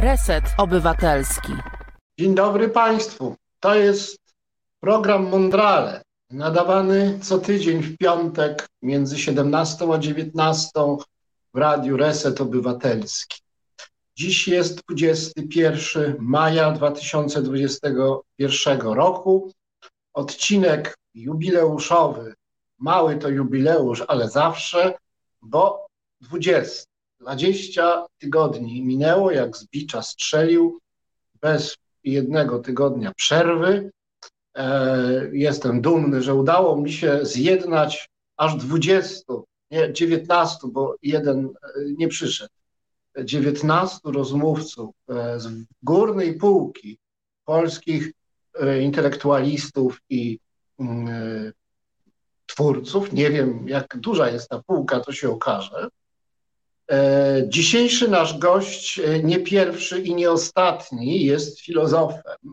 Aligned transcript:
Reset 0.00 0.44
Obywatelski. 0.58 1.52
Dzień 2.18 2.34
dobry 2.34 2.68
Państwu. 2.68 3.36
To 3.60 3.74
jest 3.74 4.18
program 4.80 5.28
Mondrale, 5.28 6.02
nadawany 6.30 7.18
co 7.22 7.38
tydzień 7.38 7.82
w 7.82 7.96
piątek 7.96 8.66
między 8.82 9.18
17 9.18 9.92
a 9.94 9.98
19 9.98 10.70
w 11.54 11.58
radiu 11.58 11.96
Reset 11.96 12.40
Obywatelski. 12.40 13.40
Dziś 14.16 14.48
jest 14.48 14.80
21 14.88 16.16
maja 16.18 16.72
2021 16.72 18.80
roku. 18.80 19.52
Odcinek 20.14 20.96
jubileuszowy. 21.14 22.34
Mały 22.78 23.16
to 23.16 23.28
jubileusz, 23.28 24.04
ale 24.08 24.30
zawsze, 24.30 24.98
bo 25.42 25.86
20. 26.20 26.97
20 27.20 28.06
tygodni 28.18 28.82
minęło, 28.82 29.30
jak 29.30 29.56
z 29.56 29.66
bicza 29.66 30.02
strzelił, 30.02 30.78
bez 31.40 31.76
jednego 32.04 32.58
tygodnia 32.58 33.12
przerwy. 33.14 33.90
E, 34.54 35.30
jestem 35.32 35.80
dumny, 35.80 36.22
że 36.22 36.34
udało 36.34 36.76
mi 36.76 36.92
się 36.92 37.18
zjednać 37.22 38.08
aż 38.36 38.56
20, 38.56 39.34
nie 39.70 39.92
19, 39.92 40.58
bo 40.72 40.96
jeden 41.02 41.46
e, 41.46 41.50
nie 41.96 42.08
przyszedł. 42.08 42.54
19 43.24 43.98
rozmówców 44.04 44.94
e, 45.08 45.40
z 45.40 45.48
górnej 45.82 46.34
półki 46.34 46.98
polskich 47.44 48.12
intelektualistów 48.82 50.00
i 50.08 50.38
mm, 50.78 51.52
twórców. 52.46 53.12
Nie 53.12 53.30
wiem, 53.30 53.68
jak 53.68 53.96
duża 53.96 54.30
jest 54.30 54.48
ta 54.48 54.62
półka, 54.62 55.00
to 55.00 55.12
się 55.12 55.30
okaże. 55.30 55.88
E, 56.90 57.42
dzisiejszy 57.48 58.08
nasz 58.08 58.38
gość, 58.38 58.98
e, 58.98 59.22
nie 59.22 59.40
pierwszy 59.40 60.00
i 60.00 60.14
nie 60.14 60.30
ostatni, 60.30 61.24
jest 61.24 61.60
filozofem. 61.60 62.52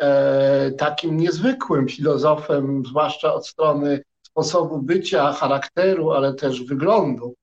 E, 0.00 0.70
takim 0.70 1.16
niezwykłym 1.16 1.88
filozofem, 1.88 2.82
zwłaszcza 2.86 3.34
od 3.34 3.48
strony 3.48 4.02
sposobu 4.22 4.82
bycia, 4.82 5.32
charakteru, 5.32 6.10
ale 6.10 6.34
też 6.34 6.62
wyglądu. 6.62 7.34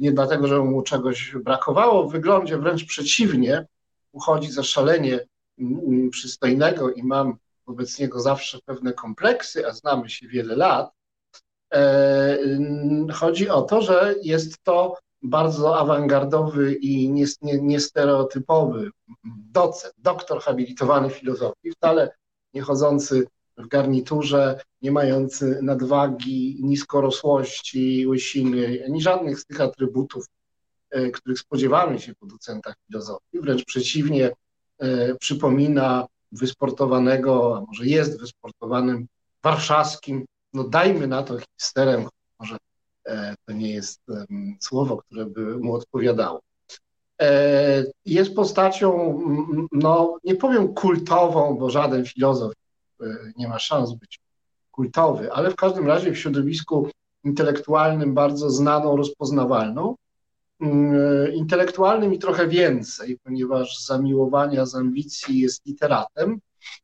Nie 0.00 0.12
dlatego, 0.12 0.48
że 0.48 0.58
mu 0.58 0.82
czegoś 0.82 1.36
brakowało 1.44 2.08
w 2.08 2.12
wyglądzie, 2.12 2.58
wręcz 2.58 2.84
przeciwnie, 2.84 3.66
uchodzi 4.12 4.50
za 4.50 4.62
szalenie 4.62 5.20
przystojnego 6.10 6.90
i 6.90 7.02
mam 7.02 7.36
wobec 7.66 7.98
niego 7.98 8.20
zawsze 8.20 8.58
pewne 8.64 8.92
kompleksy, 8.92 9.66
a 9.66 9.72
znamy 9.72 10.10
się 10.10 10.28
wiele 10.28 10.56
lat. 10.56 10.90
Chodzi 13.12 13.48
o 13.48 13.62
to, 13.62 13.82
że 13.82 14.14
jest 14.22 14.62
to 14.62 14.96
bardzo 15.24 15.78
awangardowy 15.78 16.74
i 16.74 17.12
niestereotypowy 17.62 18.90
docent, 19.52 19.94
doktor 19.98 20.42
habilitowany 20.42 21.10
filozofii, 21.10 21.70
wcale 21.70 22.10
nie 22.54 22.62
chodzący 22.62 23.26
w 23.58 23.68
garniturze, 23.68 24.60
nie 24.82 24.92
mający 24.92 25.58
nadwagi, 25.62 26.60
niskorosłości, 26.62 28.06
łysiny, 28.06 28.82
ani 28.86 29.02
żadnych 29.02 29.40
z 29.40 29.46
tych 29.46 29.60
atrybutów, 29.60 30.26
e, 30.90 31.10
których 31.10 31.38
spodziewamy 31.38 31.98
się 31.98 32.14
po 32.14 32.26
docentach 32.26 32.74
filozofii. 32.86 33.40
Wręcz 33.40 33.64
przeciwnie, 33.64 34.30
e, 34.78 35.14
przypomina 35.14 36.06
wysportowanego, 36.32 37.56
a 37.56 37.60
może 37.60 37.86
jest 37.86 38.20
wysportowanym 38.20 39.06
warszawskim, 39.42 40.24
no 40.52 40.64
dajmy 40.64 41.06
na 41.06 41.22
to 41.22 41.38
histerem, 41.58 42.08
może 42.40 42.56
to 43.46 43.52
nie 43.52 43.72
jest 43.72 44.00
słowo, 44.60 44.96
które 44.96 45.26
by 45.26 45.58
mu 45.58 45.74
odpowiadało. 45.74 46.40
E, 47.20 47.84
jest 48.04 48.34
postacią, 48.34 49.20
no 49.72 50.18
nie 50.24 50.36
powiem 50.36 50.74
kultową, 50.74 51.56
bo 51.58 51.70
żaden 51.70 52.04
filozof 52.04 52.52
e, 53.00 53.06
nie 53.36 53.48
ma 53.48 53.58
szans 53.58 53.92
być 53.92 54.20
kultowy, 54.70 55.32
ale 55.32 55.50
w 55.50 55.56
każdym 55.56 55.86
razie 55.86 56.12
w 56.12 56.18
środowisku 56.18 56.88
intelektualnym 57.24 58.14
bardzo 58.14 58.50
znaną, 58.50 58.96
rozpoznawalną. 58.96 59.94
Intelektualnym 61.34 62.14
i 62.14 62.18
trochę 62.18 62.48
więcej, 62.48 63.18
ponieważ 63.24 63.78
z 63.78 63.86
zamiłowania, 63.86 64.66
z 64.66 64.74
ambicji 64.74 65.40
jest 65.40 65.66
literatem. 65.66 66.38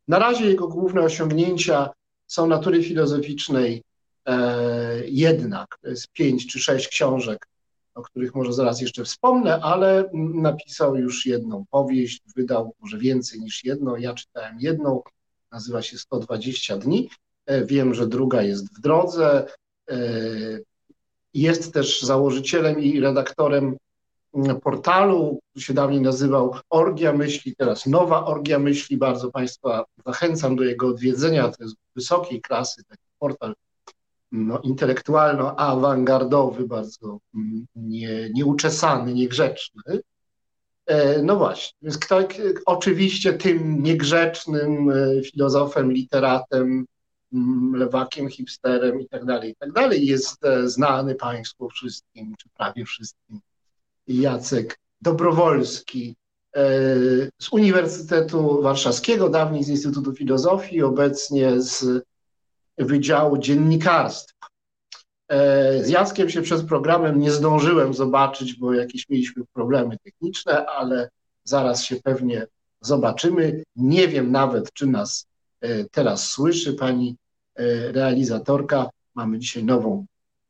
Na 0.09 0.19
razie 0.19 0.47
jego 0.47 0.69
główne 0.69 1.01
osiągnięcia 1.01 1.91
są 2.27 2.47
natury 2.47 2.83
filozoficznej 2.83 3.83
E, 4.31 5.03
jednak 5.07 5.79
z 5.95 6.07
pięć 6.07 6.47
czy 6.53 6.59
sześć 6.59 6.89
książek, 6.89 7.47
o 7.95 8.03
których 8.03 8.35
może 8.35 8.53
zaraz 8.53 8.81
jeszcze 8.81 9.05
wspomnę, 9.05 9.61
ale 9.63 10.11
napisał 10.35 10.97
już 10.97 11.27
jedną 11.27 11.65
powieść, 11.71 12.23
wydał 12.37 12.75
może 12.81 12.99
więcej 12.99 13.41
niż 13.41 13.65
jedną. 13.65 13.97
Ja 13.97 14.15
czytałem 14.15 14.61
jedną, 14.61 15.03
nazywa 15.53 15.83
się 15.83 15.99
120 15.99 16.77
dni. 16.77 17.11
E, 17.47 17.65
wiem, 17.65 17.95
że 17.95 18.07
druga 18.07 18.43
jest 18.43 18.77
w 18.77 18.81
drodze. 18.81 19.47
E, 19.91 19.97
jest 21.35 21.75
też 21.75 22.03
założycielem 22.03 22.81
i 22.81 23.01
redaktorem 23.01 23.77
portalu, 24.63 25.39
który 25.51 25.65
się 25.65 25.75
dawniej 25.75 26.01
nazywał 26.01 26.55
Orgia 26.71 27.13
Myśli, 27.13 27.57
teraz 27.57 27.87
Nowa 27.87 28.25
Orgia 28.25 28.59
Myśli. 28.59 28.97
Bardzo 28.97 29.31
Państwa 29.31 29.85
zachęcam 30.07 30.57
do 30.57 30.65
jego 30.65 30.89
odwiedzenia. 30.89 31.49
To 31.49 31.63
jest 31.65 31.77
wysokiej 31.97 32.41
klasy 32.41 32.85
taki 32.85 33.05
portal 33.19 33.55
no, 34.33 34.59
intelektualno-awangardowy, 34.59 36.67
bardzo 36.67 37.19
mm, 37.35 37.67
nie, 37.77 38.31
nieuczesany, 38.35 39.15
niegrzeczny. 39.15 39.83
E, 40.87 41.23
no 41.23 41.37
właśnie, 41.37 41.79
więc 41.83 41.99
kto, 41.99 42.29
oczywiście 42.67 43.33
tym 43.33 43.83
niegrzecznym 43.83 44.91
e, 44.91 45.23
filozofem, 45.23 45.93
literatem, 45.93 46.87
mm, 47.33 47.75
lewakiem, 47.75 48.29
hipsterem 48.29 49.01
i 49.01 49.09
tak 49.09 49.25
dalej, 49.25 49.51
i 49.51 49.57
tak 49.57 49.73
dalej 49.73 50.07
jest 50.07 50.45
e, 50.45 50.69
znany 50.69 51.15
Państwu 51.15 51.69
wszystkim, 51.69 52.35
czy 52.39 52.49
prawie 52.49 52.85
wszystkim, 52.85 53.41
Jacek 54.07 54.79
Dobrowolski 55.01 56.17
z 57.39 57.53
Uniwersytetu 57.53 58.63
Warszawskiego, 58.63 59.29
dawniej 59.29 59.65
z 59.65 59.69
Instytutu 59.69 60.15
Filozofii, 60.15 60.83
obecnie 60.83 61.61
z 61.61 62.05
Wydziału 62.81 63.39
Dziennikarstwa. 63.39 64.47
E, 65.29 65.85
z 65.85 65.89
Jackiem 65.89 66.31
się 66.31 66.43
przed 66.43 66.67
programem 66.67 67.21
nie 67.21 67.33
zdążyłem 67.33 67.95
zobaczyć, 67.95 68.55
bo 68.55 68.75
jakieś 68.75 69.09
mieliśmy 69.09 69.43
problemy 69.53 69.97
techniczne, 70.05 70.67
ale 70.67 71.11
zaraz 71.45 71.85
się 71.85 71.97
pewnie 71.97 72.47
zobaczymy. 72.81 73.63
Nie 73.77 74.09
wiem 74.09 74.33
nawet, 74.33 74.73
czy 74.73 74.87
nas 74.87 75.27
e, 75.61 75.85
teraz 75.85 76.29
słyszy 76.29 76.75
pani 76.75 77.17
e, 77.55 77.93
realizatorka. 77.93 78.91
Mamy 79.15 79.39
dzisiaj 79.39 79.65
nową 79.65 80.07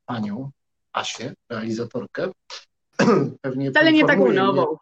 panią 0.07 0.51
Asię, 0.93 1.35
realizatorkę. 1.49 2.31
Pewnie 3.43 3.71
Wcale 3.71 3.93
nie 3.93 4.05
taką 4.05 4.33
nową. 4.33 4.77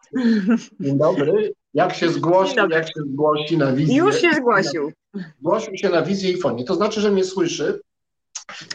Dzień 0.79 0.97
dobry. 0.97 1.53
Jak 1.73 1.93
się 1.93 2.09
zgłosi, 2.09 2.55
jak 2.69 2.87
się 2.87 3.01
zgłosi 3.13 3.57
na 3.57 3.73
wizję? 3.73 3.97
Już 3.97 4.21
się 4.21 4.33
zgłosił. 4.33 4.91
Zgłosił 5.39 5.77
się 5.77 5.89
na 5.89 6.01
wizję 6.01 6.31
i 6.31 6.37
fonie. 6.37 6.63
To 6.63 6.75
znaczy, 6.75 7.01
że 7.01 7.11
mnie 7.11 7.23
słyszy. 7.23 7.81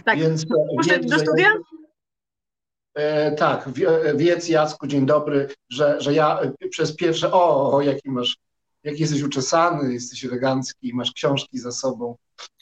Tak. 0.04 0.18
Więc, 0.18 0.44
Muszę 0.76 0.98
do 0.98 1.18
studia? 1.18 1.48
E, 2.94 3.32
tak, 3.32 3.68
wiedz 4.14 4.48
Jacku, 4.48 4.86
dzień 4.86 5.06
dobry, 5.06 5.48
że, 5.68 6.00
że 6.00 6.14
ja 6.14 6.40
przez 6.70 6.96
pierwsze, 6.96 7.32
o, 7.32 7.72
o 7.72 7.80
jaki 7.80 8.10
masz, 8.10 8.36
jaki 8.84 9.00
jesteś 9.00 9.22
uczesany, 9.22 9.92
jesteś 9.92 10.24
elegancki, 10.24 10.94
masz 10.94 11.12
książki 11.12 11.58
za 11.58 11.72
sobą, 11.72 12.16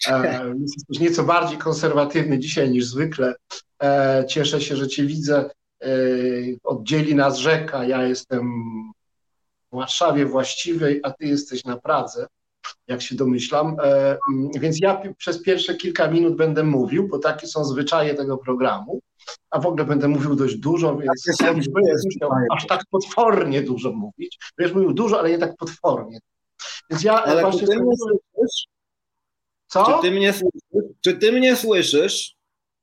e, 0.08 0.44
jesteś 0.62 0.98
nieco 1.00 1.24
bardziej 1.24 1.58
konserwatywny 1.58 2.38
dzisiaj 2.38 2.70
niż 2.70 2.86
zwykle. 2.86 3.34
E, 3.82 4.24
cieszę 4.28 4.60
się, 4.60 4.76
że 4.76 4.88
cię 4.88 5.04
widzę. 5.04 5.50
E, 5.82 5.88
oddzieli 6.64 7.14
nas 7.14 7.38
rzeka, 7.38 7.84
ja 7.84 8.04
jestem 8.04 8.50
Warszawie 9.72 10.26
właściwej, 10.26 11.00
a 11.02 11.10
ty 11.10 11.26
jesteś 11.26 11.64
na 11.64 11.76
Pradze 11.76 12.26
jak 12.88 13.02
się 13.02 13.14
domyślam. 13.14 13.76
E, 13.84 14.18
więc 14.54 14.80
ja 14.80 15.02
przez 15.16 15.42
pierwsze 15.42 15.74
kilka 15.74 16.08
minut 16.08 16.36
będę 16.36 16.64
mówił, 16.64 17.08
bo 17.08 17.18
takie 17.18 17.46
są 17.46 17.64
zwyczaje 17.64 18.14
tego 18.14 18.38
programu, 18.38 19.00
a 19.50 19.60
w 19.60 19.66
ogóle 19.66 19.84
będę 19.84 20.08
mówił 20.08 20.36
dość 20.36 20.56
dużo, 20.56 20.96
więc 20.96 21.36
tak, 21.38 21.56
nie 21.56 21.62
będę 21.72 21.92
aż 22.50 22.66
tak 22.66 22.82
potwornie 22.90 23.62
dużo 23.62 23.92
mówić. 23.92 24.38
Będziesz 24.56 24.74
mówił 24.74 24.92
dużo, 24.92 25.18
ale 25.18 25.30
nie 25.30 25.38
tak 25.38 25.56
potwornie. 25.56 26.18
Więc 26.90 27.02
ja 27.02 27.24
ale 27.24 27.42
właśnie... 27.42 27.66
Ty 27.66 27.76
mnie 27.76 27.96
słyszysz? 27.96 28.66
Co? 29.66 29.84
Czy 29.84 30.02
ty 30.02 30.10
mnie 30.10 30.32
słyszysz? 30.32 30.96
Czy 31.00 31.14
ty 31.14 31.32
mnie 31.32 31.56
słyszysz? 31.56 32.34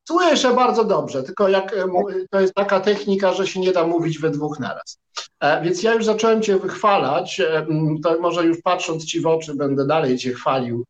Słyszę 0.10 0.54
bardzo 0.54 0.86
dobrze, 0.86 1.24
tylko 1.24 1.50
jak 1.50 1.74
e, 1.74 1.86
to 2.32 2.42
jest 2.42 2.54
taka 2.54 2.80
technika, 2.80 3.34
że 3.34 3.48
się 3.48 3.60
nie 3.60 3.72
da 3.72 3.88
mówić 3.88 4.20
we 4.20 4.30
dwóch 4.30 4.60
naraz. 4.60 5.00
E, 5.40 5.64
więc 5.64 5.84
ja 5.84 5.94
już 5.94 6.06
zacząłem 6.06 6.42
Cię 6.42 6.60
wychwalać, 6.60 7.40
e, 7.40 7.66
to 8.04 8.20
może 8.20 8.46
już 8.46 8.62
patrząc 8.62 9.06
Ci 9.06 9.22
w 9.22 9.28
oczy 9.28 9.56
będę 9.56 9.88
dalej 9.88 10.18
Cię 10.18 10.34
chwalił 10.34 10.86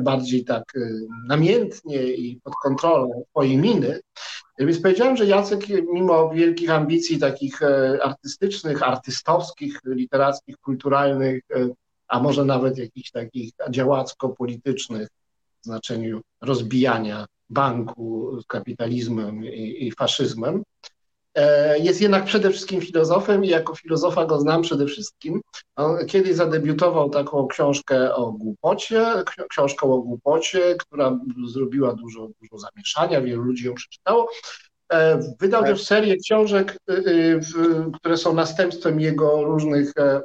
bardziej 0.00 0.44
tak 0.44 0.64
namiętnie 1.28 2.02
i 2.02 2.40
pod 2.44 2.54
kontrolą 2.62 3.24
Twojej 3.30 3.58
miny. 3.58 4.00
Więc 4.58 4.82
powiedziałem, 4.82 5.16
że 5.16 5.26
Jacek, 5.26 5.60
mimo 5.92 6.30
wielkich 6.30 6.70
ambicji 6.70 7.18
takich 7.18 7.60
artystycznych, 8.02 8.82
artystowskich, 8.82 9.80
literackich, 9.84 10.56
kulturalnych, 10.56 11.42
a 12.08 12.20
może 12.20 12.44
nawet 12.44 12.78
jakichś 12.78 13.10
takich 13.10 13.50
działacko-politycznych 13.70 15.08
w 15.60 15.64
znaczeniu 15.64 16.20
rozbijania 16.42 17.26
banku 17.50 18.38
z 18.42 18.46
kapitalizmem 18.46 19.44
i, 19.44 19.86
i 19.86 19.92
faszyzmem, 19.92 20.62
E, 21.34 21.78
jest 21.78 22.00
jednak 22.00 22.24
przede 22.24 22.50
wszystkim 22.50 22.80
filozofem 22.80 23.44
i 23.44 23.48
jako 23.48 23.74
filozofa 23.74 24.26
go 24.26 24.40
znam 24.40 24.62
przede 24.62 24.86
wszystkim. 24.86 25.40
On 25.76 26.06
kiedyś 26.06 26.34
zadebiutował 26.34 27.10
taką 27.10 27.46
książkę 27.46 28.14
o 28.14 28.32
głupocie, 28.32 29.06
książką 29.50 29.94
o 29.94 29.98
głupocie, 29.98 30.76
która 30.78 31.18
zrobiła 31.46 31.94
dużo, 31.94 32.28
dużo 32.40 32.58
zamieszania, 32.58 33.20
wielu 33.20 33.42
ludzi 33.42 33.66
ją 33.66 33.74
przeczytało. 33.74 34.28
E, 34.92 35.20
wydał 35.40 35.64
też 35.64 35.84
serię 35.84 36.16
książek, 36.16 36.76
y, 36.90 36.94
y, 36.94 37.40
które 37.94 38.16
są 38.16 38.34
następstwem 38.34 39.00
jego 39.00 39.44
różnych 39.44 39.92
e, 39.98 40.22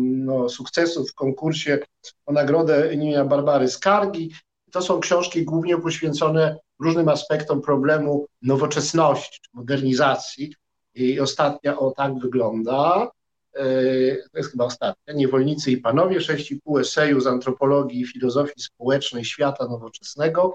no, 0.00 0.48
sukcesów 0.48 1.10
w 1.10 1.14
konkursie 1.14 1.78
o 2.26 2.32
nagrodę 2.32 2.94
imienia 2.94 3.24
Barbary 3.24 3.68
Skargi. 3.68 4.32
To 4.74 4.82
są 4.82 5.00
książki 5.00 5.44
głównie 5.44 5.78
poświęcone 5.78 6.56
różnym 6.80 7.08
aspektom 7.08 7.62
problemu 7.62 8.26
nowoczesności, 8.42 9.40
modernizacji. 9.52 10.54
I 10.94 11.20
ostatnia 11.20 11.78
o 11.78 11.90
tak 11.90 12.18
wygląda, 12.18 13.10
e, 13.54 13.62
to 14.32 14.38
jest 14.38 14.50
chyba 14.50 14.64
ostatnia, 14.64 15.14
Niewolnicy 15.14 15.70
i 15.70 15.76
Panowie, 15.76 16.20
6,5 16.20 16.80
eseju 16.80 17.20
z 17.20 17.26
antropologii 17.26 18.00
i 18.00 18.06
filozofii 18.06 18.60
społecznej 18.62 19.24
świata 19.24 19.68
nowoczesnego. 19.68 20.54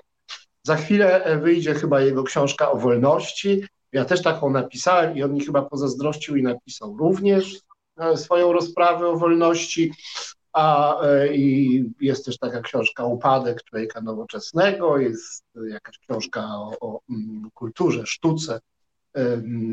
Za 0.64 0.76
chwilę 0.76 1.24
e, 1.24 1.38
wyjdzie 1.38 1.74
chyba 1.74 2.02
jego 2.02 2.24
książka 2.24 2.72
o 2.72 2.78
wolności. 2.78 3.64
Ja 3.92 4.06
też 4.06 4.22
taką 4.22 4.50
napisałem 4.50 5.18
i 5.18 5.24
on 5.24 5.34
mi 5.34 5.46
chyba 5.46 5.62
pozazdrościł 5.62 6.36
i 6.36 6.44
napisał 6.44 6.98
również 6.98 7.56
e, 7.98 8.18
swoją 8.18 8.54
rozprawę 8.54 9.08
o 9.08 9.18
wolności. 9.18 9.92
A 10.54 11.02
e, 11.02 11.36
i 11.36 11.84
jest 12.02 12.26
też 12.26 12.38
taka 12.38 12.62
książka 12.62 13.06
Upadek 13.06 13.64
człowieka 13.64 14.02
nowoczesnego, 14.02 14.98
jest 14.98 15.44
jakaś 15.70 15.98
książka 15.98 16.42
o, 16.42 16.72
o 16.82 17.00
mm, 17.10 17.50
kulturze, 17.54 18.06
sztuce 18.06 18.60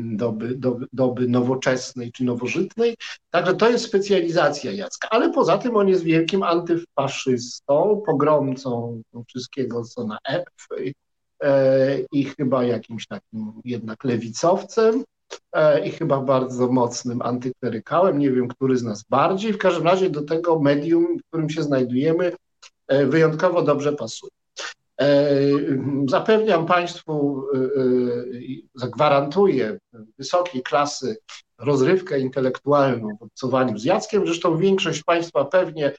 doby, 0.03 0.55
doby, 0.55 0.85
doby 0.93 1.27
nowoczesnej 1.27 2.11
czy 2.11 2.23
nowożytnej. 2.23 2.95
Także 3.29 3.53
to 3.53 3.69
jest 3.69 3.85
specjalizacja 3.85 4.71
Jacka. 4.71 5.07
Ale 5.11 5.29
poza 5.31 5.57
tym 5.57 5.75
on 5.75 5.87
jest 5.87 6.03
wielkim 6.03 6.43
antyfaszystą, 6.43 8.01
pogromcą 8.05 9.01
wszystkiego, 9.27 9.83
co 9.83 10.03
na 10.03 10.17
F 10.29 10.45
e, 11.43 11.99
i 12.11 12.25
chyba 12.25 12.63
jakimś 12.63 13.07
takim 13.07 13.61
jednak 13.65 14.03
lewicowcem. 14.03 15.03
E, 15.53 15.87
i 15.87 15.91
chyba 15.91 16.21
bardzo 16.21 16.67
mocnym 16.67 17.21
antyklerykałem. 17.21 18.19
Nie 18.19 18.31
wiem, 18.31 18.47
który 18.47 18.77
z 18.77 18.83
nas 18.83 19.03
bardziej. 19.09 19.53
W 19.53 19.57
każdym 19.57 19.83
razie 19.83 20.09
do 20.09 20.21
tego 20.21 20.59
medium, 20.59 21.17
w 21.17 21.27
którym 21.27 21.49
się 21.49 21.63
znajdujemy, 21.63 22.31
e, 22.87 23.05
wyjątkowo 23.05 23.61
dobrze 23.61 23.93
pasuje. 23.93 24.31
E, 25.01 25.29
zapewniam 26.09 26.65
Państwu, 26.65 27.43
zagwarantuję 28.75 29.77
wysokiej 30.17 30.63
klasy 30.63 31.17
rozrywkę 31.57 32.19
intelektualną 32.19 33.17
w 33.19 33.23
obcowaniu 33.23 33.77
z 33.77 33.83
Jackiem. 33.83 34.25
Zresztą 34.25 34.57
większość 34.57 35.03
Państwa 35.03 35.45
pewnie 35.45 35.91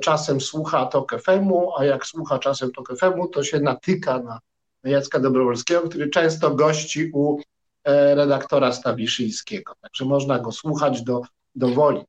czasem 0.00 0.40
słucha 0.40 0.86
Tok 0.86 1.22
FM-u, 1.22 1.70
a 1.78 1.84
jak 1.84 2.06
słucha 2.06 2.38
czasem 2.38 2.72
Tok 2.72 2.98
FM-u, 2.98 3.28
to 3.28 3.42
się 3.42 3.60
natyka 3.60 4.18
na 4.18 4.38
Jacka 4.84 5.20
Dobrowolskiego, 5.20 5.80
który 5.80 6.10
często 6.10 6.54
gości 6.54 7.10
u 7.14 7.38
redaktora 7.86 8.72
Stawiszyńskiego. 8.72 9.72
Także 9.80 10.04
można 10.04 10.38
go 10.38 10.52
słuchać 10.52 11.02
do, 11.02 11.22
do 11.54 11.68
woli. 11.68 12.04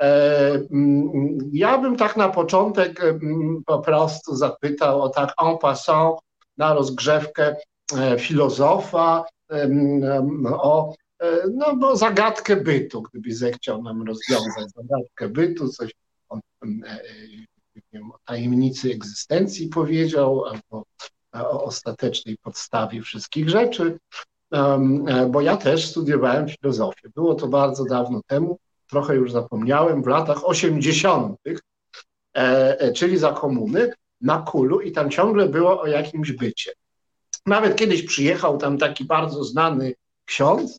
E, 0.00 0.52
mm, 0.72 1.38
ja 1.52 1.78
bym 1.78 1.96
tak 1.96 2.16
na 2.16 2.28
początek 2.28 3.04
mm, 3.04 3.62
po 3.66 3.78
prostu 3.78 4.36
zapytał 4.36 5.02
o 5.02 5.08
tak 5.08 5.34
en 5.42 5.58
passant 5.58 6.18
na 6.56 6.74
rozgrzewkę 6.74 7.56
e, 7.96 8.18
filozofa, 8.18 9.24
o 10.52 10.94
no 11.54 11.76
bo 11.76 11.96
zagadkę 11.96 12.56
bytu, 12.56 13.02
gdyby 13.02 13.34
zechciał 13.34 13.82
nam 13.82 14.02
rozwiązać 14.02 14.70
zagadkę 14.74 15.28
bytu, 15.28 15.68
coś 15.68 15.92
o, 16.28 16.38
o 18.10 18.18
tajemnicy 18.24 18.90
egzystencji 18.90 19.68
powiedział, 19.68 20.44
albo 20.44 20.84
o 21.32 21.64
ostatecznej 21.64 22.38
podstawie 22.38 23.02
wszystkich 23.02 23.50
rzeczy. 23.50 23.98
E, 24.52 25.26
bo 25.30 25.40
ja 25.40 25.56
też 25.56 25.86
studiowałem 25.86 26.48
filozofię. 26.48 27.08
Było 27.14 27.34
to 27.34 27.48
bardzo 27.48 27.84
dawno 27.84 28.20
temu, 28.26 28.58
trochę 28.90 29.14
już 29.14 29.32
zapomniałem, 29.32 30.02
w 30.02 30.06
latach 30.06 30.48
80., 30.48 31.36
e, 31.46 31.56
e, 32.34 32.92
czyli 32.92 33.18
za 33.18 33.32
komuny, 33.32 33.92
na 34.20 34.38
Kulu 34.38 34.80
i 34.80 34.92
tam 34.92 35.10
ciągle 35.10 35.48
było 35.48 35.80
o 35.80 35.86
jakimś 35.86 36.32
bycie. 36.32 36.72
Nawet 37.46 37.76
kiedyś 37.76 38.02
przyjechał 38.02 38.58
tam 38.58 38.78
taki 38.78 39.04
bardzo 39.04 39.44
znany 39.44 39.94
ksiądz, 40.24 40.78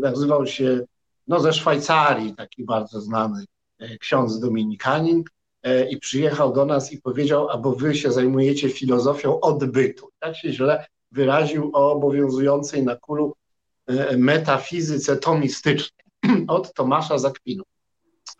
nazywał 0.00 0.46
się 0.46 0.80
no, 1.26 1.40
ze 1.40 1.52
Szwajcarii, 1.52 2.34
taki 2.34 2.64
bardzo 2.64 3.00
znany 3.00 3.44
ksiądz 4.00 4.40
dominikanin, 4.40 5.24
i 5.90 5.96
przyjechał 5.96 6.52
do 6.52 6.66
nas 6.66 6.92
i 6.92 7.02
powiedział, 7.02 7.48
albo 7.48 7.72
wy 7.72 7.94
się 7.94 8.12
zajmujecie 8.12 8.68
filozofią 8.68 9.40
odbytu. 9.40 10.08
Tak 10.18 10.36
się 10.36 10.52
źle 10.52 10.86
wyraził 11.12 11.70
o 11.72 11.92
obowiązującej 11.92 12.82
na 12.82 12.96
kulu 12.96 13.36
e, 13.86 14.16
metafizyce 14.16 15.16
tomistycznej 15.16 16.06
od 16.48 16.74
Tomasza 16.74 17.18
Zakwinu. 17.18 17.62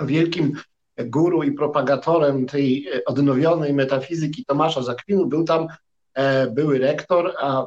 Wielkim 0.01 0.53
guru 0.99 1.43
i 1.43 1.53
propagatorem 1.53 2.47
tej 2.47 2.89
e, 2.89 3.05
odnowionej 3.05 3.73
metafizyki 3.73 4.45
Tomasza 4.45 4.83
Zakwinu 4.83 5.27
był 5.27 5.45
tam 5.45 5.67
e, 6.15 6.47
były 6.47 6.79
rektor, 6.79 7.35
a 7.41 7.67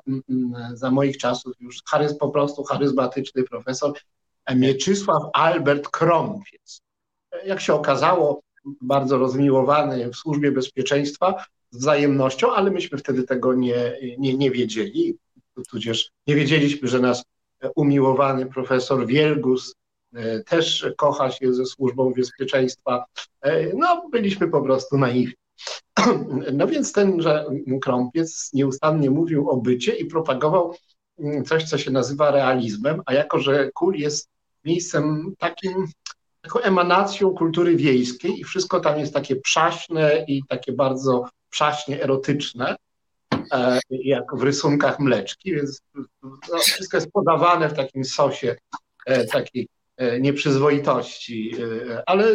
za 0.73 0.91
moich 0.91 1.17
czasów 1.17 1.53
już 1.59 1.81
charyz, 1.89 2.17
po 2.17 2.29
prostu 2.29 2.63
charyzmatyczny 2.63 3.43
profesor 3.43 3.93
Mieczysław 4.55 5.23
Albert 5.33 5.89
Krąpiec. 5.89 6.81
Jak 7.45 7.61
się 7.61 7.73
okazało, 7.73 8.41
bardzo 8.81 9.17
rozmiłowany 9.17 10.09
w 10.09 10.15
służbie 10.15 10.51
bezpieczeństwa, 10.51 11.45
wzajemnością, 11.77 12.53
ale 12.53 12.71
myśmy 12.71 12.97
wtedy 12.97 13.23
tego 13.23 13.53
nie, 13.53 13.97
nie, 14.17 14.37
nie 14.37 14.51
wiedzieli, 14.51 15.17
tudzież 15.69 16.11
nie 16.27 16.35
wiedzieliśmy, 16.35 16.87
że 16.87 16.99
nasz 16.99 17.21
umiłowany 17.75 18.45
profesor 18.45 19.07
Wielgus 19.07 19.75
e, 20.13 20.43
też 20.43 20.87
kocha 20.97 21.31
się 21.31 21.53
ze 21.53 21.65
służbą 21.65 22.13
bezpieczeństwa. 22.13 23.05
E, 23.41 23.73
no, 23.73 24.09
byliśmy 24.11 24.47
po 24.47 24.61
prostu 24.61 24.97
naiwni. 24.97 25.33
No 26.53 26.67
więc 26.67 26.93
tenże 26.93 27.45
krąpiec 27.81 28.49
nieustannie 28.53 29.09
mówił 29.09 29.49
o 29.49 29.57
bycie 29.57 29.95
i 29.95 30.05
propagował 30.05 30.75
mm, 31.19 31.45
coś, 31.45 31.63
co 31.63 31.77
się 31.77 31.91
nazywa 31.91 32.31
realizmem, 32.31 33.01
a 33.05 33.13
jako, 33.13 33.39
że 33.39 33.71
Kul 33.73 33.95
jest 33.95 34.29
miejscem 34.65 35.33
takim, 35.37 35.87
taką 36.45 36.59
emanacją 36.59 37.33
kultury 37.33 37.75
wiejskiej 37.75 38.39
i 38.39 38.43
wszystko 38.43 38.79
tam 38.79 38.99
jest 38.99 39.13
takie 39.13 39.35
przaśne 39.35 40.25
i 40.27 40.43
takie 40.49 40.73
bardzo 40.73 41.29
przaśnie 41.49 42.03
erotyczne, 42.03 42.75
e, 43.51 43.79
jak 43.89 44.35
w 44.35 44.43
rysunkach 44.43 44.99
mleczki, 44.99 45.55
więc 45.55 45.81
no, 46.23 46.57
wszystko 46.57 46.97
jest 46.97 47.11
podawane 47.11 47.69
w 47.69 47.73
takim 47.73 48.05
sosie 48.05 48.55
e, 49.05 49.25
takiej 49.25 49.67
e, 49.97 50.19
nieprzyzwoitości, 50.19 51.55
ale 52.05 52.25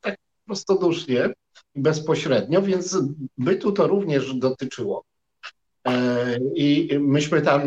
tak 0.00 0.16
prostodusznie 0.46 1.30
bezpośrednio, 1.74 2.62
więc 2.62 2.98
bytu 3.38 3.72
to 3.72 3.86
również 3.86 4.34
dotyczyło. 4.34 5.04
I 6.54 6.88
myśmy 7.00 7.42
tam, 7.42 7.62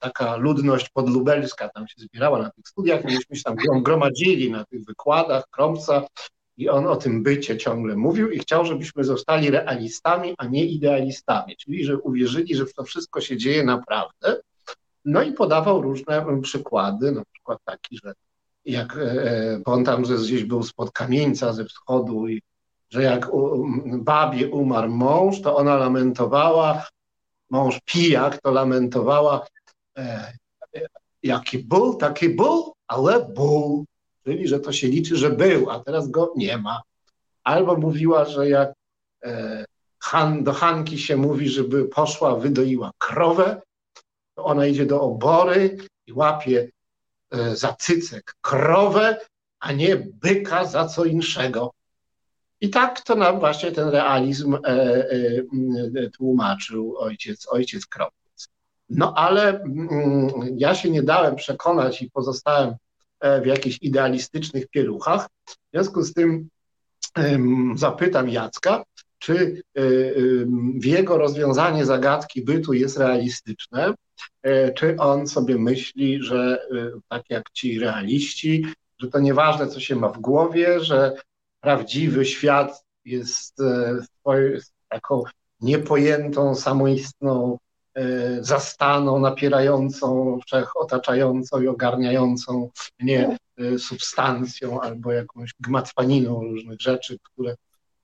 taka 0.00 0.36
ludność 0.36 0.88
podlubelska 0.88 1.68
tam 1.68 1.88
się 1.88 1.94
zbierała 1.96 2.42
na 2.42 2.50
tych 2.50 2.68
studiach, 2.68 3.04
myśmy 3.04 3.36
się 3.36 3.42
tam 3.42 3.56
gromadzili 3.82 4.50
na 4.50 4.64
tych 4.64 4.84
wykładach 4.84 5.44
Kromca 5.50 6.06
i 6.56 6.68
on 6.68 6.86
o 6.86 6.96
tym 6.96 7.22
bycie 7.22 7.56
ciągle 7.56 7.96
mówił 7.96 8.30
i 8.30 8.38
chciał, 8.38 8.66
żebyśmy 8.66 9.04
zostali 9.04 9.50
realistami, 9.50 10.34
a 10.38 10.46
nie 10.46 10.66
idealistami, 10.66 11.56
czyli 11.56 11.84
że 11.84 11.98
uwierzyli, 11.98 12.54
że 12.54 12.66
to 12.66 12.84
wszystko 12.84 13.20
się 13.20 13.36
dzieje 13.36 13.64
naprawdę. 13.64 14.40
No 15.04 15.22
i 15.22 15.32
podawał 15.32 15.82
różne 15.82 16.40
przykłady, 16.42 17.12
na 17.12 17.22
przykład 17.32 17.58
taki, 17.64 17.98
że 18.04 18.12
jak 18.64 18.96
e, 18.96 19.00
e, 19.00 19.60
bo 19.66 19.72
on 19.72 19.84
tam 19.84 20.02
gdzieś 20.02 20.44
był 20.44 20.62
spod 20.62 20.92
kamieńca 20.92 21.52
ze 21.52 21.64
wschodu 21.64 22.28
i 22.28 22.42
że 22.90 23.02
jak 23.02 23.30
babie 23.98 24.48
umarł 24.48 24.90
mąż, 24.90 25.40
to 25.40 25.56
ona 25.56 25.76
lamentowała, 25.76 26.86
mąż 27.50 27.80
pijak, 27.84 28.40
to 28.42 28.50
lamentowała, 28.50 29.46
e, 29.98 30.32
jaki 31.22 31.58
ból, 31.58 31.96
taki 31.96 32.28
ból, 32.28 32.72
ale 32.86 33.28
ból 33.28 33.84
czyli 34.28 34.48
że 34.48 34.60
to 34.60 34.72
się 34.72 34.88
liczy, 34.88 35.16
że 35.16 35.30
był, 35.30 35.70
a 35.70 35.80
teraz 35.80 36.10
go 36.10 36.32
nie 36.36 36.58
ma. 36.58 36.82
Albo 37.44 37.76
mówiła, 37.76 38.24
że 38.24 38.48
jak 38.48 38.72
e, 39.24 39.64
Han, 39.98 40.44
do 40.44 40.52
Hanki 40.52 40.98
się 40.98 41.16
mówi, 41.16 41.48
żeby 41.48 41.84
poszła, 41.84 42.36
wydoiła 42.36 42.90
krowę, 42.98 43.62
to 44.34 44.44
ona 44.44 44.66
idzie 44.66 44.86
do 44.86 45.00
obory 45.00 45.76
i 46.06 46.12
łapie 46.12 46.70
e, 47.30 47.56
za 47.56 47.72
cycek 47.72 48.34
krowę, 48.40 49.20
a 49.60 49.72
nie 49.72 49.96
byka 49.96 50.64
za 50.64 50.86
co 50.86 51.04
inszego. 51.04 51.72
I 52.60 52.70
tak 52.70 53.00
to 53.00 53.14
nam 53.14 53.40
właśnie 53.40 53.72
ten 53.72 53.88
realizm 53.88 54.54
e, 54.54 54.58
e, 54.66 56.10
tłumaczył 56.10 56.96
ojciec, 56.98 57.46
ojciec 57.50 57.86
Kropiec. 57.86 58.48
No 58.90 59.14
ale 59.16 59.60
mm, 59.60 60.30
ja 60.56 60.74
się 60.74 60.90
nie 60.90 61.02
dałem 61.02 61.36
przekonać 61.36 62.02
i 62.02 62.10
pozostałem 62.10 62.74
w 63.42 63.46
jakichś 63.46 63.78
idealistycznych 63.82 64.68
pieluchach. 64.68 65.26
W 65.46 65.70
związku 65.72 66.02
z 66.02 66.12
tym 66.14 66.48
zapytam 67.74 68.28
Jacka, 68.28 68.84
czy 69.18 69.62
w 70.74 70.84
jego 70.84 71.18
rozwiązanie 71.18 71.86
zagadki 71.86 72.42
bytu 72.42 72.72
jest 72.72 72.98
realistyczne, 72.98 73.94
e, 74.42 74.72
czy 74.72 74.96
on 74.98 75.26
sobie 75.26 75.58
myśli, 75.58 76.22
że 76.22 76.66
tak 77.08 77.22
jak 77.30 77.50
ci 77.50 77.78
realiści, 77.78 78.66
że 78.98 79.08
to 79.08 79.20
nieważne, 79.20 79.68
co 79.68 79.80
się 79.80 79.96
ma 79.96 80.08
w 80.08 80.18
głowie, 80.18 80.80
że 80.80 81.12
prawdziwy 81.60 82.24
świat 82.24 82.84
jest 83.04 83.60
e, 83.60 83.98
taką 84.88 85.22
niepojętą, 85.60 86.54
samoistną 86.54 87.58
e, 87.94 88.44
zastaną, 88.44 89.18
napierającą, 89.18 90.38
wszechotaczającą 90.46 91.60
i 91.60 91.68
ogarniającą 91.68 92.70
nie 93.00 93.36
substancją 93.78 94.80
albo 94.80 95.12
jakąś 95.12 95.50
gmatwaniną 95.60 96.40
różnych 96.42 96.80
rzeczy, 96.80 97.18
które 97.22 97.54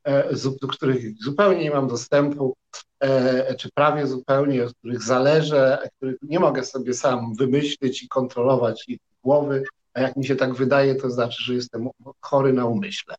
E, 0.04 0.34
do 0.60 0.68
których 0.68 1.22
zupełnie 1.22 1.64
nie 1.64 1.70
mam 1.70 1.88
dostępu, 1.88 2.56
e, 3.00 3.54
czy 3.54 3.68
prawie 3.74 4.06
zupełnie, 4.06 4.64
od 4.64 4.74
których 4.74 5.02
zależę, 5.02 5.88
których 5.96 6.16
nie 6.22 6.40
mogę 6.40 6.64
sobie 6.64 6.94
sam 6.94 7.34
wymyślić 7.34 8.02
i 8.02 8.08
kontrolować 8.08 8.84
ich 8.88 8.98
głowy, 9.22 9.64
a 9.94 10.00
jak 10.00 10.16
mi 10.16 10.26
się 10.26 10.36
tak 10.36 10.54
wydaje, 10.54 10.94
to 10.94 11.10
znaczy, 11.10 11.44
że 11.44 11.54
jestem 11.54 11.88
chory 12.20 12.52
na 12.52 12.66
umyśle. 12.66 13.14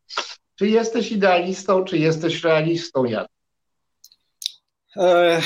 Czy 0.56 0.68
jesteś 0.68 1.12
idealistą, 1.12 1.84
czy 1.84 1.98
jesteś 1.98 2.44
realistą, 2.44 3.06
Jan? 3.06 3.26
E, 4.98 5.42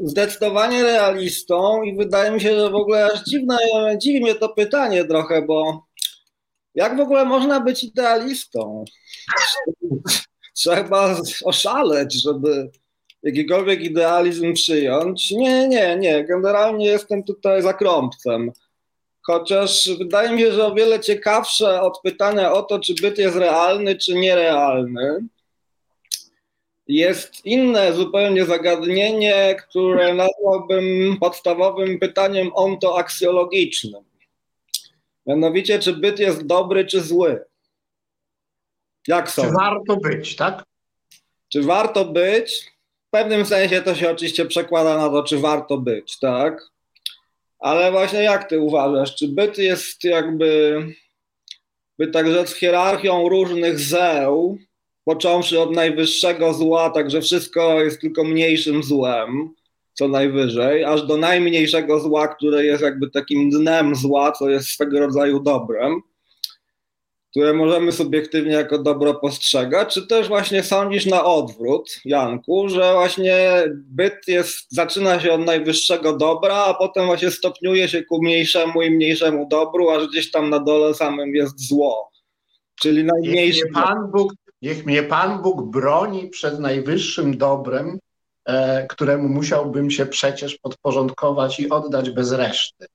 zdecydowanie 0.00 0.82
realistą 0.82 1.82
i 1.82 1.96
wydaje 1.96 2.30
mi 2.30 2.40
się, 2.40 2.56
że 2.56 2.70
w 2.70 2.74
ogóle 2.74 3.06
aż 3.12 3.22
dziwne, 3.22 3.56
dziwi 3.98 4.20
mnie 4.20 4.34
to 4.34 4.48
pytanie 4.48 5.04
trochę, 5.04 5.42
bo 5.42 5.86
jak 6.74 6.96
w 6.96 7.00
ogóle 7.00 7.24
można 7.24 7.60
być 7.60 7.84
idealistą? 7.84 8.84
trzeba 10.54 11.16
oszaleć, 11.44 12.22
żeby 12.22 12.70
jakikolwiek 13.22 13.80
idealizm 13.80 14.52
przyjąć. 14.52 15.30
Nie, 15.30 15.68
nie, 15.68 15.96
nie. 15.96 16.24
Generalnie 16.24 16.86
jestem 16.86 17.24
tutaj 17.24 17.62
za 17.62 17.72
krąbcem. 17.72 18.52
Chociaż 19.22 19.88
wydaje 19.98 20.30
mi 20.30 20.40
się, 20.40 20.52
że 20.52 20.66
o 20.66 20.74
wiele 20.74 21.00
ciekawsze 21.00 21.82
od 21.82 22.00
pytania 22.00 22.52
o 22.52 22.62
to, 22.62 22.80
czy 22.80 22.94
byt 22.94 23.18
jest 23.18 23.36
realny, 23.36 23.96
czy 23.96 24.14
nierealny, 24.14 25.20
jest 26.88 27.46
inne 27.46 27.92
zupełnie 27.92 28.44
zagadnienie, 28.44 29.56
które 29.68 30.14
nazwałbym 30.14 31.16
podstawowym 31.20 31.98
pytaniem 31.98 32.50
ontoaksjologicznym. 32.54 34.04
Mianowicie, 35.26 35.78
czy 35.78 35.92
byt 35.92 36.18
jest 36.18 36.46
dobry, 36.46 36.86
czy 36.86 37.00
zły. 37.00 37.44
Jak 39.08 39.30
są? 39.30 39.42
Czy 39.42 39.50
warto 39.50 39.96
być, 39.96 40.36
tak? 40.36 40.64
Czy 41.48 41.62
warto 41.62 42.04
być? 42.04 42.72
W 43.08 43.10
pewnym 43.10 43.46
sensie 43.46 43.82
to 43.82 43.94
się 43.94 44.10
oczywiście 44.10 44.46
przekłada 44.46 44.96
na 44.98 45.08
to, 45.08 45.22
czy 45.22 45.38
warto 45.38 45.78
być, 45.78 46.18
tak? 46.18 46.72
Ale 47.62 47.92
właśnie 47.92 48.22
jak 48.22 48.48
ty 48.48 48.60
uważasz, 48.60 49.16
czy 49.16 49.28
byt 49.28 49.58
jest 49.58 50.04
jakby, 50.04 50.82
by 51.98 52.06
tak 52.06 52.32
rzec, 52.32 52.54
hierarchią 52.54 53.28
różnych 53.28 53.78
zeł, 53.78 54.58
począwszy 55.04 55.60
od 55.60 55.74
najwyższego 55.74 56.54
zła, 56.54 56.90
także 56.90 57.20
wszystko 57.20 57.82
jest 57.82 58.00
tylko 58.00 58.24
mniejszym 58.24 58.82
złem, 58.82 59.54
co 59.92 60.08
najwyżej, 60.08 60.84
aż 60.84 61.02
do 61.02 61.16
najmniejszego 61.16 62.00
zła, 62.00 62.28
które 62.28 62.64
jest 62.64 62.82
jakby 62.82 63.10
takim 63.10 63.50
dnem 63.50 63.94
zła, 63.94 64.32
co 64.32 64.50
jest 64.50 64.68
swego 64.68 65.00
rodzaju 65.00 65.40
dobrem 65.40 66.02
które 67.32 67.52
możemy 67.52 67.92
subiektywnie 67.92 68.52
jako 68.52 68.78
dobro 68.78 69.14
postrzegać, 69.14 69.94
czy 69.94 70.06
też 70.06 70.28
właśnie 70.28 70.62
sądzisz 70.62 71.06
na 71.06 71.24
odwrót, 71.24 72.00
Janku, 72.04 72.68
że 72.68 72.92
właśnie 72.92 73.64
byt 73.74 74.28
jest, 74.28 74.66
zaczyna 74.68 75.20
się 75.20 75.32
od 75.32 75.40
najwyższego 75.40 76.16
dobra, 76.16 76.54
a 76.54 76.74
potem 76.74 77.06
właśnie 77.06 77.30
stopniuje 77.30 77.88
się 77.88 78.02
ku 78.02 78.22
mniejszemu 78.22 78.82
i 78.82 78.90
mniejszemu 78.90 79.48
dobru, 79.48 79.90
aż 79.90 80.08
gdzieś 80.08 80.30
tam 80.30 80.50
na 80.50 80.58
dole 80.58 80.94
samym 80.94 81.34
jest 81.34 81.68
zło. 81.68 82.10
Czyli 82.80 83.04
najmniejszy. 83.04 83.64
Niech 83.64 83.72
mnie 83.72 83.82
Pan 83.82 84.10
Bóg, 84.10 84.32
niech 84.62 84.86
mnie 84.86 85.02
Pan 85.02 85.42
Bóg 85.42 85.70
broni 85.70 86.28
przed 86.28 86.60
najwyższym 86.60 87.38
dobrem, 87.38 87.98
e, 88.44 88.86
któremu 88.86 89.28
musiałbym 89.28 89.90
się 89.90 90.06
przecież 90.06 90.58
podporządkować 90.58 91.60
i 91.60 91.70
oddać 91.70 92.10
bez 92.10 92.32
reszty 92.32 92.86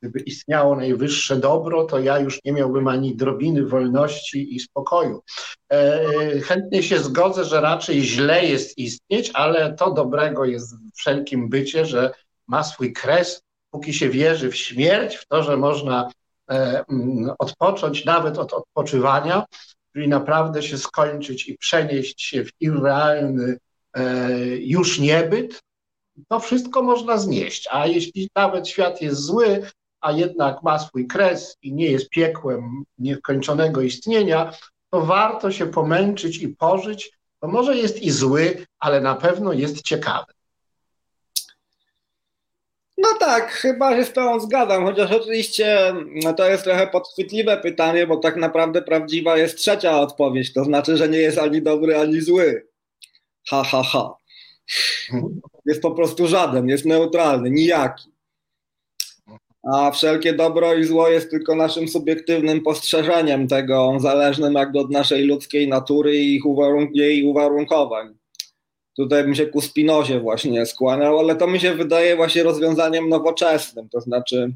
gdyby 0.00 0.20
istniało 0.20 0.76
najwyższe 0.76 1.36
dobro, 1.36 1.84
to 1.84 1.98
ja 1.98 2.18
już 2.18 2.38
nie 2.44 2.52
miałbym 2.52 2.88
ani 2.88 3.16
drobiny 3.16 3.66
wolności 3.66 4.56
i 4.56 4.60
spokoju. 4.60 5.22
E, 5.72 6.40
chętnie 6.40 6.82
się 6.82 6.98
zgodzę, 6.98 7.44
że 7.44 7.60
raczej 7.60 8.02
źle 8.02 8.44
jest 8.44 8.78
istnieć, 8.78 9.30
ale 9.34 9.74
to 9.74 9.92
dobrego 9.92 10.44
jest 10.44 10.76
w 10.76 10.96
wszelkim 10.96 11.48
bycie, 11.48 11.86
że 11.86 12.10
ma 12.46 12.64
swój 12.64 12.92
kres, 12.92 13.42
póki 13.70 13.94
się 13.94 14.08
wierzy 14.08 14.50
w 14.50 14.56
śmierć, 14.56 15.16
w 15.16 15.26
to, 15.26 15.42
że 15.42 15.56
można 15.56 16.10
e, 16.50 16.84
odpocząć 17.38 18.04
nawet 18.04 18.38
od 18.38 18.52
odpoczywania, 18.52 19.44
czyli 19.92 20.08
naprawdę 20.08 20.62
się 20.62 20.78
skończyć 20.78 21.48
i 21.48 21.58
przenieść 21.58 22.22
się 22.22 22.44
w 22.44 22.50
irrealny 22.60 23.58
e, 23.94 24.30
już 24.56 24.98
niebyt, 24.98 25.60
to 26.28 26.40
wszystko 26.40 26.82
można 26.82 27.18
znieść. 27.18 27.68
A 27.70 27.86
jeśli 27.86 28.28
nawet 28.36 28.68
świat 28.68 29.02
jest 29.02 29.20
zły, 29.20 29.66
a 30.00 30.12
jednak 30.12 30.62
ma 30.62 30.78
swój 30.78 31.06
kres 31.06 31.56
i 31.62 31.72
nie 31.72 31.90
jest 31.90 32.08
piekłem 32.08 32.84
niekończonego 32.98 33.80
istnienia, 33.80 34.52
to 34.90 35.00
warto 35.00 35.52
się 35.52 35.66
pomęczyć 35.66 36.38
i 36.38 36.48
pożyć. 36.48 37.18
To 37.40 37.48
może 37.48 37.76
jest 37.76 38.02
i 38.02 38.10
zły, 38.10 38.66
ale 38.78 39.00
na 39.00 39.14
pewno 39.14 39.52
jest 39.52 39.82
ciekawy. 39.82 40.32
No 42.98 43.08
tak, 43.20 43.50
chyba 43.50 43.96
się 43.96 44.04
z 44.04 44.12
tą 44.12 44.40
zgadzam, 44.40 44.84
chociaż 44.84 45.12
oczywiście 45.12 45.94
no 46.24 46.32
to 46.32 46.50
jest 46.50 46.64
trochę 46.64 46.86
podchwytliwe 46.86 47.56
pytanie, 47.56 48.06
bo 48.06 48.16
tak 48.16 48.36
naprawdę 48.36 48.82
prawdziwa 48.82 49.36
jest 49.36 49.58
trzecia 49.58 50.00
odpowiedź, 50.00 50.52
to 50.52 50.64
znaczy, 50.64 50.96
że 50.96 51.08
nie 51.08 51.18
jest 51.18 51.38
ani 51.38 51.62
dobry, 51.62 51.98
ani 51.98 52.20
zły. 52.20 52.68
Ha, 53.48 53.62
ha, 53.64 53.82
ha. 53.82 54.14
Jest 55.66 55.82
po 55.82 55.90
prostu 55.90 56.26
żaden, 56.26 56.68
jest 56.68 56.84
neutralny, 56.84 57.50
nijaki 57.50 58.17
a 59.72 59.90
wszelkie 59.90 60.32
dobro 60.32 60.74
i 60.74 60.84
zło 60.84 61.08
jest 61.08 61.30
tylko 61.30 61.54
naszym 61.54 61.88
subiektywnym 61.88 62.60
postrzeżeniem 62.60 63.48
tego, 63.48 63.94
zależnym 63.98 64.54
jakby 64.54 64.78
od 64.78 64.90
naszej 64.90 65.24
ludzkiej 65.24 65.68
natury 65.68 66.16
i 66.16 66.40
uwarunk 66.42 66.90
jej 66.94 67.24
uwarunkowań. 67.24 68.14
Tutaj 68.96 69.24
bym 69.24 69.34
się 69.34 69.46
ku 69.46 69.60
Spinozie 69.60 70.20
właśnie 70.20 70.66
skłaniał, 70.66 71.18
ale 71.18 71.36
to 71.36 71.46
mi 71.46 71.60
się 71.60 71.74
wydaje 71.74 72.16
właśnie 72.16 72.42
rozwiązaniem 72.42 73.08
nowoczesnym, 73.08 73.88
to 73.88 74.00
znaczy 74.00 74.52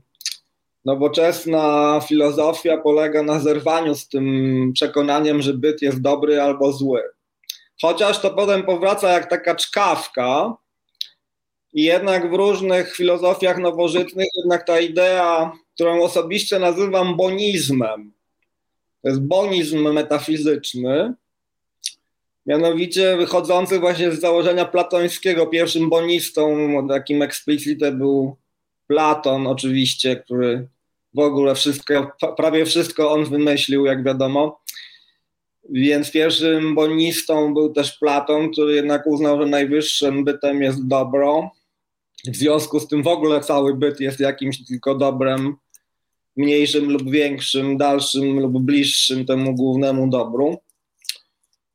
nowoczesna 0.84 2.00
filozofia 2.08 2.76
polega 2.76 3.22
na 3.22 3.40
zerwaniu 3.40 3.94
z 3.94 4.08
tym 4.08 4.70
przekonaniem, 4.74 5.42
że 5.42 5.54
byt 5.54 5.82
jest 5.82 6.00
dobry 6.00 6.40
albo 6.40 6.72
zły. 6.72 7.02
Chociaż 7.82 8.20
to 8.20 8.30
potem 8.30 8.62
powraca 8.62 9.12
jak 9.12 9.30
taka 9.30 9.54
czkawka, 9.54 10.56
i 11.72 11.82
jednak 11.82 12.30
w 12.30 12.34
różnych 12.34 12.96
filozofiach 12.96 13.58
nowożytnych 13.58 14.28
jednak 14.36 14.66
ta 14.66 14.80
idea, 14.80 15.52
którą 15.74 16.02
osobiście 16.02 16.58
nazywam 16.58 17.16
bonizmem, 17.16 18.12
to 19.02 19.08
jest 19.08 19.20
bonizm 19.20 19.92
metafizyczny, 19.92 21.14
mianowicie 22.46 23.16
wychodzący 23.16 23.78
właśnie 23.78 24.12
z 24.12 24.20
założenia 24.20 24.64
platońskiego. 24.64 25.46
Pierwszym 25.46 25.90
bonistą, 25.90 26.56
takim 26.88 27.22
explicite 27.22 27.92
był 27.92 28.36
Platon 28.86 29.46
oczywiście, 29.46 30.16
który 30.16 30.68
w 31.14 31.18
ogóle 31.18 31.54
wszystko, 31.54 32.12
prawie 32.36 32.66
wszystko 32.66 33.10
on 33.12 33.24
wymyślił, 33.24 33.86
jak 33.86 34.04
wiadomo. 34.04 34.60
Więc 35.70 36.10
pierwszym 36.10 36.74
bonistą 36.74 37.54
był 37.54 37.72
też 37.72 37.98
Platon, 37.98 38.52
który 38.52 38.74
jednak 38.74 39.06
uznał, 39.06 39.40
że 39.42 39.46
najwyższym 39.46 40.24
bytem 40.24 40.62
jest 40.62 40.86
dobro. 40.86 41.50
W 42.26 42.36
związku 42.36 42.80
z 42.80 42.88
tym 42.88 43.02
w 43.02 43.06
ogóle 43.06 43.40
cały 43.40 43.74
byt 43.74 44.00
jest 44.00 44.20
jakimś 44.20 44.66
tylko 44.66 44.94
dobrem 44.94 45.56
mniejszym 46.36 46.90
lub 46.90 47.10
większym, 47.10 47.76
dalszym 47.76 48.40
lub 48.40 48.62
bliższym 48.62 49.26
temu 49.26 49.54
głównemu 49.54 50.10
dobru. 50.10 50.58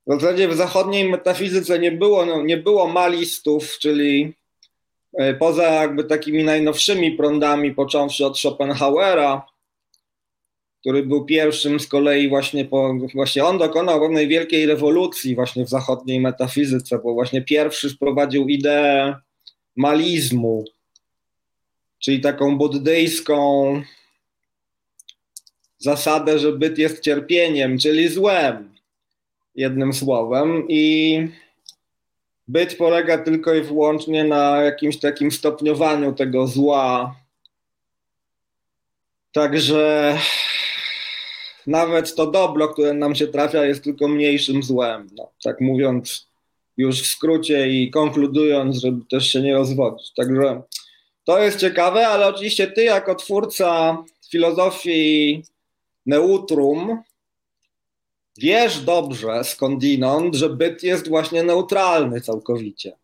W 0.07 0.21
zasadzie 0.21 0.47
w 0.47 0.55
zachodniej 0.55 1.09
metafizyce 1.09 1.79
nie 1.79 1.91
było, 1.91 2.25
no, 2.25 2.43
nie 2.43 2.57
było 2.57 2.87
malistów, 2.87 3.77
czyli 3.79 4.33
e, 5.13 5.33
poza 5.33 5.63
jakby 5.63 6.03
takimi 6.03 6.43
najnowszymi 6.43 7.11
prądami, 7.11 7.73
począwszy 7.73 8.25
od 8.25 8.39
Schopenhauera, 8.39 9.45
który 10.79 11.03
był 11.03 11.25
pierwszym 11.25 11.79
z 11.79 11.87
kolei 11.87 12.29
właśnie, 12.29 12.65
po, 12.65 12.93
właśnie 13.13 13.45
on 13.45 13.57
dokonał 13.57 14.01
pewnej 14.01 14.27
wielkiej 14.27 14.65
rewolucji 14.65 15.35
właśnie 15.35 15.65
w 15.65 15.69
zachodniej 15.69 16.19
metafizyce, 16.19 16.99
bo 17.03 17.13
właśnie 17.13 17.41
pierwszy 17.41 17.89
wprowadził 17.89 18.47
ideę 18.47 19.15
malizmu, 19.77 20.65
czyli 21.99 22.21
taką 22.21 22.57
buddyjską 22.57 23.81
zasadę, 25.77 26.39
że 26.39 26.51
byt 26.51 26.77
jest 26.77 27.03
cierpieniem, 27.03 27.79
czyli 27.79 28.09
złem, 28.09 28.75
jednym 29.55 29.93
słowem. 29.93 30.65
I 30.69 31.19
byt 32.47 32.77
polega 32.77 33.17
tylko 33.17 33.53
i 33.53 33.61
wyłącznie 33.61 34.23
na 34.23 34.61
jakimś 34.61 34.99
takim 34.99 35.31
stopniowaniu 35.31 36.13
tego 36.13 36.47
zła. 36.47 37.15
Także 39.31 40.17
nawet 41.67 42.15
to 42.15 42.31
dobro, 42.31 42.67
które 42.67 42.93
nam 42.93 43.15
się 43.15 43.27
trafia, 43.27 43.65
jest 43.65 43.83
tylko 43.83 44.07
mniejszym 44.07 44.63
złem. 44.63 45.09
No, 45.15 45.31
tak 45.43 45.61
mówiąc 45.61 46.26
już 46.77 47.01
w 47.01 47.07
skrócie 47.07 47.69
i 47.69 47.91
konkludując, 47.91 48.77
żeby 48.77 49.01
też 49.09 49.27
się 49.31 49.41
nie 49.41 49.53
rozwodzić. 49.53 50.13
Także 50.13 50.61
to 51.23 51.39
jest 51.39 51.59
ciekawe, 51.59 52.07
ale 52.07 52.27
oczywiście 52.27 52.67
ty 52.67 52.83
jako 52.83 53.15
twórca 53.15 53.97
filozofii 54.31 55.43
neutrum 56.05 57.03
wiesz 58.37 58.79
dobrze 58.79 59.43
skądinąd, 59.43 60.35
że 60.35 60.49
byt 60.49 60.83
jest 60.83 61.07
właśnie 61.07 61.43
neutralny 61.43 62.21
całkowicie. 62.21 62.97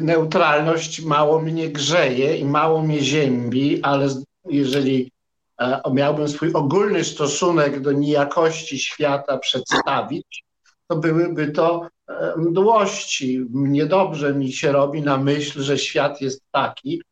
Neutralność 0.00 1.00
mało 1.00 1.40
mnie 1.40 1.68
grzeje 1.68 2.36
i 2.36 2.44
mało 2.44 2.82
mnie 2.82 3.00
ziębi, 3.00 3.82
ale 3.82 4.08
jeżeli 4.48 5.12
e, 5.60 5.80
miałbym 5.92 6.28
swój 6.28 6.52
ogólny 6.52 7.04
stosunek 7.04 7.80
do 7.80 7.92
niejakości 7.92 8.78
świata 8.78 9.38
przedstawić, 9.38 10.44
to 10.86 10.96
byłyby 10.96 11.52
to 11.52 11.88
e, 12.08 12.34
mdłości. 12.36 13.46
Niedobrze 13.50 14.34
mi 14.34 14.52
się 14.52 14.72
robi 14.72 15.02
na 15.02 15.18
myśl, 15.18 15.62
że 15.62 15.78
świat 15.78 16.20
jest 16.20 16.42
taki 16.50 17.02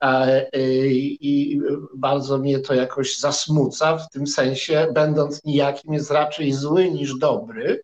e, 0.00 0.46
i 0.52 1.60
bardzo 1.94 2.38
mnie 2.38 2.58
to 2.58 2.74
jakoś 2.74 3.18
zasmuca, 3.18 3.96
w 3.96 4.10
tym 4.10 4.26
sensie, 4.26 4.88
będąc 4.94 5.44
nijakim, 5.44 5.94
jest 5.94 6.10
raczej 6.10 6.52
zły 6.52 6.90
niż 6.90 7.18
dobry. 7.18 7.82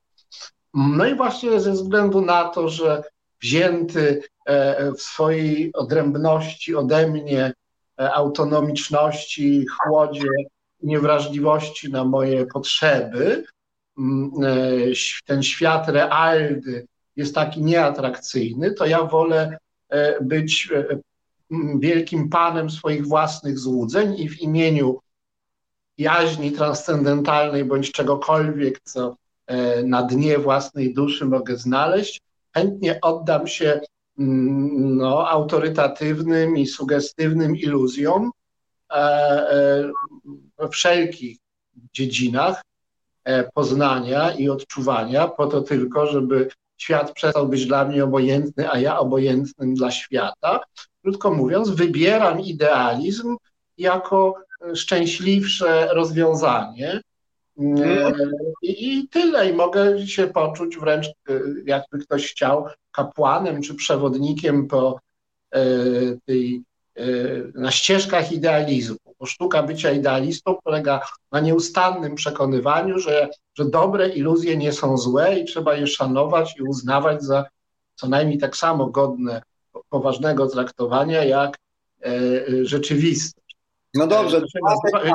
No 0.74 1.06
i 1.06 1.14
właśnie 1.14 1.60
ze 1.60 1.72
względu 1.72 2.20
na 2.20 2.44
to, 2.44 2.68
że 2.68 3.02
wzięty 3.42 4.22
e, 4.46 4.92
w 4.92 5.02
swojej 5.02 5.72
odrębności 5.72 6.74
ode 6.74 7.06
mnie, 7.06 7.52
autonomiczności, 7.98 9.66
chłodzie, 9.82 10.28
niewrażliwości 10.82 11.90
na 11.92 12.04
moje 12.04 12.46
potrzeby, 12.46 13.44
e, 13.46 13.57
ten 15.24 15.42
świat 15.42 15.88
realny 15.88 16.86
jest 17.16 17.34
taki 17.34 17.62
nieatrakcyjny, 17.62 18.74
to 18.74 18.86
ja 18.86 19.04
wolę 19.04 19.58
e, 19.88 20.24
być 20.24 20.68
e, 20.74 20.98
wielkim 21.78 22.28
panem 22.28 22.70
swoich 22.70 23.06
własnych 23.06 23.58
złudzeń 23.58 24.14
i 24.18 24.28
w 24.28 24.40
imieniu 24.40 25.00
jaźni 25.98 26.52
transcendentalnej 26.52 27.64
bądź 27.64 27.92
czegokolwiek, 27.92 28.80
co 28.84 29.16
na 29.84 30.02
dnie 30.02 30.38
własnej 30.38 30.94
duszy 30.94 31.24
mogę 31.24 31.56
znaleźć, 31.56 32.20
chętnie 32.54 32.98
oddam 33.02 33.46
się 33.46 33.80
mm, 34.18 34.96
no, 34.96 35.28
autorytatywnym 35.28 36.56
i 36.56 36.66
sugestywnym 36.66 37.56
iluzjom 37.56 38.30
we 40.58 40.68
wszelkich 40.70 41.38
dziedzinach, 41.92 42.62
E, 42.62 42.67
poznania 43.54 44.32
i 44.32 44.48
odczuwania, 44.48 45.28
po 45.28 45.46
to 45.46 45.62
tylko, 45.62 46.06
żeby 46.06 46.48
świat 46.76 47.12
przestał 47.12 47.48
być 47.48 47.66
dla 47.66 47.84
mnie 47.84 48.04
obojętny, 48.04 48.70
a 48.70 48.78
ja 48.78 48.98
obojętnym 48.98 49.74
dla 49.74 49.90
świata. 49.90 50.60
Krótko 51.02 51.30
mówiąc, 51.30 51.70
wybieram 51.70 52.40
idealizm 52.40 53.36
jako 53.78 54.34
szczęśliwsze 54.74 55.88
rozwiązanie. 55.94 57.00
E, 57.58 58.12
I, 58.62 59.08
tyle. 59.08 59.50
I 59.50 59.52
mogę 59.52 60.06
się 60.06 60.26
poczuć 60.26 60.76
wręcz, 60.76 61.06
e, 61.06 61.12
jakby 61.66 61.98
ktoś 61.98 62.30
chciał, 62.30 62.66
kapłanem 62.92 63.62
czy 63.62 63.74
przewodnikiem 63.74 64.68
po 64.68 65.00
tej, 66.24 66.62
na 67.54 67.70
ścieżkach 67.70 68.32
idealizmu 68.32 69.08
bo 69.20 69.26
sztuka 69.26 69.62
bycia 69.62 69.90
idealistą 69.90 70.56
polega 70.64 71.00
na 71.32 71.40
nieustannym 71.40 72.14
przekonywaniu, 72.14 72.98
że, 72.98 73.28
że 73.54 73.64
dobre 73.64 74.08
iluzje 74.08 74.56
nie 74.56 74.72
są 74.72 74.98
złe 74.98 75.38
i 75.38 75.44
trzeba 75.44 75.74
je 75.74 75.86
szanować 75.86 76.54
i 76.58 76.62
uznawać 76.62 77.22
za 77.22 77.44
co 77.94 78.08
najmniej 78.08 78.38
tak 78.38 78.56
samo 78.56 78.86
godne 78.86 79.42
poważnego 79.88 80.46
traktowania 80.46 81.24
jak 81.24 81.58
e, 82.04 82.10
rzeczywiste. 82.62 83.37
No 83.98 84.06
dobrze. 84.06 84.42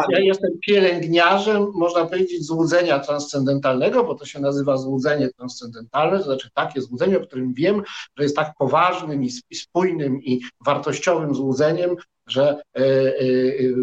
Ja 0.10 0.20
jestem 0.20 0.52
pielęgniarzem, 0.68 1.72
można 1.74 2.06
powiedzieć, 2.06 2.46
złudzenia 2.46 3.00
transcendentalnego, 3.00 4.04
bo 4.04 4.16
to 4.16 4.26
się 4.26 4.40
nazywa 4.40 4.78
złudzenie 4.78 5.30
transcendentalne, 5.30 6.18
to 6.18 6.24
znaczy 6.24 6.50
takie 6.54 6.82
złudzenie, 6.82 7.18
o 7.18 7.26
którym 7.28 7.54
wiem, 7.54 7.84
że 8.18 8.24
jest 8.24 8.36
tak 8.36 8.54
poważnym 8.58 9.24
i 9.24 9.56
spójnym 9.56 10.24
i 10.24 10.42
wartościowym 10.66 11.36
złudzeniem, 11.36 11.96
że 12.28 12.62
e, 12.78 12.82
e, 12.82 13.14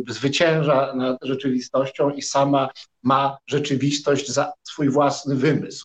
zwycięża 0.09 0.95
nad 0.95 1.19
rzeczywistością 1.23 2.11
i 2.11 2.23
sama 2.23 2.69
ma 3.03 3.39
rzeczywistość 3.47 4.29
za 4.31 4.53
swój 4.63 4.91
własny 4.91 5.35
wymysł. 5.35 5.85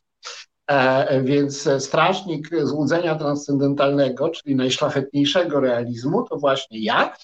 E, 0.67 1.23
więc 1.23 1.69
strażnik 1.79 2.49
złudzenia 2.63 3.15
transcendentalnego, 3.15 4.29
czyli 4.29 4.55
najszlachetniejszego 4.55 5.59
realizmu, 5.59 6.23
to 6.23 6.37
właśnie 6.37 6.79
ja. 6.79 7.15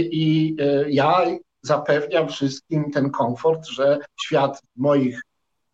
I 0.00 0.56
ja 0.88 1.26
zapewniam 1.62 2.28
wszystkim 2.28 2.90
ten 2.90 3.10
komfort, 3.10 3.66
że 3.66 3.98
świat 4.20 4.62
moich, 4.76 5.22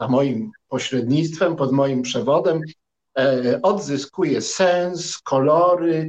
za 0.01 0.09
moim 0.09 0.51
pośrednictwem, 0.69 1.57
pod 1.57 1.73
moim 1.73 2.03
przewodem 2.03 2.61
odzyskuje 3.63 4.41
sens, 4.41 5.19
kolory 5.19 6.09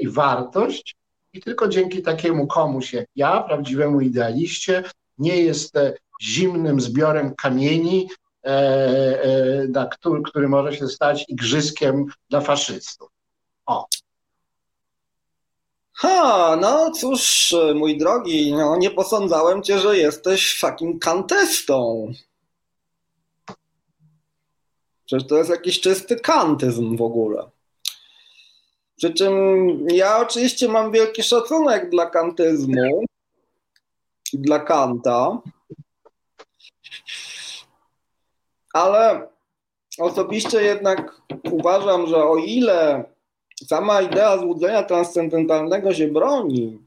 i 0.00 0.08
wartość, 0.08 0.96
i 1.32 1.40
tylko 1.40 1.68
dzięki 1.68 2.02
takiemu 2.02 2.46
komuś 2.46 2.92
jak 2.92 3.06
ja, 3.16 3.42
prawdziwemu 3.42 4.00
idealiście, 4.00 4.82
nie 5.18 5.42
jest 5.42 5.74
zimnym 6.22 6.80
zbiorem 6.80 7.34
kamieni, 7.34 8.08
e, 8.44 8.50
e, 9.74 9.88
który, 9.90 10.22
który 10.22 10.48
może 10.48 10.76
się 10.76 10.88
stać 10.88 11.24
igrzyskiem 11.28 12.06
dla 12.30 12.40
faszystów. 12.40 13.10
O. 13.66 13.86
Ha, 16.02 16.56
no 16.60 16.90
cóż, 16.90 17.54
mój 17.74 17.98
drogi, 17.98 18.52
no 18.52 18.76
nie 18.76 18.90
posądzałem 18.90 19.62
cię, 19.62 19.78
że 19.78 19.98
jesteś 19.98 20.60
fucking 20.60 21.04
kantestą. 21.04 22.12
Przecież 25.06 25.28
to 25.28 25.36
jest 25.36 25.50
jakiś 25.50 25.80
czysty 25.80 26.16
kantyzm 26.16 26.96
w 26.96 27.02
ogóle. 27.02 27.50
Przy 28.96 29.14
czym 29.14 29.34
ja 29.88 30.18
oczywiście 30.18 30.68
mam 30.68 30.92
wielki 30.92 31.22
szacunek 31.22 31.90
dla 31.90 32.06
kantyzmu 32.06 33.04
i 34.32 34.38
dla 34.38 34.58
Kanta, 34.58 35.38
ale 38.72 39.28
osobiście 39.98 40.62
jednak 40.62 41.20
uważam, 41.50 42.06
że 42.06 42.16
o 42.16 42.36
ile 42.36 43.04
sama 43.66 44.02
idea 44.02 44.38
złudzenia 44.38 44.82
transcendentalnego 44.82 45.94
się 45.94 46.08
broni, 46.08 46.78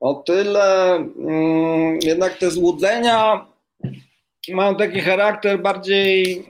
o 0.00 0.14
tyle 0.14 0.94
mm, 0.96 1.98
jednak 2.02 2.38
te 2.38 2.50
złudzenia 2.50 3.46
mają 4.48 4.76
taki 4.76 5.00
charakter 5.00 5.62
bardziej 5.62 6.44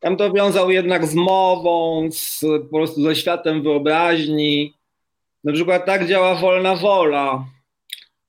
tam 0.00 0.16
to 0.16 0.32
wiązał 0.32 0.70
jednak 0.70 1.06
z 1.06 1.14
mową, 1.14 2.08
z, 2.10 2.40
po 2.70 2.76
prostu 2.76 3.02
ze 3.02 3.16
światem 3.16 3.62
wyobraźni. 3.62 4.74
Na 5.44 5.52
przykład 5.52 5.86
tak 5.86 6.08
działa 6.08 6.34
wolna 6.34 6.76
wola. 6.76 7.44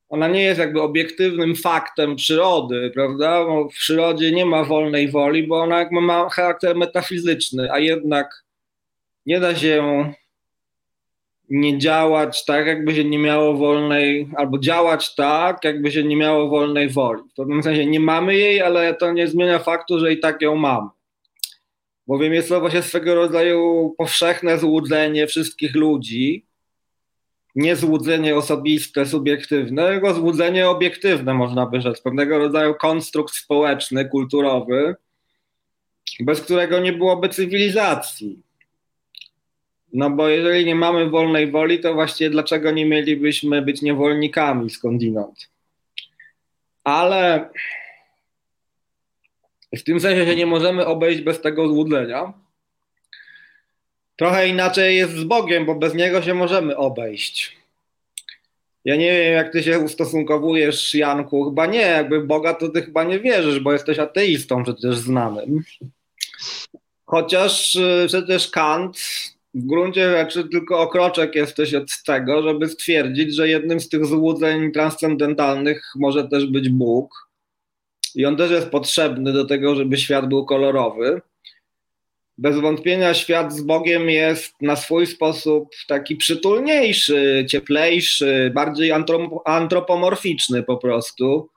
Ona 0.09 0.27
nie 0.27 0.43
jest 0.43 0.59
jakby 0.59 0.81
obiektywnym 0.81 1.55
faktem 1.55 2.15
przyrody, 2.15 2.91
prawda? 2.93 3.45
Bo 3.45 3.69
w 3.69 3.73
przyrodzie 3.73 4.31
nie 4.31 4.45
ma 4.45 4.63
wolnej 4.63 5.11
woli, 5.11 5.47
bo 5.47 5.61
ona 5.61 5.89
ma 5.91 6.29
charakter 6.29 6.75
metafizyczny, 6.75 7.71
a 7.71 7.79
jednak 7.79 8.43
nie 9.25 9.39
da 9.39 9.55
się 9.55 10.13
nie 11.49 11.77
działać 11.77 12.45
tak, 12.45 12.67
jakby 12.67 12.95
się 12.95 13.05
nie 13.05 13.19
miało 13.19 13.53
wolnej, 13.53 14.29
albo 14.35 14.59
działać 14.59 15.15
tak, 15.15 15.63
jakby 15.63 15.91
się 15.91 16.03
nie 16.03 16.15
miało 16.15 16.49
wolnej 16.49 16.89
woli. 16.89 17.23
W 17.31 17.35
pewnym 17.35 17.63
sensie 17.63 17.85
nie 17.85 17.99
mamy 17.99 18.35
jej, 18.35 18.61
ale 18.61 18.93
to 18.93 19.11
nie 19.11 19.27
zmienia 19.27 19.59
faktu, 19.59 19.99
że 19.99 20.13
i 20.13 20.19
tak 20.19 20.41
ją 20.41 20.55
mamy. 20.55 20.89
bowiem 22.07 22.33
jest 22.33 22.49
to 22.49 22.59
właśnie 22.59 22.81
swego 22.81 23.15
rodzaju 23.15 23.95
powszechne 23.97 24.57
złudzenie 24.57 25.27
wszystkich 25.27 25.75
ludzi, 25.75 26.48
nie 27.59 27.75
złudzenie 27.75 28.35
osobiste, 28.35 29.05
subiektywne, 29.05 29.87
tylko 29.87 30.13
złudzenie 30.13 30.69
obiektywne, 30.69 31.33
można 31.33 31.65
by 31.65 31.81
rzec, 31.81 32.01
pewnego 32.01 32.39
rodzaju 32.39 32.75
konstrukt 32.75 33.33
społeczny, 33.35 34.09
kulturowy, 34.09 34.95
bez 36.19 36.41
którego 36.41 36.79
nie 36.79 36.93
byłoby 36.93 37.29
cywilizacji. 37.29 38.39
No 39.93 40.09
bo 40.09 40.27
jeżeli 40.27 40.65
nie 40.65 40.75
mamy 40.75 41.09
wolnej 41.09 41.51
woli, 41.51 41.79
to 41.79 41.93
właściwie 41.93 42.29
dlaczego 42.29 42.71
nie 42.71 42.85
mielibyśmy 42.85 43.61
być 43.61 43.81
niewolnikami 43.81 44.69
skądinąd? 44.69 45.49
Ale 46.83 47.49
w 49.77 49.83
tym 49.83 49.99
sensie 49.99 50.25
się 50.25 50.35
nie 50.35 50.45
możemy 50.45 50.85
obejść 50.85 51.21
bez 51.21 51.41
tego 51.41 51.67
złudzenia. 51.67 52.33
Trochę 54.19 54.47
inaczej 54.47 54.97
jest 54.97 55.13
z 55.13 55.23
Bogiem, 55.23 55.65
bo 55.65 55.75
bez 55.75 55.93
niego 55.93 56.21
się 56.21 56.33
możemy 56.33 56.77
obejść. 56.77 57.57
Ja 58.85 58.95
nie 58.95 59.11
wiem, 59.11 59.33
jak 59.33 59.51
ty 59.51 59.63
się 59.63 59.79
ustosunkowujesz, 59.79 60.95
Janku. 60.95 61.45
Chyba 61.45 61.65
nie, 61.65 61.81
jakby 61.81 62.21
Boga 62.21 62.53
to 62.53 62.69
ty 62.69 62.81
chyba 62.81 63.03
nie 63.03 63.19
wierzysz, 63.19 63.59
bo 63.59 63.73
jesteś 63.73 63.99
ateistą 63.99 64.63
przecież 64.63 64.97
znanym. 64.97 65.63
Chociaż 67.05 67.75
y, 67.75 68.05
przecież 68.07 68.49
Kant 68.49 68.97
w 69.53 69.65
gruncie 69.65 70.09
rzeczy 70.09 70.49
tylko 70.49 70.79
okroczek 70.79 71.35
jesteś 71.35 71.73
od 71.73 72.03
tego, 72.05 72.41
żeby 72.41 72.69
stwierdzić, 72.69 73.35
że 73.35 73.47
jednym 73.47 73.79
z 73.79 73.89
tych 73.89 74.05
złudzeń 74.05 74.71
transcendentalnych 74.71 75.83
może 75.95 76.27
też 76.27 76.45
być 76.45 76.69
Bóg. 76.69 77.29
I 78.15 78.25
on 78.25 78.37
też 78.37 78.51
jest 78.51 78.69
potrzebny 78.69 79.33
do 79.33 79.45
tego, 79.45 79.75
żeby 79.75 79.97
świat 79.97 80.29
był 80.29 80.45
kolorowy. 80.45 81.21
Bez 82.41 82.59
wątpienia 82.59 83.13
świat 83.13 83.53
z 83.53 83.61
Bogiem 83.61 84.09
jest 84.09 84.61
na 84.61 84.75
swój 84.75 85.07
sposób 85.07 85.69
taki 85.87 86.15
przytulniejszy, 86.15 87.45
cieplejszy, 87.49 88.51
bardziej 88.55 88.91
antropomorficzny 89.45 90.63
po 90.63 90.77
prostu. 90.77 91.49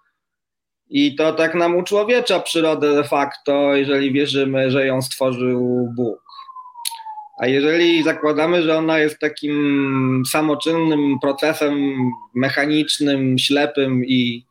I 0.91 1.15
to 1.15 1.33
tak 1.33 1.55
nam 1.55 1.77
uczłowiecza 1.77 2.41
przyrodę 2.41 2.95
de 2.95 3.05
facto, 3.05 3.75
jeżeli 3.75 4.13
wierzymy, 4.13 4.71
że 4.71 4.87
ją 4.87 5.03
stworzył 5.03 5.89
Bóg. 5.97 6.23
A 7.39 7.47
jeżeli 7.47 8.03
zakładamy, 8.03 8.63
że 8.63 8.79
ona 8.79 8.99
jest 8.99 9.19
takim 9.19 10.23
samoczynnym 10.31 11.19
procesem 11.21 11.97
mechanicznym, 12.35 13.39
ślepym 13.39 14.05
i 14.05 14.47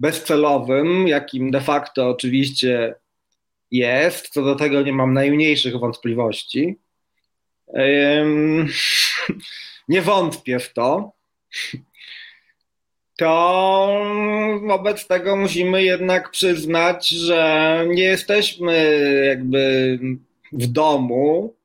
bezcelowym, 0.00 1.08
jakim 1.08 1.50
de 1.50 1.60
facto 1.60 2.08
oczywiście 2.08 2.94
jest, 3.70 4.28
co 4.28 4.42
do 4.42 4.54
tego 4.54 4.82
nie 4.82 4.92
mam 4.92 5.14
najmniejszych 5.14 5.76
wątpliwości. 5.78 6.76
Nie 9.88 10.02
wątpię 10.02 10.58
w 10.58 10.72
to. 10.72 11.12
To 13.16 14.04
wobec 14.66 15.06
tego 15.06 15.36
musimy 15.36 15.84
jednak 15.84 16.30
przyznać, 16.30 17.08
że 17.08 17.84
nie 17.88 18.02
jesteśmy 18.02 18.74
jakby 19.26 19.98
w 20.52 20.66
domu, 20.66 21.56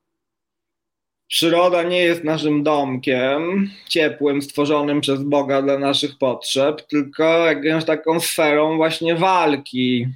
Przyroda 1.31 1.83
nie 1.83 2.03
jest 2.03 2.23
naszym 2.23 2.63
domkiem 2.63 3.69
ciepłym, 3.89 4.41
stworzonym 4.41 5.01
przez 5.01 5.23
Boga 5.23 5.61
dla 5.61 5.79
naszych 5.79 6.17
potrzeb, 6.17 6.87
tylko 6.87 7.23
jakąś 7.45 7.85
taką 7.85 8.19
sferą 8.19 8.77
właśnie 8.77 9.15
walki. 9.15 10.07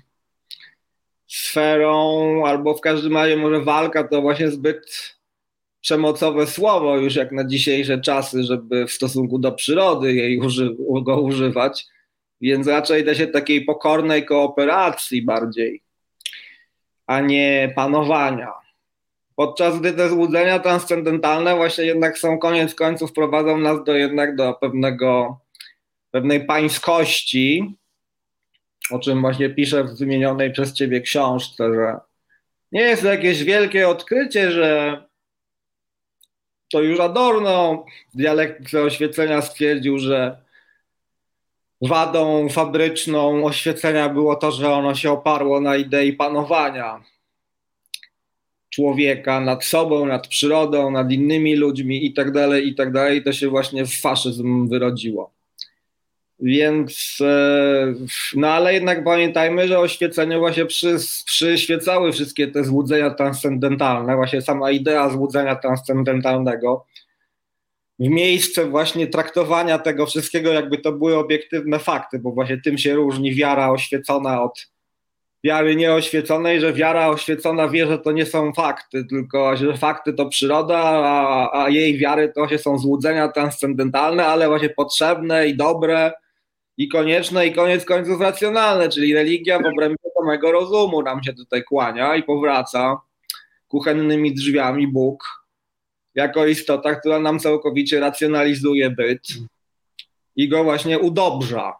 Sferą, 1.27 2.43
albo 2.45 2.73
w 2.73 2.81
każdym 2.81 3.13
razie 3.13 3.37
może 3.37 3.61
walka 3.61 4.07
to 4.07 4.21
właśnie 4.21 4.51
zbyt 4.51 5.15
przemocowe 5.81 6.47
słowo 6.47 6.97
już 6.97 7.15
jak 7.15 7.31
na 7.31 7.43
dzisiejsze 7.47 8.01
czasy, 8.01 8.43
żeby 8.43 8.87
w 8.87 8.91
stosunku 8.91 9.39
do 9.39 9.51
przyrody 9.51 10.13
jej 10.13 10.39
uży 10.39 10.75
go 11.01 11.21
używać, 11.21 11.85
więc 12.41 12.67
raczej 12.67 13.03
da 13.03 13.15
się 13.15 13.27
takiej 13.27 13.65
pokornej 13.65 14.25
kooperacji 14.25 15.21
bardziej, 15.21 15.83
a 17.07 17.21
nie 17.21 17.73
panowania. 17.75 18.51
Podczas 19.35 19.79
gdy 19.79 19.93
te 19.93 20.09
złudzenia 20.09 20.59
transcendentalne 20.59 21.55
właśnie 21.55 21.85
jednak 21.85 22.17
są 22.17 22.37
koniec 22.37 22.75
końców 22.75 23.13
prowadzą 23.13 23.57
nas 23.57 23.83
do 23.83 23.95
jednak 23.95 24.35
do 24.35 24.53
pewnego, 24.53 25.39
pewnej 26.11 26.45
pańskości, 26.45 27.75
o 28.91 28.99
czym 28.99 29.21
właśnie 29.21 29.49
piszę 29.49 29.83
w 29.83 29.97
wymienionej 29.97 30.51
przez 30.51 30.73
ciebie 30.73 31.01
książce, 31.01 31.73
że 31.73 31.97
nie 32.71 32.81
jest 32.81 33.01
to 33.01 33.07
jakieś 33.07 33.43
wielkie 33.43 33.89
odkrycie, 33.89 34.51
że 34.51 35.01
to 36.71 36.81
już 36.81 36.99
Adorno 36.99 37.85
w 38.13 38.17
dialektyce 38.17 38.81
oświecenia 38.81 39.41
stwierdził, 39.41 39.99
że 39.99 40.37
wadą 41.81 42.49
fabryczną 42.49 43.45
oświecenia 43.45 44.09
było 44.09 44.35
to, 44.35 44.51
że 44.51 44.73
ono 44.73 44.95
się 44.95 45.11
oparło 45.11 45.61
na 45.61 45.75
idei 45.75 46.13
panowania 46.13 47.03
człowieka 48.69 49.39
nad 49.39 49.65
sobą, 49.65 50.05
nad 50.05 50.27
przyrodą, 50.27 50.91
nad 50.91 51.11
innymi 51.11 51.55
ludźmi 51.55 52.05
i 52.05 52.13
tak 52.13 52.31
dalej, 52.31 52.67
i 52.67 52.75
tak 52.75 52.91
dalej. 52.91 53.23
To 53.23 53.33
się 53.33 53.49
właśnie 53.49 53.85
w 53.85 53.99
faszyzm 54.01 54.67
wyrodziło. 54.67 55.33
Więc, 56.45 57.17
e, 57.21 57.93
no 58.35 58.47
ale 58.47 58.73
jednak 58.73 59.03
pamiętajmy, 59.03 59.67
że 59.67 59.79
oświecenie 59.79 60.39
właśnie 60.39 60.65
przy, 60.65 60.97
przyświecały 61.25 62.11
wszystkie 62.11 62.47
te 62.47 62.63
złudzenia 62.63 63.09
transcendentalne, 63.09 64.15
właśnie 64.15 64.41
sama 64.41 64.71
idea 64.71 65.09
złudzenia 65.09 65.55
transcendentalnego, 65.55 66.85
w 67.99 68.07
miejsce 68.07 68.65
właśnie 68.65 69.07
traktowania 69.07 69.79
tego 69.79 70.05
wszystkiego, 70.05 70.53
jakby 70.53 70.77
to 70.77 70.91
były 70.91 71.17
obiektywne 71.17 71.79
fakty, 71.79 72.19
bo 72.19 72.31
właśnie 72.31 72.61
tym 72.61 72.77
się 72.77 72.93
różni 72.93 73.35
wiara 73.35 73.71
oświecona 73.71 74.43
od 74.43 74.67
wiary 75.43 75.75
nieoświeconej, 75.75 76.59
że 76.59 76.73
wiara 76.73 77.07
oświecona 77.07 77.67
wie, 77.67 77.87
że 77.87 77.99
to 77.99 78.11
nie 78.11 78.25
są 78.25 78.53
fakty, 78.53 79.05
tylko 79.05 79.57
że 79.57 79.77
fakty 79.77 80.13
to 80.13 80.25
przyroda, 80.25 80.77
a, 80.79 81.63
a 81.63 81.69
jej 81.69 81.97
wiary 81.97 82.27
to 82.27 82.41
właśnie 82.41 82.57
są 82.57 82.77
złudzenia 82.77 83.27
transcendentalne, 83.27 84.25
ale 84.25 84.47
właśnie 84.47 84.69
potrzebne 84.69 85.47
i 85.47 85.57
dobre 85.57 86.11
i 86.77 86.87
konieczne 86.87 87.47
i 87.47 87.53
koniec 87.53 87.85
końców 87.85 88.21
racjonalne, 88.21 88.89
czyli 88.89 89.13
religia 89.13 89.59
w 89.59 89.65
obrębie 89.65 90.09
samego 90.19 90.51
rozumu 90.51 91.01
nam 91.01 91.23
się 91.23 91.33
tutaj 91.33 91.63
kłania 91.63 92.15
i 92.15 92.23
powraca 92.23 93.01
kuchennymi 93.67 94.33
drzwiami 94.33 94.87
Bóg 94.87 95.23
jako 96.15 96.45
istota, 96.45 96.95
która 96.95 97.19
nam 97.19 97.39
całkowicie 97.39 97.99
racjonalizuje 97.99 98.89
byt 98.89 99.27
i 100.35 100.49
go 100.49 100.63
właśnie 100.63 100.99
udobrza 100.99 101.73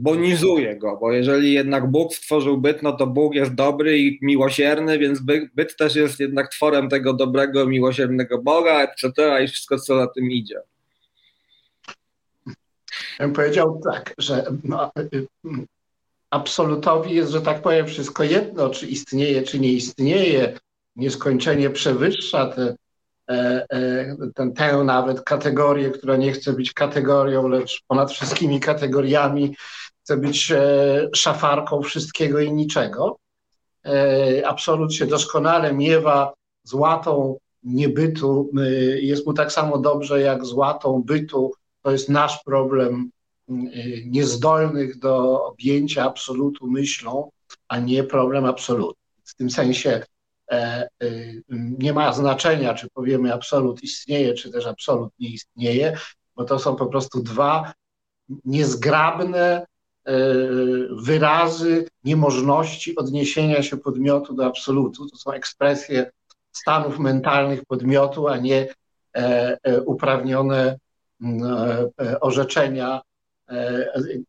bonizuje 0.00 0.76
go, 0.76 0.98
bo 1.00 1.12
jeżeli 1.12 1.52
jednak 1.52 1.90
Bóg 1.90 2.14
stworzył 2.14 2.58
byt, 2.58 2.82
no 2.82 2.92
to 2.92 3.06
Bóg 3.06 3.34
jest 3.34 3.54
dobry 3.54 3.98
i 3.98 4.18
miłosierny, 4.22 4.98
więc 4.98 5.20
byt, 5.20 5.54
byt 5.54 5.76
też 5.76 5.96
jest 5.96 6.20
jednak 6.20 6.48
tworem 6.48 6.88
tego 6.88 7.12
dobrego, 7.12 7.66
miłosiernego 7.66 8.42
Boga, 8.42 8.82
etc. 8.82 9.12
i 9.44 9.48
wszystko, 9.48 9.78
co 9.78 9.96
za 9.96 10.06
tym 10.06 10.30
idzie. 10.30 10.60
Powiedział 13.28 13.80
tak, 13.84 14.14
że 14.18 14.44
no, 14.64 14.92
absolutowi 16.30 17.14
jest, 17.14 17.30
że 17.30 17.40
tak 17.40 17.62
powiem, 17.62 17.86
wszystko 17.86 18.22
jedno, 18.22 18.70
czy 18.70 18.86
istnieje, 18.86 19.42
czy 19.42 19.60
nie 19.60 19.72
istnieje. 19.72 20.58
Nieskończenie 20.96 21.70
przewyższa 21.70 22.46
te, 22.46 22.76
e, 23.30 23.66
e, 23.70 24.16
ten, 24.34 24.52
tę 24.52 24.84
nawet 24.84 25.22
kategorię, 25.22 25.90
która 25.90 26.16
nie 26.16 26.32
chce 26.32 26.52
być 26.52 26.72
kategorią, 26.72 27.48
lecz 27.48 27.82
ponad 27.86 28.12
wszystkimi 28.12 28.60
kategoriami 28.60 29.56
chce 30.02 30.16
być 30.16 30.52
e, 30.52 31.08
szafarką 31.14 31.82
wszystkiego 31.82 32.40
i 32.40 32.52
niczego. 32.52 33.16
Absolut 34.44 34.94
się 34.94 35.06
doskonale 35.06 35.72
miewa 35.72 36.32
z 36.64 36.74
łatą 36.74 37.38
niebytu. 37.62 38.50
Jest 39.00 39.26
mu 39.26 39.32
tak 39.32 39.52
samo 39.52 39.78
dobrze 39.78 40.20
jak 40.20 40.46
z 40.46 40.52
łatą 40.52 41.02
bytu. 41.06 41.52
To 41.82 41.90
jest 41.90 42.08
nasz 42.08 42.44
problem 42.44 43.10
niezdolnych 44.06 44.98
do 44.98 45.44
objęcia 45.44 46.04
absolutu 46.04 46.66
myślą, 46.66 47.30
a 47.68 47.78
nie 47.78 48.04
problem 48.04 48.44
absolutu. 48.44 49.00
W 49.24 49.34
tym 49.34 49.50
sensie 49.50 50.02
e, 50.50 50.88
nie 51.78 51.92
ma 51.92 52.12
znaczenia, 52.12 52.74
czy 52.74 52.88
powiemy 52.94 53.34
absolut 53.34 53.82
istnieje, 53.82 54.34
czy 54.34 54.50
też 54.50 54.66
absolut 54.66 55.12
nie 55.18 55.28
istnieje, 55.28 55.96
bo 56.36 56.44
to 56.44 56.58
są 56.58 56.76
po 56.76 56.86
prostu 56.86 57.22
dwa 57.22 57.72
niezgrabne 58.44 59.66
E, 60.06 60.12
wyrazy 60.90 61.88
niemożności 62.04 62.96
odniesienia 62.96 63.62
się 63.62 63.76
podmiotu 63.76 64.34
do 64.34 64.46
absolutu. 64.46 65.08
To 65.08 65.16
są 65.16 65.32
ekspresje 65.32 66.10
stanów 66.52 66.98
mentalnych 66.98 67.64
podmiotu, 67.64 68.28
a 68.28 68.36
nie 68.36 68.68
e, 69.12 69.82
uprawnione 69.82 70.78
orzeczenia 72.20 73.00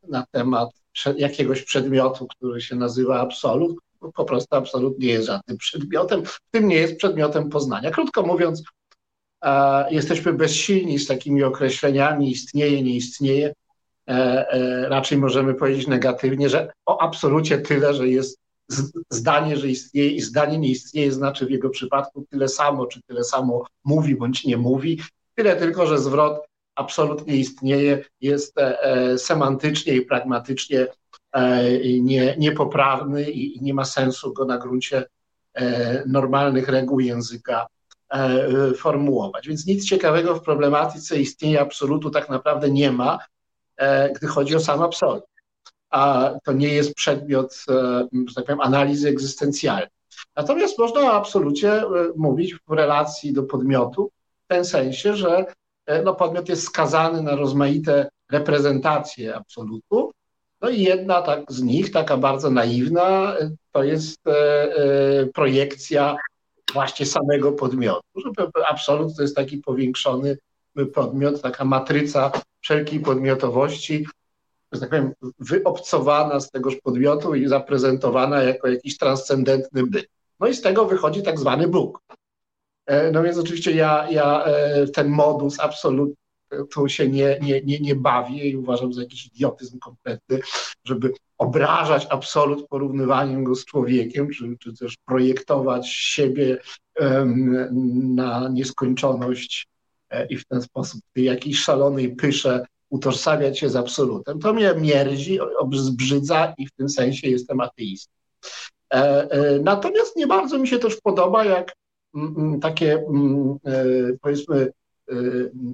na 0.08 0.26
temat 0.32 0.70
jakiegoś 1.16 1.64
przedmiotu, 1.64 2.28
który 2.28 2.62
się 2.62 2.76
nazywa 2.76 3.20
absolut. 3.20 3.78
po 4.14 4.26
prostu 4.26 4.56
absolutnie 4.56 5.08
jest 5.08 5.28
żadnym 5.28 5.58
przedmiotem, 5.58 6.26
w 6.26 6.40
tym 6.52 6.68
nie 6.68 6.76
jest 6.76 6.98
przedmiotem 6.98 7.50
poznania. 7.50 7.92
Krótko 7.92 8.24
mówiąc, 8.24 8.64
jesteśmy 9.90 10.34
bezsilni 10.34 11.00
z 11.00 11.08
takimi 11.08 11.44
określeniami 11.44 12.32
istnieje, 12.32 12.84
nie 12.84 12.96
istnieje. 12.96 13.54
E, 14.10 14.14
e, 14.50 14.90
raczej 14.90 15.18
możemy 15.18 15.54
powiedzieć 15.54 15.88
negatywnie, 15.88 16.50
że 16.50 16.72
o 16.86 17.02
absolucie 17.02 17.58
tyle, 17.58 17.94
że 17.94 18.08
jest 18.08 18.38
zdanie, 19.10 19.58
że 19.58 19.68
istnieje 19.68 20.12
i 20.12 20.22
zdanie 20.22 20.58
nie 20.58 20.70
istnieje, 20.70 21.12
znaczy 21.12 21.46
w 21.46 21.52
jego 21.52 21.70
przypadku 21.70 22.26
tyle 22.30 22.48
samo, 22.48 22.86
czy 22.86 23.02
tyle 23.02 23.24
samo 23.24 23.66
mówi 23.84 24.16
bądź 24.16 24.46
nie 24.46 24.58
mówi. 24.58 25.02
Tyle 25.36 25.56
tylko, 25.56 25.88
że 25.88 26.00
zwrot 26.00 26.46
absolutnie 26.76 27.36
istnieje, 27.36 28.06
jest 28.22 28.58
e, 28.58 29.18
semantycznie 29.18 29.94
i 29.94 30.02
pragmatycznie 30.02 30.88
nie, 32.02 32.36
niepoprawny 32.38 33.32
i 33.32 33.62
nie 33.62 33.74
ma 33.74 33.86
sensu 33.86 34.34
go 34.34 34.46
na 34.46 34.58
gruncie 34.58 35.06
normalnych 36.06 36.68
reguł 36.70 37.00
języka 37.00 37.68
formułować. 38.78 39.48
Więc 39.48 39.66
nic 39.66 39.86
ciekawego 39.86 40.36
w 40.36 40.42
problematyce 40.42 41.20
istnienia 41.20 41.62
absolutu 41.62 42.10
tak 42.10 42.30
naprawdę 42.30 42.70
nie 42.70 42.92
ma, 42.92 43.20
gdy 44.16 44.28
chodzi 44.28 44.56
o 44.56 44.60
sam 44.60 44.82
absolut 44.82 45.24
a 45.92 46.32
to 46.44 46.52
nie 46.54 46.68
jest 46.68 46.94
przedmiot, 46.94 47.66
e, 47.70 48.08
że 48.28 48.36
tak 48.36 48.46
powiem, 48.46 48.62
analizy 48.62 49.10
egzystencjalnej. 49.10 49.88
Natomiast 50.36 50.80
można 50.80 51.02
o 51.02 51.14
absolucie 51.14 51.82
e, 51.82 51.88
mówić 52.16 52.56
w 52.68 52.72
relacji 52.72 53.34
do 53.34 53.44
podmiotu, 53.44 54.12
w 54.46 54.48
ten 54.48 54.66
sensie, 54.66 55.16
że 55.16 55.38
e, 55.38 55.46
no, 56.04 56.16
podmiot 56.16 56.50
jest 56.50 56.64
skazany 56.64 57.22
na 57.22 57.36
rozmaite 57.36 58.10
reprezentacje 58.32 59.36
absolutu. 59.36 60.12
No 60.62 60.70
i 60.70 60.82
jedna 60.82 61.22
tak 61.22 61.52
z 61.52 61.62
nich, 61.62 61.92
taka 61.92 62.18
bardzo 62.18 62.50
naiwna, 62.50 63.36
to 63.72 63.84
jest 63.84 64.20
projekcja 65.34 66.16
właśnie 66.74 67.06
samego 67.06 67.52
podmiotu. 67.52 68.02
Absolut 68.70 69.16
to 69.16 69.22
jest 69.22 69.36
taki 69.36 69.58
powiększony 69.58 70.38
podmiot, 70.94 71.42
taka 71.42 71.66
matryca 71.66 72.32
wszelkiej 72.62 73.00
podmiotowości, 73.00 74.06
że 74.72 74.80
tak 74.80 74.90
powiem, 74.90 75.14
wyobcowana 75.40 76.40
z 76.40 76.52
tegoż 76.52 76.76
podmiotu 76.76 77.36
i 77.36 77.48
zaprezentowana 77.48 78.44
jako 78.44 78.68
jakiś 78.68 78.98
transcendentny 78.98 79.88
byt. 79.88 80.08
No 80.40 80.48
i 80.48 80.54
z 80.54 80.62
tego 80.62 80.86
wychodzi 80.86 81.24
tak 81.24 81.40
zwany 81.40 81.68
Bóg. 81.68 82.00
E, 82.86 83.12
no 83.12 83.24
więc 83.24 83.38
oczywiście 83.38 83.72
ja, 83.72 84.08
ja 84.12 84.44
e, 84.46 84.88
ten 84.88 85.10
modus 85.10 85.60
absolutnie 85.60 86.22
się 86.88 87.10
nie, 87.10 87.40
nie, 87.42 87.62
nie, 87.62 87.80
nie 87.80 87.96
bawię 87.96 88.50
i 88.50 88.56
uważam 88.56 88.94
za 88.94 89.02
jakiś 89.02 89.26
idiotyzm 89.26 89.80
kompletny, 89.80 90.40
żeby 90.84 91.14
obrażać 91.38 92.08
absolut 92.10 92.68
porównywaniem 92.68 93.44
go 93.44 93.56
z 93.56 93.66
człowiekiem, 93.66 94.30
czy, 94.30 94.58
czy 94.60 94.74
też 94.74 94.98
projektować 95.06 95.90
siebie 95.90 96.58
na 97.94 98.50
nieskończoność 98.50 99.68
e, 100.10 100.28
i 100.28 100.38
w 100.38 100.46
ten 100.46 100.62
sposób 100.62 101.02
jakiejś 101.16 101.60
szalonej 101.60 102.16
pysze 102.16 102.66
utożsamiać 102.90 103.60
się 103.60 103.70
z 103.70 103.76
absolutem. 103.76 104.40
To 104.40 104.54
mnie 104.54 104.74
mierzi, 104.78 105.40
zbrzydza 105.74 106.54
i 106.58 106.68
w 106.68 106.72
tym 106.72 106.90
sensie 106.90 107.30
jestem 107.30 107.62
ateistą. 107.62 108.12
Natomiast 109.64 110.16
nie 110.16 110.28
bardzo 110.28 110.60
mi 110.60 110.68
się 110.68 110.80
też 110.80 110.98
podoba, 111.04 111.46
jak 111.46 111.74
takie 112.62 112.94
e, 112.96 113.04
powiedzmy 114.22 114.72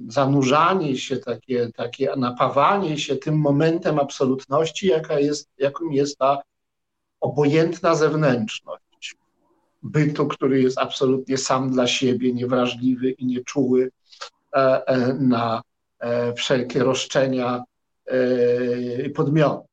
zanurzanie 0.08 0.96
się, 0.96 1.16
takie, 1.16 1.70
takie 1.76 2.12
napawanie 2.16 2.98
się 2.98 3.16
tym 3.16 3.38
momentem 3.38 3.98
absolutności, 3.98 4.86
jaka 4.86 5.20
jest, 5.20 5.48
jaką 5.58 5.90
jest 5.90 6.18
ta 6.18 6.42
obojętna 7.20 7.94
zewnętrzność 7.94 9.16
bytu, 9.82 10.26
który 10.26 10.62
jest 10.62 10.78
absolutnie 10.78 11.38
sam 11.38 11.70
dla 11.70 11.86
siebie, 11.86 12.32
niewrażliwy 12.32 13.10
i 13.10 13.26
nieczuły 13.26 13.90
na 15.18 15.62
E, 15.98 16.32
wszelkie 16.34 16.84
roszczenia 16.84 17.64
e, 18.06 19.02
i 19.02 19.10
podmioty. 19.10 19.67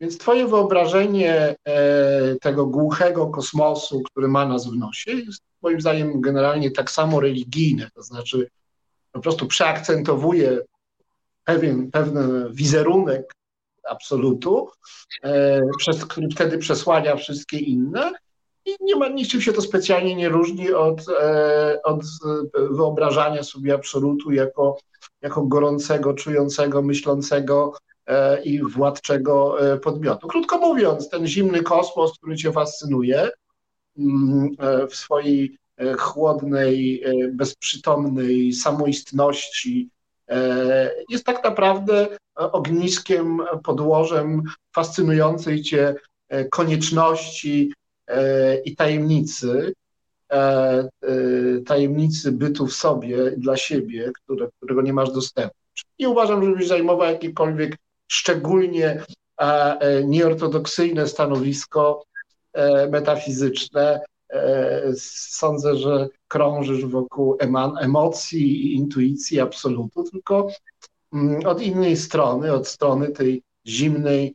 Więc 0.00 0.18
twoje 0.18 0.46
wyobrażenie 0.46 1.56
e, 1.64 2.36
tego 2.40 2.66
głuchego 2.66 3.26
kosmosu, 3.26 4.02
który 4.02 4.28
ma 4.28 4.46
nas 4.46 4.66
w 4.66 4.76
nosie, 4.76 5.12
jest 5.12 5.42
moim 5.62 5.80
zdaniem 5.80 6.20
generalnie 6.20 6.70
tak 6.70 6.90
samo 6.90 7.20
religijne, 7.20 7.90
to 7.94 8.02
znaczy 8.02 8.48
po 9.12 9.20
prostu 9.20 9.46
przeakcentowuje 9.46 10.60
pewien, 11.44 11.90
pewien 11.90 12.48
wizerunek 12.52 13.32
absolutu, 13.88 14.68
przez 15.78 16.04
który 16.04 16.28
wtedy 16.28 16.58
przesłania 16.58 17.16
wszystkie 17.16 17.58
inne. 17.58 18.12
I 18.64 18.76
nie 18.80 18.96
ma, 18.96 19.08
niczym 19.08 19.40
się 19.40 19.52
to 19.52 19.62
specjalnie 19.62 20.14
nie 20.14 20.28
różni 20.28 20.72
od, 20.72 21.00
od 21.84 22.00
wyobrażania 22.54 23.42
sobie 23.42 23.74
absolutu 23.74 24.32
jako 24.32 24.78
jako 25.22 25.42
gorącego, 25.42 26.14
czującego, 26.14 26.82
myślącego 26.82 27.72
e, 27.74 27.85
i 28.44 28.62
władczego 28.62 29.60
e, 29.72 29.78
podmiotu. 29.78 30.28
Krótko 30.28 30.58
mówiąc, 30.58 31.08
ten 31.08 31.26
zimny 31.26 31.62
kosmos, 31.62 32.18
który 32.18 32.36
cię 32.36 32.52
fascynuje 32.52 33.30
mm, 33.98 34.50
e, 34.58 34.86
w 34.86 34.96
swojej 34.96 35.58
chłodnej, 35.98 37.04
bezprzytomnej 37.32 38.52
samoistności, 38.52 39.88
jest 41.10 41.24
tak 41.26 41.44
naprawdę 41.44 42.08
ogniskiem, 42.36 43.42
podłożem 43.64 44.42
fascynującej 44.74 45.62
cię 45.62 45.94
konieczności 46.50 47.72
i 48.64 48.76
tajemnicy, 48.76 49.72
E, 50.32 50.38
e, 51.02 51.60
tajemnicy 51.66 52.32
bytu 52.32 52.66
w 52.66 52.74
sobie, 52.74 53.30
dla 53.30 53.56
siebie, 53.56 54.12
które, 54.14 54.48
którego 54.56 54.82
nie 54.82 54.92
masz 54.92 55.10
dostępu. 55.10 55.54
Nie 55.98 56.08
uważam, 56.08 56.44
żebyś 56.44 56.68
zajmował 56.68 57.12
jakiekolwiek 57.12 57.76
szczególnie 58.08 59.02
e, 59.40 60.04
nieortodoksyjne 60.04 61.06
stanowisko 61.06 62.04
metafizyczne. 62.90 64.00
Sądzę, 65.30 65.76
że 65.76 66.08
krążysz 66.28 66.86
wokół 66.86 67.36
emocji 67.80 68.66
i 68.66 68.74
intuicji 68.74 69.40
absolutu, 69.40 70.04
tylko 70.04 70.48
mm, 71.12 71.46
od 71.46 71.62
innej 71.62 71.96
strony, 71.96 72.52
od 72.52 72.68
strony 72.68 73.08
tej 73.08 73.42
zimnej, 73.66 74.34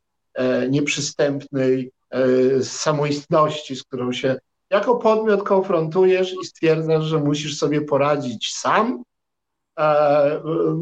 nieprzystępnej 0.70 1.92
samoistności, 2.62 3.76
z 3.76 3.84
którą 3.84 4.14
się 4.14 4.36
jako 4.72 4.96
podmiot 4.96 5.44
konfrontujesz 5.44 6.34
i 6.34 6.46
stwierdzasz, 6.46 7.04
że 7.04 7.20
musisz 7.20 7.58
sobie 7.58 7.82
poradzić 7.82 8.54
sam, 8.54 8.94
e, 8.94 9.04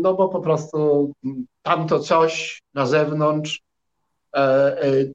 no 0.01 0.13
bo 0.13 0.29
po 0.29 0.39
prostu 0.39 1.11
tamto 1.61 1.99
coś 1.99 2.61
na 2.73 2.85
zewnątrz 2.85 3.61
e, 4.35 4.39
e, 4.83 5.05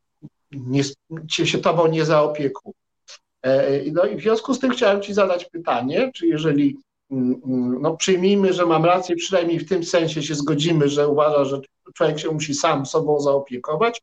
nie, 0.53 0.83
się 1.29 1.59
tobą 1.59 1.87
nie 1.87 2.05
zaopiekuje. 2.05 2.75
No 3.93 4.05
i 4.05 4.17
w 4.17 4.21
związku 4.21 4.55
z 4.55 4.59
tym 4.59 4.71
chciałem 4.71 5.03
Ci 5.03 5.15
zadać 5.15 5.45
pytanie, 5.45 6.11
czy 6.15 6.27
jeżeli 6.27 6.77
mm, 7.11 7.41
mm, 7.47 7.83
no 7.83 7.97
przyjmijmy, 7.97 8.53
że 8.53 8.67
mam 8.67 8.85
rację, 8.85 9.17
przynajmniej 9.17 9.59
w 9.59 9.69
tym 9.69 9.85
sensie 9.85 10.23
się 10.23 10.35
zgodzimy, 10.35 10.89
że 10.89 11.09
uważa, 11.09 11.45
że 11.45 11.61
człowiek 11.95 12.19
się 12.19 12.31
musi 12.31 12.55
sam 12.55 12.87
sobą 12.87 13.21
zaopiekować. 13.21 14.03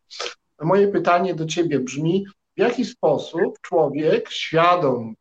Moje 0.62 0.88
pytanie 0.88 1.36
do 1.36 1.46
Ciebie 1.46 1.80
brzmi, 1.80 2.26
w 2.58 2.60
jaki 2.60 2.86
sposób 2.86 3.60
człowiek 3.62 4.32
świadom 4.32 5.15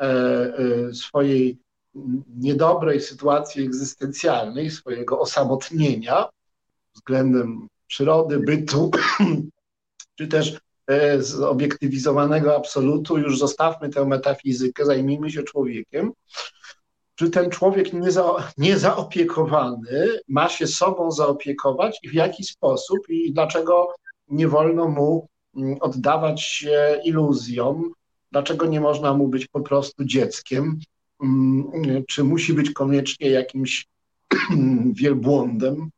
e, 0.00 0.04
e, 0.04 0.94
swojej 0.94 1.58
niedobrej 2.38 3.00
sytuacji 3.00 3.64
egzystencjalnej, 3.64 4.70
swojego 4.70 5.20
osamotnienia 5.20 6.28
względem 6.94 7.68
przyrody, 7.86 8.38
bytu, 8.38 8.90
czy 10.18 10.28
też 10.28 10.60
e, 10.86 11.22
z 11.22 11.40
obiektywizowanego 11.40 12.56
absolutu, 12.56 13.18
już 13.18 13.38
zostawmy 13.38 13.88
tę 13.88 14.04
metafizykę, 14.04 14.84
zajmijmy 14.84 15.30
się 15.30 15.42
człowiekiem, 15.42 16.12
czy 17.14 17.30
ten 17.30 17.50
człowiek 17.50 17.92
nieza, 17.92 18.52
niezaopiekowany 18.58 20.20
ma 20.28 20.48
się 20.48 20.66
sobą 20.66 21.10
zaopiekować 21.10 21.98
i 22.02 22.08
w 22.08 22.14
jaki 22.14 22.44
sposób 22.44 22.98
i 23.08 23.32
dlaczego 23.32 23.94
nie 24.28 24.48
wolno 24.48 24.88
mu 24.88 25.28
Mm, 25.56 25.76
oddawać 25.80 26.42
się 26.42 27.00
iluzjom, 27.04 27.92
dlaczego 28.32 28.66
nie 28.66 28.80
można 28.80 29.14
mu 29.14 29.28
być 29.28 29.46
po 29.46 29.60
prostu 29.60 30.04
dzieckiem, 30.04 30.78
czy 32.08 32.24
musi 32.24 32.54
być 32.54 32.70
koniecznie 32.70 33.30
jakimś 33.30 33.86
wielbłądem, 35.00 35.90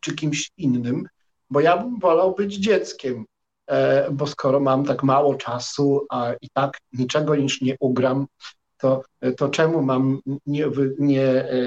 czy 0.00 0.14
kimś 0.14 0.50
innym, 0.56 1.08
bo 1.50 1.60
ja 1.60 1.76
bym 1.76 1.98
wolał 1.98 2.34
być 2.34 2.54
dzieckiem, 2.54 3.24
e, 3.66 4.10
bo 4.10 4.26
skoro 4.26 4.60
mam 4.60 4.84
tak 4.84 5.02
mało 5.02 5.34
czasu, 5.34 6.06
a 6.10 6.32
i 6.40 6.48
tak 6.52 6.78
niczego 6.92 7.36
niż 7.36 7.60
nie 7.60 7.76
ugram, 7.80 8.26
to, 8.78 9.02
to 9.36 9.48
czemu 9.48 9.82
mam 9.82 10.20
nie, 10.46 10.66
nie 10.98 11.24
e, 11.24 11.58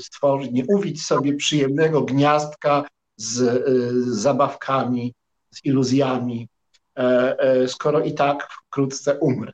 stworzyć, 0.00 0.50
nie 0.52 0.64
uwić 0.66 1.02
sobie 1.02 1.36
przyjemnego 1.36 2.02
gniazdka 2.02 2.84
z, 3.16 3.34
z 4.04 4.06
zabawkami, 4.06 5.14
z 5.50 5.64
iluzjami, 5.64 6.48
skoro 7.66 8.00
i 8.00 8.14
tak 8.14 8.48
wkrótce 8.66 9.18
umrę. 9.18 9.52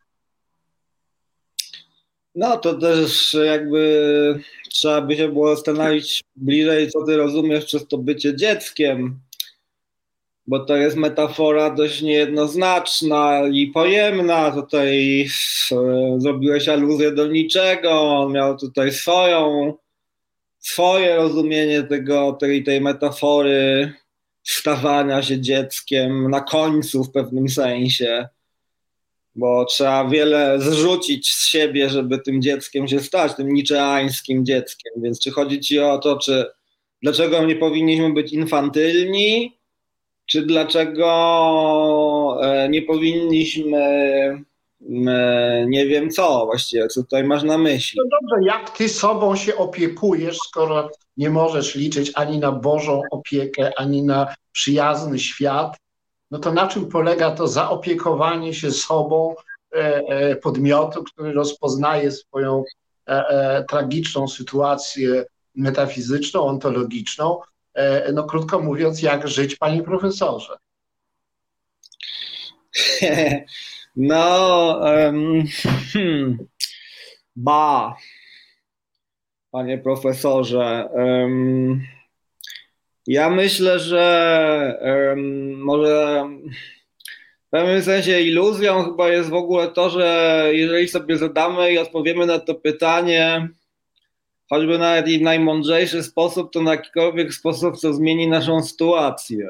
No 2.35 2.57
to 2.57 2.75
też 2.75 3.37
jakby 3.47 4.41
trzeba 4.71 5.01
by 5.01 5.17
się 5.17 5.29
było 5.29 5.57
zastanowić 5.57 6.25
bliżej, 6.37 6.91
co 6.91 7.07
ty 7.07 7.17
rozumiesz 7.17 7.65
przez 7.65 7.89
to 7.89 7.99
bycie 7.99 8.37
dzieckiem, 8.37 9.21
bo 10.47 10.61
to 10.61 10.77
jest 10.77 10.97
metafora 10.97 11.71
dość 11.71 12.03
niejednoznaczna 12.03 13.43
i 13.53 13.67
pojemna. 13.67 14.51
Tutaj 14.51 15.21
e, 15.23 16.17
zrobiłeś 16.19 16.69
aluzję 16.69 17.13
do 17.13 17.27
niczego, 17.27 17.91
on 17.91 18.33
miał 18.33 18.59
tutaj 18.59 18.93
swoją, 18.93 19.75
swoje 20.59 21.17
rozumienie 21.17 21.83
tego, 21.83 22.33
tej, 22.33 22.65
tej 22.65 22.81
metafory 22.81 23.93
stawania 24.43 25.23
się 25.23 25.41
dzieckiem 25.41 26.31
na 26.31 26.41
końcu 26.41 27.05
w 27.05 27.13
pewnym 27.13 27.49
sensie 27.49 28.29
bo 29.35 29.65
trzeba 29.65 30.09
wiele 30.09 30.61
zrzucić 30.61 31.29
z 31.29 31.49
siebie, 31.49 31.89
żeby 31.89 32.19
tym 32.19 32.43
dzieckiem 32.43 32.89
się 32.89 33.01
stać, 33.01 33.35
tym 33.35 33.53
niczeańskim 33.53 34.45
dzieckiem. 34.45 34.93
Więc 34.97 35.21
czy 35.21 35.31
chodzi 35.31 35.61
ci 35.61 35.79
o 35.79 35.99
to, 35.99 36.19
czy 36.19 36.47
dlaczego 37.03 37.45
nie 37.45 37.57
powinniśmy 37.57 38.13
być 38.13 38.33
infantylni, 38.33 39.59
czy 40.27 40.43
dlaczego 40.43 41.09
e, 42.43 42.69
nie 42.69 42.83
powinniśmy 42.83 43.79
e, 45.07 45.67
nie 45.69 45.87
wiem 45.87 46.11
co 46.11 46.47
właściwie, 46.47 46.89
co 46.89 47.03
tutaj 47.03 47.25
masz 47.25 47.43
na 47.43 47.59
myśli. 47.59 48.01
No 48.05 48.05
dobrze, 48.21 48.47
jak 48.47 48.71
ty 48.71 48.89
sobą 48.89 49.37
się 49.37 49.57
opiekujesz, 49.57 50.39
skoro 50.39 50.91
nie 51.17 51.31
możesz 51.31 51.75
liczyć 51.75 52.13
ani 52.15 52.39
na 52.39 52.53
Bożą 52.53 53.01
opiekę, 53.11 53.73
ani 53.77 54.03
na 54.03 54.35
przyjazny 54.53 55.19
świat, 55.19 55.77
no 56.35 56.41
to 56.41 56.53
na 56.53 56.69
czym 56.69 56.89
polega 56.89 57.31
to 57.31 57.49
zaopiekowanie 57.49 58.55
się 58.55 58.71
sobą 58.71 59.35
e, 59.75 59.77
e, 60.09 60.37
podmiotu, 60.37 61.05
który 61.05 61.33
rozpoznaje 61.33 62.13
swoją 62.13 62.65
e, 63.07 63.65
tragiczną 63.69 64.29
sytuację 64.29 65.25
metafizyczną, 65.55 66.43
ontologiczną, 66.43 67.41
no 68.13 68.25
krótko 68.25 68.61
mówiąc, 68.61 69.03
jak 69.03 69.29
żyć, 69.29 69.57
panie 69.57 69.83
profesorze? 69.83 70.57
No, 73.97 74.81
um, 74.83 75.45
hmm, 75.93 76.39
ba, 77.37 77.97
panie 79.51 79.79
profesorze. 79.79 80.89
Um, 80.93 81.87
ja 83.07 83.31
myślę, 83.31 83.79
że 83.79 84.79
um, 84.83 85.53
może 85.53 86.25
w 87.47 87.51
pewnym 87.51 87.83
sensie 87.83 88.21
iluzją 88.21 88.85
chyba 88.85 89.09
jest 89.09 89.31
w 89.31 89.35
ogóle 89.35 89.69
to, 89.69 89.91
że 89.91 90.49
jeżeli 90.53 90.89
sobie 90.89 91.19
zadamy 91.19 91.73
i 91.73 91.79
odpowiemy 91.79 92.27
na 92.27 92.39
to 92.39 92.55
pytanie, 92.55 93.49
choćby 94.49 94.79
nawet 94.79 95.09
i 95.09 95.19
w 95.19 95.23
najmądrzejszy 95.23 96.03
sposób, 96.03 96.53
to 96.53 96.63
na 96.63 96.71
jakikolwiek 96.71 97.35
sposób 97.35 97.81
to 97.81 97.93
zmieni 97.93 98.29
naszą 98.29 98.63
sytuację. 98.63 99.49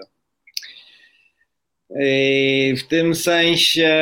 I 2.01 2.75
w 2.79 2.89
tym 2.89 3.15
sensie 3.15 3.95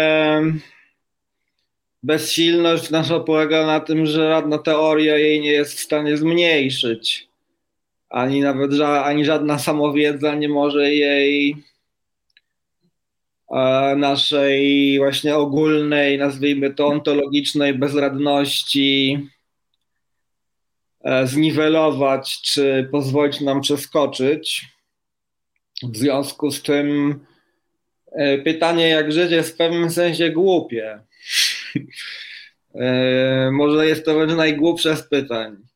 bezsilność 2.03 2.91
nasza 2.91 3.21
polega 3.21 3.67
na 3.67 3.81
tym, 3.81 4.07
że 4.07 4.29
żadna 4.29 4.59
teoria 4.59 5.19
jej 5.19 5.41
nie 5.41 5.53
jest 5.53 5.75
w 5.75 5.81
stanie 5.81 6.17
zmniejszyć 6.17 7.32
ani 8.13 8.41
nawet 8.41 8.81
ani 8.81 9.25
żadna 9.25 9.59
samowiedza 9.59 10.35
nie 10.35 10.49
może 10.49 10.95
jej 10.95 11.57
e, 13.51 13.95
naszej 13.97 14.99
właśnie 14.99 15.37
ogólnej, 15.37 16.19
nazwijmy 16.19 16.75
to 16.75 16.87
ontologicznej 16.87 17.75
bezradności 17.75 19.29
e, 21.05 21.27
zniwelować, 21.27 22.41
czy 22.43 22.89
pozwolić 22.93 23.41
nam 23.41 23.61
przeskoczyć. 23.61 24.65
W 25.83 25.97
związku 25.97 26.51
z 26.51 26.63
tym 26.63 27.19
e, 28.13 28.39
pytanie, 28.39 28.89
jak 28.89 29.13
żyć, 29.13 29.31
jest 29.31 29.55
w 29.55 29.57
pewnym 29.57 29.91
sensie 29.91 30.31
głupie. 30.31 31.01
Może 33.53 33.87
jest 33.87 34.05
to 34.05 34.15
wręcz 34.15 34.33
najgłupsze 34.33 34.97
z 34.97 35.09
pytań 35.09 35.72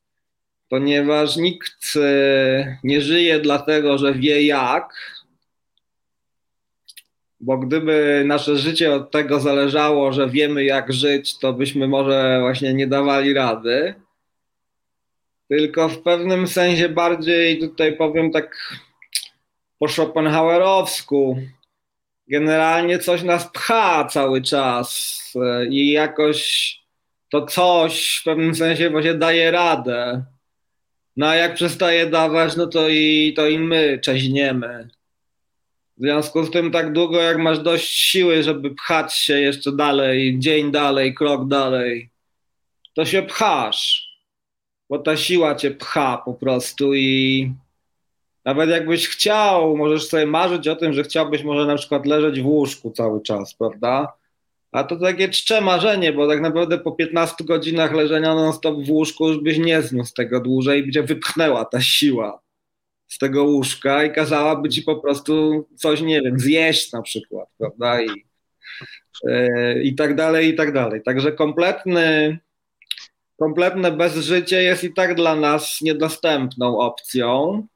ponieważ 0.68 1.36
nikt 1.36 1.96
e, 1.96 2.78
nie 2.84 3.00
żyje 3.00 3.40
dlatego, 3.40 3.98
że 3.98 4.14
wie 4.14 4.46
jak, 4.46 5.16
bo 7.40 7.58
gdyby 7.58 8.22
nasze 8.26 8.56
życie 8.56 8.94
od 8.94 9.10
tego 9.10 9.40
zależało, 9.40 10.12
że 10.12 10.30
wiemy 10.30 10.64
jak 10.64 10.92
żyć, 10.92 11.38
to 11.38 11.52
byśmy 11.52 11.88
może 11.88 12.38
właśnie 12.40 12.74
nie 12.74 12.86
dawali 12.86 13.34
rady. 13.34 13.94
Tylko 15.48 15.88
w 15.88 16.02
pewnym 16.02 16.46
sensie 16.46 16.88
bardziej 16.88 17.58
tutaj 17.58 17.96
powiem 17.96 18.30
tak 18.30 18.76
po 19.78 19.88
Schopenhauerowsku. 19.88 21.38
Generalnie 22.28 22.98
coś 22.98 23.22
nas 23.22 23.50
pcha 23.52 24.04
cały 24.04 24.42
czas 24.42 25.22
e, 25.36 25.66
i 25.66 25.90
jakoś 25.90 26.72
to 27.30 27.46
coś 27.46 28.18
w 28.20 28.24
pewnym 28.24 28.54
sensie 28.54 28.90
właśnie 28.90 29.14
daje 29.14 29.50
radę. 29.50 30.24
No 31.16 31.26
a 31.26 31.34
jak 31.34 31.54
przestaje 31.54 32.06
dawać, 32.06 32.56
no 32.56 32.66
to 32.66 32.88
i, 32.88 33.32
to 33.36 33.46
i 33.46 33.58
my 33.58 33.98
czeźniemy. 34.02 34.88
W 35.96 36.02
związku 36.02 36.44
z 36.44 36.50
tym 36.50 36.70
tak 36.70 36.92
długo 36.92 37.22
jak 37.22 37.38
masz 37.38 37.58
dość 37.58 37.88
siły, 37.88 38.42
żeby 38.42 38.74
pchać 38.74 39.14
się 39.14 39.40
jeszcze 39.40 39.72
dalej, 39.72 40.38
dzień 40.38 40.70
dalej, 40.72 41.14
krok 41.14 41.48
dalej, 41.48 42.10
to 42.94 43.04
się 43.04 43.22
pchasz. 43.22 44.06
Bo 44.90 44.98
ta 44.98 45.16
siła 45.16 45.54
cię 45.54 45.70
pcha 45.70 46.22
po 46.24 46.34
prostu 46.34 46.94
i 46.94 47.50
nawet 48.44 48.70
jakbyś 48.70 49.08
chciał, 49.08 49.76
możesz 49.76 50.08
sobie 50.08 50.26
marzyć 50.26 50.68
o 50.68 50.76
tym, 50.76 50.92
że 50.92 51.02
chciałbyś 51.02 51.42
może 51.42 51.66
na 51.66 51.76
przykład 51.76 52.06
leżeć 52.06 52.40
w 52.40 52.46
łóżku 52.46 52.90
cały 52.90 53.22
czas, 53.22 53.54
prawda? 53.54 54.15
A 54.76 54.84
to 54.84 54.96
takie 54.96 55.28
czcze 55.28 55.60
marzenie, 55.60 56.12
bo 56.12 56.28
tak 56.28 56.40
naprawdę 56.40 56.78
po 56.78 56.92
15 56.92 57.44
godzinach 57.44 57.92
leżenia 57.92 58.34
non-stop 58.34 58.84
w 58.84 58.90
łóżku 58.90 59.28
już 59.28 59.42
byś 59.42 59.58
nie 59.58 59.82
zniósł 59.82 60.14
tego 60.14 60.40
dłużej, 60.40 60.90
cię 60.90 61.02
wypchnęła 61.02 61.64
ta 61.64 61.80
siła 61.80 62.42
z 63.06 63.18
tego 63.18 63.44
łóżka 63.44 64.04
i 64.04 64.12
kazałaby 64.12 64.68
ci 64.68 64.82
po 64.82 64.96
prostu 64.96 65.66
coś, 65.76 66.00
nie 66.00 66.22
wiem, 66.22 66.38
zjeść 66.38 66.92
na 66.92 67.02
przykład, 67.02 67.48
prawda? 67.58 68.02
I, 68.02 68.08
yy, 69.24 69.82
i 69.82 69.94
tak 69.94 70.14
dalej, 70.14 70.48
i 70.48 70.54
tak 70.54 70.72
dalej. 70.72 71.02
Także 71.02 71.32
kompletny, 71.32 72.38
kompletne 73.38 73.92
bezżycie 73.92 74.62
jest 74.62 74.84
i 74.84 74.94
tak 74.94 75.14
dla 75.14 75.36
nas 75.36 75.78
niedostępną 75.82 76.78
opcją. 76.78 77.66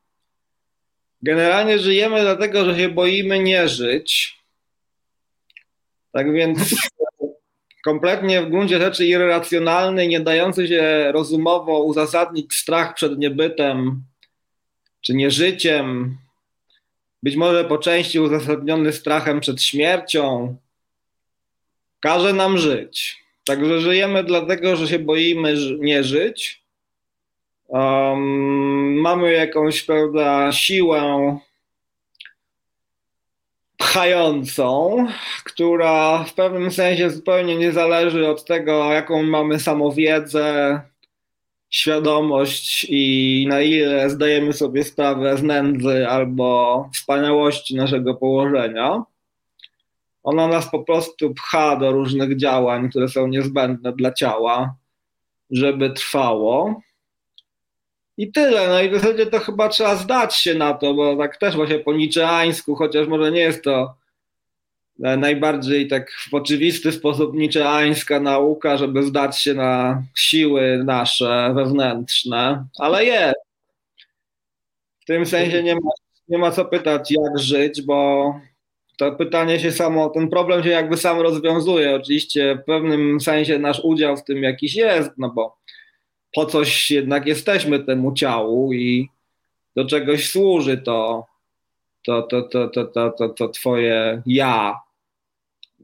Generalnie 1.23 1.79
żyjemy 1.79 2.21
dlatego, 2.21 2.65
że 2.65 2.79
się 2.79 2.89
boimy 2.89 3.39
nie 3.39 3.69
żyć, 3.69 4.39
tak 6.12 6.33
więc 6.33 6.59
kompletnie 7.85 8.42
w 8.42 8.51
gruncie 8.51 8.79
rzeczy 8.79 9.07
irracjonalny, 9.07 10.07
nie 10.07 10.20
dający 10.20 10.68
się 10.68 11.12
rozumowo 11.12 11.83
uzasadnić 11.85 12.55
strach 12.55 12.94
przed 12.94 13.18
niebytem 13.18 14.03
czy 15.01 15.14
nieżyciem, 15.14 16.18
być 17.23 17.37
może 17.37 17.64
po 17.64 17.79
części 17.79 18.20
uzasadniony 18.20 18.92
strachem 18.92 19.40
przed 19.40 19.62
śmiercią, 19.62 20.57
każe 22.01 22.33
nam 22.33 22.59
żyć. 22.59 23.20
Także 23.44 23.81
żyjemy 23.81 24.25
dlatego, 24.25 24.77
że 24.77 24.88
się 24.88 24.99
boimy 24.99 25.55
nie 25.79 26.05
żyć. 26.05 26.62
Um, 27.68 28.94
mamy 29.01 29.33
jakąś 29.33 29.83
prawda, 29.83 30.53
siłę 30.53 31.38
pchającą, 33.90 35.07
która 35.44 36.24
w 36.24 36.35
pewnym 36.35 36.70
sensie 36.70 37.11
zupełnie 37.11 37.57
nie 37.57 37.72
zależy 37.72 38.28
od 38.28 38.45
tego, 38.45 38.93
jaką 38.93 39.22
mamy 39.22 39.61
samowiedzę, 39.61 40.80
świadomość 41.70 42.86
i 42.88 43.47
na 43.49 43.61
ile 43.61 44.11
zdajemy 44.11 44.53
sobie 44.53 44.84
sprawę 44.84 45.36
z 45.36 45.43
nędzy 45.43 46.09
albo 46.09 46.88
wspaniałości 46.95 47.76
naszego 47.76 48.14
położenia. 48.14 49.03
Ona 50.22 50.49
nas 50.49 50.70
po 50.70 50.84
prostu 50.84 51.34
pcha 51.34 51.76
do 51.76 51.93
różnych 51.93 52.36
działań, 52.36 52.91
które 52.91 53.09
są 53.09 53.26
niezbędne 53.26 53.93
dla 53.93 54.12
ciała, 54.12 54.74
żeby 55.51 55.91
trwało. 55.91 56.80
I 58.21 58.33
tyle. 58.33 58.68
No 58.68 58.81
i 58.83 58.91
w 58.91 58.95
zasadzie 58.95 59.27
to 59.27 59.39
chyba 59.39 59.68
trzeba 59.68 59.97
zdać 59.97 60.35
się 60.35 60.55
na 60.55 60.75
to, 60.75 60.95
bo 60.95 61.16
tak 61.16 61.37
też 61.37 61.57
właśnie 61.57 61.79
po 61.79 61.93
niczeańsku, 61.93 62.75
chociaż 62.75 63.09
może 63.09 63.33
nie 63.33 63.41
jest 63.41 63.64
to 63.64 63.95
najbardziej 64.99 65.89
tak 65.89 66.12
w 66.31 66.35
oczywisty 66.35 66.93
sposób 66.93 67.35
niczeańska 67.35 68.21
nauka, 68.21 68.77
żeby 68.77 69.03
zdać 69.03 69.39
się 69.39 69.55
na 69.55 70.03
siły 70.14 70.83
nasze 70.85 71.53
wewnętrzne, 71.55 72.64
ale 72.79 73.05
jest. 73.05 73.41
W 75.01 75.05
tym 75.05 75.27
sensie 75.27 75.62
nie 75.62 75.75
ma, 75.75 75.91
nie 76.29 76.39
ma 76.39 76.51
co 76.51 76.64
pytać, 76.64 77.11
jak 77.11 77.39
żyć, 77.39 77.83
bo 77.83 78.35
to 78.99 79.12
pytanie 79.12 79.61
się 79.61 79.73
samo, 79.73 80.11
ten 80.11 80.29
problem 80.29 80.62
się 80.62 80.71
jakby 80.71 80.97
sam 80.97 81.21
rozwiązuje. 81.21 81.95
Oczywiście 81.95 82.59
w 82.62 82.64
pewnym 82.64 83.21
sensie 83.21 83.59
nasz 83.59 83.81
udział 83.85 84.16
w 84.16 84.25
tym 84.25 84.43
jakiś 84.43 84.75
jest, 84.75 85.11
no 85.18 85.31
bo 85.31 85.60
po 86.35 86.47
coś 86.47 86.91
jednak 86.91 87.26
jesteśmy 87.26 87.85
temu 87.85 88.14
ciału 88.14 88.72
i 88.72 89.09
do 89.76 89.85
czegoś 89.85 90.31
służy 90.31 90.78
to, 90.78 91.26
to, 92.07 92.22
to, 92.22 92.43
to, 92.43 92.68
to, 92.68 92.85
to, 92.85 93.11
to, 93.11 93.28
to 93.28 93.49
twoje 93.49 94.22
ja, 94.26 94.81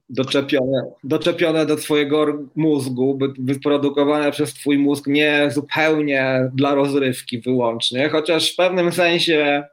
doczepione, 0.08 0.82
doczepione 1.04 1.66
do 1.66 1.76
twojego 1.76 2.26
mózgu, 2.56 3.18
wyprodukowane 3.38 4.32
przez 4.32 4.54
twój 4.54 4.78
mózg 4.78 5.06
nie 5.06 5.50
zupełnie 5.50 6.50
dla 6.54 6.74
rozrywki 6.74 7.40
wyłącznie, 7.40 8.08
chociaż 8.08 8.52
w 8.52 8.56
pewnym 8.56 8.92
sensie, 8.92 9.64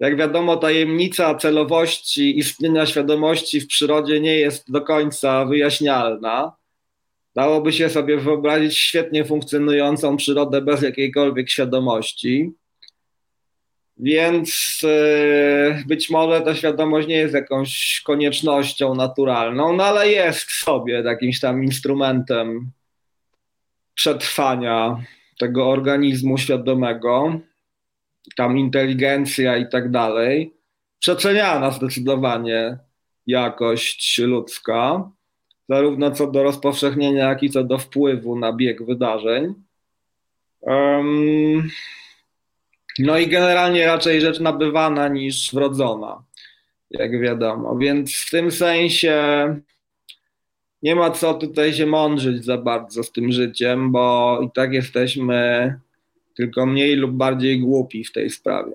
jak 0.00 0.16
wiadomo, 0.16 0.56
tajemnica 0.56 1.34
celowości 1.34 2.38
istnienia 2.38 2.86
świadomości 2.86 3.60
w 3.60 3.66
przyrodzie 3.66 4.20
nie 4.20 4.34
jest 4.34 4.72
do 4.72 4.80
końca 4.80 5.44
wyjaśnialna. 5.44 6.52
Dałoby 7.36 7.72
się 7.72 7.90
sobie 7.90 8.16
wyobrazić 8.16 8.78
świetnie 8.78 9.24
funkcjonującą 9.24 10.16
przyrodę 10.16 10.62
bez 10.62 10.82
jakiejkolwiek 10.82 11.50
świadomości. 11.50 12.52
Więc 13.96 14.80
e, 14.84 15.82
być 15.86 16.10
może 16.10 16.40
ta 16.40 16.54
świadomość 16.54 17.08
nie 17.08 17.16
jest 17.16 17.34
jakąś 17.34 18.02
koniecznością 18.04 18.94
naturalną, 18.94 19.72
no 19.76 19.84
ale 19.84 20.08
jest 20.08 20.50
sobie 20.50 20.94
jakimś 20.94 21.40
tam 21.40 21.64
instrumentem 21.64 22.70
przetrwania 23.94 25.04
tego 25.38 25.70
organizmu 25.70 26.38
świadomego, 26.38 27.40
tam 28.36 28.58
inteligencja 28.58 29.56
i 29.56 29.68
tak 29.68 29.90
dalej. 29.90 30.54
Przeceniana 30.98 31.70
zdecydowanie 31.70 32.78
jakość 33.26 34.18
ludzka, 34.18 35.10
zarówno 35.68 36.10
co 36.10 36.26
do 36.26 36.42
rozpowszechnienia, 36.42 37.28
jak 37.28 37.42
i 37.42 37.50
co 37.50 37.64
do 37.64 37.78
wpływu 37.78 38.38
na 38.38 38.52
bieg 38.52 38.86
wydarzeń. 38.86 39.54
Um, 40.60 41.70
no 42.98 43.18
i 43.18 43.26
generalnie 43.26 43.86
raczej 43.86 44.20
rzecz 44.20 44.40
nabywana 44.40 45.08
niż 45.08 45.54
wrodzona, 45.54 46.22
jak 46.90 47.20
wiadomo. 47.20 47.76
Więc 47.78 48.16
w 48.16 48.30
tym 48.30 48.50
sensie 48.50 49.16
nie 50.82 50.96
ma 50.96 51.10
co 51.10 51.34
tutaj 51.34 51.74
się 51.74 51.86
mądrzyć 51.86 52.44
za 52.44 52.58
bardzo 52.58 53.02
z 53.02 53.12
tym 53.12 53.32
życiem, 53.32 53.92
bo 53.92 54.38
i 54.42 54.50
tak 54.50 54.72
jesteśmy 54.72 55.74
tylko 56.36 56.66
mniej 56.66 56.96
lub 56.96 57.10
bardziej 57.10 57.60
głupi 57.60 58.04
w 58.04 58.12
tej 58.12 58.30
sprawie. 58.30 58.72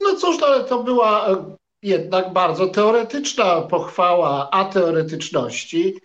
No 0.00 0.14
cóż, 0.16 0.42
ale 0.42 0.64
to 0.64 0.82
była 0.82 1.36
jednak 1.82 2.32
bardzo 2.32 2.66
teoretyczna 2.66 3.60
pochwała 3.60 4.50
ateoretyczności. 4.50 6.00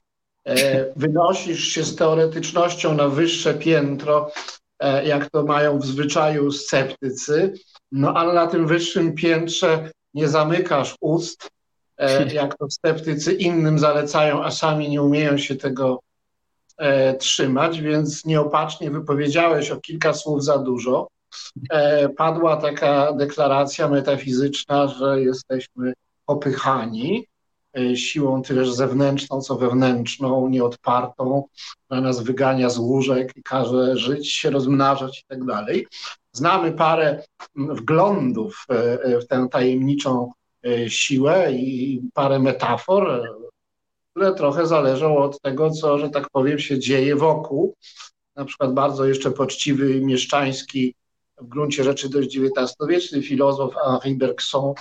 E, 0.47 0.85
wynosisz 0.95 1.63
się 1.67 1.83
z 1.83 1.95
teoretycznością 1.95 2.95
na 2.95 3.07
wyższe 3.07 3.53
piętro 3.53 4.31
E, 4.81 5.05
jak 5.05 5.29
to 5.29 5.43
mają 5.43 5.79
w 5.79 5.85
zwyczaju 5.85 6.51
sceptycy, 6.51 7.53
no 7.91 8.13
ale 8.13 8.33
na 8.33 8.47
tym 8.47 8.67
wyższym 8.67 9.15
piętrze 9.15 9.89
nie 10.13 10.27
zamykasz 10.27 10.95
ust, 11.01 11.49
e, 11.97 12.25
jak 12.33 12.57
to 12.57 12.69
sceptycy 12.69 13.33
innym 13.33 13.79
zalecają, 13.79 14.43
a 14.43 14.51
sami 14.51 14.89
nie 14.89 15.01
umieją 15.01 15.37
się 15.37 15.55
tego 15.55 15.99
trzymać, 17.19 17.81
więc 17.81 18.25
nieopatrznie 18.25 18.91
wypowiedziałeś 18.91 19.71
o 19.71 19.77
kilka 19.77 20.13
słów 20.13 20.43
za 20.43 20.57
dużo. 20.57 21.07
Padła 22.17 22.57
taka 22.57 23.13
deklaracja 23.13 23.87
metafizyczna, 23.87 24.87
że 24.87 25.21
jesteśmy 25.21 25.93
popychani 26.25 27.27
E, 27.77 27.97
siłą 27.97 28.41
tyleż 28.41 28.71
zewnętrzną, 28.71 29.41
co 29.41 29.55
wewnętrzną, 29.55 30.49
nieodpartą, 30.49 31.43
która 31.85 32.01
nas 32.01 32.23
wygania 32.23 32.69
z 32.69 32.77
łóżek 32.77 33.31
i 33.35 33.43
każe 33.43 33.97
żyć, 33.97 34.31
się 34.31 34.49
rozmnażać 34.49 35.19
i 35.19 35.23
tak 35.27 35.45
dalej. 35.45 35.87
Znamy 36.31 36.71
parę 36.71 37.23
wglądów 37.55 38.65
e, 38.69 39.03
e, 39.03 39.19
w 39.19 39.27
tę 39.27 39.47
tajemniczą 39.51 40.31
siłę 40.87 41.51
i 41.51 42.01
parę 42.13 42.39
metafor, 42.39 43.29
które 44.11 44.33
trochę 44.33 44.67
zależą 44.67 45.17
od 45.17 45.41
tego, 45.41 45.69
co, 45.69 45.99
że 45.99 46.09
tak 46.09 46.29
powiem, 46.31 46.59
się 46.59 46.79
dzieje 46.79 47.15
wokół. 47.15 47.75
Na 48.35 48.45
przykład 48.45 48.73
bardzo 48.73 49.05
jeszcze 49.05 49.31
poczciwy 49.31 50.01
mieszczański, 50.01 50.95
w 51.41 51.47
gruncie 51.47 51.83
rzeczy 51.83 52.09
dość 52.09 52.37
XIX-wieczny 52.37 53.21
filozof 53.21 53.73
Henri 53.75 54.15
Bergson 54.15 54.73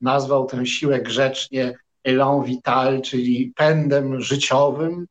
nazwał 0.00 0.46
tę 0.46 0.66
siłę 0.66 1.00
grzecznie 1.00 1.78
elan 2.04 2.44
vital, 2.44 3.02
czyli 3.02 3.52
pędem 3.56 4.20
życiowym. 4.20 5.06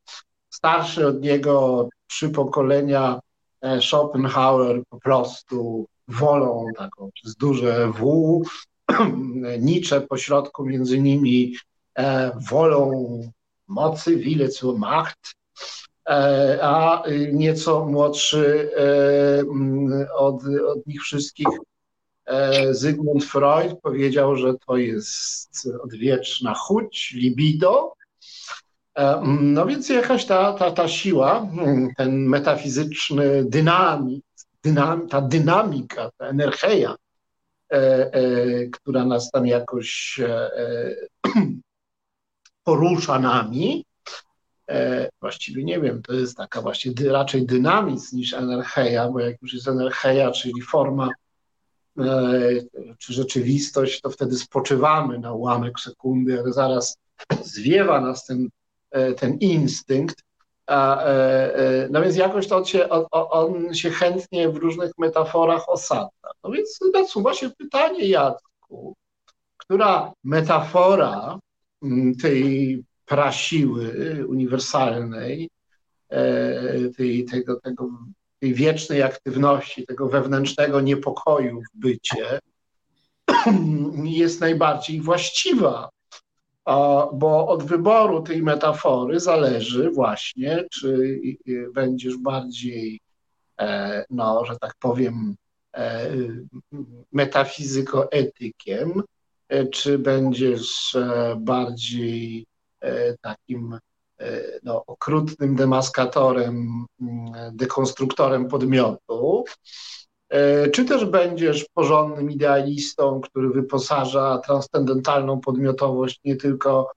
Starszy 0.49 1.07
od 1.07 1.21
niego 1.21 1.89
trzy 2.07 2.29
pokolenia 2.29 3.19
e, 3.61 3.81
Schopenhauer 3.81 4.83
po 4.89 4.99
prostu 4.99 5.85
wolą 6.07 6.65
taką 6.77 7.11
przez 7.13 7.35
duże 7.35 7.91
W, 7.91 8.41
Nietzsche 9.59 10.01
pośrodku 10.01 10.65
między 10.65 11.01
nimi 11.01 11.55
e, 11.95 12.31
wolą 12.49 13.21
mocy, 13.67 14.15
Wille 14.17 14.51
zur 14.51 14.79
Macht, 14.79 15.35
a 16.61 17.03
nieco 17.31 17.85
młodszy 17.85 18.71
od, 20.17 20.43
od 20.67 20.87
nich 20.87 21.01
wszystkich 21.01 21.47
E, 22.25 22.73
Zygmunt 22.73 23.23
Freud 23.25 23.79
powiedział, 23.81 24.35
że 24.35 24.53
to 24.67 24.77
jest 24.77 25.69
odwieczna 25.83 26.53
chuć, 26.53 27.13
libido. 27.13 27.93
E, 28.95 29.21
no 29.41 29.65
więc 29.65 29.89
jakaś 29.89 30.25
ta, 30.25 30.53
ta, 30.53 30.71
ta 30.71 30.87
siła, 30.87 31.47
ten 31.97 32.25
metafizyczny 32.25 33.43
dynamik, 33.43 34.25
dynam, 34.63 35.07
ta 35.07 35.21
dynamika, 35.21 36.11
ta 36.17 36.25
energia, 36.25 36.95
e, 37.71 37.77
e, 38.13 38.65
która 38.65 39.05
nas 39.05 39.31
tam 39.31 39.47
jakoś 39.47 40.19
e, 40.19 40.49
porusza 42.63 43.19
nami, 43.19 43.85
e, 43.85 43.94
właściwie 45.21 45.63
nie 45.63 45.79
wiem, 45.79 46.01
to 46.01 46.13
jest 46.13 46.37
taka 46.37 46.61
właśnie 46.61 46.91
dy, 46.91 47.11
raczej 47.11 47.45
dynamizm 47.45 48.17
niż 48.17 48.33
energia, 48.33 49.09
bo 49.09 49.19
jak 49.19 49.41
już 49.41 49.53
jest 49.53 49.67
energia, 49.67 50.31
czyli 50.31 50.61
forma 50.61 51.09
E, 51.99 52.39
czy 52.97 53.13
rzeczywistość, 53.13 54.01
to 54.01 54.09
wtedy 54.09 54.35
spoczywamy 54.35 55.19
na 55.19 55.33
ułamek 55.33 55.79
sekundy, 55.79 56.39
ale 56.39 56.53
zaraz 56.53 56.97
zwiewa 57.41 58.01
nas 58.01 58.25
ten, 58.25 58.49
e, 58.91 59.13
ten 59.13 59.37
instynkt. 59.37 60.23
E, 60.69 61.87
no 61.91 62.01
więc 62.01 62.15
jakoś 62.15 62.47
to 62.47 62.57
on 62.57 62.65
się, 62.65 62.89
on, 62.89 63.05
on 63.11 63.73
się 63.73 63.89
chętnie 63.89 64.49
w 64.49 64.55
różnych 64.55 64.91
metaforach 64.97 65.69
osadza. 65.69 66.09
No 66.43 66.51
więc 66.51 66.79
nasuwa 66.93 67.33
się 67.33 67.49
pytanie, 67.49 68.07
Jacku, 68.07 68.93
która 69.57 70.13
metafora 70.23 71.39
mm, 71.83 72.15
tej 72.15 72.83
prasiły 73.05 74.25
uniwersalnej, 74.27 75.49
tej, 76.97 77.25
tego, 77.25 77.59
tego 77.59 77.89
tej 78.39 78.53
wiecznej 78.53 79.03
aktywności, 79.03 79.85
tego 79.85 80.09
wewnętrznego 80.09 80.81
niepokoju 80.81 81.61
w 81.61 81.79
bycie 81.79 82.39
jest 84.03 84.41
najbardziej 84.41 85.01
właściwa, 85.01 85.89
bo 87.13 87.47
od 87.47 87.63
wyboru 87.63 88.21
tej 88.21 88.41
metafory 88.43 89.19
zależy 89.19 89.91
właśnie, 89.91 90.65
czy 90.71 91.19
będziesz 91.73 92.17
bardziej, 92.17 92.99
e, 93.59 94.05
no, 94.09 94.45
że 94.45 94.57
tak 94.61 94.73
powiem, 94.79 95.35
e, 95.75 96.09
metafizyko-etykiem, 97.11 99.03
e, 99.49 99.65
czy 99.67 99.99
będziesz 99.99 100.97
bardziej 101.37 102.45
takim 103.21 103.79
E, 104.19 104.59
no, 104.63 104.83
okrutnym 104.87 105.55
demaskatorem, 105.55 106.85
mm, 107.01 107.57
dekonstruktorem 107.57 108.47
podmiotu, 108.47 109.43
e, 110.29 110.69
czy 110.69 110.85
też 110.85 111.05
będziesz 111.05 111.65
porządnym 111.73 112.31
idealistą, 112.31 113.21
który 113.21 113.49
wyposaża 113.49 114.37
transcendentalną 114.37 115.39
podmiotowość 115.39 116.19
nie 116.25 116.35
tylko 116.35 116.91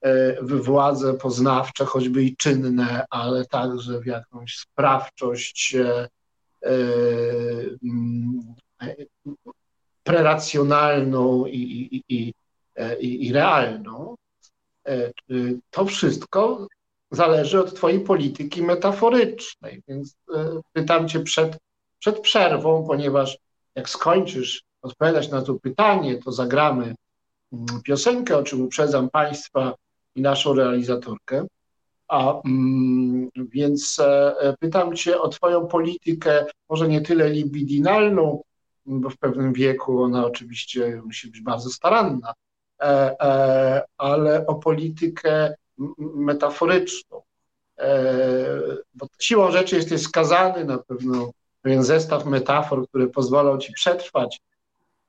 e, 0.00 0.42
w 0.42 0.64
władze 0.64 1.14
poznawcze, 1.14 1.84
choćby 1.84 2.22
i 2.22 2.36
czynne, 2.36 3.04
ale 3.10 3.44
także 3.44 4.00
w 4.00 4.06
jakąś 4.06 4.56
sprawczość 4.56 5.76
preracjonalną 10.02 11.46
i, 11.46 11.58
i, 12.08 12.32
i, 13.00 13.26
i 13.26 13.32
realną. 13.32 14.14
E, 14.86 15.12
to 15.70 15.84
wszystko 15.84 16.66
zależy 17.10 17.60
od 17.60 17.74
Twojej 17.74 18.00
polityki 18.00 18.62
metaforycznej. 18.62 19.82
Więc 19.88 20.16
e, 20.34 20.60
pytam 20.72 21.08
Cię 21.08 21.20
przed, 21.20 21.58
przed 21.98 22.20
przerwą, 22.20 22.86
ponieważ 22.86 23.38
jak 23.74 23.88
skończysz 23.88 24.62
odpowiadać 24.82 25.30
na 25.30 25.42
to 25.42 25.54
pytanie, 25.54 26.18
to 26.18 26.32
zagramy 26.32 26.94
piosenkę, 27.84 28.36
o 28.36 28.42
czym 28.42 28.62
uprzedzam 28.62 29.10
Państwa 29.10 29.74
i 30.14 30.20
naszą 30.22 30.54
realizatorkę. 30.54 31.46
A 32.08 32.40
mm, 32.44 33.28
więc 33.36 33.98
e, 34.00 34.54
pytam 34.60 34.96
Cię 34.96 35.20
o 35.20 35.28
Twoją 35.28 35.66
politykę, 35.66 36.46
może 36.68 36.88
nie 36.88 37.00
tyle 37.00 37.30
libidinalną, 37.30 38.42
bo 38.86 39.10
w 39.10 39.18
pewnym 39.18 39.52
wieku 39.52 40.02
ona 40.02 40.26
oczywiście 40.26 41.02
musi 41.04 41.30
być 41.30 41.40
bardzo 41.40 41.70
staranna, 41.70 42.32
ale 43.98 44.46
o 44.46 44.54
politykę 44.54 45.54
metaforyczną. 45.98 47.22
Bo 48.94 49.06
siłą 49.18 49.50
rzeczy 49.50 49.76
jesteś 49.76 50.02
skazany 50.02 50.64
na 50.64 50.78
pewno 50.78 51.30
pewien 51.62 51.84
zestaw 51.84 52.26
metafor, 52.26 52.88
które 52.88 53.06
pozwolą 53.06 53.58
Ci 53.58 53.72
przetrwać 53.72 54.40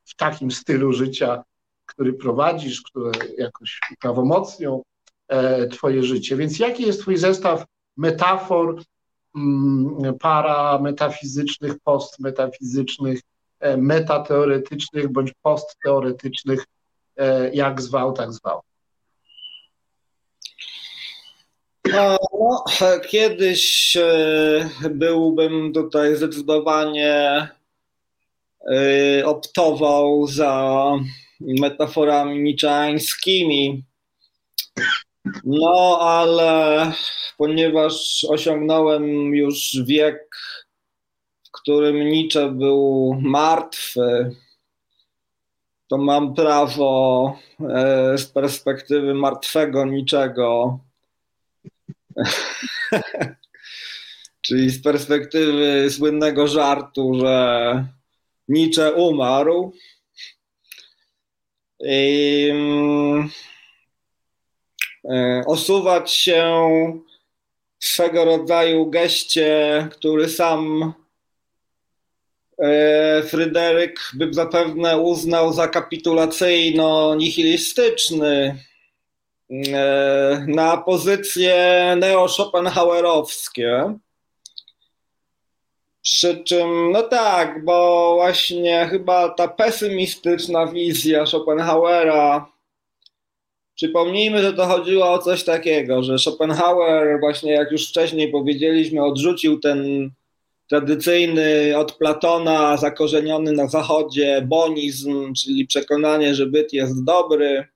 w 0.06 0.16
takim 0.16 0.52
stylu 0.52 0.94
życia, 0.94 1.44
który 1.86 2.14
prowadzisz, 2.14 2.82
które 2.82 3.12
jakoś 3.38 3.80
prawomocnią 4.02 4.82
E, 5.28 5.68
twoje 5.68 6.04
życie. 6.04 6.36
Więc 6.36 6.60
jaki 6.60 6.84
jest 6.84 7.02
Twój 7.02 7.18
zestaw 7.18 7.66
metafor 7.98 8.82
mm, 9.36 10.18
parametafizycznych, 10.20 11.80
postmetafizycznych, 11.80 13.20
e, 13.60 13.78
metateoretycznych 13.78 15.12
bądź 15.12 15.34
postteoretycznych, 15.42 16.60
e, 16.62 16.66
jak 17.54 17.82
zwał, 17.82 18.14
tak 18.14 18.34
zwał? 18.34 18.62
No, 21.92 22.18
kiedyś 23.10 23.98
byłbym 24.90 25.74
tutaj 25.74 26.16
zdecydowanie 26.16 27.48
optował 29.26 30.28
za 30.28 30.92
metaforami 31.40 32.44
niczańskimi, 32.44 33.84
no, 35.44 36.00
ale 36.02 36.92
ponieważ 37.38 38.26
osiągnąłem 38.30 39.36
już 39.36 39.78
wiek, 39.86 40.36
w 41.48 41.52
którym 41.52 42.10
Nietzsche 42.10 42.52
był 42.52 43.16
martwy, 43.22 44.36
to 45.88 45.98
mam 45.98 46.34
prawo 46.34 47.40
e, 47.60 48.18
z 48.18 48.26
perspektywy 48.26 49.14
martwego 49.14 49.86
niczego, 49.86 50.80
czyli 54.46 54.70
z 54.70 54.84
perspektywy 54.84 55.90
słynnego 55.92 56.48
żartu, 56.48 57.20
że 57.20 57.86
Nietzsche 58.48 58.94
umarł. 58.94 59.74
I, 61.84 62.54
E, 65.10 65.44
osuwać 65.46 66.12
się 66.12 66.62
swego 67.80 68.26
rodzaju 68.26 68.90
geście, 68.90 69.88
który 69.92 70.30
sam 70.30 70.94
Fryderyk 73.28 74.00
by 74.14 74.34
zapewne 74.34 74.98
uznał 74.98 75.54
za 75.54 75.68
kapitulacyjno-nihilistyczny 75.68 78.56
e, 79.50 80.46
na 80.48 80.78
pozycje 80.78 81.96
neo-schopenhauerowskie. 81.98 83.94
Przy 86.02 86.44
czym, 86.44 86.92
no 86.92 87.04
tak, 87.04 87.66
bo 87.66 88.12
właśnie 88.16 88.88
chyba 88.90 89.30
ta 89.30 89.48
pesymistyczna 89.48 90.68
wizja 90.68 91.26
Schopenhauera 91.26 92.58
Przypomnijmy, 93.78 94.42
że 94.42 94.54
to 94.54 94.66
chodziło 94.66 95.12
o 95.12 95.20
coś 95.20 95.44
takiego, 95.44 96.04
że 96.04 96.20
Schopenhauer, 96.20 97.20
właśnie 97.20 97.52
jak 97.52 97.72
już 97.72 97.90
wcześniej 97.90 98.32
powiedzieliśmy, 98.32 99.04
odrzucił 99.04 99.60
ten 99.60 100.10
tradycyjny 100.70 101.78
od 101.78 101.92
Platona 101.96 102.78
zakorzeniony 102.78 103.52
na 103.52 103.68
zachodzie 103.68 104.42
bonizm, 104.48 105.34
czyli 105.34 105.68
przekonanie, 105.68 106.36
że 106.36 106.46
byt 106.46 106.74
jest 106.74 107.04
dobry. 107.04 107.68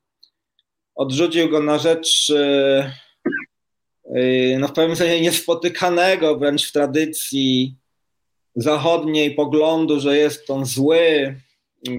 Odrzucił 0.96 1.50
go 1.50 1.60
na 1.64 1.78
rzecz 1.78 2.34
e, 2.36 2.94
e, 4.06 4.60
no 4.60 4.68
w 4.68 4.74
pewnym 4.74 4.96
sensie 4.96 5.22
niespotykanego 5.22 6.38
wręcz 6.38 6.70
w 6.70 6.72
tradycji 6.72 7.76
zachodniej 8.56 9.36
poglądu, 9.36 10.00
że 10.00 10.18
jest 10.18 10.50
on 10.50 10.66
zły, 10.66 11.36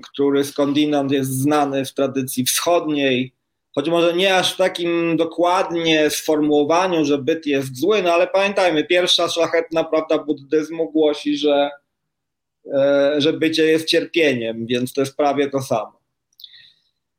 który 0.02 0.44
skądinąd 0.44 1.12
jest 1.12 1.30
znany 1.30 1.84
w 1.84 1.94
tradycji 1.94 2.44
wschodniej 2.44 3.34
choć 3.74 3.88
może 3.88 4.14
nie 4.14 4.36
aż 4.36 4.54
w 4.54 4.56
takim 4.56 5.16
dokładnie 5.16 6.10
sformułowaniu, 6.10 7.04
że 7.04 7.18
byt 7.18 7.46
jest 7.46 7.80
zły, 7.80 8.02
no 8.02 8.12
ale 8.12 8.26
pamiętajmy, 8.26 8.84
pierwsza 8.84 9.28
szlachetna 9.28 9.84
prawda 9.84 10.18
buddyzmu 10.18 10.92
głosi, 10.92 11.36
że, 11.36 11.70
e, 12.74 13.14
że 13.18 13.32
bycie 13.32 13.64
jest 13.64 13.88
cierpieniem, 13.88 14.66
więc 14.66 14.92
to 14.92 15.00
jest 15.00 15.16
prawie 15.16 15.50
to 15.50 15.62
samo. 15.62 16.00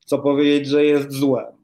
Co 0.06 0.20
powiedzieć, 0.20 0.68
że 0.68 0.86
jest 0.86 1.12
złem. 1.12 1.64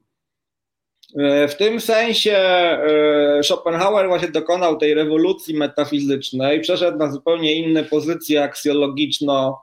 E, 1.18 1.48
w 1.48 1.56
tym 1.56 1.80
sensie 1.80 2.36
e, 2.36 3.40
Schopenhauer 3.42 4.08
właśnie 4.08 4.28
dokonał 4.28 4.76
tej 4.78 4.94
rewolucji 4.94 5.54
metafizycznej, 5.54 6.60
przeszedł 6.60 6.98
na 6.98 7.10
zupełnie 7.12 7.54
inne 7.54 7.84
pozycje 7.84 8.40
aksjologiczno- 8.40 9.54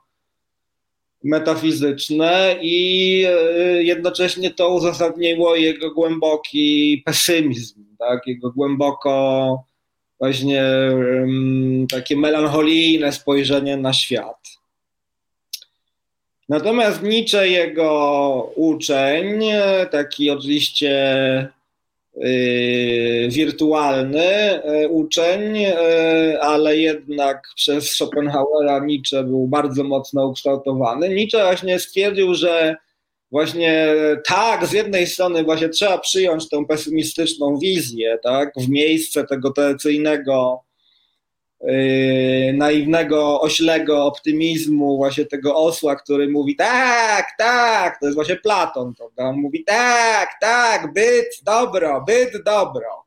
metafizyczne 1.24 2.56
i 2.62 3.24
e, 3.28 3.84
jednocześnie 3.84 4.52
to 4.52 4.70
uzasadniło 4.70 5.56
jego 5.56 5.94
głęboki 5.94 7.02
pesymizm, 7.06 7.86
tak? 8.00 8.28
jego 8.28 8.52
głęboko 8.52 9.64
właśnie 10.20 10.64
takie 11.92 12.18
melancholijne 12.18 13.12
spojrzenie 13.12 13.78
na 13.78 13.94
świat. 13.94 14.38
Natomiast 16.50 17.04
Nietzsche, 17.04 17.48
jego 17.48 18.52
uczeń, 18.56 19.42
taki 19.92 20.30
oczywiście 20.30 20.94
Y, 21.40 21.57
wirtualny 23.30 24.60
y, 24.84 24.90
uczeń, 24.90 25.58
y, 25.58 26.42
ale 26.42 26.78
jednak 26.78 27.48
przez 27.56 27.90
Schopenhauera 27.90 28.86
Nietzsche 28.86 29.24
był 29.24 29.48
bardzo 29.48 29.84
mocno 29.84 30.28
ukształtowany. 30.28 31.10
Nietzsche 31.10 31.44
właśnie 31.44 31.80
stwierdził, 31.80 32.34
że 32.34 32.76
właśnie 33.32 33.88
tak, 34.26 34.66
z 34.66 34.74
jednej 34.74 35.08
strony 35.08 35.44
właśnie 35.44 35.70
trzeba 35.70 35.98
przyjąć 35.98 36.50
tę 36.50 36.66
pesymistyczną 36.66 37.58
wizję, 37.58 38.20
tak, 38.24 38.54
w 38.58 38.70
miejsce 38.70 39.24
tego 39.24 39.52
tradycyjnego 39.52 40.64
naiwnego, 42.54 43.42
oślego 43.42 44.06
optymizmu, 44.06 44.98
właśnie 44.98 45.26
tego 45.26 45.56
osła, 45.56 45.96
który 45.96 46.30
mówi 46.30 46.56
tak, 46.56 47.28
tak, 47.38 48.00
to 48.00 48.06
jest 48.06 48.16
właśnie 48.16 48.36
Platon, 48.36 48.94
prawda? 48.96 49.24
On 49.24 49.36
mówi 49.36 49.64
tak, 49.64 50.30
tak, 50.42 50.94
byt 50.94 51.44
dobro, 51.44 52.04
byt 52.08 52.44
dobro. 52.46 53.06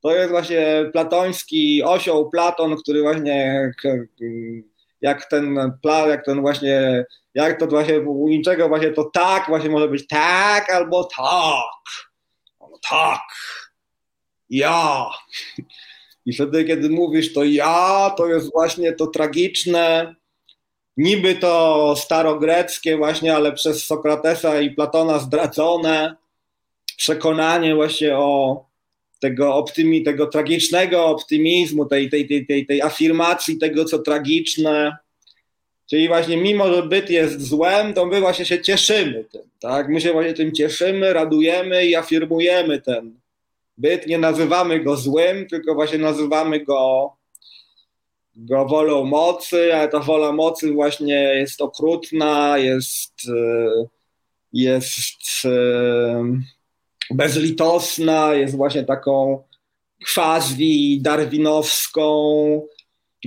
To 0.00 0.14
jest 0.14 0.30
właśnie 0.30 0.90
platoński 0.92 1.82
osioł 1.82 2.30
Platon, 2.30 2.76
który 2.76 3.02
właśnie 3.02 3.70
jak 5.00 5.24
ten 5.28 5.58
jak 6.02 6.24
ten 6.24 6.40
właśnie, 6.40 7.04
jak 7.34 7.60
to 7.60 7.66
właśnie 7.66 8.00
u 8.00 8.28
niczego 8.28 8.68
właśnie 8.68 8.90
to 8.90 9.04
tak 9.04 9.46
właśnie 9.48 9.70
może 9.70 9.88
być 9.88 10.06
tak 10.06 10.70
albo 10.72 11.04
tak. 11.04 12.06
No 12.60 12.78
tak. 12.90 13.22
Ja. 14.50 15.06
I 16.26 16.32
wtedy, 16.32 16.64
kiedy 16.64 16.90
mówisz 16.90 17.32
to 17.32 17.44
ja, 17.44 18.14
to 18.16 18.26
jest 18.28 18.52
właśnie 18.52 18.92
to 18.92 19.06
tragiczne, 19.06 20.14
niby 20.96 21.34
to 21.34 21.94
starogreckie 21.96 22.96
właśnie, 22.96 23.36
ale 23.36 23.52
przez 23.52 23.84
Sokratesa 23.84 24.60
i 24.60 24.70
Platona 24.70 25.18
zdradzone 25.18 26.16
przekonanie 26.96 27.74
właśnie 27.74 28.16
o 28.16 28.64
tego, 29.20 29.54
optymi, 29.54 30.02
tego 30.02 30.26
tragicznego 30.26 31.06
optymizmu, 31.06 31.84
tej, 31.84 32.10
tej, 32.10 32.28
tej, 32.28 32.46
tej, 32.46 32.66
tej 32.66 32.82
afirmacji 32.82 33.58
tego, 33.58 33.84
co 33.84 33.98
tragiczne. 33.98 34.96
Czyli 35.90 36.08
właśnie 36.08 36.36
mimo, 36.36 36.74
że 36.74 36.82
byt 36.82 37.10
jest 37.10 37.40
złem, 37.40 37.94
to 37.94 38.06
my 38.06 38.20
właśnie 38.20 38.44
się 38.44 38.62
cieszymy 38.62 39.24
tym, 39.24 39.42
tak? 39.60 39.88
My 39.88 40.00
się 40.00 40.12
właśnie 40.12 40.34
tym 40.34 40.52
cieszymy, 40.52 41.12
radujemy 41.12 41.86
i 41.86 41.96
afirmujemy 41.96 42.80
ten, 42.80 43.14
byt, 43.78 44.06
nie 44.06 44.18
nazywamy 44.18 44.80
go 44.80 44.96
złym, 44.96 45.46
tylko 45.46 45.74
właśnie 45.74 45.98
nazywamy 45.98 46.64
go, 46.64 47.12
go 48.36 48.66
wolą 48.66 49.04
mocy, 49.04 49.74
ale 49.74 49.88
ta 49.88 50.00
wola 50.00 50.32
mocy 50.32 50.72
właśnie 50.72 51.14
jest 51.14 51.60
okrutna, 51.60 52.58
jest, 52.58 53.14
e, 53.28 53.86
jest 54.52 55.44
e, 55.44 56.24
bezlitosna, 57.10 58.34
jest 58.34 58.56
właśnie 58.56 58.84
taką 58.84 59.42
quasi 60.14 60.98
darwinowską 61.02 62.12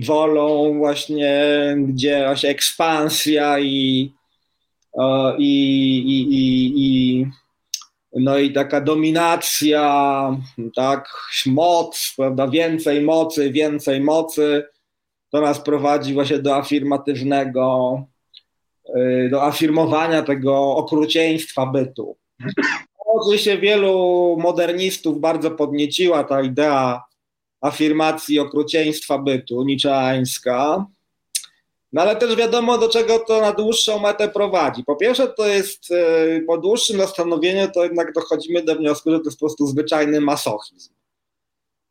wolą 0.06 0.78
właśnie, 0.78 1.44
gdzie 1.88 2.24
właśnie 2.26 2.50
ekspansja 2.50 3.60
i 3.60 4.12
i, 5.38 5.44
i, 6.08 6.34
i, 6.34 6.74
i 6.76 7.26
no 8.14 8.38
i 8.38 8.54
taka 8.54 8.82
dominacja, 8.82 10.38
tak, 10.76 11.10
moc, 11.46 12.14
prawda, 12.18 12.48
więcej 12.48 13.02
mocy, 13.02 13.52
więcej 13.52 14.02
mocy, 14.02 14.64
to 15.32 15.42
nas 15.42 15.62
prowadzi 15.62 16.14
właśnie 16.14 16.40
do 16.40 16.56
afirmatywnego, 16.56 18.04
y, 18.98 19.30
do 19.32 19.44
afirmowania 19.44 20.22
tego 20.22 20.76
okrucieństwa 20.76 21.66
bytu. 21.66 22.18
Oczywiście 23.06 23.58
wielu 23.58 24.38
modernistów 24.40 25.20
bardzo 25.20 25.52
podnieciła 25.52 26.24
ta 26.24 26.42
idea 26.42 27.04
afirmacji 27.62 28.40
okrucieństwa 28.40 29.18
bytu, 29.18 29.64
niczeańska, 29.64 30.86
no 31.94 32.02
ale 32.02 32.16
też 32.16 32.36
wiadomo, 32.36 32.78
do 32.78 32.90
czego 32.90 33.20
to 33.20 33.42
na 33.42 33.52
dłuższą 33.52 34.00
metę 34.00 34.30
prowadzi. 34.30 34.84
Po 34.84 34.96
pierwsze, 34.96 35.28
to 35.28 35.48
jest 35.48 35.92
e, 35.92 36.42
po 36.42 36.58
dłuższym 36.58 36.98
zastanowieniu, 36.98 37.72
to 37.74 37.84
jednak 37.84 38.14
dochodzimy 38.14 38.64
do 38.64 38.76
wniosku, 38.76 39.12
że 39.12 39.20
to 39.20 39.26
jest 39.26 39.40
po 39.40 39.46
prostu 39.46 39.68
zwyczajny 39.68 40.22
masochizm. 40.22 40.94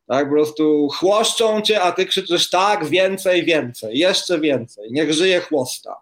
Tak, 0.06 0.26
po 0.28 0.34
prostu 0.34 0.88
chłoszczą 0.88 1.60
cię, 1.60 1.82
a 1.82 1.92
ty 1.92 2.06
krzyczysz 2.06 2.50
tak, 2.50 2.86
więcej, 2.86 3.44
więcej, 3.44 3.98
jeszcze 3.98 4.40
więcej, 4.40 4.88
niech 4.92 5.12
żyje 5.12 5.40
chłosta. 5.40 5.96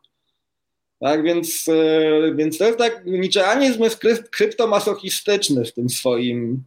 Tak, 1.00 1.22
więc, 1.22 1.68
e, 1.68 2.34
więc 2.34 2.58
to 2.58 2.64
jest 2.64 2.78
tak, 2.78 3.02
niczeanizm 3.06 3.82
jest 3.82 4.00
kryptomasochistyczny 4.30 5.64
w 5.64 5.72
tym 5.72 5.88
swoim 5.88 6.64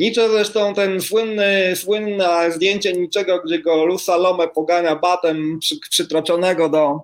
Nietzsche 0.00 0.28
zresztą 0.28 0.74
ten 0.74 1.00
słynny, 1.00 1.76
słynne 1.76 2.52
zdjęcie 2.52 2.92
niczego, 2.92 3.42
gdzie 3.44 3.58
go 3.58 3.84
Lusalome 3.84 4.48
pogania 4.48 4.96
batem 4.96 5.58
przy, 5.58 5.80
przytroczonego 5.90 6.68
do, 6.68 7.00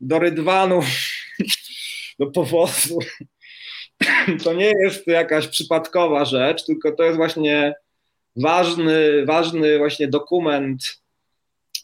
do 0.00 0.18
rydwanu, 0.18 0.80
do 2.20 2.26
powozu. 2.26 2.98
To 4.44 4.52
nie 4.52 4.72
jest 4.82 5.06
jakaś 5.06 5.46
przypadkowa 5.46 6.24
rzecz, 6.24 6.64
tylko 6.64 6.92
to 6.92 7.02
jest 7.04 7.16
właśnie 7.16 7.74
ważny, 8.36 9.24
ważny 9.26 9.78
właśnie 9.78 10.08
dokument 10.08 10.82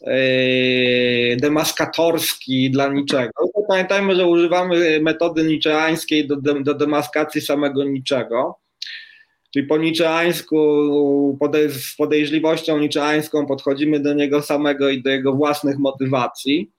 yy, 0.01 1.37
demaskatorski 1.37 2.71
dla 2.71 2.87
niczego. 2.87 3.31
Pamiętajmy, 3.67 4.15
że 4.15 4.27
używamy 4.27 4.99
metody 5.01 5.43
niczeańskiej 5.43 6.27
do, 6.27 6.35
do 6.35 6.73
demaskacji 6.73 7.41
samego 7.41 7.83
niczego. 7.83 8.62
Czyli 9.53 9.67
po 9.67 9.77
niczeańsku, 9.77 10.57
z 11.69 11.95
podejrzliwością 11.95 12.79
niczeańską 12.79 13.45
podchodzimy 13.45 13.99
do 13.99 14.13
niego 14.13 14.41
samego 14.41 14.89
i 14.89 15.01
do 15.01 15.09
jego 15.09 15.33
własnych 15.33 15.77
motywacji. 15.77 16.71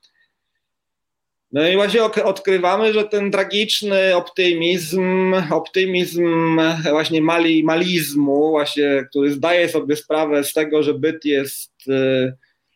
No 1.52 1.68
i 1.68 1.74
właśnie 1.74 2.02
odkrywamy, 2.02 2.92
że 2.92 3.04
ten 3.04 3.30
tragiczny 3.30 4.16
optymizm, 4.16 5.34
optymizm 5.50 6.60
właśnie 6.90 7.22
mali, 7.22 7.64
malizmu, 7.64 8.50
właśnie, 8.50 9.04
który 9.10 9.30
zdaje 9.32 9.68
sobie 9.68 9.96
sprawę 9.96 10.44
z 10.44 10.52
tego, 10.52 10.82
że 10.82 10.94
byt 10.94 11.24
jest 11.24 11.72
y, 11.88 12.32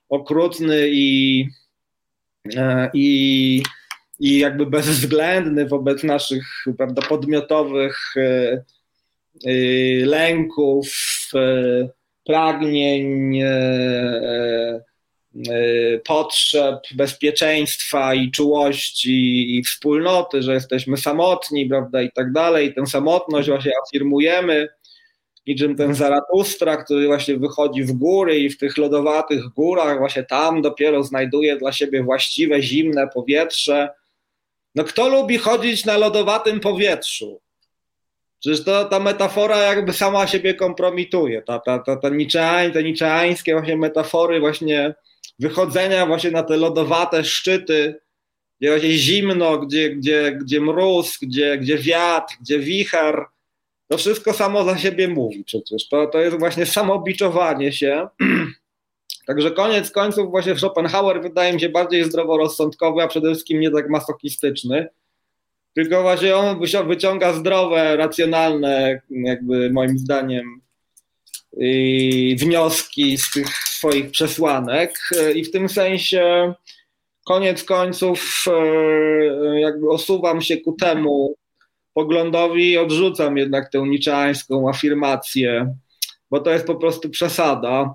okrutny 0.08 0.88
i, 0.88 1.44
y, 2.46 2.90
i, 2.94 3.62
jakby 4.20 4.66
bezwzględny 4.66 5.66
wobec 5.66 6.04
naszych 6.04 6.44
prawda, 6.76 7.02
podmiotowych 7.02 8.16
Y, 8.16 8.77
lęków, 10.04 10.88
y, 11.34 11.88
pragnień, 12.24 13.36
y, 13.42 14.82
potrzeb 16.04 16.78
bezpieczeństwa 16.94 18.14
i 18.14 18.30
czułości 18.30 19.56
i 19.56 19.62
wspólnoty, 19.62 20.42
że 20.42 20.54
jesteśmy 20.54 20.96
samotni, 20.96 21.66
prawda, 21.66 22.02
i 22.02 22.12
tak 22.12 22.32
dalej. 22.32 22.74
Tę 22.74 22.86
samotność 22.86 23.48
właśnie 23.48 23.72
afirmujemy, 23.86 24.68
niczym 25.46 25.76
ten 25.76 25.94
Zaratustra, 25.94 26.76
który 26.76 27.06
właśnie 27.06 27.36
wychodzi 27.36 27.82
w 27.82 27.92
góry 27.92 28.38
i 28.38 28.50
w 28.50 28.58
tych 28.58 28.76
lodowatych 28.76 29.44
górach 29.44 29.98
właśnie 29.98 30.22
tam 30.22 30.62
dopiero 30.62 31.02
znajduje 31.02 31.56
dla 31.56 31.72
siebie 31.72 32.02
właściwe, 32.02 32.62
zimne 32.62 33.08
powietrze. 33.14 33.88
No 34.74 34.84
kto 34.84 35.08
lubi 35.08 35.38
chodzić 35.38 35.84
na 35.84 35.96
lodowatym 35.96 36.60
powietrzu? 36.60 37.40
Przecież 38.40 38.64
to, 38.64 38.84
ta 38.84 39.00
metafora 39.00 39.58
jakby 39.58 39.92
sama 39.92 40.26
siebie 40.26 40.54
kompromituje. 40.54 41.42
Ta, 41.42 41.58
ta, 41.58 41.78
ta, 41.78 41.96
ta 41.96 42.08
niczeań, 42.08 42.72
te 42.72 42.82
niczeańskie 42.82 43.52
właśnie 43.52 43.76
metafory 43.76 44.40
właśnie 44.40 44.94
wychodzenia 45.38 46.06
właśnie 46.06 46.30
na 46.30 46.42
te 46.42 46.56
lodowate 46.56 47.24
szczyty, 47.24 48.00
gdzie 48.60 48.70
właśnie 48.70 48.90
zimno, 48.92 49.58
gdzie, 49.58 49.90
gdzie, 49.90 50.38
gdzie 50.40 50.60
mróz, 50.60 51.18
gdzie, 51.22 51.58
gdzie 51.58 51.78
wiatr, 51.78 52.34
gdzie 52.40 52.58
wicher, 52.58 53.24
to 53.88 53.98
wszystko 53.98 54.32
samo 54.32 54.64
za 54.64 54.78
siebie 54.78 55.08
mówi 55.08 55.44
przecież. 55.44 55.88
To, 55.88 56.06
to 56.06 56.18
jest 56.18 56.38
właśnie 56.38 56.66
samobiczowanie 56.66 57.72
się. 57.72 58.08
Także 59.26 59.50
koniec 59.50 59.90
końców 59.90 60.30
właśnie 60.30 60.56
Schopenhauer 60.56 61.22
wydaje 61.22 61.52
mi 61.52 61.60
się 61.60 61.68
bardziej 61.68 62.04
zdroworozsądkowy, 62.04 63.02
a 63.02 63.08
przede 63.08 63.30
wszystkim 63.30 63.60
nie 63.60 63.70
tak 63.70 63.88
masochistyczny 63.88 64.88
tylko 65.74 66.02
właśnie 66.02 66.36
on 66.36 66.60
wyciąga 66.86 67.32
zdrowe, 67.32 67.96
racjonalne, 67.96 69.00
jakby 69.10 69.70
moim 69.70 69.98
zdaniem, 69.98 70.60
wnioski 72.36 73.18
z 73.18 73.30
tych 73.30 73.48
swoich 73.48 74.10
przesłanek 74.10 74.98
i 75.34 75.44
w 75.44 75.50
tym 75.50 75.68
sensie 75.68 76.54
koniec 77.24 77.64
końców 77.64 78.44
e, 78.46 79.60
jakby 79.60 79.90
osuwam 79.90 80.42
się 80.42 80.56
ku 80.56 80.72
temu 80.72 81.36
poglądowi 81.94 82.70
i 82.70 82.78
odrzucam 82.78 83.36
jednak 83.36 83.70
tę 83.72 83.78
niczeańską 83.78 84.68
afirmację, 84.68 85.74
bo 86.30 86.40
to 86.40 86.50
jest 86.50 86.66
po 86.66 86.74
prostu 86.74 87.10
przesada 87.10 87.94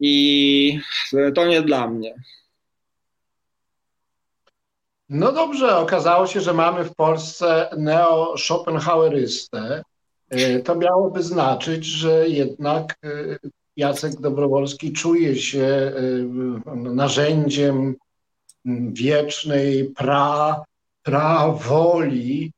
i 0.00 0.78
to 1.34 1.46
nie 1.46 1.62
dla 1.62 1.88
mnie. 1.88 2.14
No 5.08 5.32
dobrze, 5.32 5.76
okazało 5.76 6.26
się, 6.26 6.40
że 6.40 6.52
mamy 6.52 6.84
w 6.84 6.94
Polsce 6.94 7.70
neo-Schopenhauerystę. 7.76 9.82
E, 10.30 10.58
to 10.58 10.74
miałoby 10.74 11.22
znaczyć, 11.22 11.84
że 11.84 12.28
jednak 12.28 12.98
e, 13.04 13.08
Jacek 13.76 14.20
Dobrowolski 14.20 14.92
czuje 14.92 15.36
się 15.36 15.64
e, 15.64 15.92
narzędziem 16.74 17.94
wiecznej 18.92 19.84
pra, 19.84 20.64
prawoli, 21.02 22.52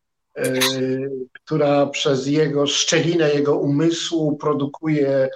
która 1.33 1.87
przez 1.87 2.27
jego 2.27 2.67
szczelinę 2.67 3.35
jego 3.35 3.59
umysłu 3.59 4.37
produkuje 4.37 5.29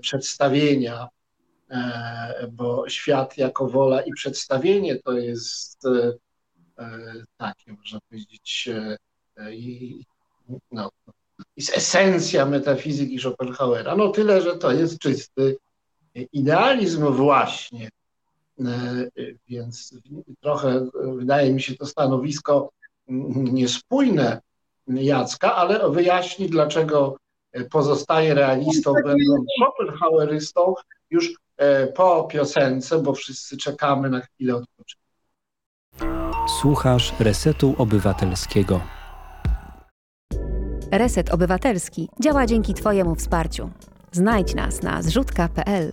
przedstawienia 0.00 1.08
bo 2.52 2.88
świat 2.88 3.38
jako 3.38 3.68
wola 3.68 4.00
i 4.02 4.12
przedstawienie 4.12 4.96
to 4.96 5.12
jest 5.12 5.86
e, 5.86 6.12
e, 6.78 7.00
takie, 7.36 7.72
można 7.72 7.98
powiedzieć, 8.08 8.68
no, 10.70 10.90
jest 11.56 11.76
esencja 11.76 12.46
metafizyki 12.46 13.18
Schopenhauera. 13.18 13.96
No 13.96 14.08
tyle, 14.08 14.42
że 14.42 14.56
to 14.56 14.72
jest 14.72 14.98
czysty 14.98 15.56
idealizm 16.32 17.06
właśnie. 17.06 17.88
Więc 19.48 19.94
trochę 20.40 20.88
wydaje 21.16 21.52
mi 21.52 21.62
się 21.62 21.74
to 21.74 21.86
stanowisko 21.86 22.70
niespójne 23.08 24.40
Jacka, 24.86 25.56
ale 25.56 25.90
wyjaśni, 25.90 26.48
dlaczego 26.48 27.16
pozostaje 27.70 28.34
realistą, 28.34 28.92
będąc 28.92 29.44
Schopenhauerystą, 29.58 30.74
już 31.10 31.34
E, 31.49 31.49
po 31.94 32.24
piosence, 32.24 33.02
bo 33.02 33.14
wszyscy 33.14 33.56
czekamy 33.56 34.10
na 34.10 34.20
chwilę 34.20 34.54
odpoczynku. 34.54 35.04
Słuchasz 36.60 37.12
Resetu 37.20 37.74
Obywatelskiego. 37.78 38.80
Reset 40.92 41.30
Obywatelski 41.30 42.08
działa 42.20 42.46
dzięki 42.46 42.74
Twojemu 42.74 43.14
wsparciu. 43.14 43.70
Znajdź 44.12 44.54
nas 44.54 44.82
na 44.82 45.02
zrzutka.pl. 45.02 45.92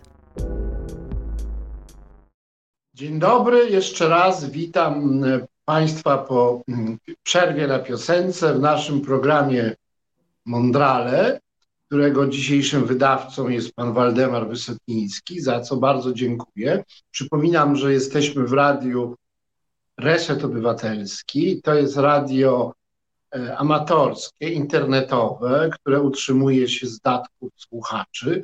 Dzień 2.93 3.19
dobry, 3.19 3.69
jeszcze 3.69 4.09
raz 4.09 4.49
witam 4.49 5.21
Państwa 5.65 6.17
po 6.17 6.61
mm, 6.67 6.97
przerwie 7.23 7.67
na 7.67 7.79
piosence 7.79 8.53
w 8.53 8.59
naszym 8.59 9.01
programie 9.01 9.75
Mondrale 10.45 11.39
którego 11.87 12.27
dzisiejszym 12.27 12.85
wydawcą 12.85 13.49
jest 13.49 13.75
pan 13.75 13.93
Waldemar 13.93 14.47
Wysokiński, 14.47 15.41
za 15.41 15.59
co 15.59 15.77
bardzo 15.77 16.13
dziękuję. 16.13 16.83
Przypominam, 17.11 17.75
że 17.75 17.93
jesteśmy 17.93 18.47
w 18.47 18.53
radiu 18.53 19.15
Reset 19.97 20.43
Obywatelski. 20.43 21.61
To 21.61 21.73
jest 21.73 21.97
radio 21.97 22.73
e, 23.35 23.57
amatorskie, 23.57 24.49
internetowe, 24.49 25.69
które 25.73 26.01
utrzymuje 26.01 26.67
się 26.67 26.87
z 26.87 26.99
datków 26.99 27.49
słuchaczy. 27.55 28.43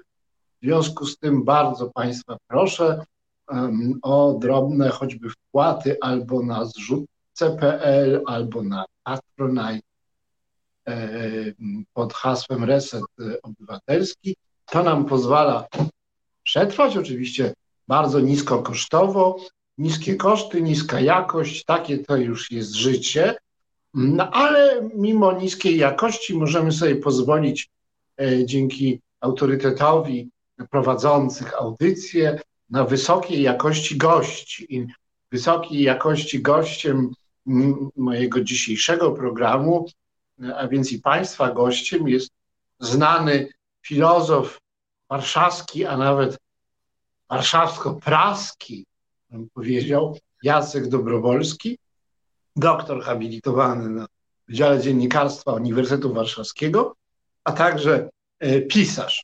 W 0.61 0.65
związku 0.65 1.05
z 1.05 1.17
tym 1.17 1.43
bardzo 1.43 1.89
Państwa 1.89 2.37
proszę 2.47 3.05
um, 3.49 3.99
o 4.01 4.37
drobne 4.41 4.89
choćby 4.89 5.29
wpłaty 5.29 5.97
albo 6.01 6.43
na 6.43 6.65
zrzut 6.65 7.05
CPL 7.33 8.21
albo 8.25 8.63
na 8.63 8.85
Patronite 9.03 9.92
pod 11.93 12.13
hasłem 12.13 12.63
Reset 12.63 13.03
Obywatelski. 13.43 14.35
To 14.65 14.83
nam 14.83 15.05
pozwala 15.05 15.67
przetrwać, 16.43 16.97
oczywiście 16.97 17.53
bardzo 17.87 18.19
niskokosztowo, 18.19 19.37
niskie 19.77 20.15
koszty, 20.15 20.61
niska 20.61 20.99
jakość, 20.99 21.63
takie 21.63 21.97
to 21.99 22.17
już 22.17 22.51
jest 22.51 22.73
życie, 22.73 23.35
no 23.93 24.29
ale 24.31 24.89
mimo 24.95 25.31
niskiej 25.31 25.77
jakości 25.77 26.33
możemy 26.33 26.71
sobie 26.71 26.95
pozwolić 26.95 27.69
e, 28.21 28.45
dzięki 28.45 28.99
autorytetowi 29.19 30.29
prowadzących 30.69 31.53
audycje 31.53 32.39
na 32.69 32.83
wysokiej 32.83 33.41
jakości 33.41 33.97
gości. 33.97 34.75
I 34.75 34.87
wysokiej 35.31 35.81
jakości 35.81 36.41
gościem 36.41 37.11
mojego 37.95 38.41
dzisiejszego 38.41 39.11
programu, 39.11 39.85
a 40.55 40.67
więc 40.67 40.91
i 40.91 40.99
Państwa 40.99 41.51
gościem 41.51 42.07
jest 42.07 42.29
znany 42.79 43.47
filozof 43.81 44.59
warszawski, 45.09 45.85
a 45.85 45.97
nawet 45.97 46.37
warszawsko-praski, 47.29 48.85
bym 49.29 49.49
powiedział, 49.49 50.17
Jacek 50.43 50.87
Dobrowolski, 50.87 51.77
doktor 52.55 53.03
habilitowany 53.03 53.89
na 53.89 54.05
Wydziale 54.47 54.81
Dziennikarstwa 54.81 55.53
Uniwersytetu 55.53 56.13
Warszawskiego, 56.13 56.95
a 57.43 57.51
także 57.51 58.09
e, 58.39 58.61
pisarz. 58.61 59.23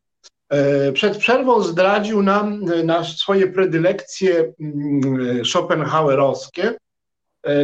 E, 0.50 0.92
przed 0.92 1.18
przerwą 1.18 1.64
zdradził 1.64 2.24
nam 2.24 2.72
e, 2.72 2.84
na 2.84 3.04
swoje 3.04 3.48
predylekcje 3.48 4.54
mm, 4.60 5.46
schopenhauerowskie 5.46 6.78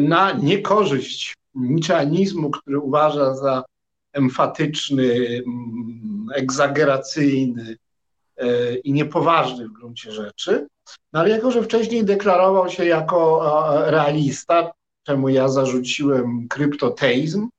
na 0.02 0.32
niekorzyść 0.32 1.36
niczeanizmu, 1.56 2.52
który 2.52 2.80
uważa 2.80 3.36
za 3.36 3.64
emfatyczny, 4.14 5.42
mm, 5.48 6.28
egzageracyjny 6.36 7.78
i 8.84 8.94
niepoważny 8.94 9.68
w 9.68 9.72
gruncie 9.72 10.12
rzeczy. 10.12 10.68
No 11.14 11.20
ale 11.20 11.30
jako, 11.30 11.52
że 11.52 11.64
wcześniej 11.64 12.06
deklarował 12.06 12.70
się 12.70 12.86
jako 12.86 13.42
realista, 13.86 14.72
czemu 15.04 15.30
ja 15.30 15.48
zarzuciłem 15.48 16.48
kryptoteizm. 16.48 17.50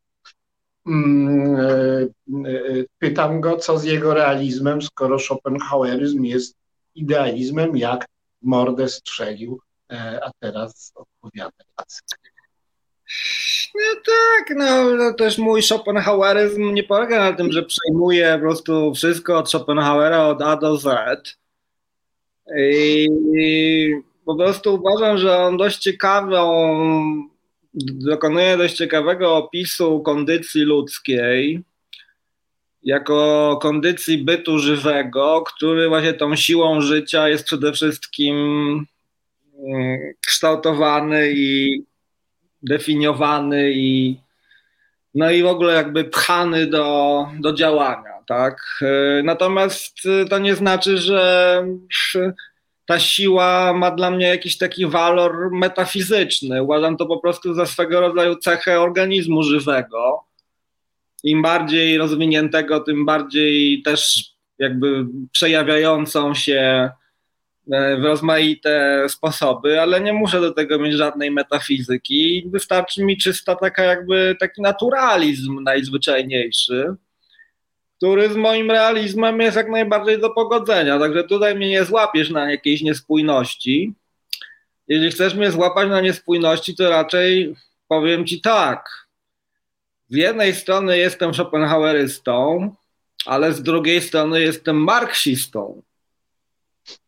Mm, 0.87 1.57
e, 1.57 2.51
e, 2.51 2.85
pytam 2.99 3.41
go, 3.41 3.57
co 3.57 3.79
z 3.79 3.85
jego 3.85 4.15
realizmem, 4.15 4.83
skoro 4.83 5.19
Schopenhaueryzm 5.19 6.25
jest 6.25 6.57
idealizmem, 6.95 7.77
jak 7.77 8.07
mordę 8.43 8.89
strzelił, 8.89 9.61
e, 9.93 10.21
a 10.25 10.31
teraz 10.41 10.93
odpowiada 10.95 11.65
Jacek. 11.79 12.36
No 13.75 14.01
tak, 14.07 14.57
no, 14.57 14.97
no 14.97 15.15
też 15.15 15.39
mój 15.39 15.63
Schopenhaueryzm 15.63 16.75
nie 16.75 16.83
polega 16.83 17.19
na 17.19 17.33
tym, 17.33 17.53
że 17.53 17.63
przejmuje 17.63 18.35
po 18.35 18.41
prostu 18.41 18.95
wszystko 18.95 19.39
od 19.39 19.51
Schopenhauera 19.51 20.27
od 20.27 20.43
A 20.43 20.57
do 20.57 20.77
Z. 20.77 20.87
I 22.61 23.09
po 24.25 24.37
prostu 24.37 24.75
uważam, 24.75 25.19
że 25.19 25.39
on 25.39 25.57
dość 25.57 25.79
ciekawą 25.79 26.77
dokonuje 27.85 28.57
dość 28.57 28.77
ciekawego 28.77 29.37
opisu 29.37 30.01
kondycji 30.01 30.63
ludzkiej 30.63 31.65
jako 32.87 33.59
kondycji 33.63 34.19
bytu 34.19 34.59
żywego, 34.59 35.45
który 35.47 35.89
właśnie 35.89 36.15
tą 36.15 36.37
siłą 36.37 36.81
życia 36.81 37.29
jest 37.29 37.45
przede 37.45 37.73
wszystkim 37.73 38.37
mm, 39.69 39.99
kształtowany 40.27 41.33
i 41.33 41.83
definiowany 42.63 43.73
i 43.73 44.17
no 45.15 45.31
i 45.31 45.43
w 45.43 45.47
ogóle 45.47 45.75
jakby 45.75 46.05
pchany 46.05 46.67
do, 46.67 47.27
do 47.41 47.53
działania, 47.53 48.13
tak? 48.27 48.81
Natomiast 49.25 49.99
to 50.31 50.39
nie 50.39 50.55
znaczy, 50.55 50.99
że 50.99 51.65
ta 52.87 52.99
siła 52.99 53.73
ma 53.73 53.91
dla 53.91 54.11
mnie 54.11 54.27
jakiś 54.27 54.59
taki 54.59 54.87
walor 54.87 55.51
metafizyczny. 55.53 56.63
Uważam 56.63 56.97
to 56.97 57.07
po 57.07 57.19
prostu 57.19 57.55
za 57.55 57.67
swego 57.67 58.01
rodzaju 58.01 58.37
cechę 58.37 58.81
organizmu 58.81 59.43
żywego. 59.43 60.25
Im 61.25 61.43
bardziej 61.43 61.99
rozwiniętego, 61.99 62.81
tym 62.81 63.07
bardziej 63.07 63.83
też 63.83 64.31
jakby 64.59 65.07
przejawiającą 65.33 66.35
się 66.35 66.61
e, 66.61 66.91
w 68.01 68.05
rozmaite 68.05 69.05
sposoby, 69.09 69.81
ale 69.81 70.01
nie 70.01 70.13
muszę 70.13 70.41
do 70.41 70.53
tego 70.53 70.79
mieć 70.79 70.95
żadnej 70.95 71.31
metafizyki. 71.31 72.49
Wystarczy 72.53 73.05
mi 73.05 73.17
czysta 73.17 73.57
taka 73.57 73.83
jakby 73.83 74.37
taki 74.41 74.63
naturalizm 74.63 75.63
najzwyczajniejszy 75.63 76.97
który 77.97 78.29
z 78.29 78.37
moim 78.37 78.71
realizmem 78.71 79.41
jest 79.41 79.57
jak 79.57 79.71
najbardziej 79.71 80.21
do 80.21 80.31
pogodzenia. 80.31 80.99
Także 80.99 81.25
tutaj 81.25 81.55
mnie 81.55 81.69
nie 81.69 81.85
złapiesz 81.85 82.31
na 82.31 82.51
jakiejś 82.51 82.83
niespójności. 82.83 83.95
Jeżeli 84.89 85.11
chcesz 85.11 85.35
mnie 85.35 85.51
złapać 85.51 85.89
na 85.89 86.01
niespójności, 86.01 86.77
to 86.77 86.91
raczej 86.91 87.57
powiem 87.89 88.27
ci 88.27 88.41
tak. 88.41 89.07
Z 90.09 90.17
jednej 90.17 90.55
strony 90.55 90.99
jestem 90.99 91.35
Schopenhauerystą, 91.35 92.71
ale 93.27 93.53
z 93.53 93.63
drugiej 93.63 94.01
strony 94.01 94.41
jestem 94.41 94.77
marksistą. 94.77 95.83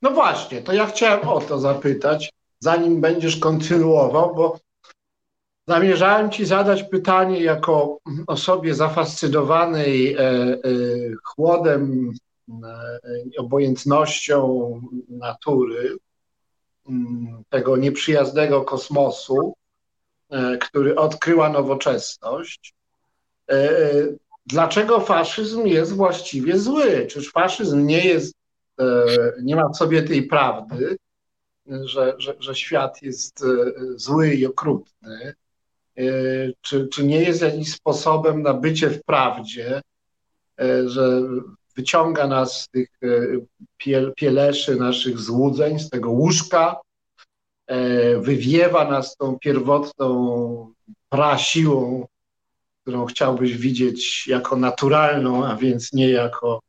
No 0.03 0.11
właśnie, 0.11 0.63
to 0.63 0.73
ja 0.73 0.87
chciałem 0.87 1.29
o 1.29 1.41
to 1.41 1.59
zapytać, 1.59 2.33
zanim 2.61 3.01
będziesz 3.01 3.37
kontynuował, 3.37 4.35
bo 4.35 4.59
Zamierzałem 5.69 6.31
Ci 6.31 6.47
zadać 6.47 6.83
pytanie 6.83 7.41
jako 7.41 7.99
osobie 8.27 8.75
zafascynowanej 8.75 10.15
e, 10.15 10.21
e, 10.21 10.59
chłodem, 11.25 12.13
e, 12.49 12.99
obojętnością 13.39 14.73
natury, 15.09 15.97
mm, 16.89 17.43
tego 17.49 17.77
nieprzyjaznego 17.77 18.63
kosmosu, 18.63 19.55
który 20.61 20.97
odkryła 20.97 21.49
nowoczesność. 21.49 22.75
Dlaczego 24.47 25.01
faszyzm 25.01 25.67
jest 25.67 25.93
właściwie 25.93 26.59
zły? 26.59 27.07
Czyż 27.07 27.33
faszyzm 27.33 27.87
nie 27.87 28.05
jest, 28.05 28.35
nie 29.43 29.57
ma 29.57 29.69
w 29.69 29.77
sobie 29.77 30.03
tej 30.03 30.23
prawdy, 30.23 30.97
że, 31.67 32.15
że, 32.19 32.35
że 32.39 32.55
świat 32.55 33.03
jest 33.03 33.45
zły 33.97 34.35
i 34.35 34.47
okrutny? 34.47 35.35
E, 35.99 36.03
czy, 36.61 36.89
czy 36.89 37.05
nie 37.05 37.23
jest 37.23 37.43
jakimś 37.43 37.73
sposobem 37.73 38.43
na 38.43 38.55
bycie 38.55 38.91
w 38.91 39.03
prawdzie, 39.05 39.81
e, 40.61 40.89
że 40.89 41.23
wyciąga 41.77 42.27
nas 42.27 42.61
z 42.63 42.69
tych 42.69 42.89
e, 43.03 44.11
pieleszy 44.17 44.77
naszych 44.77 45.19
złudzeń, 45.19 45.79
z 45.79 45.91
tego 45.91 46.11
łóżka, 46.11 46.81
wywiewa 48.19 48.91
nas 48.91 49.17
tą 49.17 49.39
pierwotną 49.39 50.73
prasiłą, 51.09 52.07
którą 52.83 53.07
chciałbyś 53.07 53.57
widzieć 53.57 54.27
jako 54.27 54.57
naturalną, 54.57 55.47
a 55.47 55.57
więc 55.57 55.93
nie 55.93 56.11
jako 56.11 56.61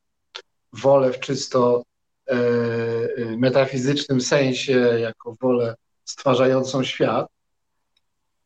wolę 0.73 1.13
w 1.13 1.19
czysto 1.19 1.83
metafizycznym 3.37 4.21
sensie, 4.21 4.73
jako 4.99 5.35
wolę 5.41 5.75
stwarzającą 6.05 6.83
świat. 6.83 7.27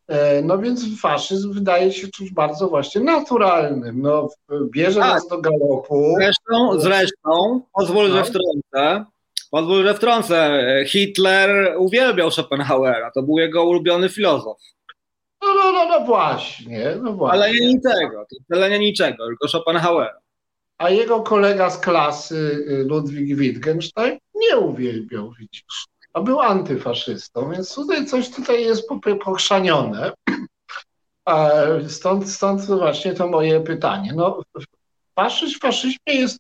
E, 0.08 0.42
no 0.42 0.58
więc 0.58 1.02
faszyzm 1.02 1.54
wydaje 1.54 1.92
się 1.92 2.08
czymś 2.08 2.32
bardzo 2.32 2.68
właśnie 2.68 3.02
naturalnym. 3.02 4.02
No, 4.02 4.30
bierze 4.72 5.00
tak. 5.00 5.10
nas 5.10 5.28
do 5.28 5.42
galopu. 5.42 6.16
Zresztą, 6.18 6.80
zresztą 6.80 7.62
pozwól, 7.74 8.10
no. 8.10 8.16
że 8.16 8.24
wtrącę. 8.24 9.06
Pozwól, 9.52 9.84
że 9.84 9.94
wtrącę. 9.94 10.62
Hitler 10.88 11.76
uwielbiał 11.78 12.32
Schopenhauera. 12.32 13.12
To 13.12 13.24
był 13.24 13.40
jego 13.40 13.64
ulubiony 13.64 14.10
filozof. 14.10 14.58
No, 15.42 15.54
no, 15.56 15.72
no, 15.72 15.86
no 15.86 16.06
właśnie, 16.06 16.96
no 17.02 17.14
właśnie. 17.14 17.42
Ale 17.42 17.54
nie 17.54 17.68
niczego, 17.68 18.26
to 18.52 18.68
nie 18.68 18.80
niczego, 18.80 19.26
tylko 19.28 19.48
Schopenhauera. 19.48 20.20
A 20.78 20.90
jego 20.90 21.22
kolega 21.22 21.70
z 21.70 21.80
klasy 21.80 22.66
y, 22.70 22.84
Ludwig 22.84 23.38
Wittgenstein 23.38 24.18
nie 24.36 24.58
uwielbiał, 24.58 25.34
widzisz 25.40 25.88
a 26.14 26.22
był 26.22 26.40
antyfaszystą, 26.40 27.52
więc 27.52 27.76
tutaj 27.76 28.06
coś 28.06 28.30
tutaj 28.30 28.64
jest 28.64 28.88
pochrzanione. 29.24 30.12
Stąd, 31.88 32.30
stąd 32.30 32.66
właśnie 32.66 33.14
to 33.14 33.28
moje 33.28 33.62
pytanie. 33.62 34.14
No, 34.16 34.42
faszyzm 35.16 35.58
w 35.58 35.62
faszyzmie 35.62 35.98
jest 36.08 36.40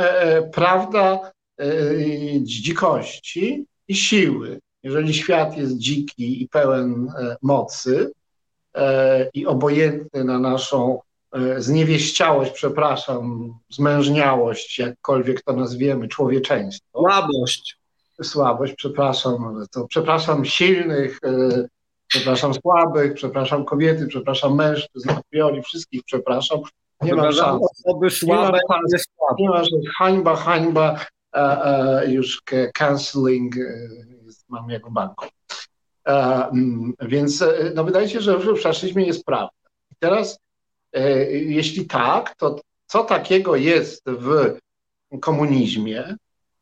e, 0.00 0.22
e, 0.22 0.42
prawda 0.42 1.32
e, 1.60 1.64
dzikości 2.42 3.66
i 3.88 3.94
siły. 3.94 4.60
Jeżeli 4.82 5.14
świat 5.14 5.56
jest 5.56 5.78
dziki 5.78 6.42
i 6.42 6.48
pełen 6.48 7.12
e, 7.18 7.36
mocy 7.42 8.12
e, 8.74 9.30
i 9.34 9.46
obojętny 9.46 10.24
na 10.24 10.38
naszą 10.38 10.98
e, 10.98 11.09
zniewieściałość, 11.56 12.52
przepraszam, 12.52 13.54
zmężniałość, 13.70 14.78
jakkolwiek 14.78 15.42
to 15.42 15.52
nazwiemy, 15.52 16.08
człowieczeństwo. 16.08 17.00
Słabość 17.00 17.80
słabość, 18.22 18.74
przepraszam, 18.74 19.64
to 19.72 19.86
przepraszam 19.86 20.44
silnych, 20.44 21.18
e, 21.24 21.64
Przepraszam 22.10 22.54
słabych, 22.54 23.14
przepraszam 23.14 23.64
kobiety, 23.64 24.06
przepraszam 24.06 24.54
mężczyzn, 24.54 25.10
a 25.10 25.20
priori 25.30 25.62
wszystkich 25.62 26.02
przepraszam. 26.04 26.60
Nie 27.02 27.14
mam 27.14 27.32
szans. 27.32 27.62
Osoby 27.62 28.10
słabe, 28.10 28.58
nie 28.58 28.68
ma, 28.68 28.74
szans. 28.74 29.06
nie 29.38 29.48
ma 29.48 29.62
hańba, 29.98 30.36
hańba, 30.36 31.00
a, 31.32 31.62
a, 31.62 32.04
już 32.04 32.42
canceling 32.74 33.56
jest, 34.26 34.48
mam 34.48 34.70
jako 34.70 34.90
banku. 34.90 35.26
Mm, 36.04 36.94
więc 37.00 37.44
no 37.74 37.84
wydaje 37.84 38.08
się, 38.08 38.20
że 38.20 38.38
w 38.38 38.60
faszyzmie 38.60 39.06
jest 39.06 39.24
prawda. 39.24 39.54
Teraz, 39.98 40.34
e, 40.34 40.38
jeśli 41.30 41.86
tak, 41.86 42.34
to 42.36 42.60
co 42.86 43.04
takiego 43.04 43.56
jest 43.56 44.04
w 44.06 44.58
komunizmie, 45.20 46.16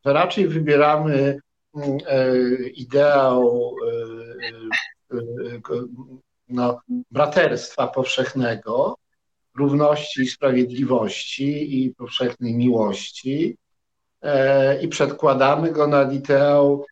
że 0.05 0.13
raczej 0.13 0.49
wybieramy 0.49 1.39
mm, 1.75 1.99
e, 2.07 2.37
ideał 2.69 3.75
e, 5.13 5.19
no, 6.49 6.81
braterstwa 7.11 7.87
powszechnego, 7.87 8.97
równości 9.59 10.23
i 10.23 10.27
sprawiedliwości 10.29 11.85
i 11.85 11.95
powszechnej 11.95 12.55
miłości 12.55 13.57
i 14.81 14.89
przedkładamy 14.89 15.73
go 15.73 15.87
na 15.87 16.13
ideał 16.13 16.85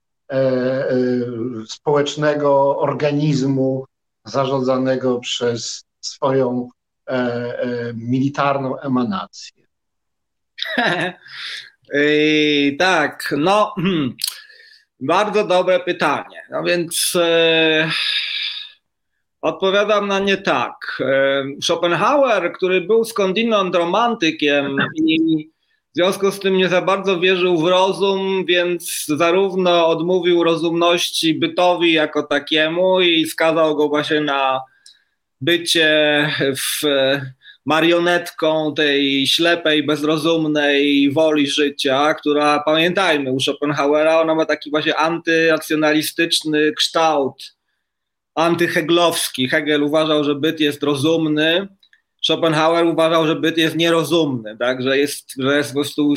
społecznego 1.69 2.79
organizmu 2.79 3.85
zarządzanego 4.25 5.19
przez 5.19 5.85
swoją 6.01 6.63
e, 6.63 6.69
e, 6.69 6.86
militarną 7.95 8.81
emanację? 8.81 9.67
tak, 12.79 13.35
no 13.39 13.75
hmm, 13.77 14.17
bardzo 15.01 15.45
dobre 15.45 15.81
pytanie. 15.81 16.43
No 16.51 16.63
więc 16.63 17.13
e, 17.17 17.91
odpowiadam 19.41 20.09
na 20.09 20.19
nie 20.19 20.37
tak. 20.37 20.99
E, 21.01 21.45
Schopenhauer, 21.63 22.53
który 22.53 22.81
był 22.81 23.05
skądinąd 23.05 23.75
romantykiem 23.75 24.77
i 24.97 25.51
w 25.93 25.99
związku 25.99 26.31
z 26.31 26.41
tym 26.41 26.57
nie 26.57 26.69
za 26.69 26.83
bardzo 26.83 27.21
wierzył 27.21 27.59
w 27.59 27.69
rozum, 27.69 28.45
więc 28.45 29.05
zarówno 29.07 29.89
odmówił 29.89 30.45
rozumności 30.45 31.35
bytowi 31.35 31.93
jako 31.93 32.23
takiemu 32.23 33.01
i 33.01 33.27
skazał 33.27 33.77
go 33.77 33.89
właśnie 33.89 34.21
na 34.21 34.61
bycie 35.41 36.31
w 36.57 36.87
marionetką 37.67 38.75
tej 38.75 39.27
ślepej, 39.27 39.83
bezrozumnej 39.83 41.11
woli 41.13 41.47
życia, 41.47 42.15
która 42.15 42.63
pamiętajmy 42.63 43.33
u 43.33 43.41
Schopenhauera, 43.41 44.21
ona 44.21 44.35
ma 44.35 44.45
taki 44.45 44.71
właśnie 44.71 44.97
antyracjonalistyczny 44.97 46.73
kształt, 46.73 47.57
antyheglowski. 48.35 49.49
Hegel 49.49 49.83
uważał, 49.83 50.25
że 50.25 50.35
byt 50.35 50.61
jest 50.61 50.83
rozumny, 50.83 51.69
Schopenhauer 52.27 52.87
uważał, 52.87 53.27
że 53.27 53.37
byt 53.37 53.59
jest 53.59 53.77
nierozumny, 53.77 54.57
tak? 54.59 54.83
że, 54.83 54.99
jest, 54.99 55.33
że 55.39 55.57
jest 55.57 55.71
po 55.71 55.75
prostu 55.75 56.15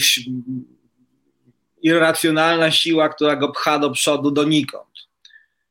irracjonalna 1.82 2.72
siła, 2.72 3.10
która 3.10 3.36
go 3.36 3.52
pcha 3.52 3.80
do 3.80 3.92
przodu 3.92 4.32
donikąd. 4.32 5.09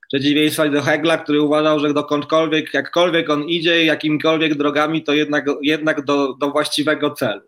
Przeciwieństwa 0.09 0.69
do 0.69 0.83
Hegla, 0.83 1.19
który 1.19 1.43
uważał, 1.43 1.81
że 1.81 1.95
dokądkolwiek, 1.95 2.75
jakkolwiek 2.75 3.31
on 3.31 3.45
idzie, 3.45 3.85
jakimikolwiek 3.85 4.55
drogami, 4.55 5.05
to 5.05 5.13
jednak, 5.13 5.45
jednak 5.63 6.05
do, 6.05 6.35
do 6.35 6.51
właściwego 6.51 7.11
celu. 7.11 7.43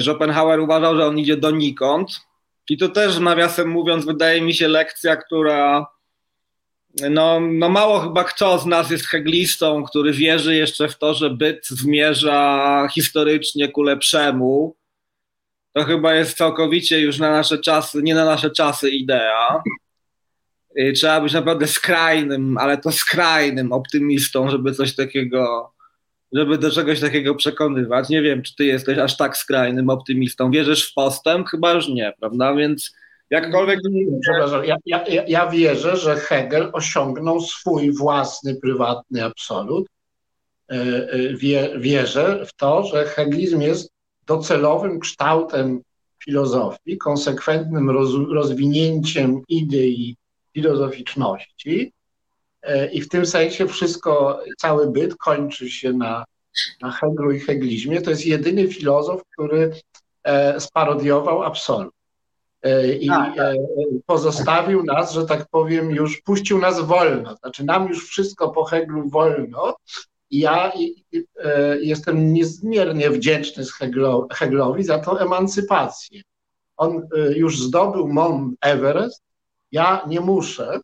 Schopenhauer 0.00 0.60
uważał, 0.60 0.96
że 0.96 1.06
on 1.06 1.18
idzie 1.18 1.36
donikąd. 1.36 2.20
I 2.70 2.78
to 2.78 2.88
też, 2.88 3.18
nawiasem 3.18 3.68
mówiąc, 3.68 4.04
wydaje 4.04 4.42
mi 4.42 4.54
się 4.54 4.68
lekcja, 4.68 5.16
która 5.16 5.86
no, 7.10 7.40
no 7.40 7.68
mało 7.68 8.00
chyba 8.00 8.24
kto 8.24 8.58
z 8.58 8.66
nas 8.66 8.90
jest 8.90 9.06
heglistą, 9.06 9.84
który 9.84 10.12
wierzy 10.12 10.54
jeszcze 10.54 10.88
w 10.88 10.98
to, 10.98 11.14
że 11.14 11.30
byt 11.30 11.66
zmierza 11.66 12.88
historycznie 12.94 13.68
ku 13.68 13.82
lepszemu. 13.82 14.76
To 15.72 15.84
chyba 15.84 16.14
jest 16.14 16.36
całkowicie 16.36 17.00
już 17.00 17.18
na 17.18 17.30
nasze 17.30 17.58
czasy, 17.58 18.02
nie 18.02 18.14
na 18.14 18.24
nasze 18.24 18.50
czasy 18.50 18.90
idea. 18.90 19.62
Y, 20.80 20.92
trzeba 20.92 21.20
być 21.20 21.32
naprawdę 21.32 21.66
skrajnym, 21.66 22.58
ale 22.58 22.78
to 22.78 22.92
skrajnym 22.92 23.72
optymistą, 23.72 24.50
żeby 24.50 24.72
coś 24.72 24.96
takiego, 24.96 25.72
żeby 26.32 26.58
do 26.58 26.70
czegoś 26.70 27.00
takiego 27.00 27.34
przekonywać. 27.34 28.08
Nie 28.08 28.22
wiem, 28.22 28.42
czy 28.42 28.56
ty 28.56 28.64
jesteś 28.64 28.98
aż 28.98 29.16
tak 29.16 29.36
skrajnym 29.36 29.90
optymistą. 29.90 30.50
Wierzysz 30.50 30.90
w 30.90 30.94
postęp? 30.94 31.48
Chyba 31.48 31.72
już 31.72 31.88
nie, 31.88 32.12
prawda? 32.20 32.54
Więc 32.54 32.94
Jakkolwiek. 33.30 33.80
Przepraszam, 34.22 34.64
ja, 34.64 34.76
ja, 34.86 35.04
ja 35.28 35.50
wierzę, 35.50 35.96
że 35.96 36.16
Hegel 36.16 36.70
osiągnął 36.72 37.40
swój 37.40 37.92
własny, 37.92 38.54
prywatny 38.54 39.24
absolut. 39.24 39.86
E, 40.70 40.74
e, 40.74 41.34
wie, 41.34 41.70
wierzę 41.78 42.46
w 42.46 42.52
to, 42.56 42.84
że 42.84 43.04
heglizm 43.04 43.60
jest 43.60 43.90
docelowym 44.26 45.00
kształtem 45.00 45.80
filozofii, 46.24 46.98
konsekwentnym 46.98 47.90
roz, 47.90 48.10
rozwinięciem 48.30 49.42
idei 49.48 50.16
filozoficzności. 50.54 51.92
E, 52.62 52.92
I 52.92 53.00
w 53.00 53.08
tym 53.08 53.26
sensie 53.26 53.66
wszystko, 53.66 54.40
cały 54.58 54.90
byt 54.90 55.16
kończy 55.16 55.70
się 55.70 55.92
na, 55.92 56.24
na 56.82 56.90
Heglu 56.90 57.32
i 57.32 57.40
heglizmie. 57.40 58.00
To 58.00 58.10
jest 58.10 58.26
jedyny 58.26 58.68
filozof, 58.68 59.22
który 59.32 59.72
sparodiował 60.58 61.42
absolut. 61.42 61.94
E, 62.64 62.92
i 62.92 63.06
tak, 63.06 63.36
tak. 63.36 63.56
pozostawił 64.06 64.82
nas, 64.82 65.12
że 65.12 65.26
tak 65.26 65.46
powiem, 65.50 65.90
już 65.90 66.20
puścił 66.20 66.58
nas 66.58 66.80
wolno. 66.80 67.36
Znaczy 67.36 67.64
nam 67.64 67.88
już 67.88 68.08
wszystko 68.08 68.50
po 68.50 68.64
Heglu 68.64 69.08
wolno. 69.08 69.76
Ja 70.30 70.72
e, 71.44 71.78
jestem 71.80 72.32
niezmiernie 72.32 73.10
wdzięczny 73.10 73.64
Heglowi 74.32 74.84
za 74.84 74.98
tą 74.98 75.18
emancypację. 75.18 76.22
On 76.76 77.08
już 77.36 77.60
zdobył 77.60 78.08
Mount 78.08 78.56
Everest, 78.60 79.22
ja 79.74 80.04
nie 80.08 80.20
muszę 80.20 80.80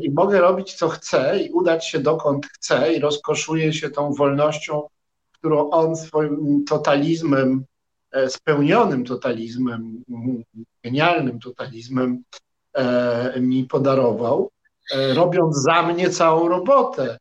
i 0.00 0.10
mogę 0.10 0.40
robić 0.40 0.74
co 0.74 0.88
chcę 0.88 1.38
i 1.38 1.50
udać 1.50 1.88
się 1.88 1.98
dokąd 1.98 2.46
chcę 2.46 2.92
i 2.94 3.00
rozkoszuję 3.00 3.72
się 3.72 3.90
tą 3.90 4.12
wolnością, 4.12 4.88
którą 5.32 5.70
on 5.70 5.96
swoim 5.96 6.64
totalizmem 6.64 7.64
E, 8.12 8.30
spełnionym 8.30 9.04
totalizmem, 9.04 10.04
genialnym 10.84 11.40
totalizmem 11.40 12.22
e, 12.74 13.40
mi 13.40 13.64
podarował, 13.64 14.50
e, 14.94 15.14
robiąc 15.14 15.56
za 15.56 15.82
mnie 15.82 16.10
całą 16.10 16.48
robotę. 16.48 17.18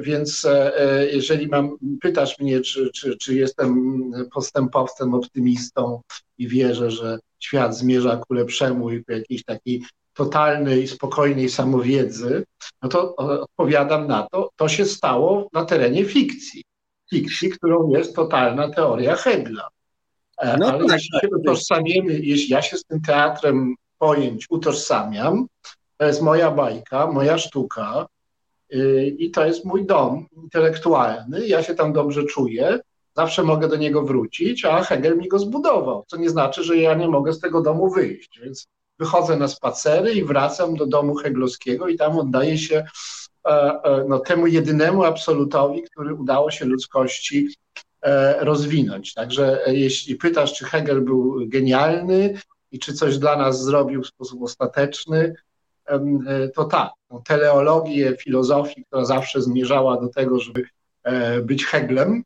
Więc 0.00 0.46
jeżeli 1.12 1.46
mam, 1.48 1.76
pytasz 2.00 2.38
mnie, 2.38 2.60
czy, 2.60 2.90
czy, 2.94 3.16
czy 3.16 3.34
jestem 3.34 4.10
postępowcem, 4.34 5.14
optymistą 5.14 6.00
i 6.38 6.48
wierzę, 6.48 6.90
że 6.90 7.18
świat 7.40 7.76
zmierza 7.76 8.16
ku 8.16 8.34
lepszemu 8.34 8.90
i 8.90 9.04
ku 9.04 9.12
jakiejś 9.12 9.44
takiej 9.44 9.82
totalnej, 10.14 10.88
spokojnej 10.88 11.48
samowiedzy, 11.48 12.44
no 12.82 12.88
to 12.88 13.16
odpowiadam 13.16 14.06
na 14.06 14.26
to, 14.32 14.50
to 14.56 14.68
się 14.68 14.84
stało 14.84 15.48
na 15.52 15.64
terenie 15.64 16.04
fikcji. 16.04 16.64
Fikcji, 17.10 17.50
którą 17.50 17.88
jest 17.88 18.16
totalna 18.16 18.70
teoria 18.70 19.16
Hegla. 19.16 19.68
E, 20.38 20.56
no 20.56 20.66
Ale 20.66 20.84
tak, 20.84 20.92
jeśli 20.92 21.10
tak, 21.12 21.22
się 21.22 21.36
utożsamiemy, 21.36 22.12
jeśli 22.12 22.48
ja 22.48 22.62
się 22.62 22.76
z 22.76 22.84
tym 22.84 23.00
teatrem 23.00 23.74
pojęć 23.98 24.46
utożsamiam, 24.50 25.46
to 25.96 26.06
jest 26.06 26.22
moja 26.22 26.50
bajka, 26.50 27.06
moja 27.06 27.38
sztuka 27.38 28.06
yy, 28.70 29.06
i 29.06 29.30
to 29.30 29.46
jest 29.46 29.64
mój 29.64 29.86
dom 29.86 30.26
intelektualny, 30.36 31.46
ja 31.46 31.62
się 31.62 31.74
tam 31.74 31.92
dobrze 31.92 32.24
czuję, 32.24 32.80
zawsze 33.16 33.42
mogę 33.42 33.68
do 33.68 33.76
niego 33.76 34.02
wrócić, 34.02 34.64
a 34.64 34.82
Hegel 34.82 35.18
mi 35.18 35.28
go 35.28 35.38
zbudował, 35.38 36.04
co 36.06 36.16
nie 36.16 36.30
znaczy, 36.30 36.64
że 36.64 36.76
ja 36.76 36.94
nie 36.94 37.08
mogę 37.08 37.32
z 37.32 37.40
tego 37.40 37.62
domu 37.62 37.90
wyjść, 37.90 38.40
więc 38.42 38.68
wychodzę 38.98 39.36
na 39.36 39.48
spacery 39.48 40.12
i 40.12 40.24
wracam 40.24 40.74
do 40.74 40.86
domu 40.86 41.14
heglowskiego 41.14 41.88
i 41.88 41.96
tam 41.96 42.18
oddaję 42.18 42.58
się 42.58 42.84
e, 43.46 43.50
e, 43.50 44.04
no, 44.08 44.18
temu 44.18 44.46
jedynemu 44.46 45.04
absolutowi, 45.04 45.82
który 45.82 46.14
udało 46.14 46.50
się 46.50 46.64
ludzkości 46.64 47.48
E, 48.06 48.44
rozwinąć. 48.44 49.14
Także 49.14 49.60
jeśli 49.66 50.16
pytasz, 50.16 50.54
czy 50.54 50.64
Hegel 50.64 51.00
był 51.00 51.36
genialny 51.46 52.34
i 52.72 52.78
czy 52.78 52.94
coś 52.94 53.18
dla 53.18 53.36
nas 53.36 53.64
zrobił 53.64 54.02
w 54.02 54.06
sposób 54.06 54.42
ostateczny, 54.42 55.34
to 56.54 56.64
tak. 56.64 56.90
No, 57.10 57.22
teleologię 57.26 58.16
filozofii, 58.16 58.84
która 58.84 59.04
zawsze 59.04 59.42
zmierzała 59.42 60.00
do 60.00 60.08
tego, 60.08 60.40
żeby 60.40 60.64
być 61.42 61.66
Heglem, 61.66 62.22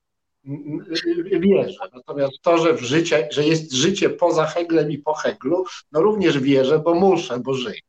wierzę. 1.41 1.89
Natomiast 1.95 2.43
to, 2.43 2.59
że, 2.59 2.75
w 2.75 2.81
życie, 2.81 3.29
że 3.31 3.45
jest 3.45 3.73
życie 3.73 4.11
poza 4.11 4.47
Heglem 4.47 4.91
i 4.91 4.99
po 4.99 5.15
Heglu, 5.15 5.65
no 5.93 6.03
również 6.03 6.39
wierzę, 6.39 6.79
bo 6.79 6.95
muszę, 6.95 7.39
bo 7.39 7.55
żyję. 7.55 7.81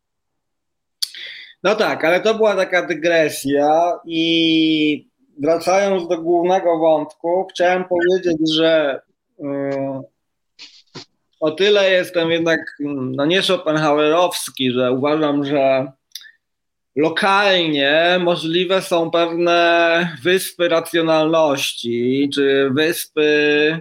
No 1.63 1.75
tak, 1.75 2.05
ale 2.05 2.21
to 2.21 2.33
była 2.33 2.55
taka 2.55 2.87
dygresja 2.87 3.99
i 4.05 5.09
wracając 5.39 6.07
do 6.07 6.21
głównego 6.21 6.79
wątku, 6.79 7.47
chciałem 7.51 7.85
powiedzieć, 7.85 8.37
że 8.53 9.01
yy, 9.39 10.01
o 11.39 11.51
tyle 11.51 11.91
jestem 11.91 12.31
jednak 12.31 12.59
no 12.87 13.25
nie 13.25 13.41
Schopenhauerowski, 13.41 14.71
że 14.71 14.91
uważam, 14.91 15.45
że 15.45 15.91
lokalnie 16.95 18.19
możliwe 18.19 18.81
są 18.81 19.11
pewne 19.11 20.17
wyspy 20.21 20.69
racjonalności, 20.69 22.29
czy 22.33 22.69
wyspy, 22.73 23.79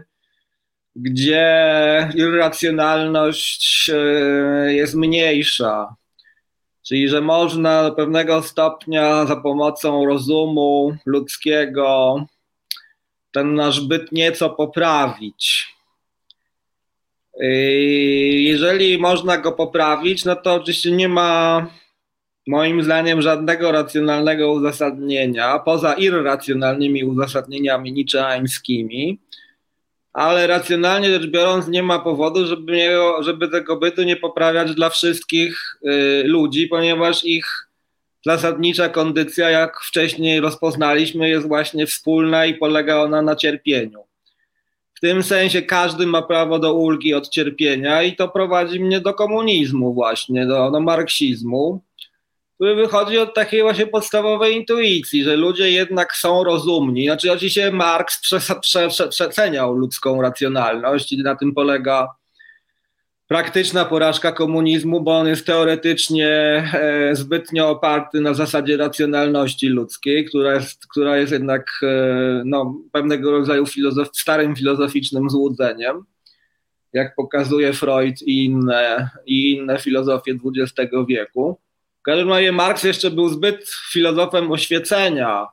gdzie 0.97 2.09
irracjonalność 2.15 3.91
e, 3.95 4.75
jest 4.75 4.95
mniejsza. 4.95 5.95
Czyli, 6.83 7.09
że 7.09 7.21
można 7.21 7.83
do 7.83 7.93
pewnego 7.93 8.43
stopnia 8.43 9.27
za 9.27 9.37
pomocą 9.37 10.07
rozumu 10.07 10.97
ludzkiego 11.07 12.17
ten 13.33 13.55
nasz 13.55 13.81
byt 13.81 14.13
nieco 14.13 14.51
poprawić. 14.51 15.75
Jeżeli 18.37 18.99
można 18.99 19.39
go 19.39 19.53
poprawić, 19.53 20.25
no 20.25 20.37
to 20.37 20.55
oczywiście 20.55 20.91
nie 20.91 21.09
ma 21.09 21.67
moim 22.51 22.83
zdaniem 22.83 23.23
żadnego 23.23 23.73
racjonalnego 23.73 24.53
uzasadnienia, 24.53 25.59
poza 25.59 25.95
irracjonalnymi 25.95 27.05
uzasadnieniami 27.05 27.93
niczeańskimi, 27.93 29.19
ale 30.13 30.47
racjonalnie 30.47 31.09
rzecz 31.09 31.27
biorąc 31.27 31.69
nie 31.69 31.83
ma 31.83 31.99
powodu, 31.99 32.47
żeby, 32.47 32.73
nie, 32.73 32.91
żeby 33.21 33.49
tego 33.49 33.77
bytu 33.77 34.03
nie 34.03 34.17
poprawiać 34.17 34.75
dla 34.75 34.89
wszystkich 34.91 35.79
y, 35.85 36.23
ludzi, 36.27 36.67
ponieważ 36.67 37.25
ich 37.25 37.47
zasadnicza 38.27 38.89
kondycja, 38.89 39.51
jak 39.51 39.81
wcześniej 39.81 40.41
rozpoznaliśmy, 40.41 41.29
jest 41.29 41.49
właśnie 41.49 41.87
wspólna 41.87 42.47
i 42.47 42.55
polega 42.55 42.97
ona 42.97 43.23
na 43.23 43.37
cierpieniu. 43.37 44.05
W 44.95 45.01
tym 45.01 45.23
sensie 45.23 45.63
każdy 45.63 46.07
ma 46.07 46.23
prawo 46.23 46.59
do 46.59 46.75
ulgi 46.75 47.15
od 47.15 47.29
cierpienia 47.29 48.03
i 48.03 48.17
to 48.17 48.29
prowadzi 48.29 48.81
mnie 48.81 49.01
do 49.01 49.15
komunizmu 49.15 49.95
właśnie, 49.95 50.47
do, 50.47 50.71
do 50.71 50.81
marksizmu, 50.81 51.81
który 52.61 52.75
wychodzi 52.75 53.19
od 53.19 53.35
takiej 53.35 53.63
właśnie 53.63 53.87
podstawowej 53.87 54.57
intuicji, 54.57 55.25
że 55.25 55.37
ludzie 55.37 55.71
jednak 55.71 56.17
są 56.17 56.45
rozumni. 56.45 57.05
Znaczy 57.05 57.33
oczywiście 57.33 57.73
Marx 57.73 58.21
przeceniał 59.11 59.75
ludzką 59.75 60.23
racjonalność 60.23 61.13
i 61.13 61.23
na 61.23 61.37
tym 61.37 61.55
polega 61.55 62.09
praktyczna 63.27 63.85
porażka 63.85 64.33
komunizmu, 64.33 65.01
bo 65.01 65.19
on 65.19 65.27
jest 65.27 65.47
teoretycznie 65.47 66.29
e, 66.75 67.17
zbytnio 67.17 67.71
oparty 67.71 68.21
na 68.21 68.35
zasadzie 68.35 68.77
racjonalności 68.77 69.69
ludzkiej, 69.69 70.25
która 70.25 70.55
jest, 70.55 70.87
która 70.87 71.17
jest 71.17 71.33
jednak 71.33 71.67
e, 71.83 72.43
no, 72.45 72.75
pewnego 72.93 73.31
rodzaju 73.31 73.67
filozof, 73.67 74.09
starym 74.13 74.57
filozoficznym 74.57 75.31
złudzeniem, 75.31 76.05
jak 76.93 77.15
pokazuje 77.15 77.73
Freud 77.73 78.23
i 78.23 78.45
inne, 78.45 79.11
i 79.27 79.53
inne 79.53 79.79
filozofie 79.79 80.33
XX 80.33 80.93
wieku. 81.09 81.59
Każdym 82.11 82.29
razie 82.29 82.53
Marx 82.53 82.85
jeszcze 82.85 83.11
był 83.11 83.29
zbyt 83.29 83.71
filozofem 83.93 84.53
oświecenia, 84.53 85.47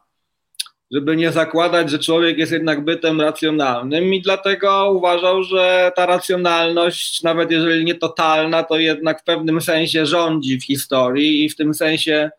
żeby 0.92 1.16
nie 1.16 1.32
zakładać, 1.32 1.90
że 1.90 2.00
człowiek 2.00 2.38
jest 2.38 2.52
jednak 2.52 2.86
bytem 2.86 3.22
racjonalnym 3.22 4.14
i 4.14 4.22
dlatego 4.22 4.92
uważał, 4.92 5.44
że 5.44 5.92
ta 5.96 6.06
racjonalność, 6.06 7.24
nawet 7.24 7.52
jeżeli 7.52 7.86
nie 7.86 7.96
totalna, 7.96 8.64
to 8.64 8.78
jednak 8.78 9.22
w 9.22 9.24
pewnym 9.24 9.62
sensie 9.62 10.06
rządzi 10.06 10.60
w 10.60 10.66
historii 10.66 11.46
i 11.46 11.50
w 11.50 11.56
tym 11.56 11.74
sensie 11.74 12.30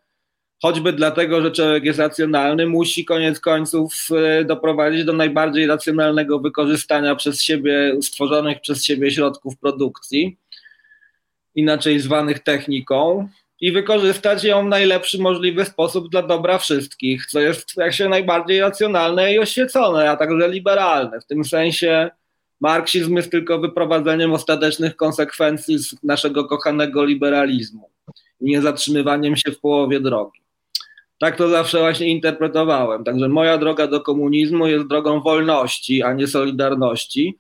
choćby 0.63 0.93
dlatego, 0.93 1.43
że 1.43 1.51
człowiek 1.51 1.85
jest 1.85 1.99
racjonalny, 1.99 2.67
musi 2.67 3.05
koniec 3.05 3.41
końców 3.41 4.09
e, 4.17 4.45
doprowadzić 4.45 5.05
do 5.05 5.13
najbardziej 5.13 5.67
racjonalnego 5.67 6.39
wykorzystania 6.39 7.15
przez 7.15 7.43
siebie, 7.43 7.97
stworzonych 8.03 8.61
przez 8.61 8.85
siebie 8.85 9.11
środków 9.11 9.59
produkcji, 9.59 10.37
inaczej 11.55 12.01
zwanych 12.01 12.39
techniką 12.39 13.29
i 13.61 13.73
wykorzystać 13.73 14.45
ją 14.45 14.67
w 14.67 14.69
najlepszy 14.69 15.19
możliwy 15.19 15.65
sposób 15.65 16.09
dla 16.09 16.23
dobra 16.23 16.59
wszystkich, 16.59 17.27
co 17.27 17.41
jest 17.41 17.77
jak 17.77 17.93
się 17.93 18.09
najbardziej 18.09 18.61
racjonalne 18.61 19.35
i 19.35 19.39
oświecone, 19.39 20.11
a 20.11 20.17
także 20.17 20.49
liberalne. 20.49 21.21
W 21.21 21.27
tym 21.27 21.45
sensie 21.45 22.11
marksizm 22.61 23.17
jest 23.17 23.31
tylko 23.31 23.59
wyprowadzeniem 23.59 24.33
ostatecznych 24.33 24.97
konsekwencji 24.97 25.79
z 25.79 26.03
naszego 26.03 26.45
kochanego 26.45 27.05
liberalizmu 27.05 27.91
i 28.41 28.51
nie 28.51 28.63
zatrzymywaniem 28.63 29.37
się 29.37 29.53
w 29.53 29.61
połowie 29.61 30.01
drogi. 30.01 30.41
Tak 31.19 31.37
to 31.37 31.49
zawsze 31.49 31.79
właśnie 31.79 32.09
interpretowałem. 32.09 33.05
Także 33.05 33.29
moja 33.29 33.59
droga 33.59 33.87
do 33.87 34.01
komunizmu 34.01 34.67
jest 34.67 34.87
drogą 34.87 35.21
wolności, 35.21 36.03
a 36.03 36.13
nie 36.13 36.27
solidarności 36.27 37.39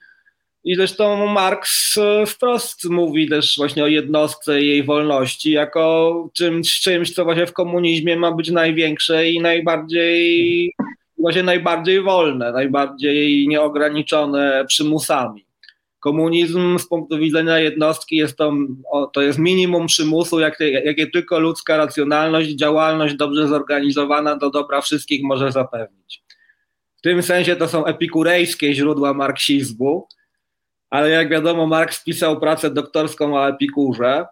i 0.64 0.74
zresztą 0.74 1.26
Marx 1.26 1.94
e, 1.98 2.26
wprost 2.26 2.84
mówi 2.84 3.28
też 3.28 3.54
właśnie 3.56 3.84
o 3.84 3.86
jednostce 3.86 4.62
jej 4.62 4.84
wolności 4.84 5.50
jako 5.50 6.30
czymś, 6.32 6.80
czymś, 6.80 7.14
co 7.14 7.24
właśnie 7.24 7.46
w 7.46 7.52
komunizmie 7.52 8.16
ma 8.16 8.32
być 8.32 8.50
największe 8.50 9.30
i 9.30 9.40
najbardziej, 9.40 10.72
właśnie 11.18 11.42
najbardziej 11.42 12.02
wolne, 12.02 12.52
najbardziej 12.52 13.48
nieograniczone 13.48 14.64
przymusami. 14.68 15.48
Komunizm 16.00 16.78
z 16.78 16.88
punktu 16.88 17.18
widzenia 17.18 17.58
jednostki 17.58 18.16
jest 18.16 18.36
to, 18.36 18.52
to 19.12 19.22
jest 19.22 19.38
minimum 19.38 19.86
przymusu, 19.86 20.40
jakie, 20.40 20.70
jakie 20.70 21.06
tylko 21.06 21.38
ludzka 21.38 21.76
racjonalność, 21.76 22.48
działalność 22.48 23.14
dobrze 23.14 23.48
zorganizowana 23.48 24.36
do 24.36 24.50
dobra 24.50 24.80
wszystkich 24.80 25.22
może 25.22 25.52
zapewnić. 25.52 26.22
W 26.96 27.00
tym 27.00 27.22
sensie 27.22 27.56
to 27.56 27.68
są 27.68 27.84
epikurejskie 27.84 28.74
źródła 28.74 29.14
marksizmu, 29.14 30.08
ale 30.90 31.10
jak 31.10 31.28
wiadomo, 31.28 31.66
Marx 31.66 32.04
pisał 32.04 32.40
pracę 32.40 32.70
doktorską 32.70 33.36
o 33.36 33.48
Epikurze 33.48 34.26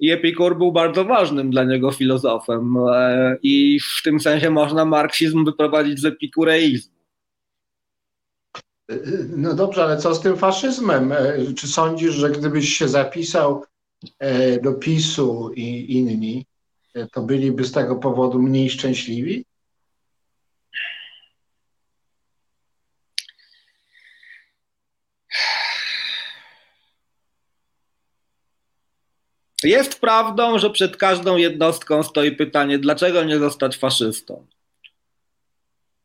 i 0.00 0.10
Epikur 0.10 0.58
był 0.58 0.72
bardzo 0.72 1.04
ważnym 1.04 1.50
dla 1.50 1.64
niego 1.64 1.92
filozofem 1.92 2.76
e, 2.92 3.36
i 3.42 3.78
w 3.98 4.02
tym 4.02 4.20
sensie 4.20 4.50
można 4.50 4.84
marksizm 4.84 5.44
wyprowadzić 5.44 6.00
z 6.00 6.04
epikureizmu. 6.04 6.98
No 9.36 9.54
dobrze, 9.54 9.84
ale 9.84 9.96
co 9.96 10.14
z 10.14 10.20
tym 10.20 10.36
faszyzmem? 10.36 11.12
E, 11.12 11.54
czy 11.56 11.68
sądzisz, 11.68 12.14
że 12.14 12.30
gdybyś 12.30 12.78
się 12.78 12.88
zapisał 12.88 13.64
e, 14.18 14.60
do 14.60 14.72
PiSu 14.72 15.50
i 15.54 15.96
inni, 15.96 16.46
to 17.12 17.22
byliby 17.22 17.64
z 17.64 17.72
tego 17.72 17.96
powodu 17.96 18.38
mniej 18.42 18.70
szczęśliwi? 18.70 19.44
Jest 29.64 30.00
prawdą, 30.00 30.58
że 30.58 30.70
przed 30.70 30.96
każdą 30.96 31.36
jednostką 31.36 32.02
stoi 32.02 32.32
pytanie, 32.32 32.78
dlaczego 32.78 33.24
nie 33.24 33.38
zostać 33.38 33.76
faszystą? 33.76 34.46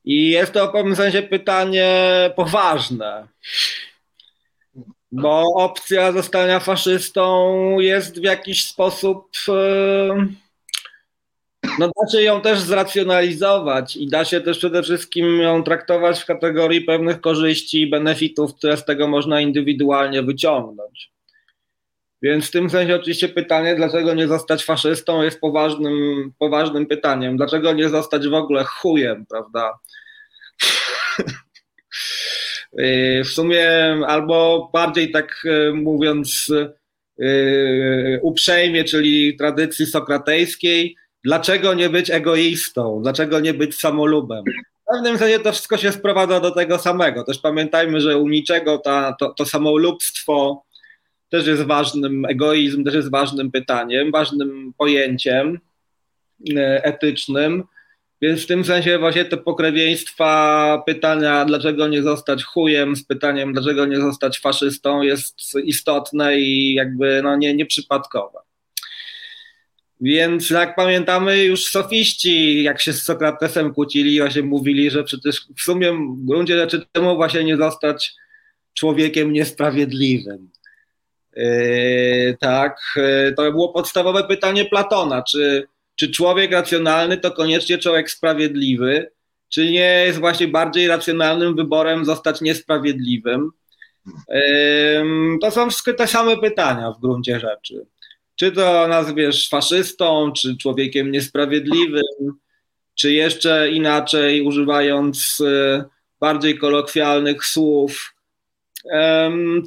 I 0.05 0.29
jest 0.29 0.53
to 0.53 0.67
w 0.67 0.71
pewnym 0.71 0.95
sensie 0.95 1.21
pytanie 1.21 1.89
poważne, 2.35 3.27
bo 5.11 5.43
opcja 5.55 6.11
zostania 6.11 6.59
faszystą 6.59 7.79
jest 7.79 8.19
w 8.19 8.23
jakiś 8.23 8.65
sposób. 8.65 9.29
E, 9.49 10.27
no 11.79 11.87
da 11.87 12.11
się 12.11 12.21
ją 12.21 12.41
też 12.41 12.59
zracjonalizować 12.59 13.95
i 13.95 14.07
da 14.07 14.25
się 14.25 14.41
też 14.41 14.57
przede 14.57 14.83
wszystkim 14.83 15.41
ją 15.41 15.63
traktować 15.63 16.19
w 16.19 16.25
kategorii 16.25 16.81
pewnych 16.81 17.21
korzyści 17.21 17.81
i 17.81 17.89
benefitów, 17.89 18.55
które 18.55 18.77
z 18.77 18.85
tego 18.85 19.07
można 19.07 19.41
indywidualnie 19.41 20.23
wyciągnąć. 20.23 21.12
Więc 22.23 22.47
w 22.47 22.51
tym 22.51 22.69
sensie 22.69 22.95
oczywiście 22.95 23.29
pytanie, 23.29 23.75
dlaczego 23.75 24.13
nie 24.13 24.27
zostać 24.27 24.63
faszystą 24.63 25.23
jest 25.23 25.39
poważnym, 25.39 26.31
poważnym 26.39 26.85
pytaniem. 26.85 27.37
Dlaczego 27.37 27.73
nie 27.73 27.89
zostać 27.89 28.27
w 28.27 28.33
ogóle 28.33 28.63
chujem, 28.63 29.25
prawda? 29.29 29.73
Y, 32.79 33.21
w 33.25 33.27
sumie, 33.27 33.69
albo 34.07 34.69
bardziej 34.73 35.11
tak 35.11 35.45
y, 35.45 35.73
mówiąc 35.73 36.51
y, 37.21 38.19
uprzejmie, 38.21 38.83
czyli 38.83 39.37
tradycji 39.37 39.85
sokratejskiej, 39.85 40.95
dlaczego 41.23 41.73
nie 41.73 41.89
być 41.89 42.09
egoistą, 42.09 42.99
dlaczego 43.03 43.39
nie 43.39 43.53
być 43.53 43.75
samolubem? 43.75 44.43
W 44.81 44.93
pewnym 44.93 45.17
sensie 45.17 45.39
to 45.39 45.51
wszystko 45.51 45.77
się 45.77 45.91
sprowadza 45.91 46.39
do 46.39 46.51
tego 46.51 46.79
samego. 46.79 47.23
Też 47.23 47.39
pamiętajmy, 47.39 48.01
że 48.01 48.17
u 48.17 48.29
niczego 48.29 48.77
ta, 48.77 49.15
to, 49.19 49.33
to 49.33 49.45
samolubstwo 49.45 50.63
też 51.33 51.47
jest 51.47 51.63
ważnym, 51.63 52.25
egoizm 52.25 52.83
też 52.83 52.93
jest 52.93 53.11
ważnym 53.11 53.51
pytaniem, 53.51 54.11
ważnym 54.11 54.73
pojęciem 54.77 55.59
e, 56.55 56.83
etycznym. 56.83 57.63
Więc 58.21 58.43
w 58.43 58.47
tym 58.47 58.65
sensie 58.65 58.99
właśnie 58.99 59.25
te 59.25 59.37
pokrewieństwa 59.37 60.83
pytania, 60.85 61.45
dlaczego 61.45 61.87
nie 61.87 62.03
zostać 62.03 62.43
chujem, 62.43 62.95
z 62.95 63.03
pytaniem, 63.05 63.53
dlaczego 63.53 63.85
nie 63.85 63.97
zostać 63.97 64.39
faszystą, 64.39 65.01
jest 65.01 65.35
istotne 65.63 66.39
i 66.39 66.73
jakby 66.73 67.21
no 67.23 67.35
nie, 67.35 67.53
nieprzypadkowe. 67.53 68.39
Więc 70.01 70.49
jak 70.49 70.75
pamiętamy, 70.75 71.43
już 71.43 71.65
sofiści, 71.65 72.63
jak 72.63 72.81
się 72.81 72.93
z 72.93 73.03
Sokratesem 73.03 73.73
kłócili, 73.73 74.19
właśnie 74.19 74.43
mówili, 74.43 74.89
że 74.89 75.03
przecież 75.03 75.47
w 75.57 75.61
sumie 75.61 75.91
w 75.91 76.25
gruncie 76.25 76.57
rzeczy 76.57 76.85
czemu 76.91 77.15
właśnie 77.15 77.43
nie 77.43 77.57
zostać 77.57 78.13
człowiekiem 78.73 79.33
niesprawiedliwym. 79.33 80.52
Yy, 81.35 82.37
tak, 82.39 82.77
yy, 82.95 83.33
to 83.37 83.51
było 83.51 83.73
podstawowe 83.73 84.23
pytanie 84.23 84.65
Platona, 84.65 85.23
czy 85.23 85.67
czy 85.95 86.11
człowiek 86.11 86.51
racjonalny 86.51 87.17
to 87.17 87.31
koniecznie 87.31 87.77
człowiek 87.77 88.11
sprawiedliwy, 88.11 89.11
czy 89.49 89.71
nie 89.71 90.03
jest 90.05 90.19
właśnie 90.19 90.47
bardziej 90.47 90.87
racjonalnym 90.87 91.55
wyborem 91.55 92.05
zostać 92.05 92.41
niesprawiedliwym? 92.41 93.51
To 95.41 95.51
są 95.51 95.69
wszystkie 95.69 95.93
te 95.93 96.07
same 96.07 96.37
pytania 96.37 96.91
w 96.91 97.01
gruncie 97.01 97.39
rzeczy. 97.39 97.85
Czy 98.35 98.51
to 98.51 98.87
nazwiesz 98.87 99.49
faszystą, 99.49 100.31
czy 100.31 100.57
człowiekiem 100.57 101.11
niesprawiedliwym, 101.11 102.03
czy 102.95 103.13
jeszcze 103.13 103.71
inaczej, 103.71 104.41
używając 104.41 105.41
e, 105.41 105.83
bardziej 106.19 106.57
kolokwialnych 106.57 107.45
słów, 107.45 108.12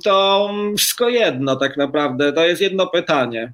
to 0.05 0.51
wszystko 0.79 1.09
jedno 1.09 1.57
tak 1.57 1.77
naprawdę. 1.77 2.33
To 2.33 2.47
jest 2.47 2.63
jedno 2.63 2.87
pytanie. 2.87 3.53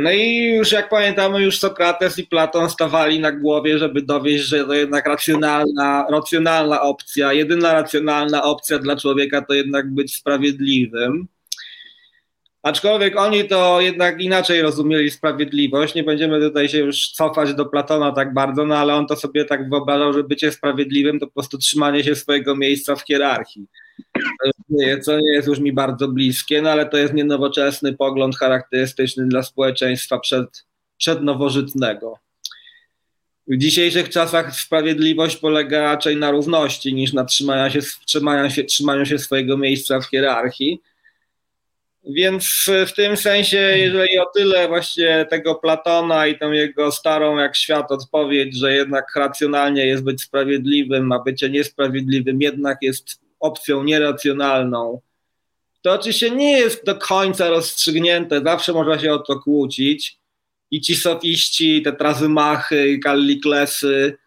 No 0.00 0.10
i 0.10 0.54
już 0.56 0.72
jak 0.72 0.88
pamiętamy, 0.88 1.42
już 1.42 1.58
Sokrates 1.58 2.18
i 2.18 2.26
Platon 2.26 2.70
stawali 2.70 3.20
na 3.20 3.32
głowie, 3.32 3.78
żeby 3.78 4.02
dowieść, 4.02 4.44
że 4.44 4.64
to 4.64 4.74
jednak 4.74 5.06
racjonalna, 5.06 6.06
racjonalna 6.10 6.80
opcja, 6.80 7.32
jedyna 7.32 7.72
racjonalna 7.72 8.42
opcja 8.42 8.78
dla 8.78 8.96
człowieka 8.96 9.42
to 9.42 9.54
jednak 9.54 9.90
być 9.90 10.16
sprawiedliwym. 10.16 11.28
Aczkolwiek 12.62 13.18
oni 13.18 13.44
to 13.48 13.80
jednak 13.80 14.20
inaczej 14.20 14.62
rozumieli 14.62 15.10
sprawiedliwość. 15.10 15.94
Nie 15.94 16.04
będziemy 16.04 16.40
tutaj 16.40 16.68
się 16.68 16.78
już 16.78 17.08
cofać 17.08 17.54
do 17.54 17.66
Platona 17.66 18.12
tak 18.12 18.34
bardzo, 18.34 18.66
no 18.66 18.76
ale 18.76 18.94
on 18.94 19.06
to 19.06 19.16
sobie 19.16 19.44
tak 19.44 19.70
wyobrażał, 19.70 20.12
że 20.12 20.24
bycie 20.24 20.52
sprawiedliwym 20.52 21.20
to 21.20 21.26
po 21.26 21.32
prostu 21.32 21.58
trzymanie 21.58 22.04
się 22.04 22.14
swojego 22.14 22.56
miejsca 22.56 22.96
w 22.96 23.02
hierarchii. 23.02 23.66
Co 25.02 25.18
nie 25.18 25.32
jest 25.32 25.48
już 25.48 25.58
mi 25.58 25.72
bardzo 25.72 26.08
bliskie, 26.08 26.62
no 26.62 26.70
ale 26.70 26.86
to 26.86 26.96
jest 26.96 27.14
nienowoczesny 27.14 27.92
pogląd 27.92 28.36
charakterystyczny 28.38 29.26
dla 29.26 29.42
społeczeństwa 29.42 30.18
przed, 30.18 30.64
przednowożytnego. 30.98 32.18
W 33.46 33.56
dzisiejszych 33.56 34.08
czasach 34.08 34.56
sprawiedliwość 34.56 35.36
polega 35.36 35.82
raczej 35.82 36.16
na 36.16 36.30
równości 36.30 36.94
niż 36.94 37.12
na 37.12 37.24
trzymaniu 37.24 37.70
się, 37.70 37.80
trzymaniu 38.06 38.50
się, 38.50 38.64
trzymaniu 38.64 39.06
się 39.06 39.18
swojego 39.18 39.56
miejsca 39.56 40.00
w 40.00 40.06
hierarchii. 40.06 40.82
Więc 42.06 42.70
w 42.86 42.92
tym 42.92 43.16
sensie, 43.16 43.56
jeżeli 43.56 44.18
o 44.18 44.26
tyle 44.34 44.68
właśnie 44.68 45.26
tego 45.30 45.54
Platona 45.54 46.26
i 46.26 46.38
tą 46.38 46.52
jego 46.52 46.92
starą 46.92 47.38
jak 47.38 47.56
świat 47.56 47.92
odpowiedź, 47.92 48.56
że 48.56 48.74
jednak 48.74 49.16
racjonalnie 49.16 49.86
jest 49.86 50.04
być 50.04 50.22
sprawiedliwym, 50.22 51.12
a 51.12 51.18
bycie 51.18 51.50
niesprawiedliwym 51.50 52.42
jednak 52.42 52.78
jest 52.82 53.23
opcją 53.44 53.84
nieracjonalną, 53.84 55.00
to 55.82 55.92
oczywiście 55.92 56.30
nie 56.30 56.58
jest 56.58 56.84
do 56.84 56.94
końca 56.94 57.50
rozstrzygnięte, 57.50 58.40
zawsze 58.44 58.72
można 58.72 58.98
się 58.98 59.12
o 59.12 59.18
to 59.18 59.40
kłócić. 59.40 60.18
I 60.70 60.80
ci 60.80 60.96
sofiści, 60.96 61.82
te 61.82 61.92
trazymachy, 61.92 62.98
kalliklesy 62.98 64.18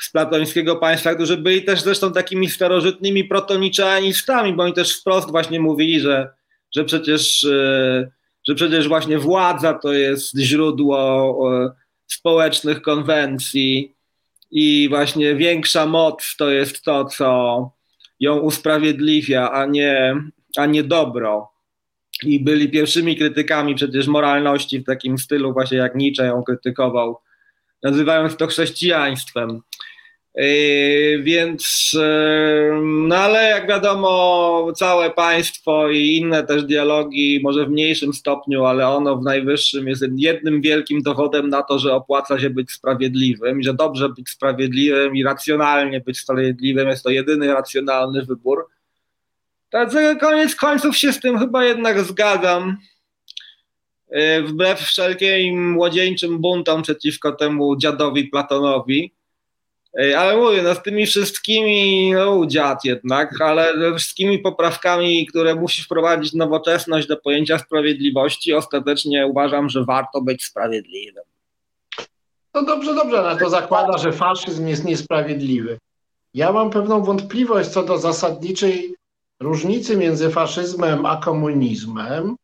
z 0.00 0.10
platońskiego 0.10 0.76
państwa, 0.76 1.14
którzy 1.14 1.36
byli 1.36 1.64
też 1.64 1.80
zresztą 1.80 2.12
takimi 2.12 2.50
starożytnymi 2.50 3.24
protoniczeanistami, 3.24 4.52
bo 4.52 4.62
oni 4.62 4.72
też 4.72 5.00
wprost 5.00 5.30
właśnie 5.30 5.60
mówili, 5.60 6.00
że 6.00 6.38
że 6.76 6.84
przecież, 6.84 7.44
e, 7.44 8.10
że 8.48 8.54
przecież 8.54 8.88
właśnie 8.88 9.18
władza 9.18 9.74
to 9.74 9.92
jest 9.92 10.38
źródło 10.38 11.38
e, 11.64 11.70
społecznych 12.06 12.82
konwencji 12.82 13.94
i 14.50 14.88
właśnie 14.88 15.34
większa 15.34 15.86
moc 15.86 16.36
to 16.38 16.50
jest 16.50 16.82
to, 16.82 17.04
co 17.04 17.70
ją 18.20 18.38
usprawiedliwia, 18.38 19.50
a 19.50 19.66
nie, 19.66 20.14
a 20.56 20.66
nie 20.66 20.84
dobro. 20.84 21.52
I 22.22 22.44
byli 22.44 22.70
pierwszymi 22.70 23.16
krytykami 23.16 23.74
przecież 23.74 24.06
moralności 24.06 24.78
w 24.78 24.84
takim 24.84 25.18
stylu, 25.18 25.52
właśnie 25.52 25.78
jak 25.78 25.94
Nietzsche 25.94 26.26
ją 26.26 26.42
krytykował, 26.42 27.18
nazywając 27.82 28.36
to 28.36 28.46
chrześcijaństwem. 28.46 29.60
Yy, 30.38 31.22
więc, 31.22 31.90
yy, 31.94 32.80
no 32.82 33.16
ale 33.16 33.42
jak 33.42 33.68
wiadomo, 33.68 34.72
całe 34.76 35.10
państwo 35.10 35.90
i 35.90 36.16
inne 36.16 36.42
też 36.44 36.64
dialogi, 36.64 37.40
może 37.42 37.66
w 37.66 37.70
mniejszym 37.70 38.12
stopniu, 38.12 38.64
ale 38.64 38.88
ono 38.88 39.16
w 39.16 39.22
najwyższym 39.22 39.88
jest 39.88 40.04
jednym 40.16 40.60
wielkim 40.60 41.02
dowodem 41.02 41.48
na 41.48 41.62
to, 41.62 41.78
że 41.78 41.94
opłaca 41.94 42.40
się 42.40 42.50
być 42.50 42.70
sprawiedliwym, 42.70 43.62
że 43.62 43.74
dobrze 43.74 44.08
być 44.08 44.28
sprawiedliwym 44.28 45.16
i 45.16 45.24
racjonalnie 45.24 46.00
być 46.00 46.18
sprawiedliwym 46.18 46.88
jest 46.88 47.04
to 47.04 47.10
jedyny 47.10 47.54
racjonalny 47.54 48.24
wybór. 48.24 48.68
Tak, 49.70 49.90
koniec 50.20 50.54
końców 50.54 50.96
się 50.96 51.12
z 51.12 51.20
tym 51.20 51.38
chyba 51.38 51.64
jednak 51.64 52.00
zgadzam. 52.00 52.76
Yy, 54.10 54.42
wbrew 54.42 54.80
wszelkim 54.80 55.72
młodzieńczym 55.72 56.38
buntom 56.38 56.82
przeciwko 56.82 57.32
temu 57.32 57.76
dziadowi 57.76 58.24
Platonowi 58.24 59.17
ale 60.16 60.36
mówię, 60.36 60.62
no 60.62 60.74
z 60.74 60.82
tymi 60.82 61.06
wszystkimi, 61.06 62.12
no 62.12 62.46
dziad 62.46 62.84
jednak, 62.84 63.40
ale 63.40 63.78
ze 63.78 63.98
wszystkimi 63.98 64.38
poprawkami, 64.38 65.26
które 65.26 65.54
musi 65.54 65.82
wprowadzić 65.82 66.32
nowoczesność 66.32 67.08
do 67.08 67.16
pojęcia 67.16 67.58
sprawiedliwości, 67.58 68.54
ostatecznie 68.54 69.26
uważam, 69.26 69.68
że 69.68 69.84
warto 69.84 70.20
być 70.20 70.44
sprawiedliwym. 70.44 71.24
No 72.54 72.62
dobrze, 72.62 72.94
dobrze, 72.94 73.20
ale 73.20 73.38
to 73.38 73.50
zakłada, 73.50 73.98
że 73.98 74.12
faszyzm 74.12 74.66
jest 74.66 74.84
niesprawiedliwy. 74.84 75.78
Ja 76.34 76.52
mam 76.52 76.70
pewną 76.70 77.02
wątpliwość 77.02 77.68
co 77.68 77.82
do 77.82 77.98
zasadniczej 77.98 78.94
różnicy 79.40 79.96
między 79.96 80.30
faszyzmem 80.30 81.06
a 81.06 81.16
komunizmem. 81.16 82.36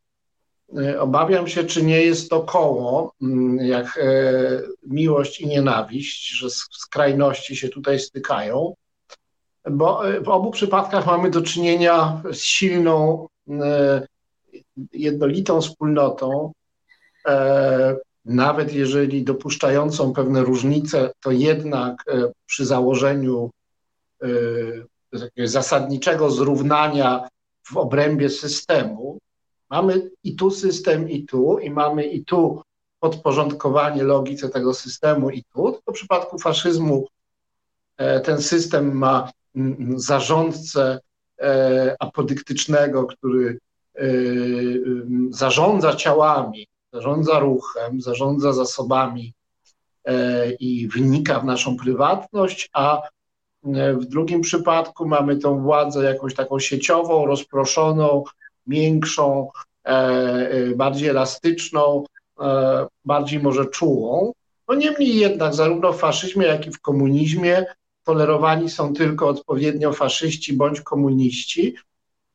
E, 0.78 1.00
obawiam 1.00 1.48
się, 1.48 1.64
czy 1.64 1.82
nie 1.82 2.02
jest 2.02 2.30
to 2.30 2.42
koło, 2.42 3.12
mm, 3.22 3.66
jak 3.66 3.98
e, 3.98 4.62
miłość 4.86 5.40
i 5.40 5.46
nienawiść, 5.46 6.28
że 6.28 6.50
skrajności 6.50 7.56
się 7.56 7.68
tutaj 7.68 7.98
stykają, 7.98 8.74
bo 9.70 10.08
e, 10.08 10.20
w 10.20 10.28
obu 10.28 10.50
przypadkach 10.50 11.06
mamy 11.06 11.30
do 11.30 11.42
czynienia 11.42 12.22
z 12.32 12.38
silną, 12.38 13.26
jednolitą 14.92 15.60
wspólnotą, 15.60 16.52
nawet 18.24 18.72
jeżeli 18.72 19.22
dopuszczającą 19.24 20.12
pewne 20.12 20.42
różnice, 20.42 21.10
to 21.20 21.30
jednak 21.30 22.04
przy 22.46 22.66
założeniu 22.66 23.50
zasadniczego 25.44 26.30
zrównania 26.30 27.28
w 27.72 27.76
obrębie 27.76 28.30
systemu, 28.30 29.18
Mamy 29.74 30.10
i 30.24 30.36
tu 30.36 30.50
system, 30.50 31.10
i 31.10 31.26
tu, 31.26 31.58
i 31.58 31.70
mamy 31.70 32.04
i 32.04 32.24
tu 32.24 32.62
podporządkowanie 33.00 34.02
logice 34.02 34.48
tego 34.48 34.74
systemu, 34.74 35.30
i 35.30 35.44
tu. 35.44 35.78
W 35.86 35.92
przypadku 35.92 36.38
faszyzmu 36.38 37.06
e, 37.96 38.20
ten 38.20 38.42
system 38.42 38.98
ma 38.98 39.30
zarządcę 39.96 41.00
e, 41.40 41.96
apodyktycznego, 41.98 43.06
który 43.06 43.58
e, 43.94 44.06
zarządza 45.30 45.94
ciałami, 45.94 46.66
zarządza 46.92 47.38
ruchem, 47.38 48.00
zarządza 48.00 48.52
zasobami 48.52 49.34
i 50.60 50.88
wnika 50.88 51.40
w 51.40 51.44
naszą 51.44 51.76
prywatność, 51.76 52.70
a 52.72 53.02
w 53.72 54.04
drugim 54.04 54.40
przypadku 54.40 55.08
mamy 55.08 55.36
tą 55.36 55.62
władzę 55.62 56.04
jakąś 56.04 56.34
taką 56.34 56.58
sieciową, 56.58 57.26
rozproszoną, 57.26 58.24
miększą, 58.66 59.50
e, 59.84 59.90
e, 59.90 60.74
bardziej 60.76 61.08
elastyczną, 61.08 62.04
e, 62.40 62.86
bardziej 63.04 63.40
może 63.40 63.66
czułą. 63.66 64.32
No 64.68 64.74
niemniej 64.74 65.16
jednak 65.16 65.54
zarówno 65.54 65.92
w 65.92 65.98
faszyzmie, 65.98 66.46
jak 66.46 66.66
i 66.66 66.70
w 66.70 66.80
komunizmie 66.80 67.66
tolerowani 68.04 68.70
są 68.70 68.94
tylko 68.94 69.28
odpowiednio 69.28 69.92
faszyści 69.92 70.52
bądź 70.52 70.80
komuniści. 70.80 71.74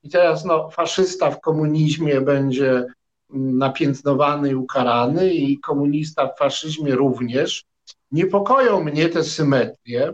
I 0.04 0.10
teraz 0.10 0.46
no, 0.46 0.70
faszysta 0.70 1.32
w 1.32 1.42
komunizmie 1.42 2.22
będzie 2.22 2.70
mm, 2.70 3.58
napiętnowany 3.58 4.50
i 4.50 4.56
ukarany, 4.56 5.34
i 5.34 5.60
komunista 5.60 6.28
w 6.28 6.38
faszyzmie 6.38 6.96
również. 6.96 7.66
Niepokoją 8.12 8.84
mnie 8.84 9.10
te 9.10 9.24
symetrie, 9.24 10.14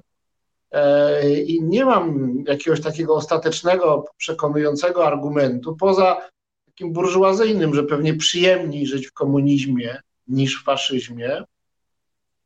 I 1.46 1.64
nie 1.64 1.86
mam 1.86 2.36
jakiegoś 2.48 2.82
takiego 2.82 3.16
ostatecznego, 3.16 4.06
przekonującego 4.18 5.08
argumentu, 5.08 5.76
poza 5.76 6.30
takim 6.66 6.94
burżuazyjnym, 6.94 7.76
że 7.76 7.84
pewnie 7.84 8.14
przyjemniej 8.14 8.88
żyć 8.88 9.08
w 9.08 9.14
komunizmie 9.14 10.02
niż 10.28 10.62
w 10.62 10.64
faszyzmie, 10.64 11.44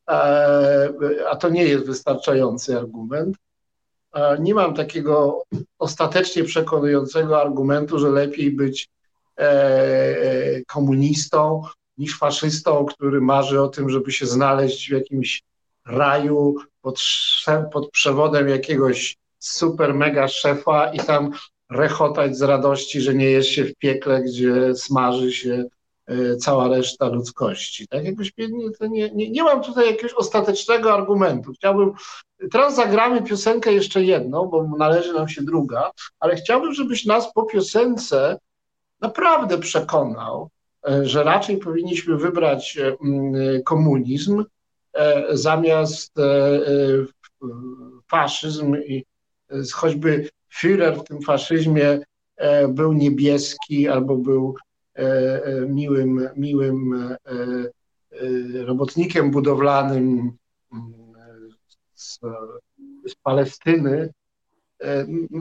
e, 0.09 0.89
a 1.29 1.35
to 1.35 1.49
nie 1.49 1.63
jest 1.63 1.85
wystarczający 1.85 2.77
argument. 2.77 3.37
E, 4.13 4.37
nie 4.39 4.53
mam 4.53 4.73
takiego 4.73 5.43
ostatecznie 5.79 6.43
przekonującego 6.43 7.41
argumentu, 7.41 7.99
że 7.99 8.09
lepiej 8.09 8.51
być 8.51 8.89
komunistą 10.67 11.61
niż 11.97 12.17
faszystą, 12.17 12.85
który 12.85 13.21
marzy 13.21 13.61
o 13.61 13.67
tym, 13.67 13.89
żeby 13.89 14.11
się 14.11 14.25
znaleźć 14.25 14.89
w 14.89 14.91
jakimś 14.91 15.43
raju 15.89 16.55
pod, 16.81 17.01
pod 17.73 17.91
przewodem 17.91 18.49
jakiegoś 18.49 19.17
super 19.39 19.93
mega 19.93 20.27
szefa 20.27 20.91
i 20.93 20.99
tam 20.99 21.31
rechotać 21.69 22.37
z 22.37 22.41
radości, 22.41 23.01
że 23.01 23.13
nie 23.13 23.29
jest 23.29 23.49
się 23.49 23.63
w 23.63 23.75
piekle, 23.75 24.21
gdzie 24.21 24.75
smaży 24.75 25.31
się 25.31 25.65
cała 26.39 26.67
reszta 26.67 27.07
ludzkości. 27.07 27.87
Tak 27.87 28.05
jakoś 28.05 28.31
nie, 28.37 28.47
nie, 28.89 29.09
nie, 29.11 29.29
nie 29.29 29.43
mam 29.43 29.63
tutaj 29.63 29.87
jakiegoś 29.87 30.13
ostatecznego 30.13 30.93
argumentu. 30.93 31.51
Chciałbym, 31.51 31.91
teraz 32.51 32.75
zagramy 32.75 33.23
piosenkę 33.23 33.73
jeszcze 33.73 34.03
jedną, 34.03 34.45
bo 34.45 34.67
należy 34.77 35.13
nam 35.13 35.29
się 35.29 35.41
druga, 35.41 35.91
ale 36.19 36.35
chciałbym, 36.35 36.73
żebyś 36.73 37.05
nas 37.05 37.33
po 37.33 37.43
piosence 37.43 38.37
naprawdę 39.01 39.57
przekonał, 39.57 40.49
że 41.01 41.23
raczej 41.23 41.57
powinniśmy 41.57 42.17
wybrać 42.17 42.77
komunizm 43.65 44.43
zamiast 45.29 46.13
faszyzm 48.07 48.75
i 48.75 49.05
choćby 49.73 50.29
Führer 50.61 50.99
w 50.99 51.03
tym 51.03 51.21
faszyzmie 51.21 51.99
był 52.69 52.93
niebieski 52.93 53.87
albo 53.87 54.15
był 54.17 54.55
E, 54.99 55.43
e, 55.45 55.65
miłym, 55.65 56.29
miłym 56.35 56.93
e, 56.93 57.17
robotnikiem 58.65 59.31
budowlanym 59.31 60.31
mm, 60.73 60.93
z, 61.95 62.19
z 63.07 63.15
Palestyny, 63.23 64.09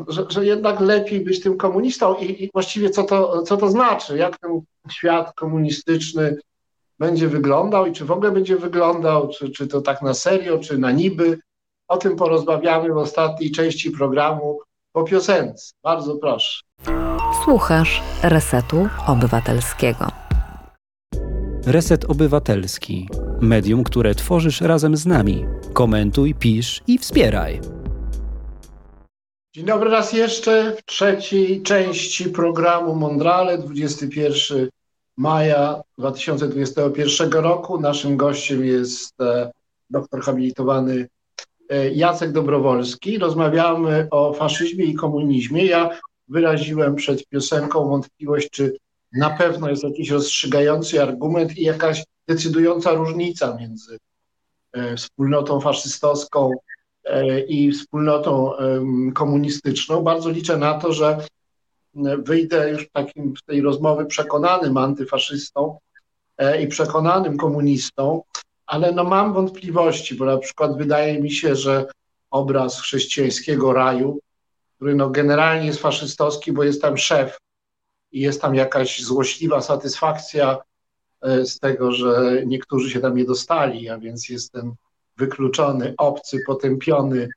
że, 0.09 0.26
że, 0.28 0.47
jednak 0.47 0.80
lepiej 0.80 1.20
być 1.20 1.40
tym 1.40 1.56
komunistą 1.56 2.14
i, 2.14 2.44
i, 2.44 2.51
właściwie 2.55 2.90
co 2.90 3.05
to, 3.05 3.43
co 3.43 3.56
to 3.56 3.70
znaczy, 3.70 4.16
jak 4.16 4.39
ten 4.39 4.60
świat 4.90 5.35
komunistyczny 5.35 6.36
będzie 6.99 7.29
wyglądał 7.29 7.87
i 7.87 7.93
czy 7.93 8.05
w 8.05 8.11
ogóle 8.11 8.31
będzie 8.33 8.57
wyglądał, 8.57 9.29
czy, 9.29 9.51
czy 9.51 9.66
to 9.66 9.81
tak 9.81 10.03
na 10.03 10.15
serio, 10.15 10.59
czy 10.59 10.79
na 10.79 10.93
niby. 10.93 11.39
O 11.89 11.97
tym 11.97 12.16
porozmawiamy 12.16 12.93
w 12.93 12.97
ostatniej 12.97 13.51
części 13.51 13.91
programu 13.91 14.61
po 14.93 15.05
piosence. 15.05 15.73
Bardzo 15.83 16.16
proszę. 16.16 16.61
Słuchasz 17.45 18.03
Resetu 18.23 18.89
Obywatelskiego. 19.07 20.07
Reset 21.66 22.05
Obywatelski. 22.05 23.09
Medium, 23.41 23.85
które 23.85 24.15
tworzysz 24.15 24.61
razem 24.61 24.97
z 24.97 25.07
nami. 25.07 25.47
Komentuj, 25.73 26.35
pisz 26.35 26.83
i 26.87 26.99
wspieraj. 26.99 27.61
Dzień 29.55 29.65
dobry 29.66 29.91
raz 29.91 30.12
jeszcze 30.12 30.77
w 30.77 30.85
trzeciej 30.85 31.62
części 31.62 32.31
programu 32.31 32.95
Mondrale 32.95 33.59
21 33.59 34.69
maja 35.19 35.82
2021 35.99 37.32
roku. 37.32 37.81
Naszym 37.81 38.16
gościem 38.16 38.65
jest 38.65 39.20
e, 39.20 39.51
doktor 39.90 40.20
habilitowany 40.20 41.09
e, 41.69 41.90
Jacek 41.90 42.32
Dobrowolski. 42.32 43.19
Rozmawiamy 43.19 44.09
o 44.11 44.32
faszyzmie 44.32 44.85
i 44.85 44.95
komunizmie. 44.95 45.66
Ja 45.66 45.99
wyraziłem 46.28 46.95
przed 46.95 47.27
piosenką 47.27 47.89
wątpliwość, 47.89 48.51
czy 48.51 48.77
na 49.12 49.31
pewno 49.31 49.70
jest 49.70 49.85
jakiś 49.85 50.11
rozstrzygający 50.11 51.03
argument 51.03 51.59
i 51.59 51.62
jakaś 51.62 52.05
decydująca 52.28 52.93
różnica 52.93 53.57
między 53.61 53.99
e, 54.73 54.97
wspólnotą 54.97 55.61
faszystowską 55.61 56.53
i 57.49 57.73
wspólnotą 57.73 58.53
komunistyczną. 59.15 60.03
Bardzo 60.03 60.31
liczę 60.31 60.57
na 60.57 60.74
to, 60.74 60.93
że 60.93 61.19
wyjdę 62.19 62.70
już 62.70 62.89
takim 62.93 63.37
z 63.37 63.43
tej 63.43 63.61
rozmowy 63.61 64.07
przekonanym 64.07 64.77
antyfaszystą 64.77 65.79
e, 66.39 66.62
i 66.62 66.69
przekonanym 66.69 67.37
komunistą, 67.37 68.23
ale 68.66 68.93
no 68.93 69.05
mam 69.05 69.33
wątpliwości, 69.33 70.15
bo 70.15 70.25
na 70.25 70.39
przykład 70.39 70.79
wydaje 70.79 71.20
mi 71.20 71.31
się, 71.31 71.57
że 71.57 71.87
obraz 72.31 72.81
chrześcijańskiego 72.81 73.73
raju 73.73 74.20
który 74.79 74.95
no 74.95 75.11
generalnie 75.11 75.66
jest 75.66 75.81
faszystowski, 75.81 76.53
bo 76.53 76.65
jest 76.65 76.83
tam 76.83 76.97
szef 76.97 77.39
i 78.12 78.20
jest 78.20 78.43
tam 78.43 78.55
jakaś 78.55 79.03
złośliwa 79.03 79.62
satysfakcja 79.62 80.59
e, 81.23 81.47
z 81.47 81.59
tego, 81.59 81.93
że 81.93 82.43
niektórzy 82.47 82.91
się 82.91 83.01
tam 83.01 83.16
nie 83.16 83.25
dostali, 83.25 83.89
a 83.89 83.99
więc 83.99 84.29
jest 84.29 84.53
ten 84.53 84.75
wykluczony, 85.16 85.95
obcy, 85.99 86.39
potępiony, 86.47 87.29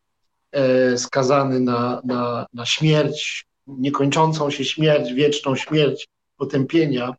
e, 0.52 0.98
skazany 0.98 1.60
na, 1.60 2.02
na, 2.06 2.46
na 2.54 2.66
śmierć, 2.66 3.46
niekończącą 3.68 4.50
się 4.50 4.66
śmierć, 4.66 5.14
wieczną 5.14 5.56
śmierć 5.56 6.08
potępienia. 6.38 7.16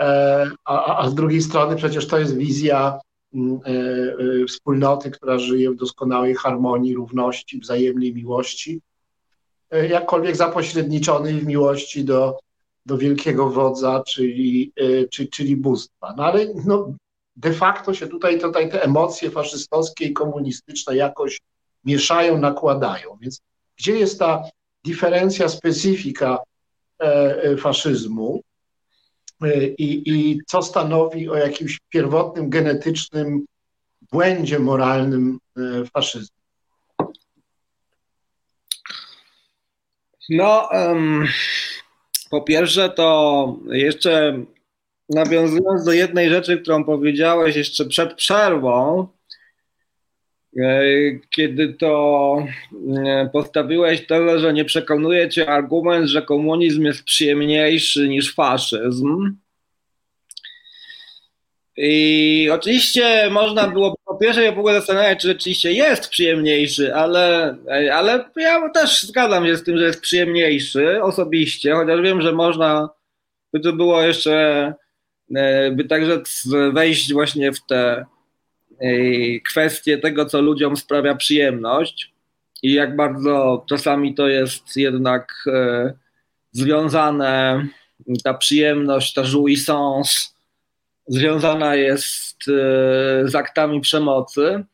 E, 0.00 0.50
a, 0.64 0.98
a 0.98 1.10
z 1.10 1.14
drugiej 1.14 1.42
strony 1.42 1.76
przecież 1.76 2.06
to 2.06 2.18
jest 2.18 2.36
wizja 2.36 3.00
mm, 3.34 3.60
wspólnoty, 4.48 5.10
która 5.10 5.38
żyje 5.38 5.70
w 5.70 5.76
doskonałej 5.76 6.34
harmonii, 6.34 6.94
równości, 6.94 7.60
wzajemnej 7.60 8.14
miłości 8.14 8.80
E, 9.74 9.88
jakkolwiek 9.88 10.36
zapośredniczony 10.36 11.32
w 11.32 11.46
miłości 11.46 12.04
do, 12.04 12.38
do 12.86 12.98
wielkiego 12.98 13.50
wodza, 13.50 14.02
czyli, 14.08 14.72
e, 14.76 15.08
czyli, 15.08 15.28
czyli 15.28 15.56
bóstwa. 15.56 16.14
No 16.16 16.24
ale 16.24 16.46
no, 16.66 16.94
de 17.36 17.52
facto 17.52 17.94
się 17.94 18.06
tutaj, 18.06 18.40
tutaj 18.40 18.70
te 18.70 18.82
emocje 18.82 19.30
faszystowskie 19.30 20.04
i 20.04 20.12
komunistyczne 20.12 20.96
jakoś 20.96 21.40
mieszają, 21.84 22.38
nakładają. 22.38 23.18
Więc 23.20 23.40
gdzie 23.76 23.98
jest 23.98 24.18
ta 24.18 24.42
diferencja, 24.84 25.48
specyfika 25.48 26.38
e, 26.98 27.56
faszyzmu 27.56 28.42
i, 29.78 30.02
i 30.06 30.40
co 30.46 30.62
stanowi 30.62 31.28
o 31.28 31.36
jakimś 31.36 31.78
pierwotnym, 31.88 32.50
genetycznym 32.50 33.44
błędzie 34.12 34.58
moralnym 34.58 35.38
faszyzmu? 35.94 36.36
No, 40.30 40.68
um, 40.72 41.26
po 42.30 42.42
pierwsze 42.42 42.90
to 42.90 43.56
jeszcze 43.66 44.44
nawiązując 45.08 45.84
do 45.84 45.92
jednej 45.92 46.30
rzeczy, 46.30 46.58
którą 46.58 46.84
powiedziałeś 46.84 47.56
jeszcze 47.56 47.84
przed 47.84 48.14
przerwą, 48.14 49.00
e, 49.02 49.06
kiedy 51.30 51.74
to 51.74 52.46
e, 53.06 53.30
postawiłeś 53.32 54.06
tezę, 54.06 54.38
że 54.38 54.52
nie 54.52 54.64
przekonuje 54.64 55.28
cię 55.28 55.48
argument, 55.48 56.08
że 56.08 56.22
komunizm 56.22 56.84
jest 56.84 57.04
przyjemniejszy 57.04 58.08
niż 58.08 58.34
faszyzm, 58.34 59.36
i 61.76 62.48
oczywiście 62.52 63.30
można 63.30 63.68
było 63.68 63.94
po 64.04 64.14
pierwsze 64.14 64.52
w 64.52 64.58
ogóle 64.58 64.74
zastanawiać, 64.74 65.20
czy 65.20 65.28
rzeczywiście 65.28 65.72
jest 65.72 66.08
przyjemniejszy, 66.08 66.94
ale, 66.94 67.56
ale 67.92 68.24
ja 68.36 68.68
też 68.68 69.02
zgadzam 69.02 69.46
się 69.46 69.56
z 69.56 69.64
tym, 69.64 69.78
że 69.78 69.84
jest 69.84 70.00
przyjemniejszy 70.00 71.02
osobiście, 71.02 71.74
chociaż 71.74 72.00
wiem, 72.00 72.22
że 72.22 72.32
można, 72.32 72.88
by 73.52 73.60
to 73.60 73.72
było 73.72 74.02
jeszcze, 74.02 74.74
e, 75.36 75.70
by 75.70 75.84
także 75.84 76.22
wejść 76.72 77.12
właśnie 77.12 77.52
w 77.52 77.66
te 77.68 78.04
e, 78.80 79.40
kwestie 79.40 79.98
tego, 79.98 80.26
co 80.26 80.40
ludziom 80.40 80.76
sprawia 80.76 81.14
przyjemność. 81.14 82.12
I 82.62 82.72
jak 82.72 82.96
bardzo 82.96 83.64
czasami 83.68 84.14
to 84.14 84.28
jest 84.28 84.76
jednak 84.76 85.34
e, 85.46 85.92
związane, 86.52 87.66
ta 88.24 88.34
przyjemność, 88.34 89.14
ta 89.14 89.22
jouissance 89.22 90.20
związana 91.06 91.74
jest 91.74 92.36
e, 92.48 92.52
z 93.28 93.34
aktami 93.34 93.80
przemocy, 93.80 94.64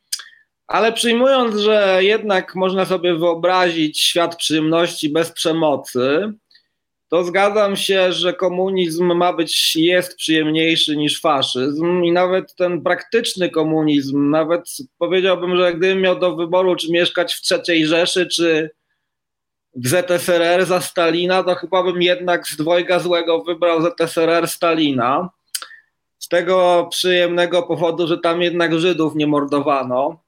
ale 0.67 0.93
przyjmując, 0.93 1.55
że 1.55 1.97
jednak 1.99 2.55
można 2.55 2.85
sobie 2.85 3.15
wyobrazić 3.15 4.01
świat 4.01 4.35
przyjemności 4.35 5.09
bez 5.09 5.31
przemocy, 5.31 6.33
to 7.11 7.23
zgadzam 7.23 7.75
się, 7.75 8.11
że 8.11 8.33
komunizm 8.33 9.13
ma 9.13 9.33
być, 9.33 9.75
jest 9.75 10.15
przyjemniejszy 10.15 10.97
niż 10.97 11.21
faszyzm 11.21 12.03
i 12.03 12.11
nawet 12.11 12.55
ten 12.55 12.81
praktyczny 12.81 13.49
komunizm, 13.49 14.29
nawet 14.29 14.77
powiedziałbym, 14.97 15.57
że 15.57 15.73
gdybym 15.73 16.01
miał 16.01 16.19
do 16.19 16.35
wyboru, 16.35 16.75
czy 16.75 16.91
mieszkać 16.91 17.33
w 17.33 17.67
III 17.67 17.87
Rzeszy, 17.87 18.27
czy 18.27 18.69
w 19.75 19.87
ZSRR 19.87 20.65
za 20.65 20.81
Stalina, 20.81 21.43
to 21.43 21.55
chyba 21.55 21.83
bym 21.83 22.01
jednak 22.01 22.47
z 22.47 22.55
dwojga 22.55 22.99
złego 22.99 23.43
wybrał 23.43 23.81
ZSRR 23.81 24.47
Stalina 24.47 25.29
z 26.19 26.27
tego 26.27 26.87
przyjemnego 26.91 27.63
powodu, 27.63 28.07
że 28.07 28.17
tam 28.17 28.41
jednak 28.41 28.79
Żydów 28.79 29.15
nie 29.15 29.27
mordowano. 29.27 30.21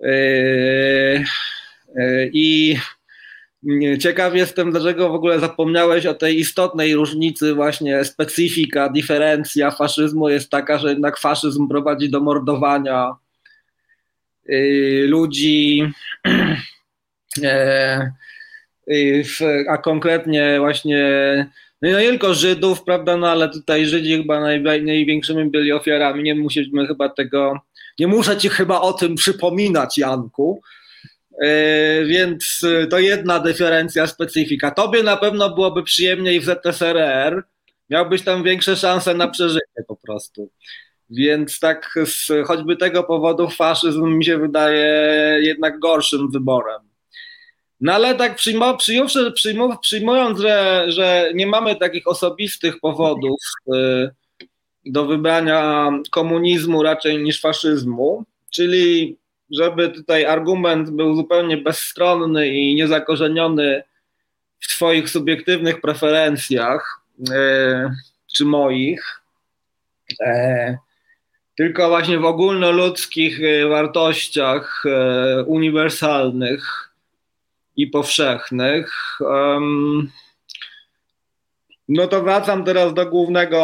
Yy, 0.00 1.24
yy, 1.96 2.30
I 2.32 2.76
ciekaw 3.98 4.34
jestem, 4.34 4.70
dlaczego 4.70 5.08
w 5.08 5.14
ogóle 5.14 5.40
zapomniałeś 5.40 6.06
o 6.06 6.14
tej 6.14 6.38
istotnej 6.38 6.94
różnicy, 6.94 7.54
właśnie 7.54 8.04
specyfika, 8.04 8.88
diferencja 8.88 9.70
faszyzmu 9.70 10.28
jest 10.28 10.50
taka, 10.50 10.78
że 10.78 10.88
jednak 10.88 11.18
faszyzm 11.18 11.68
prowadzi 11.68 12.10
do 12.10 12.20
mordowania 12.20 13.14
yy, 14.46 15.06
ludzi, 15.08 15.82
a 19.68 19.78
konkretnie 19.78 20.56
właśnie 20.58 21.06
no 21.82 21.88
i 21.88 21.92
nie 21.92 22.08
tylko 22.08 22.34
Żydów, 22.34 22.84
prawda, 22.84 23.16
no 23.16 23.30
ale 23.30 23.48
tutaj 23.48 23.86
Żydzi 23.86 24.16
chyba 24.16 24.40
największymi 24.40 25.50
byli 25.50 25.72
ofiarami, 25.72 26.22
nie 26.22 26.34
musimy 26.34 26.86
chyba 26.86 27.08
tego, 27.08 27.60
nie 27.98 28.06
muszę 28.06 28.36
ci 28.36 28.48
chyba 28.48 28.80
o 28.80 28.92
tym 28.92 29.14
przypominać, 29.14 29.98
Janku, 29.98 30.62
yy, 31.40 32.06
więc 32.06 32.60
to 32.90 32.98
jedna 32.98 33.40
dyferencja, 33.40 34.06
specyfika. 34.06 34.70
Tobie 34.70 35.02
na 35.02 35.16
pewno 35.16 35.54
byłoby 35.54 35.82
przyjemniej 35.82 36.40
w 36.40 36.44
ZSRR, 36.44 37.42
miałbyś 37.90 38.22
tam 38.22 38.42
większe 38.42 38.76
szanse 38.76 39.14
na 39.14 39.28
przeżycie 39.28 39.84
po 39.88 39.96
prostu. 39.96 40.50
Więc 41.10 41.60
tak 41.60 41.94
z 42.04 42.28
choćby 42.46 42.76
tego 42.76 43.04
powodu 43.04 43.50
faszyzm 43.50 44.06
mi 44.06 44.24
się 44.24 44.38
wydaje 44.38 44.86
jednak 45.42 45.78
gorszym 45.78 46.30
wyborem. 46.30 46.80
No 47.80 47.92
ale 47.92 48.14
tak 48.14 48.36
przyjmując, 49.80 50.40
że, 50.40 50.84
że 50.88 51.30
nie 51.34 51.46
mamy 51.46 51.76
takich 51.76 52.06
osobistych 52.06 52.80
powodów 52.80 53.38
y, 53.74 54.10
do 54.86 55.06
wybrania 55.06 55.90
komunizmu 56.10 56.82
raczej 56.82 57.22
niż 57.22 57.40
faszyzmu, 57.40 58.24
czyli 58.50 59.16
żeby 59.52 59.88
tutaj 59.88 60.24
argument 60.24 60.90
był 60.90 61.16
zupełnie 61.16 61.56
bezstronny 61.56 62.48
i 62.48 62.74
niezakorzeniony 62.74 63.82
w 64.60 64.68
Twoich 64.68 65.10
subiektywnych 65.10 65.80
preferencjach, 65.80 67.00
e, 67.30 67.94
czy 68.34 68.44
moich, 68.44 69.22
e, 70.20 70.76
tylko 71.56 71.88
właśnie 71.88 72.18
w 72.18 72.24
ogólnoludzkich 72.24 73.40
e, 73.44 73.68
wartościach 73.68 74.84
uniwersalnych 75.46 76.92
i 77.76 77.86
powszechnych. 77.86 79.18
No 81.94 82.06
to 82.06 82.22
wracam 82.22 82.64
teraz 82.64 82.94
do 82.94 83.06
głównego 83.06 83.58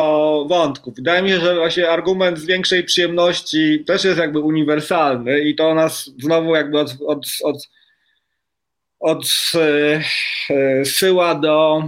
wątku. 0.48 0.92
Wydaje 0.92 1.22
mi 1.22 1.28
się, 1.28 1.40
że 1.40 1.54
właśnie 1.54 1.90
argument 1.90 2.38
z 2.38 2.44
większej 2.44 2.84
przyjemności 2.84 3.84
też 3.84 4.04
jest 4.04 4.18
jakby 4.18 4.40
uniwersalny 4.40 5.40
i 5.40 5.54
to 5.54 5.74
nas 5.74 6.10
znowu 6.18 6.54
jakby 6.54 6.78
od, 6.78 6.96
od, 7.06 7.26
od, 7.42 7.68
odsyła 10.80 11.34
do 11.34 11.82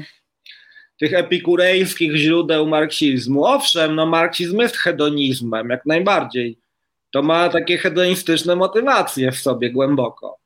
tych 0.98 1.14
epikurejskich 1.14 2.16
źródeł 2.16 2.66
marksizmu. 2.66 3.44
Owszem, 3.44 3.94
no 3.94 4.06
marksizm 4.06 4.60
jest 4.60 4.76
hedonizmem, 4.76 5.70
jak 5.70 5.86
najbardziej. 5.86 6.58
To 7.10 7.22
ma 7.22 7.48
takie 7.48 7.78
hedonistyczne 7.78 8.56
motywacje 8.56 9.32
w 9.32 9.38
sobie 9.38 9.70
głęboko. 9.70 10.39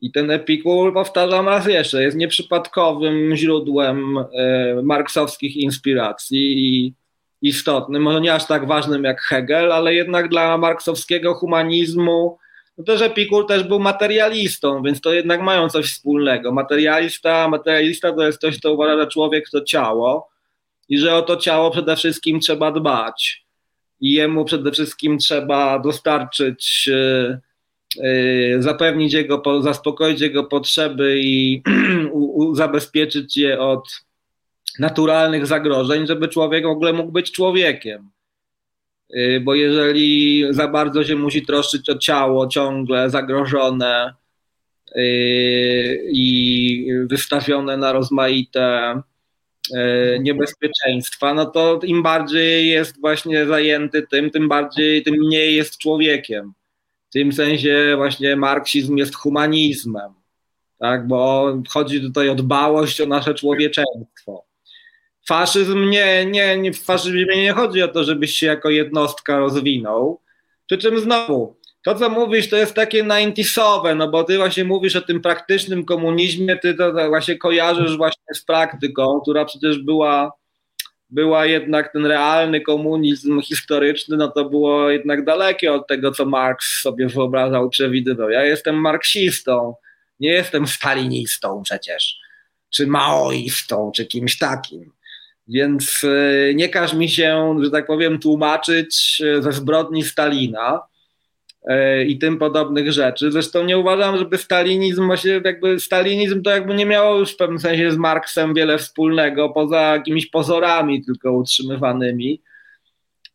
I 0.00 0.12
ten 0.12 0.30
Epikur, 0.30 0.94
powtarzam 0.94 1.48
raz 1.48 1.66
jeszcze, 1.66 2.02
jest 2.02 2.16
nieprzypadkowym 2.16 3.36
źródłem 3.36 4.18
e, 4.18 4.82
marksowskich 4.82 5.56
inspiracji 5.56 6.58
i 6.58 6.94
istotnym, 7.42 8.02
może 8.02 8.20
nie 8.20 8.34
aż 8.34 8.46
tak 8.46 8.66
ważnym 8.66 9.04
jak 9.04 9.20
Hegel, 9.20 9.72
ale 9.72 9.94
jednak 9.94 10.28
dla 10.28 10.58
marksowskiego 10.58 11.34
humanizmu 11.34 12.38
no 12.80 12.84
też 12.84 13.02
Epikur 13.02 13.46
też 13.46 13.62
był 13.62 13.80
materialistą, 13.80 14.82
więc 14.82 15.00
to 15.00 15.12
jednak 15.12 15.42
mają 15.42 15.68
coś 15.68 15.86
wspólnego. 15.86 16.52
Materialista, 16.52 17.48
materialista 17.48 18.12
to 18.12 18.26
jest 18.26 18.38
ktoś, 18.38 18.58
kto 18.58 18.72
uważa, 18.72 19.00
że 19.00 19.06
człowiek 19.06 19.50
to 19.50 19.64
ciało 19.64 20.30
i 20.88 20.98
że 20.98 21.14
o 21.14 21.22
to 21.22 21.36
ciało 21.36 21.70
przede 21.70 21.96
wszystkim 21.96 22.40
trzeba 22.40 22.72
dbać 22.72 23.46
i 24.00 24.12
jemu 24.12 24.44
przede 24.44 24.72
wszystkim 24.72 25.18
trzeba 25.18 25.78
dostarczyć 25.78 26.88
Y, 26.88 27.49
zapewnić 28.58 29.12
jego, 29.12 29.62
zaspokoić 29.62 30.20
jego 30.20 30.44
potrzeby 30.44 31.20
i 31.22 31.62
zabezpieczyć 32.52 33.36
je 33.36 33.60
od 33.60 34.04
naturalnych 34.78 35.46
zagrożeń, 35.46 36.06
żeby 36.06 36.28
człowiek 36.28 36.64
w 36.64 36.68
ogóle 36.68 36.92
mógł 36.92 37.12
być 37.12 37.32
człowiekiem. 37.32 38.10
Y, 39.16 39.40
bo 39.44 39.54
jeżeli 39.54 40.44
za 40.50 40.68
bardzo 40.68 41.04
się 41.04 41.16
musi 41.16 41.46
troszczyć 41.46 41.90
o 41.90 41.98
ciało 41.98 42.48
ciągle 42.48 43.10
zagrożone 43.10 44.14
y, 44.96 46.08
i 46.12 46.86
wystawione 47.06 47.76
na 47.76 47.92
rozmaite 47.92 48.94
niebezpieczeństwa, 50.20 51.34
no 51.34 51.46
to 51.46 51.80
im 51.84 52.02
bardziej 52.02 52.68
jest 52.68 53.00
właśnie 53.00 53.46
zajęty 53.46 54.06
tym, 54.10 54.30
tym 54.30 54.48
bardziej, 54.48 55.02
tym 55.02 55.14
mniej 55.14 55.56
jest 55.56 55.78
człowiekiem. 55.78 56.52
W 57.10 57.12
tym 57.12 57.32
sensie 57.32 57.92
właśnie 57.96 58.36
marksizm 58.36 58.96
jest 58.96 59.16
humanizmem, 59.16 60.12
tak? 60.78 61.06
bo 61.06 61.52
chodzi 61.68 62.00
tutaj 62.00 62.28
o 62.28 62.34
dbałość 62.34 63.00
o 63.00 63.06
nasze 63.06 63.34
człowieczeństwo. 63.34 64.44
Faszyzm 65.28 65.90
nie, 65.90 66.26
nie, 66.26 66.58
nie, 66.58 66.72
w 66.72 66.82
faszyzmie 66.82 67.42
nie 67.42 67.52
chodzi 67.52 67.82
o 67.82 67.88
to, 67.88 68.04
żebyś 68.04 68.34
się 68.34 68.46
jako 68.46 68.70
jednostka 68.70 69.38
rozwinął. 69.38 70.20
Przy 70.66 70.78
czym 70.78 71.00
znowu, 71.00 71.56
to 71.84 71.94
co 71.94 72.10
mówisz, 72.10 72.48
to 72.48 72.56
jest 72.56 72.74
takie 72.74 73.04
90sowe, 73.04 73.96
no 73.96 74.08
bo 74.08 74.24
ty 74.24 74.36
właśnie 74.36 74.64
mówisz 74.64 74.96
o 74.96 75.00
tym 75.00 75.20
praktycznym 75.20 75.84
komunizmie, 75.84 76.56
ty 76.56 76.74
to 76.74 77.08
właśnie 77.08 77.38
kojarzysz 77.38 77.96
właśnie 77.96 78.34
z 78.34 78.44
praktyką, 78.44 79.20
która 79.20 79.44
przecież 79.44 79.78
była 79.78 80.32
była 81.10 81.46
jednak 81.46 81.92
ten 81.92 82.06
realny 82.06 82.60
komunizm 82.60 83.40
historyczny, 83.42 84.16
no 84.16 84.28
to 84.28 84.44
było 84.44 84.90
jednak 84.90 85.24
dalekie 85.24 85.72
od 85.72 85.86
tego, 85.86 86.12
co 86.12 86.26
Marx 86.26 86.80
sobie 86.80 87.08
wyobrażał, 87.08 87.70
przewidywał. 87.70 88.30
Ja 88.30 88.44
jestem 88.44 88.80
marksistą, 88.80 89.74
nie 90.20 90.30
jestem 90.30 90.66
stalinistą 90.66 91.62
przecież, 91.62 92.18
czy 92.70 92.86
maoistą, 92.86 93.92
czy 93.96 94.06
kimś 94.06 94.38
takim. 94.38 94.92
Więc 95.48 96.04
e, 96.04 96.54
nie 96.54 96.68
każ 96.68 96.94
mi 96.94 97.08
się, 97.08 97.58
że 97.62 97.70
tak 97.70 97.86
powiem, 97.86 98.18
tłumaczyć 98.18 99.22
e, 99.24 99.42
ze 99.42 99.52
zbrodni 99.52 100.04
Stalina, 100.04 100.80
i 102.06 102.18
tym 102.18 102.38
podobnych 102.38 102.92
rzeczy. 102.92 103.32
Zresztą 103.32 103.64
nie 103.64 103.78
uważam, 103.78 104.18
żeby 104.18 104.38
stalinizm, 104.38 105.06
właśnie 105.06 105.40
jakby 105.44 105.80
stalinizm 105.80 106.42
to 106.42 106.50
jakby 106.50 106.74
nie 106.74 106.86
miało 106.86 107.18
już 107.18 107.32
w 107.32 107.36
pewnym 107.36 107.58
sensie 107.58 107.90
z 107.90 107.96
Marksem 107.96 108.54
wiele 108.54 108.78
wspólnego, 108.78 109.48
poza 109.48 109.80
jakimiś 109.80 110.26
pozorami 110.26 111.04
tylko 111.04 111.32
utrzymywanymi. 111.32 112.42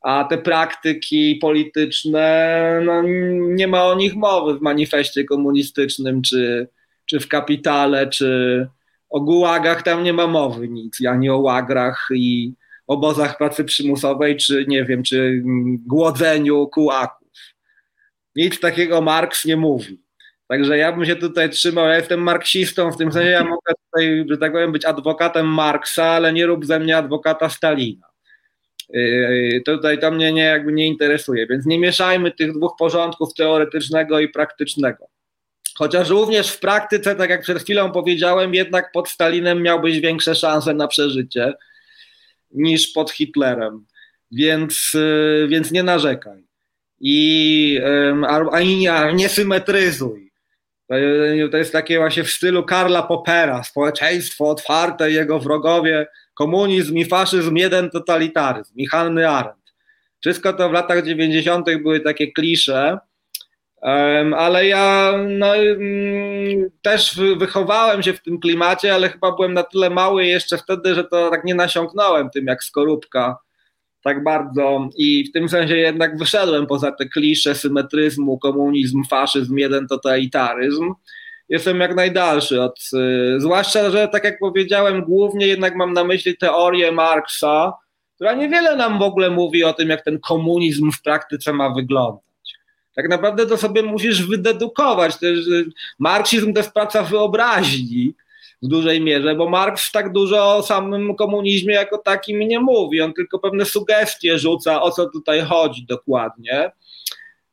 A 0.01 0.23
te 0.23 0.37
praktyki 0.37 1.35
polityczne, 1.35 2.81
no, 2.85 3.01
nie 3.55 3.67
ma 3.67 3.85
o 3.85 3.95
nich 3.95 4.15
mowy 4.15 4.59
w 4.59 4.61
manifestie 4.61 5.23
komunistycznym, 5.23 6.21
czy, 6.21 6.67
czy 7.05 7.19
w 7.19 7.27
kapitale, 7.27 8.07
czy 8.07 8.67
o 9.09 9.21
gułagach 9.21 9.83
tam 9.83 10.03
nie 10.03 10.13
ma 10.13 10.27
mowy 10.27 10.67
nic, 10.67 11.05
ani 11.09 11.29
o 11.29 11.37
łagrach 11.37 12.09
i 12.15 12.53
obozach 12.87 13.37
pracy 13.37 13.63
przymusowej, 13.63 14.37
czy 14.37 14.65
nie 14.67 14.85
wiem, 14.85 15.03
czy 15.03 15.43
głodzeniu 15.85 16.67
kułaków. 16.67 17.24
Nic 18.35 18.59
takiego 18.59 19.01
Marks 19.01 19.45
nie 19.45 19.57
mówi. 19.57 20.05
Także 20.47 20.77
ja 20.77 20.91
bym 20.91 21.05
się 21.05 21.15
tutaj 21.15 21.49
trzymał, 21.49 21.85
ja 21.85 21.95
jestem 21.95 22.19
marksistą, 22.19 22.91
w 22.91 22.97
tym 22.97 23.11
sensie 23.11 23.29
ja 23.29 23.43
mogę 23.43 23.73
tutaj, 23.85 24.25
że 24.29 24.37
tak 24.37 24.51
powiem, 24.51 24.71
być 24.71 24.85
adwokatem 24.85 25.47
Marksa, 25.47 26.05
ale 26.05 26.33
nie 26.33 26.45
rób 26.45 26.65
ze 26.65 26.79
mnie 26.79 26.97
adwokata 26.97 27.49
Stalina. 27.49 28.07
Yy, 28.89 29.61
tutaj 29.65 29.99
to 29.99 30.11
mnie 30.11 30.33
nie, 30.33 30.43
jakby 30.43 30.73
nie 30.73 30.87
interesuje, 30.87 31.47
więc 31.47 31.65
nie 31.65 31.79
mieszajmy 31.79 32.31
tych 32.31 32.53
dwóch 32.53 32.75
porządków 32.79 33.33
teoretycznego 33.33 34.19
i 34.19 34.29
praktycznego. 34.29 35.07
Chociaż 35.75 36.09
również 36.09 36.49
w 36.49 36.59
praktyce, 36.59 37.15
tak 37.15 37.29
jak 37.29 37.41
przed 37.41 37.63
chwilą 37.63 37.91
powiedziałem, 37.91 38.53
jednak 38.53 38.91
pod 38.91 39.09
Stalinem 39.09 39.61
miałbyś 39.61 39.99
większe 39.99 40.35
szanse 40.35 40.73
na 40.73 40.87
przeżycie 40.87 41.53
niż 42.51 42.87
pod 42.87 43.11
Hitlerem, 43.11 43.85
więc, 44.31 44.91
yy, 44.93 45.47
więc 45.47 45.71
nie 45.71 45.83
narzekaj 45.83 46.44
i 47.07 47.79
ani 48.51 48.87
nie, 49.13 49.29
symetryzuj. 49.29 50.31
To 51.51 51.57
jest 51.57 51.71
takie 51.71 51.97
właśnie 51.97 52.23
w 52.23 52.29
stylu 52.29 52.63
Karla 52.63 53.03
Popera, 53.03 53.63
społeczeństwo 53.63 54.49
otwarte, 54.49 55.11
jego 55.11 55.39
wrogowie, 55.39 56.07
komunizm 56.33 56.97
i 56.97 57.05
faszyzm, 57.05 57.55
jeden 57.55 57.89
totalitaryzm 57.89 58.73
Hannah 58.91 59.33
Arendt. 59.39 59.73
Wszystko 60.19 60.53
to 60.53 60.69
w 60.69 60.73
latach 60.73 61.03
90. 61.03 61.65
były 61.83 61.99
takie 61.99 62.31
klisze, 62.31 62.97
ale 64.35 64.67
ja 64.67 65.13
no, 65.27 65.55
mm, 65.55 66.69
też 66.81 67.19
wychowałem 67.37 68.03
się 68.03 68.13
w 68.13 68.21
tym 68.21 68.39
klimacie, 68.39 68.93
ale 68.93 69.09
chyba 69.09 69.31
byłem 69.31 69.53
na 69.53 69.63
tyle 69.63 69.89
mały 69.89 70.25
jeszcze 70.25 70.57
wtedy, 70.57 70.95
że 70.95 71.03
to 71.03 71.29
tak 71.29 71.43
nie 71.43 71.55
nasiąknąłem 71.55 72.29
tym 72.29 72.45
jak 72.45 72.63
skorupka 72.63 73.37
tak 74.05 74.23
bardzo 74.23 74.89
i 74.97 75.29
w 75.29 75.31
tym 75.31 75.49
sensie 75.49 75.77
jednak 75.77 76.17
wyszedłem 76.17 76.67
poza 76.67 76.91
te 76.91 77.05
klisze 77.05 77.55
symetryzmu, 77.55 78.37
komunizm, 78.39 79.03
faszyzm, 79.09 79.57
jeden 79.57 79.87
totalitaryzm. 79.87 80.93
Jestem 81.49 81.79
jak 81.79 81.95
najdalszy 81.95 82.61
od, 82.61 82.79
y, 82.93 83.39
zwłaszcza, 83.39 83.89
że 83.89 84.07
tak 84.07 84.23
jak 84.23 84.39
powiedziałem, 84.39 85.01
głównie 85.01 85.47
jednak 85.47 85.75
mam 85.75 85.93
na 85.93 86.03
myśli 86.03 86.37
teorię 86.37 86.91
Marksa, 86.91 87.73
która 88.15 88.33
niewiele 88.33 88.75
nam 88.75 88.99
w 88.99 89.01
ogóle 89.01 89.29
mówi 89.29 89.63
o 89.63 89.73
tym, 89.73 89.89
jak 89.89 90.03
ten 90.03 90.19
komunizm 90.19 90.91
w 90.91 91.01
praktyce 91.01 91.53
ma 91.53 91.69
wyglądać. 91.69 92.23
Tak 92.95 93.09
naprawdę 93.09 93.45
to 93.45 93.57
sobie 93.57 93.83
musisz 93.83 94.27
wydedukować. 94.27 95.19
Też, 95.19 95.39
marksizm 95.99 96.53
to 96.53 96.59
jest 96.59 96.73
praca 96.73 97.03
wyobraźni, 97.03 98.15
w 98.63 98.67
dużej 98.67 99.01
mierze, 99.01 99.35
bo 99.35 99.49
Marx 99.49 99.91
tak 99.91 100.11
dużo 100.11 100.55
o 100.55 100.63
samym 100.63 101.15
komunizmie 101.15 101.73
jako 101.73 101.97
takim 101.97 102.39
nie 102.39 102.59
mówi. 102.59 103.01
On 103.01 103.13
tylko 103.13 103.39
pewne 103.39 103.65
sugestie 103.65 104.39
rzuca, 104.39 104.81
o 104.81 104.91
co 104.91 105.09
tutaj 105.09 105.41
chodzi 105.41 105.85
dokładnie. 105.85 106.71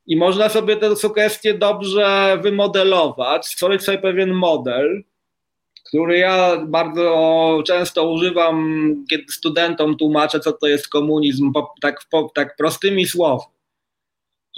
I 0.07 0.16
można 0.16 0.49
sobie 0.49 0.77
te 0.77 0.97
sugestie 0.97 1.55
dobrze 1.55 2.39
wymodelować, 2.43 3.47
stworzyć 3.47 3.83
sobie 3.83 3.99
pewien 3.99 4.33
model, 4.33 5.05
który 5.89 6.19
ja 6.19 6.57
bardzo 6.66 7.62
często 7.66 8.11
używam, 8.11 8.95
kiedy 9.11 9.24
studentom 9.31 9.97
tłumaczę, 9.97 10.41
co 10.41 10.53
to 10.53 10.66
jest 10.66 10.89
komunizm, 10.89 11.53
tak, 11.81 12.01
tak 12.35 12.57
prostymi 12.57 13.07
słowami. 13.07 13.61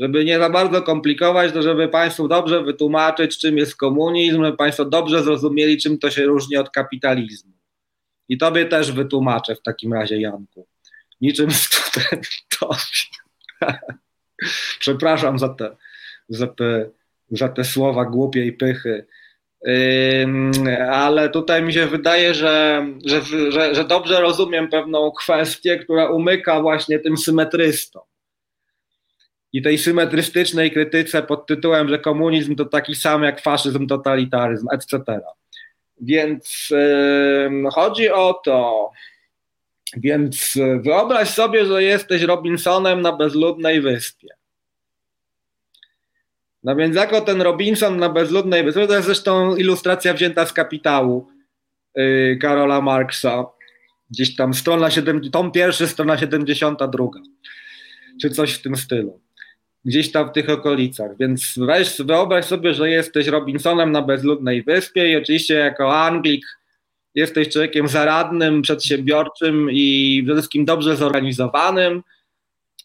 Żeby 0.00 0.24
nie 0.24 0.38
za 0.38 0.50
bardzo 0.50 0.82
komplikować, 0.82 1.52
to 1.52 1.62
żeby 1.62 1.88
Państwu 1.88 2.28
dobrze 2.28 2.62
wytłumaczyć, 2.62 3.38
czym 3.38 3.58
jest 3.58 3.76
komunizm, 3.76 4.44
żeby 4.44 4.56
Państwo 4.56 4.84
dobrze 4.84 5.22
zrozumieli, 5.22 5.78
czym 5.78 5.98
to 5.98 6.10
się 6.10 6.24
różni 6.24 6.56
od 6.56 6.70
kapitalizmu. 6.70 7.52
I 8.28 8.38
Tobie 8.38 8.66
też 8.66 8.92
wytłumaczę 8.92 9.54
w 9.54 9.62
takim 9.62 9.92
razie, 9.92 10.20
Janku. 10.20 10.66
Niczym 11.20 11.50
studentowi. 11.62 12.80
Przepraszam 14.80 15.38
za 15.38 15.48
te, 15.48 15.76
za, 16.28 16.46
te, 16.46 16.90
za 17.30 17.48
te 17.48 17.64
słowa 17.64 18.04
głupiej 18.04 18.52
pychy 18.52 19.06
ale 20.90 21.28
tutaj 21.28 21.62
mi 21.62 21.72
się 21.72 21.86
wydaje, 21.86 22.34
że, 22.34 22.86
że, 23.04 23.22
że, 23.50 23.74
że, 23.74 23.84
dobrze 23.84 24.20
rozumiem 24.20 24.68
pewną 24.68 25.10
kwestię, 25.10 25.78
która 25.78 26.08
umyka 26.08 26.60
właśnie 26.60 26.98
tym 26.98 27.16
symetrystom. 27.16 28.02
I 29.54 29.62
tej 29.62 29.78
symetrystycznej 29.78 30.70
krytyce 30.70 31.22
pod 31.22 31.46
tytułem, 31.46 31.88
że 31.88 31.98
komunizm 31.98 32.56
to 32.56 32.64
taki 32.64 32.94
sam 32.94 33.22
jak 33.22 33.40
faszyzm, 33.40 33.86
totalitaryzm, 33.86 34.66
etc. 34.72 35.20
Więc 36.00 36.68
yy, 36.70 37.70
chodzi 37.72 38.10
o 38.10 38.40
to, 38.44 38.90
więc 39.96 40.58
wyobraź 40.80 41.28
sobie, 41.28 41.66
że 41.66 41.82
jesteś 41.82 42.22
Robinsonem 42.22 43.02
na 43.02 43.12
bezludnej 43.12 43.80
wyspie. 43.80 44.28
No 46.62 46.76
więc 46.76 46.96
jako 46.96 47.20
ten 47.20 47.42
Robinson 47.42 47.96
na 47.96 48.08
bezludnej 48.08 48.64
wyspie, 48.64 48.86
to 48.86 48.94
jest 48.94 49.06
zresztą 49.06 49.56
ilustracja 49.56 50.14
wzięta 50.14 50.46
z 50.46 50.52
kapitału 50.52 51.28
yy, 51.94 52.38
Karola 52.40 52.80
Marksa. 52.80 53.44
Gdzieś 54.10 54.36
tam 54.36 54.54
strona 54.54 54.90
7, 54.90 55.30
tom 55.30 55.52
pierwszy, 55.52 55.86
strona 55.86 56.18
72, 56.18 57.04
czy 58.22 58.30
coś 58.30 58.52
w 58.52 58.62
tym 58.62 58.76
stylu. 58.76 59.23
Gdzieś 59.84 60.12
tam 60.12 60.28
w 60.28 60.32
tych 60.32 60.50
okolicach. 60.50 61.10
Więc 61.20 61.54
weź, 61.56 62.02
wyobraź 62.02 62.44
sobie, 62.44 62.74
że 62.74 62.90
jesteś 62.90 63.26
Robinsonem 63.26 63.92
na 63.92 64.02
bezludnej 64.02 64.62
wyspie 64.62 65.12
i 65.12 65.16
oczywiście 65.16 65.54
jako 65.54 65.96
Anglik 65.96 66.46
jesteś 67.14 67.48
człowiekiem 67.48 67.88
zaradnym, 67.88 68.62
przedsiębiorczym 68.62 69.68
i 69.70 70.22
przede 70.24 70.40
wszystkim 70.40 70.64
dobrze 70.64 70.96
zorganizowanym, 70.96 72.02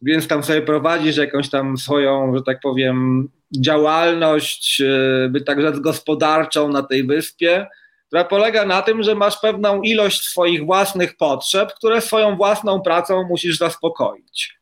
więc 0.01 0.27
tam 0.27 0.43
sobie 0.43 0.61
prowadzisz 0.61 1.17
jakąś 1.17 1.49
tam 1.49 1.77
swoją, 1.77 2.35
że 2.35 2.43
tak 2.43 2.59
powiem, 2.59 3.29
działalność, 3.57 4.81
e, 4.81 5.29
by 5.29 5.41
tak 5.41 5.61
rzec, 5.61 5.79
gospodarczą 5.79 6.69
na 6.69 6.83
tej 6.83 7.03
wyspie, 7.03 7.67
która 8.07 8.23
polega 8.23 8.65
na 8.65 8.81
tym, 8.81 9.03
że 9.03 9.15
masz 9.15 9.39
pewną 9.39 9.81
ilość 9.81 10.21
swoich 10.21 10.65
własnych 10.65 11.17
potrzeb, 11.17 11.73
które 11.73 12.01
swoją 12.01 12.35
własną 12.35 12.81
pracą 12.81 13.23
musisz 13.23 13.57
zaspokoić. 13.57 14.59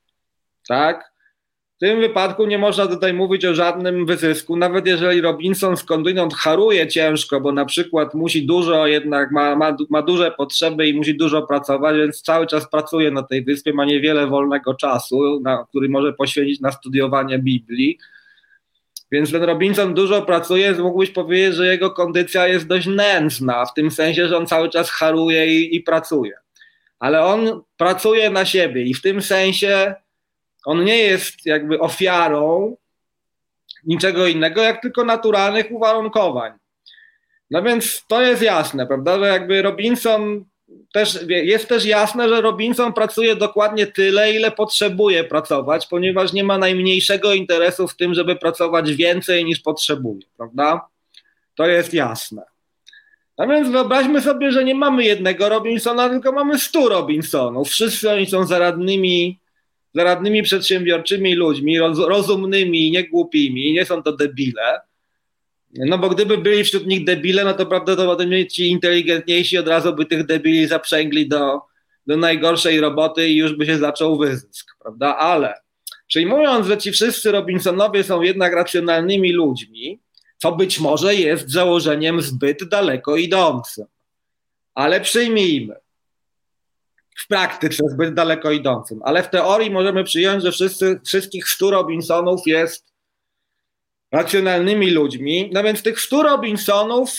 Tak? 0.68 1.11
W 1.78 1.80
tym 1.80 1.99
wypadku 1.99 2.45
nie 2.45 2.58
można 2.58 2.88
tutaj 2.88 3.14
mówić 3.14 3.45
o 3.45 3.56
żadnym 3.56 4.06
wyzysku, 4.06 4.56
nawet 4.56 4.88
jeżeli 4.88 5.22
Robinson 5.22 5.78
skądinąd 5.78 6.34
haruje 6.34 6.88
ciężko, 6.88 7.41
bo 7.41 7.52
na 7.52 7.66
przykład 7.66 8.14
musi 8.14 8.45
dużo, 8.45 8.88
jednak 8.88 9.32
ma, 9.32 9.56
ma, 9.56 9.78
ma 9.90 10.02
duże 10.02 10.32
potrzeby 10.32 10.88
i 10.88 10.94
musi 10.94 11.18
dużo 11.18 11.41
pracować, 11.41 11.98
więc 11.98 12.22
cały 12.22 12.48
czas 12.48 12.70
pracuje 12.70 13.12
na 13.12 13.24
tej 13.24 13.44
wyspie, 13.44 13.74
ma 13.74 13.86
niewiele 13.86 14.28
wolnego 14.28 14.74
czasu, 14.74 15.40
na, 15.40 15.66
który 15.70 15.90
może 15.90 16.14
poświęcić 16.14 16.60
na 16.60 16.72
studiowanie 16.72 17.40
Biblii 17.40 17.98
więc 19.12 19.32
ten 19.32 19.44
Robinson 19.44 19.94
dużo 19.94 20.22
pracuje, 20.22 20.72
mógłbyś 20.72 21.10
powiedzieć, 21.10 21.56
że 21.56 21.68
jego 21.68 21.91
kondycja 21.91 22.48
jest 22.48 22.68
dość 22.68 22.88
nędzna, 22.88 23.66
w 23.66 23.74
tym 23.74 23.91
sensie, 23.91 24.28
że 24.28 24.38
on 24.38 24.48
cały 24.48 24.70
czas 24.70 24.90
haruje 24.90 25.48
i, 25.48 25.76
i 25.76 25.82
pracuje. 25.82 26.34
Ale 26.99 27.24
on 27.24 27.62
pracuje 27.78 28.30
na 28.30 28.45
siebie 28.45 28.84
i 28.84 28.94
w 28.94 29.02
tym 29.02 29.22
sensie 29.22 29.95
on 30.68 30.84
nie 30.84 30.98
jest 30.98 31.45
jakby 31.45 31.80
ofiarą 31.80 32.77
niczego 33.84 34.27
innego, 34.27 34.61
jak 34.61 34.81
tylko 34.81 35.03
naturalnych 35.03 35.72
uwarunkowań. 35.72 36.52
No 37.52 37.64
więc 37.64 38.03
to 38.07 38.22
jest 38.22 38.41
jasne, 38.41 38.88
prawda, 38.88 39.19
że 39.19 39.26
jakby 39.27 39.61
Robinson 39.61 40.45
też, 40.94 41.19
jest 41.27 41.68
też 41.68 41.85
jasne, 41.85 42.30
że 42.30 42.41
Robinson 42.41 42.94
pracuje 42.94 43.35
dokładnie 43.35 43.88
tyle, 43.88 44.31
ile 44.31 44.52
potrzebuje 44.52 45.23
pracować, 45.23 45.88
ponieważ 45.88 46.34
nie 46.34 46.44
ma 46.44 46.57
najmniejszego 46.57 47.34
interesu 47.34 47.88
w 47.88 47.95
tym, 47.95 48.14
żeby 48.14 48.35
pracować 48.35 48.94
więcej 48.94 49.45
niż 49.45 49.60
potrzebuje, 49.60 50.26
prawda? 50.38 50.88
To 51.56 51.68
jest 51.68 51.94
jasne. 51.94 52.44
A 53.38 53.48
więc 53.48 53.69
wyobraźmy 53.69 54.22
sobie, 54.22 54.52
że 54.52 54.64
nie 54.64 54.76
mamy 54.76 55.03
jednego 55.03 55.49
Robinsona, 55.49 56.10
tylko 56.10 56.31
mamy 56.31 56.60
stu 56.60 56.89
Robinsonów. 56.89 57.69
Wszyscy 57.69 58.11
oni 58.11 58.26
są 58.26 58.45
zaradnymi, 58.45 59.39
zaradnymi 59.93 60.43
przedsiębiorczymi 60.43 61.35
ludźmi, 61.35 61.80
roz, 61.80 61.99
rozumnymi, 61.99 62.91
niegłupimi, 62.91 63.73
nie 63.73 63.85
są 63.85 64.03
to 64.03 64.15
debile. 64.15 64.81
No 65.73 65.97
bo 65.97 66.09
gdyby 66.09 66.38
byli 66.38 66.64
wśród 66.64 66.88
nich 66.88 67.03
debile, 67.03 67.43
no 67.43 67.53
to 67.53 67.65
prawdopodobnie 67.65 68.47
ci 68.47 68.68
inteligentniejsi 68.68 69.57
od 69.57 69.68
razu 69.68 69.93
by 69.93 70.05
tych 70.05 70.26
debili 70.26 70.68
zaprzęgli 70.68 71.27
do, 71.27 71.61
do 72.07 72.18
najgorszej 72.18 72.80
roboty 72.80 73.30
i 73.30 73.35
już 73.35 73.53
by 73.53 73.65
się 73.65 73.77
zaczął 73.77 74.18
wyzysk, 74.18 74.77
prawda? 74.80 75.18
Ale 75.18 75.53
przyjmując, 76.07 76.68
że 76.68 76.77
ci 76.77 76.91
wszyscy 76.91 77.31
Robinsonowie 77.31 78.03
są 78.03 78.22
jednak 78.22 78.53
racjonalnymi 78.53 79.34
ludźmi, 79.34 79.99
co 80.38 80.51
być 80.51 80.80
może 80.80 81.15
jest 81.15 81.49
założeniem 81.49 82.22
zbyt 82.22 82.64
daleko 82.64 83.18
idącym. 83.18 83.85
Ale 84.76 85.01
przyjmijmy. 85.01 85.76
W 87.18 87.27
praktyce 87.27 87.84
zbyt 87.89 88.14
daleko 88.14 88.52
idącym. 88.52 88.99
Ale 89.03 89.23
w 89.23 89.30
teorii 89.30 89.72
możemy 89.72 90.03
przyjąć, 90.03 90.44
że 90.44 90.52
wszyscy, 90.52 90.99
wszystkich 91.06 91.49
stu 91.49 91.72
Robinsonów 91.72 92.41
jest 92.45 92.88
racjonalnymi 94.11 94.91
ludźmi. 94.91 95.49
No 95.53 95.64
więc 95.64 95.84
tych 95.84 95.99
100 96.02 96.23
Robinsonów 96.23 97.10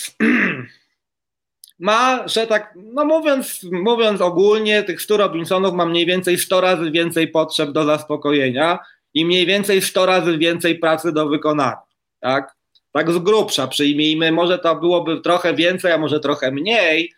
ma, 1.79 2.27
że 2.27 2.47
tak, 2.47 2.73
no 2.75 3.05
mówiąc, 3.05 3.63
mówiąc 3.71 4.21
ogólnie, 4.21 4.83
tych 4.83 5.01
100 5.01 5.17
Robinsonów 5.17 5.73
ma 5.73 5.85
mniej 5.85 6.05
więcej 6.05 6.37
100 6.37 6.61
razy 6.61 6.91
więcej 6.91 7.27
potrzeb 7.27 7.71
do 7.71 7.85
zaspokojenia 7.85 8.79
i 9.13 9.25
mniej 9.25 9.45
więcej 9.45 9.81
100 9.81 10.05
razy 10.05 10.37
więcej 10.37 10.79
pracy 10.79 11.11
do 11.11 11.27
wykonania. 11.27 11.77
Tak? 12.19 12.55
Tak 12.91 13.11
z 13.11 13.17
grubsza 13.17 13.67
przyjmijmy, 13.67 14.31
może 14.31 14.59
to 14.59 14.75
byłoby 14.75 15.21
trochę 15.21 15.53
więcej, 15.53 15.91
a 15.91 15.97
może 15.97 16.19
trochę 16.19 16.51
mniej, 16.51 17.13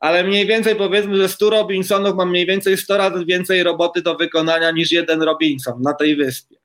ale 0.00 0.24
mniej 0.24 0.46
więcej 0.46 0.76
powiedzmy, 0.76 1.16
że 1.16 1.28
100 1.28 1.50
Robinsonów 1.50 2.16
ma 2.16 2.24
mniej 2.24 2.46
więcej 2.46 2.76
100 2.76 2.96
razy 2.96 3.24
więcej 3.24 3.62
roboty 3.62 4.02
do 4.02 4.14
wykonania 4.14 4.70
niż 4.70 4.92
jeden 4.92 5.22
Robinson 5.22 5.82
na 5.82 5.94
tej 5.94 6.16
wyspie. 6.16 6.56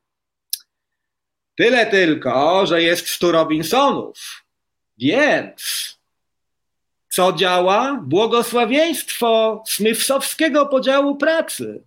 Tyle 1.56 1.86
tylko, 1.86 2.66
że 2.66 2.82
jest 2.82 3.08
100 3.08 3.32
Robinsonów. 3.32 4.44
Więc 4.98 5.92
co 7.10 7.34
działa? 7.34 8.00
Błogosławieństwo 8.04 9.64
Smithsowskiego 9.68 10.66
podziału 10.66 11.16
pracy, 11.16 11.84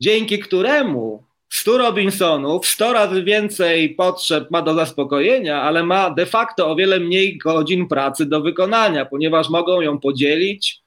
dzięki 0.00 0.38
któremu 0.38 1.27
100 1.50 1.78
Robinsonów 1.78 2.66
100 2.66 2.92
razy 2.92 3.22
więcej 3.22 3.94
potrzeb 3.94 4.50
ma 4.50 4.62
do 4.62 4.74
zaspokojenia, 4.74 5.62
ale 5.62 5.82
ma 5.82 6.10
de 6.10 6.26
facto 6.26 6.70
o 6.70 6.76
wiele 6.76 7.00
mniej 7.00 7.38
godzin 7.38 7.88
pracy 7.88 8.26
do 8.26 8.40
wykonania, 8.40 9.04
ponieważ 9.04 9.48
mogą 9.48 9.80
ją 9.80 10.00
podzielić 10.00 10.80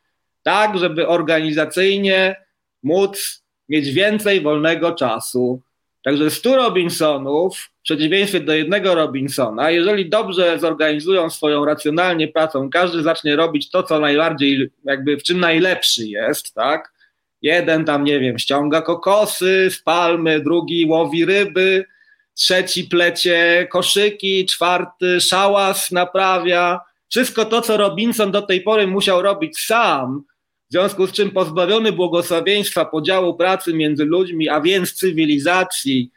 tak, 0.43 0.77
żeby 0.77 1.07
organizacyjnie 1.07 2.35
móc 2.83 3.43
mieć 3.69 3.91
więcej 3.91 4.41
wolnego 4.41 4.91
czasu. 4.91 5.61
Także 6.03 6.29
100 6.29 6.55
Robinsonów 6.55 7.57
w 7.57 7.83
przeciwieństwie 7.83 8.39
do 8.39 8.53
jednego 8.53 8.95
Robinsona, 8.95 9.71
jeżeli 9.71 10.09
dobrze 10.09 10.59
zorganizują 10.59 11.29
swoją 11.29 11.65
racjonalnie 11.65 12.27
pracą, 12.27 12.69
każdy 12.69 13.03
zacznie 13.03 13.35
robić 13.35 13.69
to, 13.69 13.83
co 13.83 13.99
najbardziej, 13.99 14.69
jakby 14.83 15.17
w 15.17 15.23
czym 15.23 15.39
najlepszy 15.39 16.07
jest, 16.07 16.53
tak? 16.53 16.93
Jeden 17.41 17.85
tam, 17.85 18.03
nie 18.03 18.19
wiem, 18.19 18.39
ściąga 18.39 18.81
kokosy 18.81 19.69
z 19.71 19.81
palmy, 19.81 20.39
drugi 20.39 20.85
łowi 20.85 21.25
ryby, 21.25 21.85
trzeci 22.33 22.83
plecie 22.83 23.67
koszyki, 23.71 24.45
czwarty 24.45 25.21
szałas 25.21 25.91
naprawia. 25.91 26.79
Wszystko 27.09 27.45
to, 27.45 27.61
co 27.61 27.77
Robinson 27.77 28.31
do 28.31 28.41
tej 28.41 28.61
pory 28.61 28.87
musiał 28.87 29.21
robić 29.21 29.59
sam, 29.59 30.23
w 30.69 30.73
związku 30.73 31.07
z 31.07 31.11
czym 31.11 31.31
pozbawiony 31.31 31.91
błogosławieństwa 31.91 32.85
podziału 32.85 33.33
pracy 33.33 33.73
między 33.73 34.05
ludźmi, 34.05 34.49
a 34.49 34.61
więc 34.61 34.93
cywilizacji, 34.93 36.11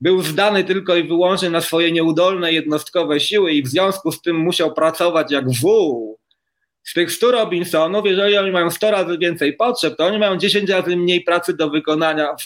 był 0.00 0.22
zdany 0.22 0.64
tylko 0.64 0.96
i 0.96 1.08
wyłącznie 1.08 1.50
na 1.50 1.60
swoje 1.60 1.92
nieudolne 1.92 2.52
jednostkowe 2.52 3.20
siły 3.20 3.52
i 3.52 3.62
w 3.62 3.68
związku 3.68 4.12
z 4.12 4.22
tym 4.22 4.36
musiał 4.36 4.74
pracować 4.74 5.32
jak 5.32 5.50
wół. 5.50 6.18
Z 6.86 6.92
tych 6.92 7.12
100 7.12 7.30
Robinsonów, 7.30 8.06
jeżeli 8.06 8.38
oni 8.38 8.50
mają 8.50 8.70
100 8.70 8.90
razy 8.90 9.18
więcej 9.18 9.56
potrzeb, 9.56 9.96
to 9.96 10.06
oni 10.06 10.18
mają 10.18 10.36
10 10.36 10.70
razy 10.70 10.96
mniej 10.96 11.20
pracy 11.20 11.56
do 11.56 11.70
wykonania 11.70 12.34
w, 12.34 12.42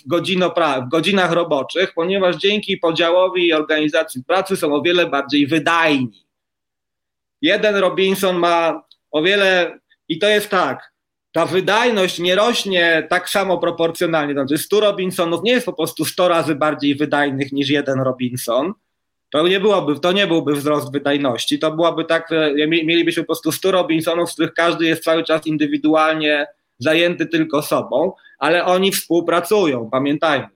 w 0.86 0.88
godzinach 0.88 1.32
roboczych, 1.32 1.92
ponieważ 1.94 2.36
dzięki 2.36 2.76
podziałowi 2.76 3.46
i 3.46 3.52
organizacji 3.52 4.24
pracy 4.24 4.56
są 4.56 4.74
o 4.74 4.82
wiele 4.82 5.06
bardziej 5.06 5.46
wydajni. 5.46 6.26
Jeden 7.42 7.76
Robinson 7.76 8.36
ma 8.36 8.82
o 9.10 9.22
wiele, 9.22 9.78
i 10.08 10.18
to 10.18 10.28
jest 10.28 10.48
tak, 10.48 10.92
ta 11.32 11.46
wydajność 11.46 12.18
nie 12.18 12.34
rośnie 12.34 13.06
tak 13.10 13.28
samo 13.28 13.58
proporcjonalnie. 13.58 14.32
Znaczy 14.32 14.58
100 14.58 14.80
Robinsonów 14.80 15.40
nie 15.44 15.52
jest 15.52 15.66
po 15.66 15.72
prostu 15.72 16.04
100 16.04 16.28
razy 16.28 16.54
bardziej 16.54 16.94
wydajnych 16.94 17.52
niż 17.52 17.68
jeden 17.68 18.00
Robinson. 18.00 18.72
To 19.30 19.48
nie, 19.48 19.60
byłoby, 19.60 20.00
to 20.00 20.12
nie 20.12 20.26
byłby 20.26 20.54
wzrost 20.54 20.92
wydajności. 20.92 21.58
To 21.58 21.70
byłaby 21.70 22.04
tak, 22.04 22.30
mielibyśmy 22.66 23.22
po 23.22 23.26
prostu 23.26 23.52
100 23.52 23.70
Robinsonów, 23.70 24.30
z 24.30 24.32
których 24.32 24.54
każdy 24.54 24.86
jest 24.86 25.04
cały 25.04 25.24
czas 25.24 25.46
indywidualnie 25.46 26.46
zajęty 26.78 27.26
tylko 27.26 27.62
sobą, 27.62 28.12
ale 28.38 28.64
oni 28.64 28.92
współpracują, 28.92 29.90
pamiętajmy. 29.90 30.48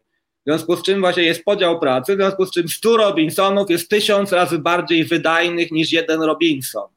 W 0.46 0.50
związku 0.50 0.76
z 0.76 0.82
czym 0.82 1.00
właśnie 1.00 1.22
jest 1.22 1.44
podział 1.44 1.80
pracy, 1.80 2.12
w 2.12 2.16
związku 2.16 2.46
z 2.46 2.50
czym 2.50 2.68
100 2.68 2.96
Robinsonów 2.96 3.70
jest 3.70 3.88
tysiąc 3.88 4.32
razy 4.32 4.58
bardziej 4.58 5.04
wydajnych 5.04 5.72
niż 5.72 5.92
jeden 5.92 6.22
Robinson. 6.22 6.88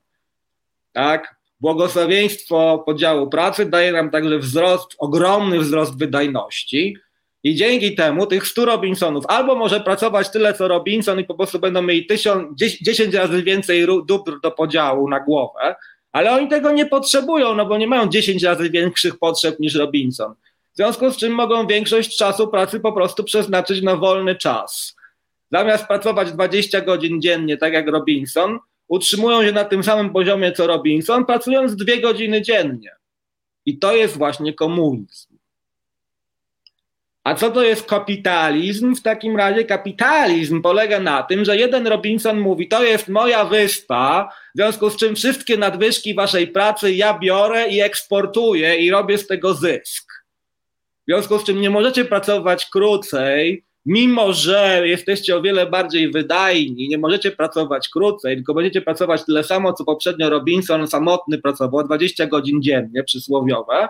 Tak? 0.93 1.35
Błogosławieństwo 1.59 2.83
podziału 2.85 3.29
pracy 3.29 3.65
daje 3.65 3.91
nam 3.91 4.09
także 4.09 4.39
wzrost, 4.39 4.95
ogromny 4.97 5.59
wzrost 5.59 5.97
wydajności. 5.97 6.97
I 7.47 7.55
dzięki 7.55 7.95
temu 7.95 8.25
tych 8.25 8.47
100 8.47 8.65
Robinsonów 8.65 9.25
albo 9.27 9.55
może 9.55 9.79
pracować 9.79 10.29
tyle 10.29 10.53
co 10.53 10.67
Robinson 10.67 11.19
i 11.19 11.23
po 11.23 11.35
prostu 11.35 11.59
będą 11.59 11.81
mieli 11.81 12.05
1000, 12.05 12.59
10 12.81 13.13
razy 13.13 13.43
więcej 13.43 13.87
dóbr 14.05 14.39
do 14.43 14.51
podziału 14.51 15.09
na 15.09 15.19
głowę, 15.19 15.75
ale 16.11 16.31
oni 16.31 16.47
tego 16.47 16.71
nie 16.71 16.85
potrzebują, 16.85 17.55
no 17.55 17.65
bo 17.65 17.77
nie 17.77 17.87
mają 17.87 18.07
10 18.09 18.43
razy 18.43 18.69
większych 18.69 19.19
potrzeb 19.19 19.59
niż 19.59 19.75
Robinson. 19.75 20.33
W 20.73 20.77
związku 20.77 21.11
z 21.11 21.17
czym 21.17 21.33
mogą 21.33 21.67
większość 21.67 22.17
czasu 22.17 22.47
pracy 22.47 22.79
po 22.79 22.93
prostu 22.93 23.23
przeznaczyć 23.23 23.81
na 23.81 23.95
wolny 23.95 24.35
czas. 24.35 24.95
Zamiast 25.51 25.87
pracować 25.87 26.31
20 26.31 26.81
godzin 26.81 27.21
dziennie, 27.21 27.57
tak 27.57 27.73
jak 27.73 27.87
Robinson, 27.87 28.59
utrzymują 28.87 29.43
się 29.43 29.51
na 29.51 29.63
tym 29.63 29.83
samym 29.83 30.09
poziomie 30.09 30.51
co 30.51 30.67
Robinson, 30.67 31.25
pracując 31.25 31.75
dwie 31.75 32.01
godziny 32.01 32.41
dziennie. 32.41 32.91
I 33.65 33.79
to 33.79 33.95
jest 33.95 34.17
właśnie 34.17 34.53
komunizm. 34.53 35.26
A 37.27 37.35
co 37.35 37.51
to 37.51 37.63
jest 37.63 37.85
kapitalizm? 37.85 38.95
W 38.95 39.01
takim 39.01 39.37
razie 39.37 39.65
kapitalizm 39.65 40.61
polega 40.61 40.99
na 40.99 41.23
tym, 41.23 41.45
że 41.45 41.57
jeden 41.57 41.87
Robinson 41.87 42.39
mówi: 42.39 42.67
To 42.67 42.83
jest 42.83 43.07
moja 43.07 43.45
wyspa, 43.45 44.29
w 44.55 44.57
związku 44.57 44.89
z 44.89 44.97
czym 44.97 45.15
wszystkie 45.15 45.57
nadwyżki 45.57 46.15
waszej 46.15 46.47
pracy 46.47 46.93
ja 46.93 47.19
biorę 47.19 47.67
i 47.67 47.81
eksportuję 47.81 48.75
i 48.75 48.91
robię 48.91 49.17
z 49.17 49.27
tego 49.27 49.53
zysk. 49.53 50.13
W 51.07 51.11
związku 51.11 51.39
z 51.39 51.43
czym 51.43 51.61
nie 51.61 51.69
możecie 51.69 52.05
pracować 52.05 52.65
krócej, 52.65 53.65
mimo 53.85 54.33
że 54.33 54.81
jesteście 54.85 55.35
o 55.35 55.41
wiele 55.41 55.65
bardziej 55.65 56.11
wydajni, 56.11 56.89
nie 56.89 56.97
możecie 56.97 57.31
pracować 57.31 57.89
krócej, 57.89 58.35
tylko 58.35 58.53
będziecie 58.53 58.81
pracować 58.81 59.25
tyle 59.25 59.43
samo, 59.43 59.73
co 59.73 59.85
poprzednio 59.85 60.29
Robinson 60.29 60.87
samotny 60.87 61.37
pracował, 61.37 61.83
20 61.83 62.25
godzin 62.25 62.61
dziennie, 62.61 63.03
przysłowiowe. 63.03 63.87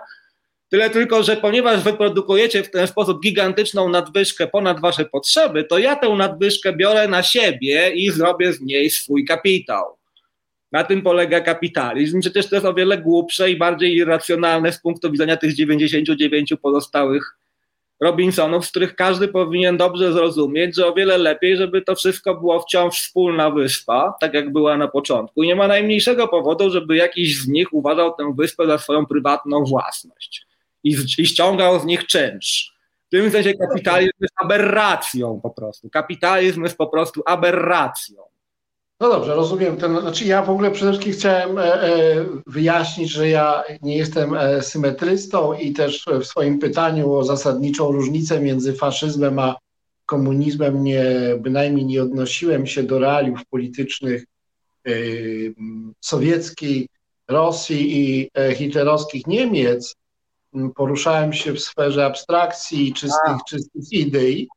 Tyle 0.70 0.90
tylko, 0.90 1.22
że 1.22 1.36
ponieważ 1.36 1.82
wyprodukujecie 1.82 2.62
w 2.62 2.70
ten 2.70 2.86
sposób 2.86 3.22
gigantyczną 3.22 3.88
nadwyżkę 3.88 4.46
ponad 4.46 4.80
wasze 4.80 5.04
potrzeby, 5.04 5.64
to 5.64 5.78
ja 5.78 5.96
tę 5.96 6.08
nadwyżkę 6.08 6.72
biorę 6.72 7.08
na 7.08 7.22
siebie 7.22 7.90
i 7.90 8.10
zrobię 8.10 8.52
z 8.52 8.60
niej 8.60 8.90
swój 8.90 9.24
kapitał. 9.24 9.98
Na 10.72 10.84
tym 10.84 11.02
polega 11.02 11.40
kapitalizm. 11.40 12.20
Przecież 12.20 12.48
to 12.48 12.56
jest 12.56 12.66
o 12.66 12.74
wiele 12.74 12.98
głupsze 12.98 13.50
i 13.50 13.56
bardziej 13.56 13.94
irracjonalne 13.96 14.72
z 14.72 14.80
punktu 14.80 15.10
widzenia 15.10 15.36
tych 15.36 15.54
99 15.54 16.54
pozostałych 16.62 17.38
Robinsonów, 18.00 18.66
z 18.66 18.70
których 18.70 18.94
każdy 18.94 19.28
powinien 19.28 19.76
dobrze 19.76 20.12
zrozumieć, 20.12 20.76
że 20.76 20.86
o 20.86 20.94
wiele 20.94 21.18
lepiej, 21.18 21.56
żeby 21.56 21.82
to 21.82 21.94
wszystko 21.94 22.34
było 22.34 22.60
wciąż 22.60 23.00
wspólna 23.00 23.50
wyspa, 23.50 24.14
tak 24.20 24.34
jak 24.34 24.52
była 24.52 24.76
na 24.76 24.88
początku. 24.88 25.42
I 25.42 25.46
nie 25.46 25.56
ma 25.56 25.68
najmniejszego 25.68 26.28
powodu, 26.28 26.70
żeby 26.70 26.96
jakiś 26.96 27.38
z 27.38 27.48
nich 27.48 27.74
uważał 27.74 28.14
tę 28.14 28.32
wyspę 28.36 28.66
za 28.66 28.78
swoją 28.78 29.06
prywatną 29.06 29.64
własność 29.64 30.47
i, 30.84 30.96
i 31.18 31.26
ściągał 31.26 31.80
z 31.80 31.84
nich 31.84 32.06
czynsz. 32.06 32.78
W 33.06 33.10
tym 33.10 33.30
sensie 33.30 33.54
kapitalizm 33.54 34.12
jest 34.20 34.34
aberracją 34.36 35.40
po 35.42 35.50
prostu. 35.50 35.90
Kapitalizm 35.90 36.64
jest 36.64 36.76
po 36.76 36.86
prostu 36.86 37.22
aberracją. 37.26 38.22
No 39.00 39.08
dobrze, 39.08 39.34
rozumiem. 39.34 39.76
Ten, 39.76 40.00
znaczy 40.00 40.24
ja 40.24 40.42
w 40.42 40.50
ogóle 40.50 40.70
przede 40.70 40.92
wszystkim 40.92 41.12
chciałem 41.12 41.58
e, 41.58 41.82
e, 41.82 42.24
wyjaśnić, 42.46 43.10
że 43.10 43.28
ja 43.28 43.62
nie 43.82 43.96
jestem 43.96 44.34
e, 44.34 44.62
symetrystą 44.62 45.52
i 45.52 45.72
też 45.72 46.06
w 46.20 46.24
swoim 46.24 46.58
pytaniu 46.58 47.12
o 47.12 47.24
zasadniczą 47.24 47.92
różnicę 47.92 48.40
między 48.40 48.72
faszyzmem 48.72 49.38
a 49.38 49.56
komunizmem 50.06 50.84
nie, 50.84 51.04
bynajmniej 51.40 51.86
nie 51.86 52.02
odnosiłem 52.02 52.66
się 52.66 52.82
do 52.82 52.98
realiów 52.98 53.40
politycznych 53.50 54.24
sowieckiej 56.00 56.88
Rosji 57.28 57.98
i 57.98 58.30
hitlerowskich 58.54 59.26
Niemiec. 59.26 59.94
Poruszałem 60.74 61.32
się 61.32 61.52
w 61.52 61.60
sferze 61.60 62.06
abstrakcji 62.06 62.88
i 62.88 62.92
czystych, 62.92 63.36
czystych 63.48 63.92
idei. 63.92 64.48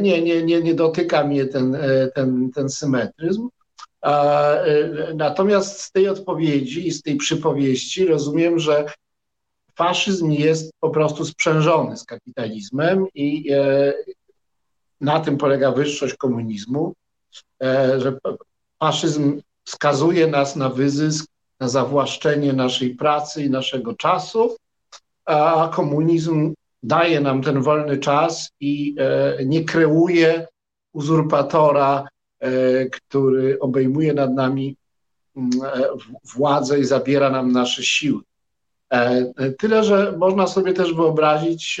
Nie, 0.00 0.22
nie, 0.22 0.42
nie, 0.42 0.62
nie 0.62 0.74
dotyka 0.74 1.24
mnie 1.24 1.46
ten, 1.46 1.76
ten, 2.14 2.50
ten 2.54 2.68
symetryzm. 2.68 3.48
E, 4.04 5.12
natomiast 5.14 5.80
z 5.80 5.92
tej 5.92 6.08
odpowiedzi 6.08 6.88
i 6.88 6.92
z 6.92 7.02
tej 7.02 7.16
przypowieści 7.16 8.06
rozumiem, 8.06 8.58
że 8.58 8.86
faszyzm 9.74 10.30
jest 10.30 10.72
po 10.80 10.90
prostu 10.90 11.24
sprzężony 11.24 11.96
z 11.96 12.04
kapitalizmem 12.04 13.06
i 13.14 13.52
e, 13.52 13.92
na 15.00 15.20
tym 15.20 15.36
polega 15.36 15.72
wyższość 15.72 16.14
komunizmu, 16.14 16.94
e, 17.62 18.00
że 18.00 18.18
faszyzm 18.78 19.40
skazuje 19.64 20.26
nas 20.26 20.56
na 20.56 20.68
wyzysk, 20.68 21.26
na 21.60 21.68
zawłaszczenie 21.68 22.52
naszej 22.52 22.94
pracy 22.94 23.44
i 23.44 23.50
naszego 23.50 23.94
czasu, 23.94 24.56
a 25.24 25.70
komunizm 25.74 26.54
daje 26.82 27.20
nam 27.20 27.42
ten 27.42 27.62
wolny 27.62 27.98
czas 27.98 28.50
i 28.60 28.94
nie 29.44 29.64
kreuje 29.64 30.46
uzurpatora 30.92 32.04
E, 32.40 32.86
który 32.86 33.58
obejmuje 33.60 34.14
nad 34.14 34.34
nami 34.34 34.76
mm, 35.36 35.50
e, 35.64 35.88
władzę 36.34 36.80
i 36.80 36.84
zabiera 36.84 37.30
nam 37.30 37.52
nasze 37.52 37.82
siły. 37.82 38.20
E, 38.92 39.24
tyle, 39.58 39.84
że 39.84 40.16
można 40.18 40.46
sobie 40.46 40.72
też 40.72 40.94
wyobrazić 40.94 41.80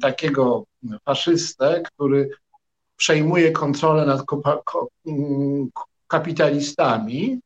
takiego 0.00 0.64
faszystę, 1.04 1.82
który 1.84 2.30
przejmuje 2.96 3.52
kontrolę 3.52 4.06
nad 4.06 4.24
mm, 5.06 5.68
kapitalistami 6.08 7.40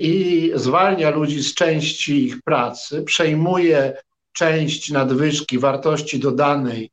i 0.00 0.52
zwalnia 0.54 1.10
ludzi 1.10 1.42
z 1.42 1.54
części 1.54 2.24
ich 2.26 2.42
pracy, 2.42 3.02
przejmuje 3.02 4.02
część 4.32 4.90
nadwyżki 4.90 5.58
wartości 5.58 6.18
dodanej 6.18 6.90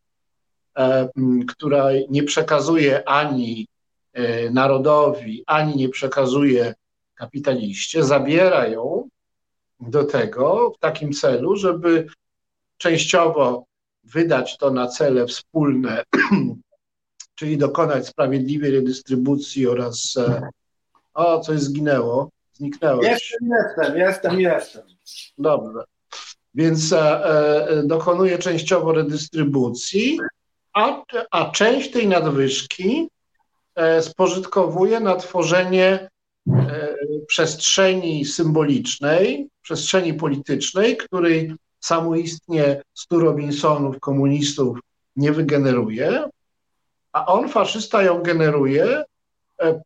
E, 0.77 1.09
która 1.47 1.89
nie 2.09 2.23
przekazuje 2.23 3.09
ani 3.09 3.67
e, 4.13 4.49
narodowi, 4.49 5.43
ani 5.47 5.75
nie 5.75 5.89
przekazuje 5.89 6.73
kapitaliście, 7.15 8.03
zabiera 8.03 8.67
ją 8.67 9.09
do 9.79 10.03
tego 10.03 10.73
w 10.77 10.79
takim 10.79 11.13
celu, 11.13 11.55
żeby 11.55 12.07
częściowo 12.77 13.65
wydać 14.03 14.57
to 14.57 14.71
na 14.71 14.87
cele 14.87 15.27
wspólne, 15.27 16.03
czyli 17.35 17.57
dokonać 17.57 18.07
sprawiedliwej 18.07 18.71
redystrybucji 18.71 19.67
oraz 19.67 20.17
e, 20.17 20.49
o, 21.13 21.39
coś 21.39 21.59
zginęło, 21.59 22.29
zniknęło. 22.61 23.03
Jestem, 23.03 23.49
jestem, 23.49 23.97
jestem, 23.97 24.39
jestem. 24.39 24.83
Dobrze. 25.37 25.83
Więc 26.55 26.93
e, 26.93 27.83
dokonuje 27.85 28.37
częściowo 28.37 28.93
redystrybucji, 28.93 30.19
a, 30.73 31.03
a 31.31 31.51
część 31.51 31.91
tej 31.91 32.07
nadwyżki 32.07 33.09
e, 33.75 34.01
spożytkowuje 34.01 34.99
na 34.99 35.15
tworzenie 35.15 36.09
e, 36.49 36.95
przestrzeni 37.27 38.25
symbolicznej, 38.25 39.49
przestrzeni 39.61 40.13
politycznej, 40.13 40.97
której 40.97 41.55
samoistnie 41.79 42.81
stu 42.93 43.19
Robinsonów, 43.19 43.99
komunistów 43.99 44.79
nie 45.15 45.31
wygeneruje, 45.31 46.23
a 47.13 47.25
on, 47.25 47.49
faszysta, 47.49 48.03
ją 48.03 48.21
generuje 48.21 48.85
e, 48.85 49.03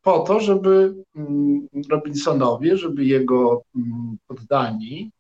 po 0.02 0.20
to, 0.20 0.40
żeby 0.40 0.96
mm, 1.16 1.68
Robinsonowie, 1.92 2.78
żeby 2.78 3.06
jego 3.06 3.64
mm, 3.76 4.18
poddani 4.28 5.12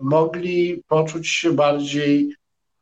mogli 0.00 0.82
poczuć 0.88 1.28
się 1.28 1.52
bardziej 1.52 2.34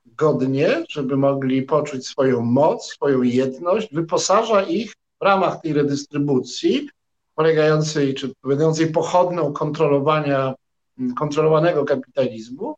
godnie, 0.07 0.85
żeby 0.89 1.17
mogli 1.17 1.63
poczuć 1.63 2.07
swoją 2.07 2.41
moc, 2.41 2.87
swoją 2.87 3.23
jedność, 3.23 3.95
wyposaża 3.95 4.63
ich 4.63 4.93
w 5.21 5.25
ramach 5.25 5.61
tej 5.61 5.73
redystrybucji, 5.73 6.89
polegającej 7.35 8.15
czy 8.15 8.33
będącej 8.45 8.93
pochodną 8.93 9.53
kontrolowania, 9.53 10.55
kontrolowanego 11.19 11.85
kapitalizmu, 11.85 12.75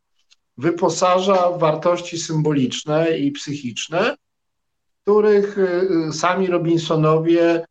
wyposaża 0.58 1.50
w 1.50 1.58
wartości 1.58 2.18
symboliczne 2.18 3.18
i 3.18 3.32
psychiczne, 3.32 4.16
których 5.06 5.58
y, 5.58 6.12
sami 6.12 6.46
Robinsonowie 6.46 7.64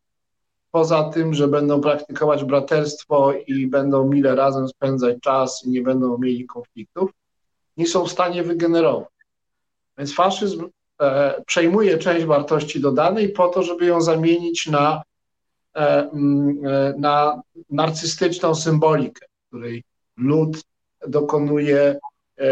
poza 0.70 1.10
tym, 1.10 1.34
że 1.34 1.48
będą 1.48 1.80
praktykować 1.80 2.44
braterstwo 2.44 3.32
i 3.46 3.66
będą 3.66 4.08
mile 4.08 4.34
razem 4.34 4.68
spędzać 4.68 5.16
czas 5.20 5.64
i 5.64 5.70
nie 5.70 5.82
będą 5.82 6.18
mieli 6.18 6.46
konfliktów, 6.46 7.10
nie 7.76 7.86
są 7.86 8.06
w 8.06 8.12
stanie 8.12 8.42
wygenerować. 8.42 9.08
Więc 9.98 10.14
faszyzm 10.14 10.68
e, 11.00 11.42
przejmuje 11.46 11.98
część 11.98 12.26
wartości 12.26 12.80
dodanej 12.80 13.28
po 13.28 13.48
to, 13.48 13.62
żeby 13.62 13.86
ją 13.86 14.00
zamienić 14.00 14.66
na, 14.66 15.02
e, 15.74 15.80
e, 15.80 16.10
na 16.98 17.42
narcystyczną 17.70 18.54
symbolikę, 18.54 19.26
której 19.48 19.82
lud 20.16 20.62
dokonuje 21.08 21.98
e, 22.38 22.48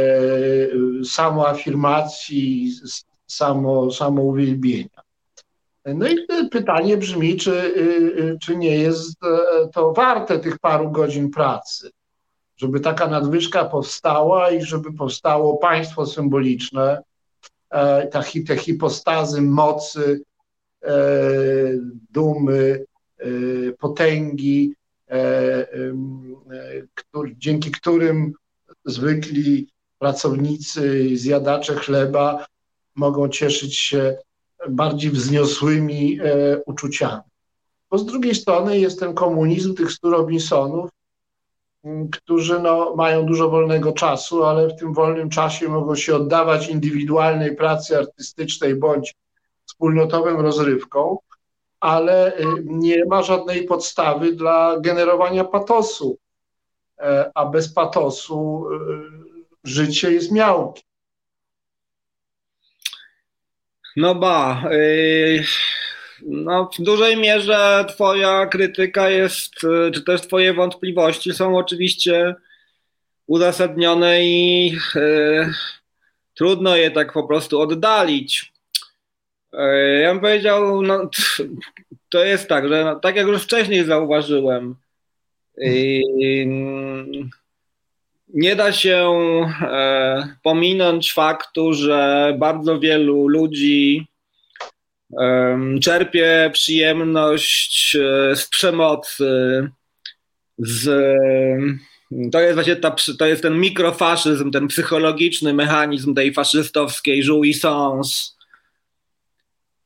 samoafirmacji, 1.05 2.73
samo, 3.27 3.91
samouwielbienia. 3.91 5.05
No 5.87 6.09
i 6.09 6.27
pytanie 6.51 6.97
brzmi, 6.97 7.37
czy, 7.37 7.51
y, 7.51 7.81
y, 8.21 8.39
czy 8.41 8.57
nie 8.57 8.77
jest 8.77 9.25
e, 9.25 9.69
to 9.69 9.93
warte 9.93 10.39
tych 10.39 10.59
paru 10.59 10.91
godzin 10.91 11.31
pracy, 11.31 11.91
żeby 12.57 12.81
taka 12.81 13.09
nadwyżka 13.09 13.65
powstała 13.65 14.51
i 14.51 14.63
żeby 14.63 14.93
powstało 14.93 15.57
państwo 15.57 16.07
symboliczne, 16.07 17.03
e, 17.71 18.07
te 18.47 18.57
hipostazy 18.57 19.43
mocy, 19.43 20.23
e, 20.85 20.95
dumy, 22.11 22.85
potęgi, 23.79 24.75
dzięki 27.37 27.71
którym 27.71 28.33
zwykli 28.85 29.69
pracownicy, 29.99 31.17
zjadacze 31.17 31.75
chleba 31.75 32.47
mogą 32.97 33.29
cieszyć 33.29 33.79
się 33.79 34.17
bardziej 34.69 35.11
wzniosłymi 35.11 36.19
e, 36.21 36.59
uczuciami. 36.67 37.23
Bo 37.91 37.99
z 37.99 38.07
drugiej 38.07 38.35
strony 38.35 38.79
jest 38.79 39.01
ten 39.01 39.15
komunizm 39.15 39.75
tych 39.75 39.93
stu 39.93 40.11
Robinsonów, 40.11 40.91
którzy 42.13 42.59
no, 42.59 42.95
mają 42.97 43.27
dużo 43.27 43.51
wolnego 43.51 43.93
czasu, 43.93 44.45
ale 44.45 44.69
w 44.69 44.77
tym 44.77 44.95
wolnym 44.95 45.31
czasie 45.31 45.69
mogą 45.69 45.97
się 45.97 46.17
oddawać 46.17 46.69
indywidualnej 46.69 47.57
pracy 47.57 47.99
artystycznej 47.99 48.75
bądź 48.75 49.15
wspólnotowym 49.67 50.41
rozrywkom, 50.41 51.17
ale 51.81 52.39
y, 52.39 52.45
nie 52.65 53.05
ma 53.05 53.23
żadnej 53.23 53.65
podstawy 53.65 54.33
dla 54.33 54.81
generowania 54.81 55.45
patosu, 55.45 56.19
e, 56.99 57.31
a 57.35 57.47
bez 57.47 57.73
patosu 57.73 58.67
y, 58.73 58.79
życie 59.65 60.13
jest 60.13 60.33
miałkie. 60.33 60.83
No 63.97 64.15
ba, 64.15 64.63
yy, 64.71 65.45
no 66.23 66.71
w 66.79 66.83
dużej 66.83 67.17
mierze 67.17 67.85
twoja 67.89 68.47
krytyka 68.47 69.11
jest, 69.11 69.63
yy, 69.63 69.91
czy 69.95 70.03
też 70.03 70.21
twoje 70.21 70.55
wątpliwości 70.55 71.33
są 71.33 71.57
oczywiście 71.57 72.35
uzasadnione 73.27 74.25
i 74.25 74.67
yy, 74.95 75.53
trudno 76.35 76.77
je 76.77 76.91
tak 76.91 77.13
po 77.13 77.27
prostu 77.27 77.61
oddalić. 77.61 78.53
Yy, 79.53 80.01
ja 80.03 80.13
bym 80.13 80.21
powiedział, 80.21 80.83
no, 80.83 81.11
to 82.13 82.25
jest 82.25 82.49
tak, 82.49 82.69
że 82.69 82.85
no, 82.85 83.01
tak 83.01 83.17
jak 83.17 83.27
już 83.27 83.43
wcześniej 83.43 83.85
zauważyłem, 83.85 84.75
yy, 85.57 86.95
nie 88.35 88.57
da 88.57 88.73
się 88.73 89.11
e, 89.61 90.37
pominąć 90.43 91.13
faktu, 91.13 91.73
że 91.73 92.35
bardzo 92.39 92.81
wielu 92.81 93.29
ludzi 93.29 94.07
czerpie 95.83 96.51
przyjemność 96.53 97.97
e, 97.97 98.37
z 98.37 98.49
przemocy, 98.49 99.31
z, 100.59 100.85
to 102.33 102.41
jest 102.41 102.55
właśnie 102.55 102.77
ta, 102.77 102.97
to 103.19 103.27
jest 103.27 103.43
ten 103.43 103.61
mikrofaszyzm, 103.61 104.51
ten 104.51 104.69
psychologiczny 104.69 105.53
mechanizm 105.53 106.15
tej 106.15 106.33
faszystowskiej 106.33 107.23
jouissance, 107.23 108.31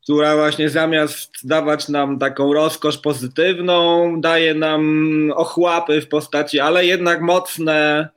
która 0.03 0.37
właśnie 0.37 0.71
zamiast 0.71 1.31
dawać 1.45 1.89
nam 1.89 2.19
taką 2.19 2.53
rozkosz 2.53 2.99
pozytywną, 2.99 4.21
daje 4.21 4.55
nam 4.55 5.33
ochłapy 5.35 6.01
w 6.01 6.09
postaci, 6.09 6.61
ale 6.61 6.87
jednak 6.87 7.21
mocne 7.21 8.09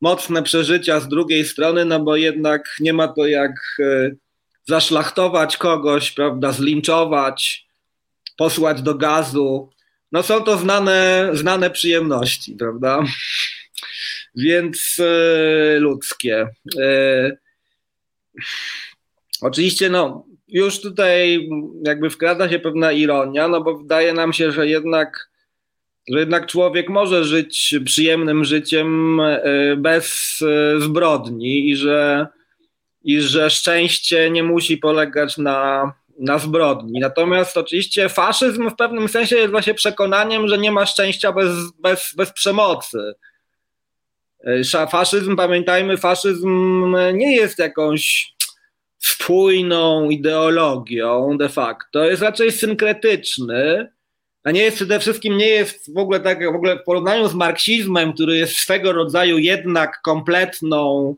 mocne 0.00 0.42
przeżycia 0.42 1.00
z 1.00 1.08
drugiej 1.08 1.44
strony, 1.44 1.84
no 1.84 2.00
bo 2.00 2.16
jednak 2.16 2.76
nie 2.80 2.92
ma 2.92 3.08
to 3.08 3.26
jak 3.26 3.52
e, 3.80 4.10
zaszlachtować 4.68 5.56
kogoś, 5.56 6.12
prawda, 6.12 6.52
zlinczować, 6.52 7.66
posłać 8.36 8.82
do 8.82 8.94
gazu. 8.94 9.70
No 10.12 10.22
są 10.22 10.40
to 10.40 10.58
znane, 10.58 11.30
znane 11.32 11.70
przyjemności, 11.70 12.56
prawda? 12.58 13.02
Więc 14.34 14.96
e, 15.00 15.78
ludzkie. 15.78 16.48
E, 16.80 17.36
oczywiście, 19.40 19.90
no, 19.90 20.26
już 20.48 20.80
tutaj 20.80 21.48
jakby 21.84 22.10
wkrada 22.10 22.48
się 22.48 22.58
pewna 22.58 22.92
ironia, 22.92 23.48
no 23.48 23.60
bo 23.60 23.78
wydaje 23.78 24.12
nam 24.12 24.32
się, 24.32 24.52
że 24.52 24.68
jednak 24.68 25.28
że 26.12 26.18
jednak 26.18 26.46
człowiek 26.46 26.88
może 26.88 27.24
żyć 27.24 27.74
przyjemnym 27.84 28.44
życiem 28.44 29.20
e, 29.20 29.76
bez 29.76 30.38
e, 30.42 30.80
zbrodni 30.80 31.68
i 31.68 31.76
że, 31.76 32.26
i 33.02 33.20
że 33.20 33.50
szczęście 33.50 34.30
nie 34.30 34.42
musi 34.42 34.76
polegać 34.76 35.38
na, 35.38 35.92
na 36.18 36.38
zbrodni. 36.38 37.00
Natomiast 37.00 37.56
oczywiście 37.56 38.08
faszyzm 38.08 38.70
w 38.70 38.76
pewnym 38.76 39.08
sensie 39.08 39.36
jest 39.36 39.50
właśnie 39.50 39.74
przekonaniem, 39.74 40.48
że 40.48 40.58
nie 40.58 40.72
ma 40.72 40.86
szczęścia 40.86 41.32
bez, 41.32 41.72
bez, 41.82 42.14
bez 42.16 42.32
przemocy. 42.32 43.14
E, 44.74 44.86
faszyzm, 44.86 45.36
pamiętajmy, 45.36 45.96
faszyzm 45.96 46.94
nie 47.12 47.36
jest 47.36 47.58
jakąś 47.58 48.32
spójną 48.98 50.10
ideologią 50.10 51.36
de 51.38 51.48
facto, 51.48 52.04
jest 52.04 52.22
raczej 52.22 52.52
synkretyczny 52.52 53.92
a 54.48 54.50
nie 54.50 54.62
jest 54.62 54.76
przede 54.76 55.00
wszystkim 55.00 55.36
nie 55.36 55.46
jest 55.46 55.94
w 55.94 55.98
ogóle 55.98 56.20
tak, 56.20 56.52
w 56.52 56.54
ogóle 56.54 56.76
w 56.76 56.84
porównaniu 56.84 57.28
z 57.28 57.34
marksizmem, 57.34 58.12
który 58.12 58.36
jest 58.36 58.56
swego 58.56 58.92
rodzaju 58.92 59.38
jednak 59.38 60.00
kompletną 60.02 61.14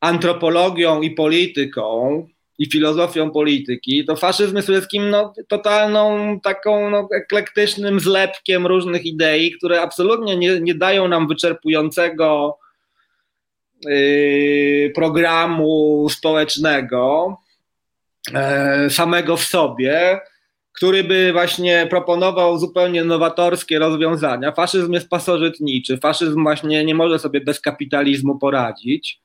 antropologią 0.00 1.02
i 1.02 1.10
polityką 1.10 2.26
i 2.58 2.70
filozofią 2.70 3.30
polityki, 3.30 4.04
to 4.04 4.16
faszyzm 4.16 4.56
jest 4.56 4.66
przede 4.66 4.78
wszystkim 4.78 5.10
no, 5.10 5.32
totalną 5.48 6.40
taką 6.40 6.90
no, 6.90 7.08
eklektycznym 7.16 8.00
zlepkiem 8.00 8.66
różnych 8.66 9.06
idei, 9.06 9.52
które 9.52 9.80
absolutnie 9.80 10.36
nie, 10.36 10.60
nie 10.60 10.74
dają 10.74 11.08
nam 11.08 11.28
wyczerpującego 11.28 12.58
yy, 13.84 14.92
programu 14.94 16.06
społecznego 16.10 17.36
yy, 18.82 18.90
samego 18.90 19.36
w 19.36 19.44
sobie, 19.44 20.20
który 20.78 21.04
by 21.04 21.32
właśnie 21.32 21.86
proponował 21.90 22.58
zupełnie 22.58 23.04
nowatorskie 23.04 23.78
rozwiązania. 23.78 24.52
Faszyzm 24.52 24.92
jest 24.92 25.08
pasożytniczy, 25.08 25.98
faszyzm 25.98 26.42
właśnie 26.42 26.84
nie 26.84 26.94
może 26.94 27.18
sobie 27.18 27.40
bez 27.40 27.60
kapitalizmu 27.60 28.38
poradzić. 28.38 29.20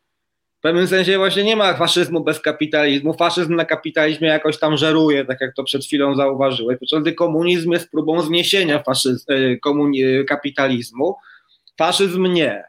W 0.60 0.62
pewnym 0.62 0.88
sensie 0.88 1.18
właśnie 1.18 1.44
nie 1.44 1.56
ma 1.56 1.74
faszyzmu 1.74 2.24
bez 2.24 2.40
kapitalizmu. 2.40 3.14
Faszyzm 3.14 3.56
na 3.56 3.66
kapitalizmie 3.66 4.28
jakoś 4.28 4.60
tam 4.60 4.78
żeruje, 4.78 5.26
tak 5.26 5.42
jak 5.42 5.56
to 5.56 5.64
przed 5.64 5.86
chwilą 5.86 6.16
zauważyłeś. 6.16 6.80
Podczas 6.80 7.16
komunizm 7.18 7.72
jest 7.72 7.92
próbą 7.92 8.22
zniesienia 8.22 8.84
faszyzm, 8.84 9.26
e, 9.32 10.24
kapitalizmu. 10.24 11.16
Faszyzm 11.78 12.28
nie. 12.28 12.64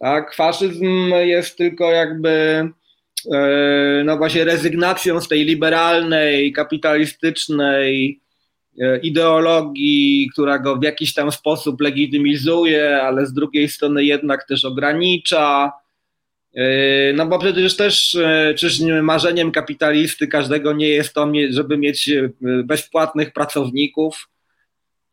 Tak? 0.00 0.34
Faszyzm 0.34 1.12
jest 1.24 1.58
tylko 1.58 1.90
jakby 1.90 2.30
E, 2.30 2.79
no 4.04 4.16
właśnie 4.16 4.44
rezygnacją 4.44 5.20
z 5.20 5.28
tej 5.28 5.44
liberalnej, 5.44 6.52
kapitalistycznej 6.52 8.20
e, 8.80 8.98
ideologii, 8.98 10.28
która 10.32 10.58
go 10.58 10.76
w 10.76 10.82
jakiś 10.82 11.14
tam 11.14 11.32
sposób 11.32 11.80
legitymizuje, 11.80 13.02
ale 13.02 13.26
z 13.26 13.32
drugiej 13.32 13.68
strony 13.68 14.04
jednak 14.04 14.46
też 14.46 14.64
ogranicza. 14.64 15.72
E, 16.54 17.12
no 17.12 17.26
bo 17.26 17.38
przecież 17.38 17.76
też 17.76 18.18
czyż 18.56 18.80
marzeniem 19.02 19.52
kapitalisty 19.52 20.28
każdego 20.28 20.72
nie 20.72 20.88
jest 20.88 21.14
to, 21.14 21.32
żeby 21.50 21.78
mieć 21.78 22.10
bezpłatnych 22.64 23.32
pracowników, 23.32 24.28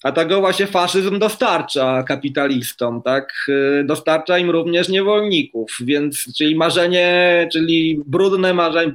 a 0.03 0.11
tego 0.11 0.39
właśnie 0.39 0.67
faszyzm 0.67 1.19
dostarcza 1.19 2.03
kapitalistom, 2.03 3.01
tak? 3.01 3.33
Y, 3.49 3.83
dostarcza 3.83 4.37
im 4.37 4.49
również 4.49 4.89
niewolników, 4.89 5.77
więc 5.81 6.37
czyli 6.37 6.55
marzenie, 6.55 7.49
czyli 7.51 8.01
brudne 8.05 8.53
marzenie, 8.53 8.93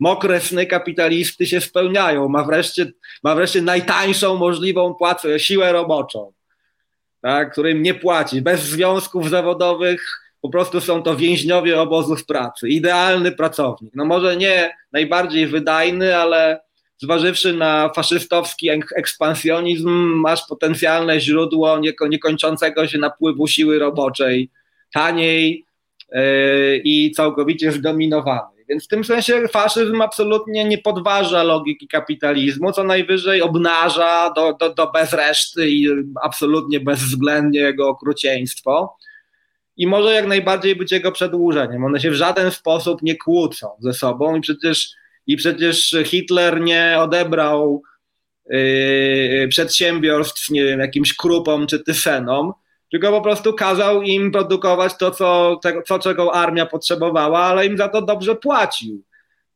mokre 0.00 0.40
sny 0.40 0.66
kapitalisty 0.66 1.46
się 1.46 1.60
spełniają. 1.60 2.28
Ma 2.28 2.44
wreszcie, 2.44 2.92
ma 3.22 3.34
wreszcie 3.34 3.62
najtańszą 3.62 4.36
możliwą 4.36 4.94
płacę, 4.94 5.40
siłę 5.40 5.72
roboczą, 5.72 6.32
tak? 7.20 7.52
którym 7.52 7.82
nie 7.82 7.94
płaci, 7.94 8.42
bez 8.42 8.62
związków 8.62 9.30
zawodowych. 9.30 10.22
Po 10.40 10.50
prostu 10.50 10.80
są 10.80 11.02
to 11.02 11.16
więźniowie 11.16 11.80
obozów 11.80 12.26
pracy. 12.26 12.68
Idealny 12.68 13.32
pracownik. 13.32 13.92
No 13.94 14.04
może 14.04 14.36
nie 14.36 14.76
najbardziej 14.92 15.46
wydajny, 15.46 16.16
ale 16.16 16.60
zważywszy 16.98 17.52
na 17.52 17.88
faszystowski 17.88 18.68
ekspansjonizm, 18.96 19.90
masz 20.14 20.46
potencjalne 20.48 21.20
źródło 21.20 21.80
niekończącego 22.08 22.86
się 22.86 22.98
napływu 22.98 23.46
siły 23.46 23.78
roboczej, 23.78 24.50
taniej 24.92 25.64
yy, 26.12 26.80
i 26.84 27.10
całkowicie 27.10 27.72
zdominowanej. 27.72 28.56
Więc 28.68 28.84
w 28.84 28.88
tym 28.88 29.04
sensie 29.04 29.48
faszyzm 29.48 30.00
absolutnie 30.00 30.64
nie 30.64 30.78
podważa 30.78 31.42
logiki 31.42 31.88
kapitalizmu, 31.88 32.72
co 32.72 32.84
najwyżej 32.84 33.42
obnaża 33.42 34.30
do, 34.30 34.52
do, 34.52 34.74
do 34.74 34.90
bez 34.90 35.12
reszty 35.12 35.70
i 35.70 35.88
absolutnie 36.22 36.80
bezwzględnie 36.80 37.60
jego 37.60 37.88
okrucieństwo. 37.88 38.96
I 39.76 39.86
może 39.86 40.12
jak 40.12 40.26
najbardziej 40.26 40.76
być 40.76 40.92
jego 40.92 41.12
przedłużeniem. 41.12 41.84
One 41.84 42.00
się 42.00 42.10
w 42.10 42.14
żaden 42.14 42.50
sposób 42.50 43.02
nie 43.02 43.16
kłócą 43.16 43.68
ze 43.78 43.92
sobą 43.92 44.36
i 44.36 44.40
przecież 44.40 44.90
i 45.26 45.36
przecież 45.36 45.96
Hitler 46.04 46.60
nie 46.60 46.96
odebrał 47.00 47.82
yy, 48.50 49.48
przedsiębiorstw, 49.48 50.50
nie 50.50 50.64
wiem, 50.64 50.80
jakimś 50.80 51.16
krupom 51.16 51.66
czy 51.66 51.84
tysenom, 51.84 52.52
tylko 52.90 53.10
po 53.10 53.20
prostu 53.20 53.54
kazał 53.54 54.02
im 54.02 54.32
produkować 54.32 54.96
to, 54.98 55.10
co, 55.10 55.60
co 55.86 55.98
czego 55.98 56.34
armia 56.34 56.66
potrzebowała, 56.66 57.38
ale 57.38 57.66
im 57.66 57.76
za 57.76 57.88
to 57.88 58.02
dobrze 58.02 58.36
płacił. 58.36 59.02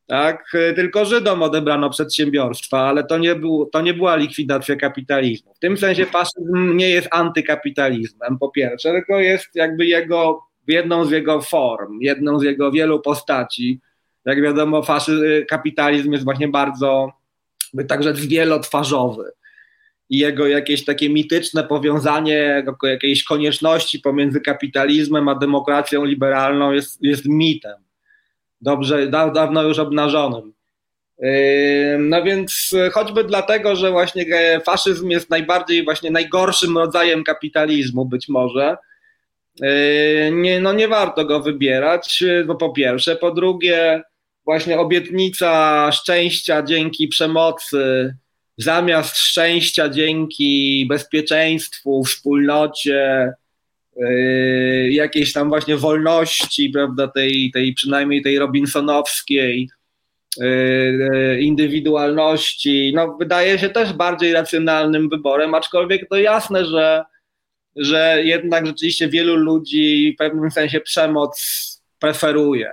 Tak? 0.06 0.52
Tylko 0.76 1.04
Żydom 1.04 1.42
odebrano 1.42 1.90
przedsiębiorstwa, 1.90 2.80
ale 2.80 3.04
to 3.04 3.18
nie, 3.18 3.34
był, 3.34 3.66
to 3.72 3.80
nie 3.80 3.94
była 3.94 4.16
likwidacja 4.16 4.76
kapitalizmu. 4.76 5.54
W 5.54 5.58
tym 5.58 5.76
sensie 5.76 6.06
faszyzm 6.06 6.76
nie 6.76 6.90
jest 6.90 7.08
antykapitalizmem, 7.10 8.38
po 8.38 8.50
pierwsze, 8.50 8.92
tylko 8.92 9.18
jest 9.18 9.48
jakby 9.54 9.86
jego, 9.86 10.42
jedną 10.68 11.04
z 11.04 11.10
jego 11.10 11.40
form, 11.40 11.98
jedną 12.00 12.38
z 12.38 12.42
jego 12.42 12.72
wielu 12.72 13.00
postaci, 13.00 13.80
jak 14.24 14.42
wiadomo, 14.42 14.82
faszy, 14.82 15.46
kapitalizm 15.48 16.12
jest 16.12 16.24
właśnie 16.24 16.48
bardzo, 16.48 17.12
także 17.88 18.14
wielotwarzowy. 18.14 19.32
I 20.10 20.18
jego 20.18 20.46
jakieś 20.46 20.84
takie 20.84 21.10
mityczne 21.10 21.64
powiązanie 21.64 22.64
jakiejś 22.82 23.24
konieczności 23.24 24.00
pomiędzy 24.00 24.40
kapitalizmem 24.40 25.28
a 25.28 25.34
demokracją 25.34 26.04
liberalną 26.04 26.72
jest, 26.72 27.02
jest 27.02 27.26
mitem. 27.26 27.76
Dobrze, 28.60 29.06
da, 29.06 29.30
dawno 29.30 29.62
już 29.62 29.78
obnażonym. 29.78 30.52
No 31.98 32.22
więc 32.22 32.74
choćby 32.92 33.24
dlatego, 33.24 33.76
że 33.76 33.90
właśnie 33.90 34.26
faszyzm 34.64 35.08
jest 35.08 35.30
najbardziej, 35.30 35.84
właśnie 35.84 36.10
najgorszym 36.10 36.78
rodzajem 36.78 37.24
kapitalizmu 37.24 38.04
być 38.06 38.28
może, 38.28 38.76
nie, 40.32 40.60
no 40.60 40.72
nie 40.72 40.88
warto 40.88 41.24
go 41.24 41.40
wybierać, 41.40 42.24
bo 42.46 42.54
po 42.54 42.72
pierwsze, 42.72 43.16
po 43.16 43.30
drugie, 43.30 44.02
właśnie 44.50 44.78
obietnica 44.78 45.92
szczęścia 45.92 46.62
dzięki 46.62 47.08
przemocy, 47.08 48.14
zamiast 48.58 49.16
szczęścia 49.16 49.88
dzięki 49.88 50.86
bezpieczeństwu, 50.88 52.04
wspólnocie, 52.04 53.32
yy, 53.96 54.90
jakiejś 54.90 55.32
tam 55.32 55.48
właśnie 55.48 55.76
wolności, 55.76 56.70
prawda, 56.70 57.08
tej, 57.08 57.50
tej 57.50 57.74
przynajmniej 57.74 58.22
tej 58.22 58.38
Robinsonowskiej, 58.38 59.70
yy, 60.36 61.40
indywidualności, 61.40 62.92
no 62.94 63.16
wydaje 63.18 63.58
się 63.58 63.68
też 63.68 63.92
bardziej 63.92 64.32
racjonalnym 64.32 65.08
wyborem, 65.08 65.54
aczkolwiek 65.54 66.08
to 66.08 66.16
jasne, 66.16 66.64
że, 66.64 67.04
że 67.76 68.22
jednak 68.24 68.66
rzeczywiście 68.66 69.08
wielu 69.08 69.36
ludzi 69.36 70.12
w 70.14 70.18
pewnym 70.18 70.50
sensie 70.50 70.80
przemoc 70.80 71.40
preferuje 71.98 72.70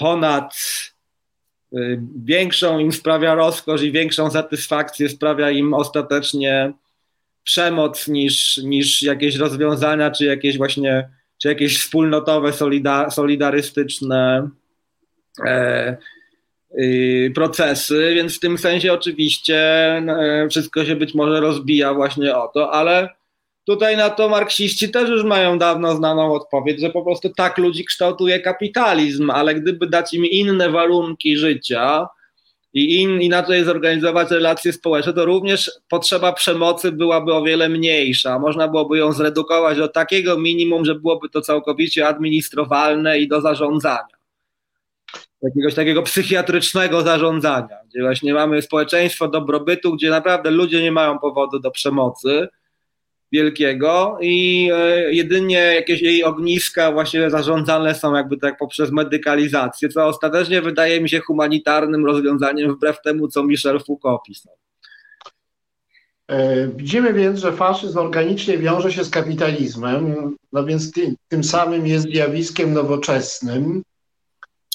ponad 0.00 0.54
y, 1.72 2.00
większą 2.24 2.78
im 2.78 2.92
sprawia 2.92 3.34
rozkosz 3.34 3.82
i 3.82 3.92
większą 3.92 4.30
satysfakcję 4.30 5.08
sprawia 5.08 5.50
im 5.50 5.74
ostatecznie 5.74 6.72
przemoc 7.42 8.08
niż, 8.08 8.56
niż 8.56 9.02
jakieś 9.02 9.36
rozwiązania, 9.36 10.10
czy 10.10 10.24
jakieś 10.24 10.58
właśnie, 10.58 11.08
czy 11.42 11.48
jakieś 11.48 11.78
wspólnotowe, 11.78 12.52
solidar, 12.52 13.12
solidarystyczne 13.12 14.50
e, 15.46 15.96
y, 16.78 17.32
procesy, 17.34 18.12
więc 18.14 18.36
w 18.36 18.40
tym 18.40 18.58
sensie 18.58 18.92
oczywiście 18.92 19.58
e, 19.96 20.46
wszystko 20.50 20.84
się 20.84 20.96
być 20.96 21.14
może 21.14 21.40
rozbija 21.40 21.94
właśnie 21.94 22.36
o 22.36 22.48
to, 22.48 22.72
ale 22.72 23.08
Tutaj 23.70 23.96
na 23.96 24.10
to 24.10 24.28
marksiści 24.28 24.90
też 24.90 25.10
już 25.10 25.24
mają 25.24 25.58
dawno 25.58 25.96
znaną 25.96 26.34
odpowiedź, 26.34 26.80
że 26.80 26.90
po 26.90 27.02
prostu 27.02 27.28
tak 27.28 27.58
ludzi 27.58 27.84
kształtuje 27.84 28.40
kapitalizm, 28.40 29.30
ale 29.30 29.54
gdyby 29.54 29.86
dać 29.86 30.14
im 30.14 30.26
inne 30.26 30.70
warunki 30.70 31.36
życia 31.36 32.06
i 32.74 33.02
in, 33.02 33.20
inaczej 33.22 33.64
zorganizować 33.64 34.30
relacje 34.30 34.72
społeczne, 34.72 35.12
to 35.12 35.24
również 35.24 35.70
potrzeba 35.88 36.32
przemocy 36.32 36.92
byłaby 36.92 37.34
o 37.34 37.42
wiele 37.42 37.68
mniejsza. 37.68 38.38
Można 38.38 38.68
byłoby 38.68 38.98
ją 38.98 39.12
zredukować 39.12 39.78
do 39.78 39.88
takiego 39.88 40.38
minimum, 40.38 40.84
że 40.84 40.94
byłoby 40.94 41.28
to 41.28 41.40
całkowicie 41.40 42.06
administrowalne 42.06 43.18
i 43.18 43.28
do 43.28 43.40
zarządzania. 43.40 44.16
Jakiegoś 45.42 45.74
takiego 45.74 46.02
psychiatrycznego 46.02 47.02
zarządzania, 47.02 47.76
gdzie 47.88 48.02
właśnie 48.02 48.34
mamy 48.34 48.62
społeczeństwo 48.62 49.28
dobrobytu, 49.28 49.92
gdzie 49.92 50.10
naprawdę 50.10 50.50
ludzie 50.50 50.82
nie 50.82 50.92
mają 50.92 51.18
powodu 51.18 51.58
do 51.58 51.70
przemocy 51.70 52.48
wielkiego 53.32 54.18
i 54.20 54.68
e, 54.74 55.12
jedynie 55.12 55.58
jakieś 55.58 56.02
jej 56.02 56.24
ogniska 56.24 56.92
właśnie 56.92 57.30
zarządzane 57.30 57.94
są 57.94 58.14
jakby 58.14 58.36
tak 58.36 58.58
poprzez 58.58 58.90
medykalizację, 58.90 59.88
co 59.88 60.06
ostatecznie 60.06 60.62
wydaje 60.62 61.00
mi 61.00 61.08
się 61.08 61.20
humanitarnym 61.20 62.06
rozwiązaniem 62.06 62.74
wbrew 62.74 63.02
temu, 63.02 63.28
co 63.28 63.42
Michel 63.42 63.80
Foucault 63.80 64.22
pisał. 64.26 64.56
E, 66.28 66.68
widzimy 66.68 67.12
więc, 67.12 67.40
że 67.40 67.52
faszyzm 67.52 67.98
organicznie 67.98 68.58
wiąże 68.58 68.92
się 68.92 69.04
z 69.04 69.10
kapitalizmem, 69.10 70.36
no 70.52 70.64
więc 70.64 70.92
tym, 70.92 71.14
tym 71.28 71.44
samym 71.44 71.86
jest 71.86 72.06
zjawiskiem 72.06 72.72
nowoczesnym. 72.72 73.82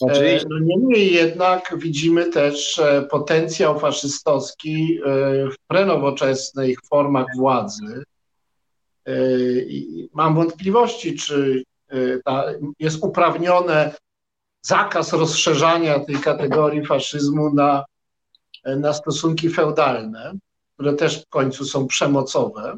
E, 0.02 0.11
Oczywiście. 0.11 0.48
No 0.49 0.60
niemniej 0.60 1.14
jednak 1.14 1.76
widzimy 1.77 2.26
też 2.26 2.82
potencjał 3.10 3.80
faszystowski 3.80 4.99
w 5.52 5.68
prenowoczesnych 5.68 6.77
formach 6.90 7.26
władzy, 7.38 8.03
mam 10.14 10.36
wątpliwości, 10.36 11.15
czy 11.15 11.64
ta, 12.26 12.45
jest 12.80 13.03
uprawnione 13.03 13.95
zakaz 14.61 15.14
rozszerzania 15.14 15.99
tej 15.99 16.15
kategorii 16.15 16.86
faszyzmu 16.86 17.53
na, 17.53 17.86
na 18.65 18.94
stosunki 18.94 19.49
feudalne, 19.49 20.34
które 20.73 20.94
też 20.94 21.22
w 21.22 21.27
końcu 21.27 21.65
są 21.65 21.88
przemocowe 21.88 22.77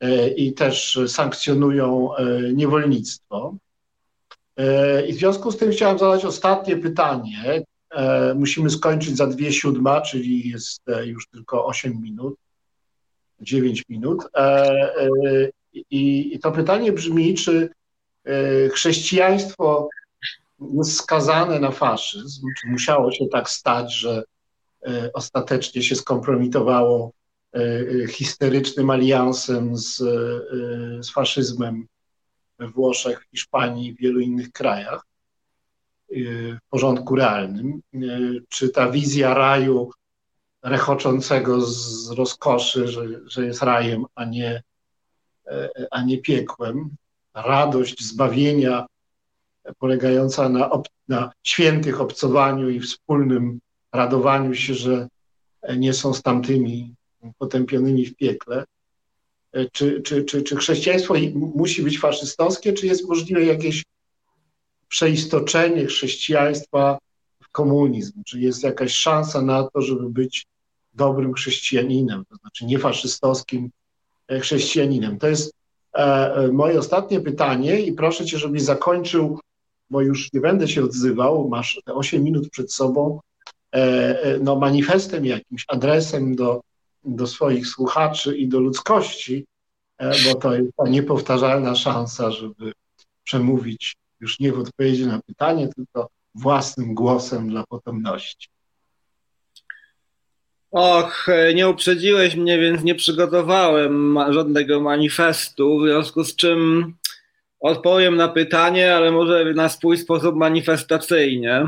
e, 0.00 0.28
i 0.28 0.54
też 0.54 0.98
sankcjonują 1.06 2.10
niewolnictwo. 2.54 3.54
I 5.08 5.12
w 5.12 5.16
związku 5.16 5.52
z 5.52 5.56
tym 5.56 5.70
chciałem 5.70 5.98
zadać 5.98 6.24
ostatnie 6.24 6.76
pytanie. 6.76 7.64
Musimy 8.34 8.70
skończyć 8.70 9.16
za 9.16 9.26
dwie 9.26 9.52
siódma, 9.52 10.00
czyli 10.00 10.48
jest 10.48 10.82
już 11.04 11.28
tylko 11.28 11.66
8 11.66 12.02
minut. 12.02 12.34
9 13.40 13.84
minut. 13.88 14.24
E, 14.34 14.40
e, 14.40 15.08
I 15.90 16.38
to 16.42 16.52
pytanie 16.52 16.92
brzmi, 16.92 17.34
czy 17.34 17.70
e, 18.24 18.68
chrześcijaństwo 18.68 19.88
jest 20.74 20.96
skazane 20.96 21.60
na 21.60 21.70
faszyzm, 21.70 22.46
czy 22.60 22.66
musiało 22.66 23.12
się 23.12 23.26
tak 23.32 23.50
stać, 23.50 23.94
że 23.94 24.22
ostatecznie 25.14 25.82
się 25.82 25.96
skompromitowało 25.96 27.12
histerycznym 28.10 28.90
aliansem 28.90 29.76
z, 29.76 29.96
z 31.06 31.10
faszyzmem 31.10 31.86
we 32.58 32.68
Włoszech, 32.68 33.26
Hiszpanii 33.30 33.88
i 33.88 33.94
wielu 33.94 34.20
innych 34.20 34.52
krajach 34.52 35.06
w 36.10 36.70
porządku 36.70 37.16
realnym. 37.16 37.80
Czy 38.48 38.68
ta 38.68 38.90
wizja 38.90 39.34
raju 39.34 39.90
rechoczącego 40.62 41.60
z 41.60 42.10
rozkoszy, 42.10 42.88
że, 42.88 43.04
że 43.26 43.46
jest 43.46 43.62
rajem, 43.62 44.04
a 44.14 44.24
nie, 44.24 44.62
e, 45.46 45.70
a 45.90 46.02
nie 46.02 46.18
piekłem. 46.18 46.90
Radość 47.34 48.04
zbawienia 48.04 48.86
polegająca 49.78 50.48
na, 50.48 50.70
ob, 50.70 50.88
na 51.08 51.32
świętych 51.42 52.00
obcowaniu 52.00 52.70
i 52.70 52.80
wspólnym 52.80 53.60
radowaniu 53.92 54.54
się, 54.54 54.74
że 54.74 55.08
nie 55.76 55.92
są 55.92 56.14
z 56.14 56.22
tamtymi 56.22 56.94
potępionymi 57.38 58.06
w 58.06 58.16
piekle. 58.16 58.64
E, 59.52 59.70
czy, 59.70 60.02
czy, 60.02 60.24
czy, 60.24 60.42
czy 60.42 60.56
chrześcijaństwo 60.56 61.14
musi 61.34 61.82
być 61.82 61.98
faszystowskie, 61.98 62.72
czy 62.72 62.86
jest 62.86 63.08
możliwe 63.08 63.44
jakieś 63.44 63.84
przeistoczenie 64.88 65.86
chrześcijaństwa 65.86 66.98
komunizm, 67.58 68.22
czy 68.26 68.40
jest 68.40 68.62
jakaś 68.62 68.92
szansa 68.92 69.42
na 69.42 69.68
to, 69.70 69.82
żeby 69.82 70.10
być 70.10 70.46
dobrym 70.94 71.34
chrześcijaninem, 71.34 72.24
to 72.30 72.36
znaczy 72.36 72.64
niefaszystowskim 72.64 73.70
e, 74.28 74.40
chrześcijaninem. 74.40 75.18
To 75.18 75.28
jest 75.28 75.54
e, 75.94 76.34
e, 76.34 76.48
moje 76.52 76.78
ostatnie 76.78 77.20
pytanie 77.20 77.80
i 77.80 77.92
proszę 77.92 78.26
cię, 78.26 78.38
żebyś 78.38 78.62
zakończył, 78.62 79.40
bo 79.90 80.00
już 80.00 80.32
nie 80.32 80.40
będę 80.40 80.68
się 80.68 80.84
odzywał, 80.84 81.48
masz 81.48 81.80
te 81.84 81.94
8 81.94 82.22
minut 82.24 82.50
przed 82.50 82.72
sobą, 82.72 83.20
no, 84.40 84.56
manifestem, 84.56 85.26
jakimś 85.26 85.64
adresem 85.68 86.36
do, 86.36 86.60
do 87.04 87.26
swoich 87.26 87.66
słuchaczy 87.66 88.36
i 88.36 88.48
do 88.48 88.60
ludzkości, 88.60 89.44
bo 90.00 90.34
to 90.34 90.54
jest 90.54 90.72
ta 90.76 90.88
niepowtarzalna 90.88 91.74
szansa, 91.74 92.30
żeby 92.30 92.72
przemówić 93.24 93.96
już 94.20 94.40
nie 94.40 94.52
w 94.52 94.58
odpowiedzi 94.58 95.06
na 95.06 95.20
pytanie, 95.26 95.68
tylko 95.68 96.08
własnym 96.40 96.94
głosem 96.94 97.48
dla 97.48 97.64
potomności. 97.66 98.48
Och, 100.70 101.26
nie 101.54 101.68
uprzedziłeś 101.68 102.36
mnie, 102.36 102.58
więc 102.58 102.84
nie 102.84 102.94
przygotowałem 102.94 104.18
żadnego 104.30 104.80
manifestu, 104.80 105.78
w 105.78 105.84
związku 105.84 106.24
z 106.24 106.36
czym 106.36 106.94
odpowiem 107.60 108.16
na 108.16 108.28
pytanie, 108.28 108.94
ale 108.94 109.10
może 109.10 109.54
na 109.54 109.68
swój 109.68 109.98
sposób 109.98 110.36
manifestacyjnie. 110.36 111.66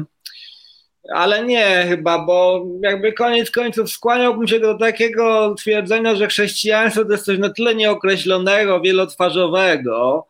Ale 1.15 1.45
nie 1.45 1.87
chyba, 1.89 2.25
bo 2.25 2.67
jakby 2.83 3.13
koniec 3.13 3.51
końców 3.51 3.91
skłaniałbym 3.91 4.49
się 4.49 4.61
do 4.61 4.79
takiego 4.79 5.55
twierdzenia, 5.55 6.15
że 6.15 6.27
chrześcijaństwo 6.27 7.05
to 7.05 7.13
jest 7.13 7.25
coś 7.25 7.39
na 7.39 7.51
tyle 7.51 7.75
nieokreślonego, 7.75 8.81
wielotwarzowego, 8.81 10.27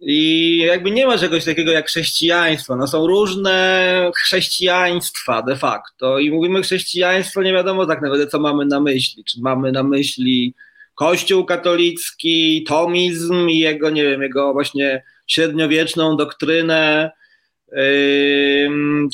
i 0.00 0.58
jakby 0.66 0.90
nie 0.90 1.06
ma 1.06 1.18
czegoś 1.18 1.44
takiego 1.44 1.72
jak 1.72 1.86
chrześcijaństwo. 1.86 2.76
No 2.76 2.86
są 2.86 3.06
różne 3.06 4.10
chrześcijaństwa 4.24 5.42
de 5.42 5.56
facto. 5.56 6.18
I 6.18 6.30
mówimy 6.30 6.62
chrześcijaństwo, 6.62 7.42
nie 7.42 7.52
wiadomo 7.52 7.86
tak 7.86 8.02
naprawdę, 8.02 8.26
co 8.26 8.40
mamy 8.40 8.66
na 8.66 8.80
myśli. 8.80 9.24
Czy 9.24 9.40
mamy 9.40 9.72
na 9.72 9.82
myśli 9.82 10.54
Kościół 10.94 11.44
katolicki, 11.44 12.64
tomizm 12.64 13.48
i 13.48 13.58
jego, 13.58 13.90
nie 13.90 14.02
wiem, 14.02 14.22
jego 14.22 14.52
właśnie 14.52 15.02
średniowieczną 15.26 16.16
doktrynę, 16.16 17.10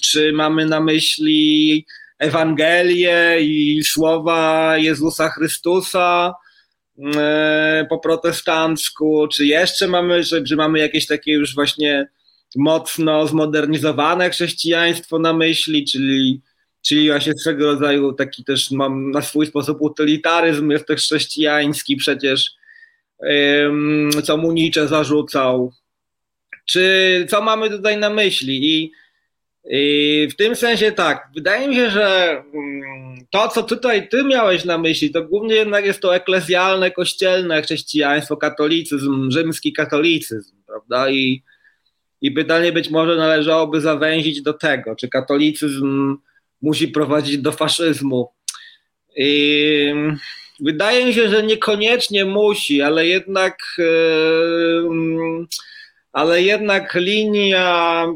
czy 0.03 0.33
mamy 0.33 0.67
na 0.67 0.81
myśli 0.81 1.87
Ewangelię 2.19 3.37
i 3.41 3.85
słowa 3.85 4.75
Jezusa 4.79 5.29
Chrystusa, 5.29 6.35
po 7.89 7.99
protestancku, 7.99 9.29
czy 9.29 9.47
jeszcze 9.47 9.89
mamy, 9.89 10.23
że, 10.23 10.43
mamy 10.57 10.79
jakieś 10.79 11.07
takie 11.07 11.33
już 11.33 11.55
właśnie 11.55 12.07
mocno 12.57 13.27
zmodernizowane 13.27 14.31
chrześcijaństwo 14.31 15.19
na 15.19 15.33
myśli, 15.33 15.85
czyli, 15.85 16.41
czyli 16.83 17.11
właśnie 17.11 17.33
swego 17.35 17.67
rodzaju 17.67 18.13
taki 18.13 18.45
też 18.45 18.71
mam 18.71 19.11
na 19.11 19.23
swój 19.23 19.47
sposób 19.47 19.81
utylitaryzm 19.81 20.71
jest 20.71 20.87
też 20.87 21.01
chrześcijański 21.01 21.97
przecież, 21.97 22.51
co 24.25 24.37
mu 24.37 24.53
Nietzsche 24.53 24.89
zarzucał. 24.89 25.73
Czy 26.67 27.27
co 27.31 27.43
mamy 27.43 27.71
tutaj 27.71 27.97
na 27.97 28.11
myśli? 28.11 28.75
I, 28.75 28.93
i 29.71 30.29
w 30.33 30.37
tym 30.37 30.57
sensie 30.57 30.93
tak, 30.93 31.29
wydaje 31.35 31.69
mi 31.69 31.75
się, 31.75 31.91
że 31.91 32.31
mm, 32.55 33.17
to, 33.31 33.49
co 33.49 33.63
tutaj 33.63 34.09
ty 34.09 34.25
miałeś 34.25 34.65
na 34.65 34.79
myśli, 34.79 35.11
to 35.11 35.23
głównie 35.25 35.55
jednak 35.55 35.85
jest 35.85 36.01
to 36.01 36.17
eklezjalne, 36.17 36.91
kościelne 36.91 37.63
chrześcijaństwo, 37.63 38.37
katolicyzm, 38.37 39.31
rzymski 39.31 39.73
katolicyzm, 39.73 40.57
prawda? 40.67 41.11
I, 41.11 41.43
i 42.21 42.31
pytanie 42.31 42.73
być 42.73 42.91
może 42.91 43.17
należałoby 43.17 43.81
zawęzić 43.81 44.43
do 44.43 44.53
tego, 44.53 44.97
czy 44.97 45.09
katolicyzm 45.09 46.17
musi 46.63 46.89
prowadzić 46.89 47.39
do 47.39 47.53
faszyzmu. 47.53 48.29
I 49.17 49.93
wydaje 50.61 51.07
mi 51.07 51.15
się, 51.15 51.29
że 51.29 51.43
niekoniecznie 51.43 52.25
musi, 52.25 52.83
ale 52.83 53.07
jednak, 53.07 53.59
ale 56.13 56.43
jednak 56.43 56.95
linia 56.95 58.07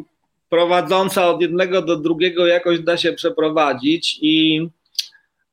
prowadząca 0.49 1.29
od 1.29 1.43
jednego 1.43 1.83
do 1.83 1.97
drugiego 1.97 2.47
jakoś 2.47 2.81
da 2.81 2.97
się 2.97 3.13
przeprowadzić 3.13 4.19
i 4.23 4.67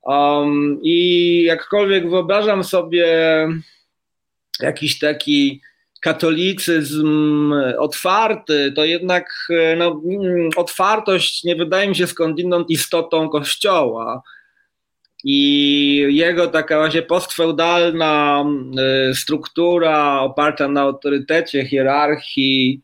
Um, 0.04 0.80
I 0.84 1.44
jakkolwiek 1.48 2.10
wyobrażam 2.10 2.64
sobie 2.64 3.08
jakiś 4.60 5.00
taki 5.00 5.62
katolicyzm 6.02 7.54
otwarty, 7.78 8.72
to 8.76 8.86
jednak 8.86 9.48
no, 9.78 10.02
otwartość 10.56 11.44
nie 11.44 11.56
wydaje 11.56 11.90
mi 11.90 11.96
się 11.96 12.08
skądinąd 12.08 12.70
istotą 12.70 13.30
Kościoła. 13.30 14.22
I 15.24 16.08
jego 16.10 16.48
taka 16.48 16.78
właśnie 16.78 17.02
postfeudalna 17.02 18.46
y, 19.12 19.16
struktura 19.16 20.20
oparta 20.20 20.68
na 20.68 20.82
autorytecie, 20.82 21.66
hierarchii 21.66 22.82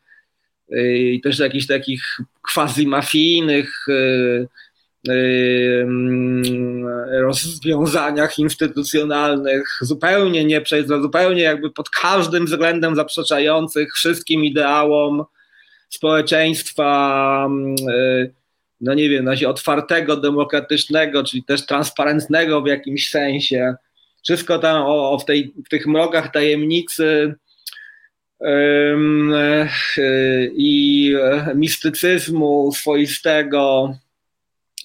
i 0.77 1.21
też 1.23 1.39
jakichś 1.39 1.67
takich 1.67 2.01
quasi-mafijnych 2.53 3.87
y, 3.89 4.47
rozwiązaniach 7.21 8.39
instytucjonalnych, 8.39 9.69
zupełnie 9.81 10.45
nie 10.45 10.61
zupełnie 11.01 11.41
jakby 11.41 11.71
pod 11.71 11.89
każdym 11.89 12.45
względem 12.45 12.95
zaprzeczających 12.95 13.93
wszystkim 13.93 14.45
ideałom 14.45 15.23
społeczeństwa, 15.89 17.47
no 18.81 18.93
nie 18.93 19.09
wiem, 19.09 19.25
otwartego, 19.49 20.17
demokratycznego, 20.17 21.23
czyli 21.23 21.43
też 21.43 21.65
transparentnego 21.65 22.61
w 22.61 22.67
jakimś 22.67 23.09
sensie. 23.09 23.75
Wszystko 24.23 24.59
tam 24.59 24.81
o, 24.81 25.11
o 25.11 25.19
w, 25.19 25.25
tej, 25.25 25.53
w 25.65 25.69
tych 25.69 25.87
mrogach 25.87 26.31
tajemnicy 26.31 27.35
i 30.53 31.13
mistycyzmu 31.55 32.71
swoistego, 32.71 33.93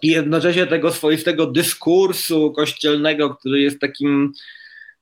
i 0.02 0.08
jednocześnie 0.08 0.66
tego 0.66 0.92
swoistego 0.92 1.46
dyskursu 1.46 2.52
kościelnego, 2.52 3.34
który 3.34 3.60
jest 3.60 3.80
takim, 3.80 4.32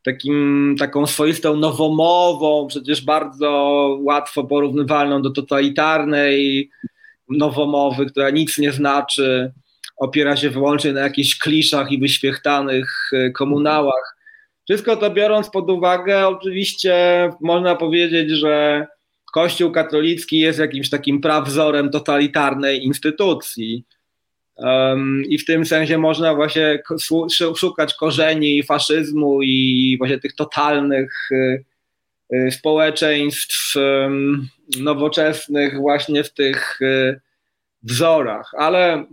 takim, 0.04 0.76
taką 0.78 1.06
swoistą 1.06 1.56
nowomową, 1.56 2.66
przecież 2.66 3.04
bardzo 3.04 3.50
łatwo 4.00 4.44
porównywalną 4.44 5.22
do 5.22 5.30
totalitarnej 5.30 6.70
nowomowy, 7.28 8.06
która 8.06 8.30
nic 8.30 8.58
nie 8.58 8.72
znaczy, 8.72 9.52
opiera 9.96 10.36
się 10.36 10.50
wyłącznie 10.50 10.92
na 10.92 11.00
jakichś 11.00 11.38
kliszach 11.38 11.92
i 11.92 11.98
wyświechtanych 11.98 13.10
e, 13.12 13.30
komunałach. 13.30 14.16
Wszystko 14.64 14.96
to 14.96 15.10
biorąc 15.10 15.50
pod 15.50 15.70
uwagę, 15.70 16.28
oczywiście 16.28 16.94
można 17.40 17.76
powiedzieć, 17.76 18.30
że 18.30 18.86
Kościół 19.32 19.70
katolicki 19.70 20.38
jest 20.38 20.58
jakimś 20.58 20.90
takim 20.90 21.20
prawzorem 21.20 21.90
totalitarnej 21.90 22.84
instytucji 22.84 23.84
i 25.28 25.38
w 25.38 25.44
tym 25.44 25.66
sensie 25.66 25.98
można 25.98 26.34
właśnie 26.34 26.82
szukać 27.56 27.94
korzeni 27.94 28.62
faszyzmu 28.62 29.42
i 29.42 29.94
właśnie 29.98 30.18
tych 30.18 30.34
totalnych 30.34 31.28
y, 31.32 31.64
y, 32.34 32.50
społeczeństw 32.50 33.74
nowoczesnych 34.80 35.76
właśnie 35.76 36.24
w 36.24 36.32
tych 36.32 36.82
y, 36.82 37.20
wzorach. 37.82 38.50
Ale 38.58 39.04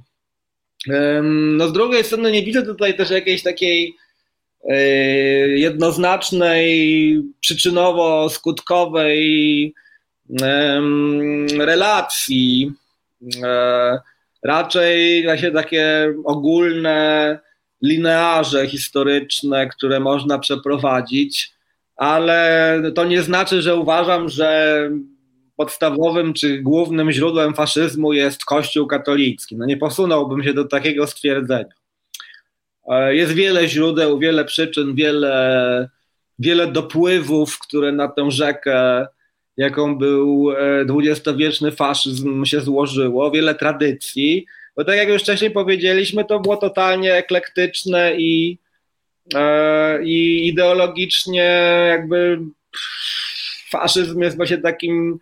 no 1.23 1.67
z 1.67 1.73
drugiej 1.73 2.03
strony 2.03 2.31
nie 2.31 2.43
widzę 2.43 2.63
tutaj 2.63 2.97
też 2.97 3.09
jakiejś 3.09 3.43
takiej 3.43 3.95
jednoznacznej, 5.55 7.23
przyczynowo-skutkowej 7.41 9.73
relacji 11.57 12.71
e, 13.43 13.99
raczej 14.43 15.23
właśnie 15.23 15.51
takie 15.51 16.13
ogólne 16.25 17.39
linearze 17.81 18.67
historyczne, 18.67 19.67
które 19.67 19.99
można 19.99 20.39
przeprowadzić, 20.39 21.53
ale 21.95 22.81
to 22.95 23.05
nie 23.05 23.21
znaczy, 23.21 23.61
że 23.61 23.75
uważam, 23.75 24.29
że 24.29 24.89
podstawowym 25.55 26.33
czy 26.33 26.57
głównym 26.57 27.11
źródłem 27.11 27.53
faszyzmu 27.53 28.13
jest 28.13 28.45
Kościół 28.45 28.87
katolicki. 28.87 29.57
No 29.57 29.65
nie 29.65 29.77
posunąłbym 29.77 30.43
się 30.43 30.53
do 30.53 30.65
takiego 30.65 31.07
stwierdzenia. 31.07 31.78
E, 32.87 33.15
jest 33.15 33.33
wiele 33.33 33.67
źródeł, 33.67 34.19
wiele 34.19 34.45
przyczyn, 34.45 34.95
wiele, 34.95 35.89
wiele 36.39 36.67
dopływów, 36.67 37.59
które 37.59 37.91
na 37.91 38.07
tę 38.07 38.31
rzekę 38.31 39.07
jaką 39.57 39.97
był 39.97 40.47
dwudziestowieczny 40.85 41.71
faszyzm 41.71 42.45
się 42.45 42.61
złożyło, 42.61 43.31
wiele 43.31 43.55
tradycji, 43.55 44.45
bo 44.75 44.83
tak 44.85 44.97
jak 44.97 45.09
już 45.09 45.21
wcześniej 45.21 45.51
powiedzieliśmy, 45.51 46.25
to 46.25 46.39
było 46.39 46.57
totalnie 46.57 47.13
eklektyczne 47.13 48.15
i, 48.17 48.57
e, 49.35 50.03
i 50.03 50.47
ideologicznie 50.47 51.85
jakby 51.89 52.39
faszyzm 53.69 54.21
jest 54.21 54.37
właśnie 54.37 54.57
takim, 54.57 55.19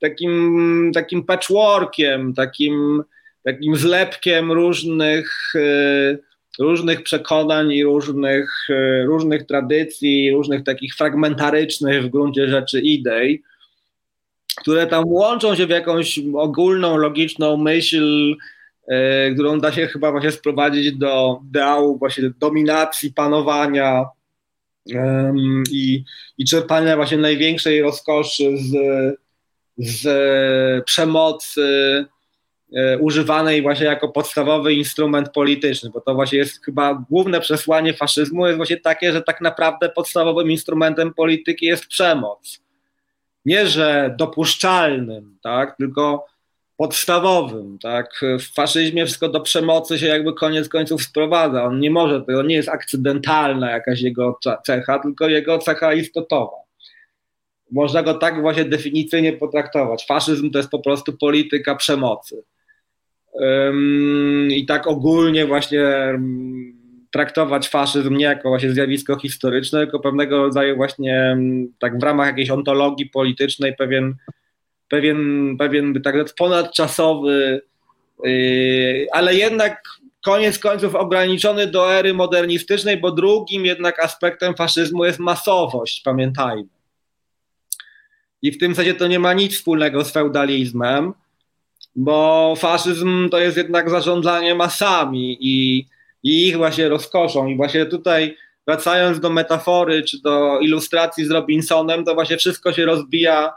takim, 0.00 0.90
takim 0.94 1.22
patchworkiem, 1.24 2.34
takim, 2.34 3.02
takim 3.44 3.76
zlepkiem 3.76 4.52
różnych, 4.52 5.52
e, 5.54 6.18
różnych 6.58 7.02
przekonań 7.02 7.72
i 7.72 7.84
różnych, 7.84 8.66
e, 8.70 9.04
różnych 9.04 9.46
tradycji, 9.46 10.30
różnych 10.30 10.64
takich 10.64 10.94
fragmentarycznych 10.94 12.04
w 12.04 12.08
gruncie 12.08 12.48
rzeczy 12.48 12.80
idei 12.80 13.42
które 14.60 14.86
tam 14.86 15.04
łączą 15.06 15.54
się 15.54 15.66
w 15.66 15.70
jakąś 15.70 16.20
ogólną, 16.34 16.96
logiczną 16.96 17.56
myśl 17.56 18.36
yy, 18.88 19.34
którą 19.34 19.60
da 19.60 19.72
się 19.72 19.86
chyba 19.86 20.10
właśnie 20.10 20.32
sprowadzić 20.32 20.92
do 20.92 21.40
ideału 21.48 21.98
właśnie 21.98 22.30
dominacji, 22.38 23.12
panowania 23.12 24.04
i, 25.72 26.04
i 26.38 26.44
czerpania 26.44 26.96
właśnie 26.96 27.18
największej 27.18 27.82
rozkoszy 27.82 28.56
z, 28.56 28.74
z 29.78 30.84
przemocy, 30.84 31.60
E, 31.60 32.17
używanej 33.00 33.62
właśnie 33.62 33.86
jako 33.86 34.08
podstawowy 34.08 34.74
instrument 34.74 35.32
polityczny, 35.32 35.90
bo 35.90 36.00
to 36.00 36.14
właśnie 36.14 36.38
jest 36.38 36.64
chyba 36.64 37.04
główne 37.10 37.40
przesłanie 37.40 37.94
faszyzmu 37.94 38.46
jest 38.46 38.56
właśnie 38.56 38.76
takie, 38.76 39.12
że 39.12 39.22
tak 39.22 39.40
naprawdę 39.40 39.88
podstawowym 39.88 40.50
instrumentem 40.50 41.14
polityki 41.14 41.66
jest 41.66 41.86
przemoc. 41.86 42.60
Nie, 43.44 43.66
że 43.66 44.14
dopuszczalnym, 44.18 45.38
tak, 45.42 45.76
tylko 45.76 46.26
podstawowym, 46.76 47.78
tak. 47.78 48.20
W 48.40 48.54
faszyzmie 48.54 49.06
wszystko 49.06 49.28
do 49.28 49.40
przemocy 49.40 49.98
się 49.98 50.06
jakby 50.06 50.34
koniec 50.34 50.68
końców 50.68 51.02
sprowadza. 51.02 51.64
On 51.64 51.80
nie 51.80 51.90
może, 51.90 52.22
to 52.22 52.42
nie 52.42 52.54
jest 52.54 52.68
akcydentalna 52.68 53.70
jakaś 53.70 54.00
jego 54.00 54.38
cecha, 54.66 54.98
tylko 54.98 55.28
jego 55.28 55.58
cecha 55.58 55.94
istotowa. 55.94 56.56
Można 57.70 58.02
go 58.02 58.14
tak 58.14 58.40
właśnie 58.40 58.64
definicyjnie 58.64 59.32
potraktować. 59.32 60.06
Faszyzm 60.06 60.50
to 60.50 60.58
jest 60.58 60.70
po 60.70 60.78
prostu 60.78 61.12
polityka 61.12 61.74
przemocy. 61.74 62.42
I 64.50 64.66
tak 64.66 64.86
ogólnie 64.86 65.46
właśnie 65.46 65.80
traktować 67.10 67.68
faszyzm 67.68 68.16
nie 68.16 68.24
jako 68.24 68.48
właśnie 68.48 68.70
zjawisko 68.70 69.18
historyczne, 69.18 69.80
tylko 69.80 70.00
pewnego 70.00 70.38
rodzaju 70.38 70.76
właśnie 70.76 71.36
tak 71.78 71.98
w 71.98 72.02
ramach 72.02 72.26
jakiejś 72.26 72.50
ontologii 72.50 73.06
politycznej 73.06 73.76
pewien, 73.76 74.14
pewien, 74.88 75.56
pewien 75.58 76.02
tak 76.02 76.14
ponadczasowy, 76.38 77.60
yy, 78.24 79.06
ale 79.12 79.34
jednak 79.34 79.82
koniec 80.24 80.58
końców 80.58 80.94
ograniczony 80.94 81.66
do 81.66 81.94
ery 81.94 82.14
modernistycznej, 82.14 82.96
bo 82.96 83.12
drugim 83.12 83.66
jednak 83.66 84.04
aspektem 84.04 84.54
faszyzmu 84.54 85.04
jest 85.04 85.18
masowość, 85.18 86.02
pamiętajmy. 86.04 86.68
I 88.42 88.52
w 88.52 88.58
tym 88.58 88.74
sensie 88.74 88.94
to 88.94 89.06
nie 89.06 89.18
ma 89.18 89.32
nic 89.32 89.54
wspólnego 89.54 90.04
z 90.04 90.12
feudalizmem, 90.12 91.12
bo 91.98 92.54
faszyzm 92.56 93.28
to 93.28 93.38
jest 93.38 93.56
jednak 93.56 93.90
zarządzanie 93.90 94.54
masami 94.54 95.38
i, 95.40 95.86
i 96.22 96.48
ich 96.48 96.56
właśnie 96.56 96.88
rozkoszą. 96.88 97.46
I 97.46 97.56
właśnie 97.56 97.86
tutaj 97.86 98.36
wracając 98.66 99.20
do 99.20 99.30
metafory 99.30 100.02
czy 100.02 100.22
do 100.22 100.60
ilustracji 100.60 101.24
z 101.24 101.30
Robinsonem, 101.30 102.04
to 102.04 102.14
właśnie 102.14 102.36
wszystko 102.36 102.72
się 102.72 102.84
rozbija 102.84 103.48
y, 103.48 103.52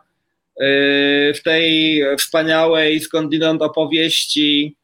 w 1.35 1.43
tej 1.43 2.01
wspaniałej 2.17 2.99
skądinąd 2.99 3.61
opowieści 3.61 4.75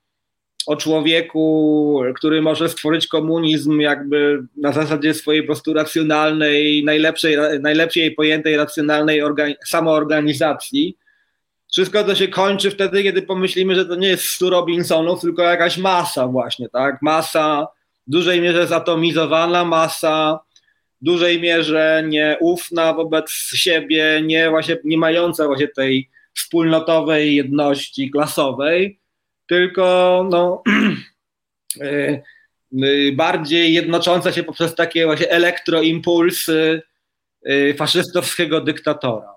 o 0.65 0.75
człowieku, 0.75 2.01
który 2.15 2.41
może 2.41 2.69
stworzyć 2.69 3.07
komunizm 3.07 3.79
jakby 3.79 4.43
na 4.57 4.71
zasadzie 4.71 5.13
swojej 5.13 5.41
po 5.41 5.45
prostu 5.45 5.73
racjonalnej, 5.73 6.83
najlepszej, 6.83 7.37
najlepszej 7.59 8.11
pojętej 8.11 8.57
racjonalnej 8.57 9.21
samoorganizacji 9.65 10.97
wszystko 11.77 12.03
to 12.03 12.15
się 12.15 12.27
kończy 12.27 12.71
wtedy, 12.71 13.03
kiedy 13.03 13.21
pomyślimy, 13.21 13.75
że 13.75 13.85
to 13.85 13.95
nie 13.95 14.07
jest 14.07 14.25
100 14.25 14.49
Robinsonów, 14.49 15.21
tylko 15.21 15.43
jakaś 15.43 15.77
masa 15.77 16.27
właśnie, 16.27 16.69
tak? 16.69 17.01
Masa 17.01 17.67
w 18.07 18.11
dużej 18.11 18.41
mierze 18.41 18.67
zatomizowana, 18.67 19.65
masa 19.65 20.39
w 21.01 21.05
dużej 21.05 21.41
mierze 21.41 22.03
nieufna 22.07 22.93
wobec 22.93 23.31
siebie, 23.55 24.21
nie, 24.25 24.49
właśnie, 24.49 24.77
nie 24.83 24.97
mająca 24.97 25.47
właśnie 25.47 25.67
tej 25.67 26.09
wspólnotowej 26.33 27.35
jedności 27.35 28.11
klasowej, 28.11 28.99
tylko 29.47 30.25
no, 30.31 30.63
y, 31.81 32.23
y, 32.83 33.13
bardziej 33.15 33.73
jednocząca 33.73 34.31
się 34.31 34.43
poprzez 34.43 34.75
takie 34.75 35.05
właśnie 35.05 35.29
elektroimpulsy 35.29 36.81
y, 37.49 37.75
faszystowskiego 37.77 38.61
dyktatora 38.61 39.36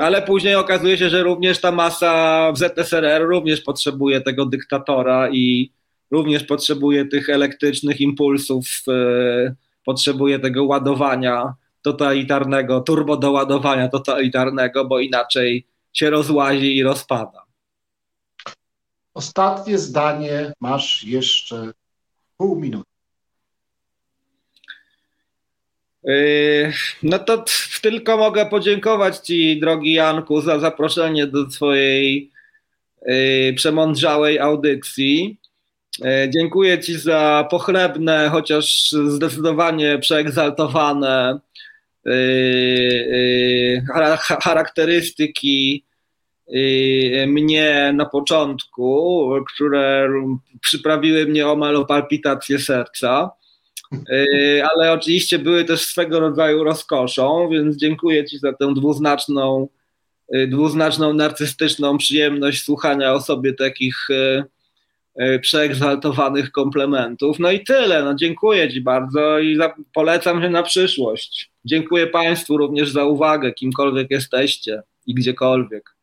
ale 0.00 0.22
później 0.22 0.54
okazuje 0.54 0.98
się, 0.98 1.08
że 1.08 1.22
również 1.22 1.60
ta 1.60 1.72
masa 1.72 2.52
w 2.52 2.58
ZSRR 2.58 3.28
również 3.28 3.60
potrzebuje 3.60 4.20
tego 4.20 4.46
dyktatora 4.46 5.30
i 5.30 5.72
również 6.10 6.44
potrzebuje 6.44 7.04
tych 7.04 7.28
elektrycznych 7.28 8.00
impulsów, 8.00 8.66
potrzebuje 9.84 10.38
tego 10.38 10.64
ładowania 10.64 11.54
totalitarnego, 11.82 12.80
turbodoładowania 12.80 13.88
totalitarnego, 13.88 14.84
bo 14.84 14.98
inaczej 14.98 15.66
się 15.92 16.10
rozłazi 16.10 16.76
i 16.76 16.82
rozpada. 16.82 17.44
Ostatnie 19.14 19.78
zdanie, 19.78 20.52
masz 20.60 21.04
jeszcze 21.04 21.72
pół 22.36 22.60
minuty. 22.60 22.90
Yy, 22.90 22.98
no 27.02 27.18
to 27.18 27.44
tylko 27.82 28.16
mogę 28.16 28.46
podziękować 28.46 29.18
Ci, 29.18 29.60
drogi 29.60 29.92
Janku, 29.92 30.40
za 30.40 30.58
zaproszenie 30.58 31.26
do 31.26 31.50
swojej 31.50 32.30
yy, 33.06 33.54
przemądrzałej 33.56 34.38
audycji. 34.38 35.38
Yy, 35.98 36.30
dziękuję 36.30 36.78
Ci 36.78 36.98
za 36.98 37.48
pochlebne, 37.50 38.28
chociaż 38.32 38.90
zdecydowanie 38.90 39.98
przeegzaltowane 39.98 41.40
charakterystyki 44.42 45.84
mnie 47.26 47.92
na 47.94 48.06
początku, 48.06 49.30
które 49.54 50.08
przyprawiły 50.60 51.26
mnie 51.26 51.46
omal 51.46 51.76
o 51.76 51.84
palpitację 51.84 52.58
serca. 52.58 53.30
E, 53.92 54.66
ale 54.72 54.92
oczywiście 54.92 55.38
były 55.38 55.64
też 55.64 55.80
swego 55.80 56.20
rodzaju 56.20 56.64
rozkoszą, 56.64 57.48
więc 57.48 57.76
dziękuję 57.76 58.24
Ci 58.24 58.38
za 58.38 58.52
tę 58.52 58.74
dwuznaczną, 58.74 59.68
e, 60.32 60.46
dwuznaczną 60.46 61.12
narcystyczną 61.12 61.98
przyjemność 61.98 62.64
słuchania 62.64 63.12
o 63.12 63.20
sobie 63.20 63.52
takich 63.52 63.96
e, 64.10 65.38
przeegzaltowanych 65.38 66.52
komplementów. 66.52 67.38
No 67.38 67.50
i 67.50 67.64
tyle. 67.64 68.02
No 68.04 68.14
dziękuję 68.14 68.72
Ci 68.72 68.80
bardzo 68.80 69.38
i 69.38 69.56
za, 69.56 69.74
polecam 69.94 70.42
się 70.42 70.50
na 70.50 70.62
przyszłość. 70.62 71.50
Dziękuję 71.64 72.06
Państwu 72.06 72.56
również 72.56 72.90
za 72.90 73.04
uwagę, 73.04 73.52
kimkolwiek 73.52 74.10
jesteście 74.10 74.82
i 75.06 75.14
gdziekolwiek. 75.14 75.97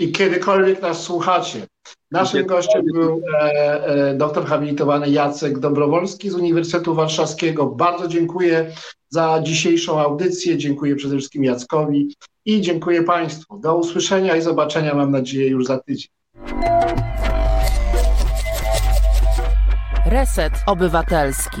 I 0.00 0.12
kiedykolwiek 0.12 0.82
nas 0.82 1.02
słuchacie. 1.02 1.66
Naszym 2.10 2.46
gościem 2.46 2.82
był 2.94 3.22
e, 3.34 3.84
e, 3.84 4.14
doktor 4.14 4.46
habilitowany 4.46 5.10
Jacek 5.10 5.58
Dobrowolski 5.58 6.30
z 6.30 6.34
Uniwersytetu 6.34 6.94
Warszawskiego. 6.94 7.66
Bardzo 7.66 8.08
dziękuję 8.08 8.72
za 9.08 9.40
dzisiejszą 9.42 10.00
audycję. 10.00 10.58
Dziękuję 10.58 10.96
przede 10.96 11.16
wszystkim 11.16 11.44
Jackowi 11.44 12.16
i 12.44 12.60
dziękuję 12.60 13.02
Państwu. 13.02 13.58
Do 13.58 13.76
usłyszenia 13.76 14.36
i 14.36 14.42
zobaczenia, 14.42 14.94
mam 14.94 15.10
nadzieję, 15.10 15.48
już 15.48 15.66
za 15.66 15.78
tydzień. 15.78 16.08
Reset 20.06 20.52
Obywatelski. 20.66 21.60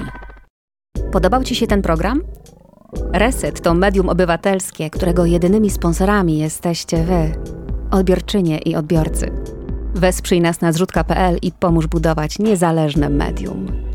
Podobał 1.12 1.44
Ci 1.44 1.54
się 1.54 1.66
ten 1.66 1.82
program? 1.82 2.22
Reset 3.12 3.60
to 3.60 3.74
medium 3.74 4.08
obywatelskie, 4.08 4.90
którego 4.90 5.24
jedynymi 5.24 5.70
sponsorami 5.70 6.38
jesteście 6.38 7.04
Wy, 7.04 7.32
odbiorczynie 7.90 8.58
i 8.58 8.76
odbiorcy. 8.76 9.30
Wesprzyj 9.94 10.40
nas 10.40 10.60
na 10.60 10.72
zrzutka.pl 10.72 11.38
i 11.42 11.52
pomóż 11.52 11.86
budować 11.86 12.38
niezależne 12.38 13.08
medium. 13.08 13.89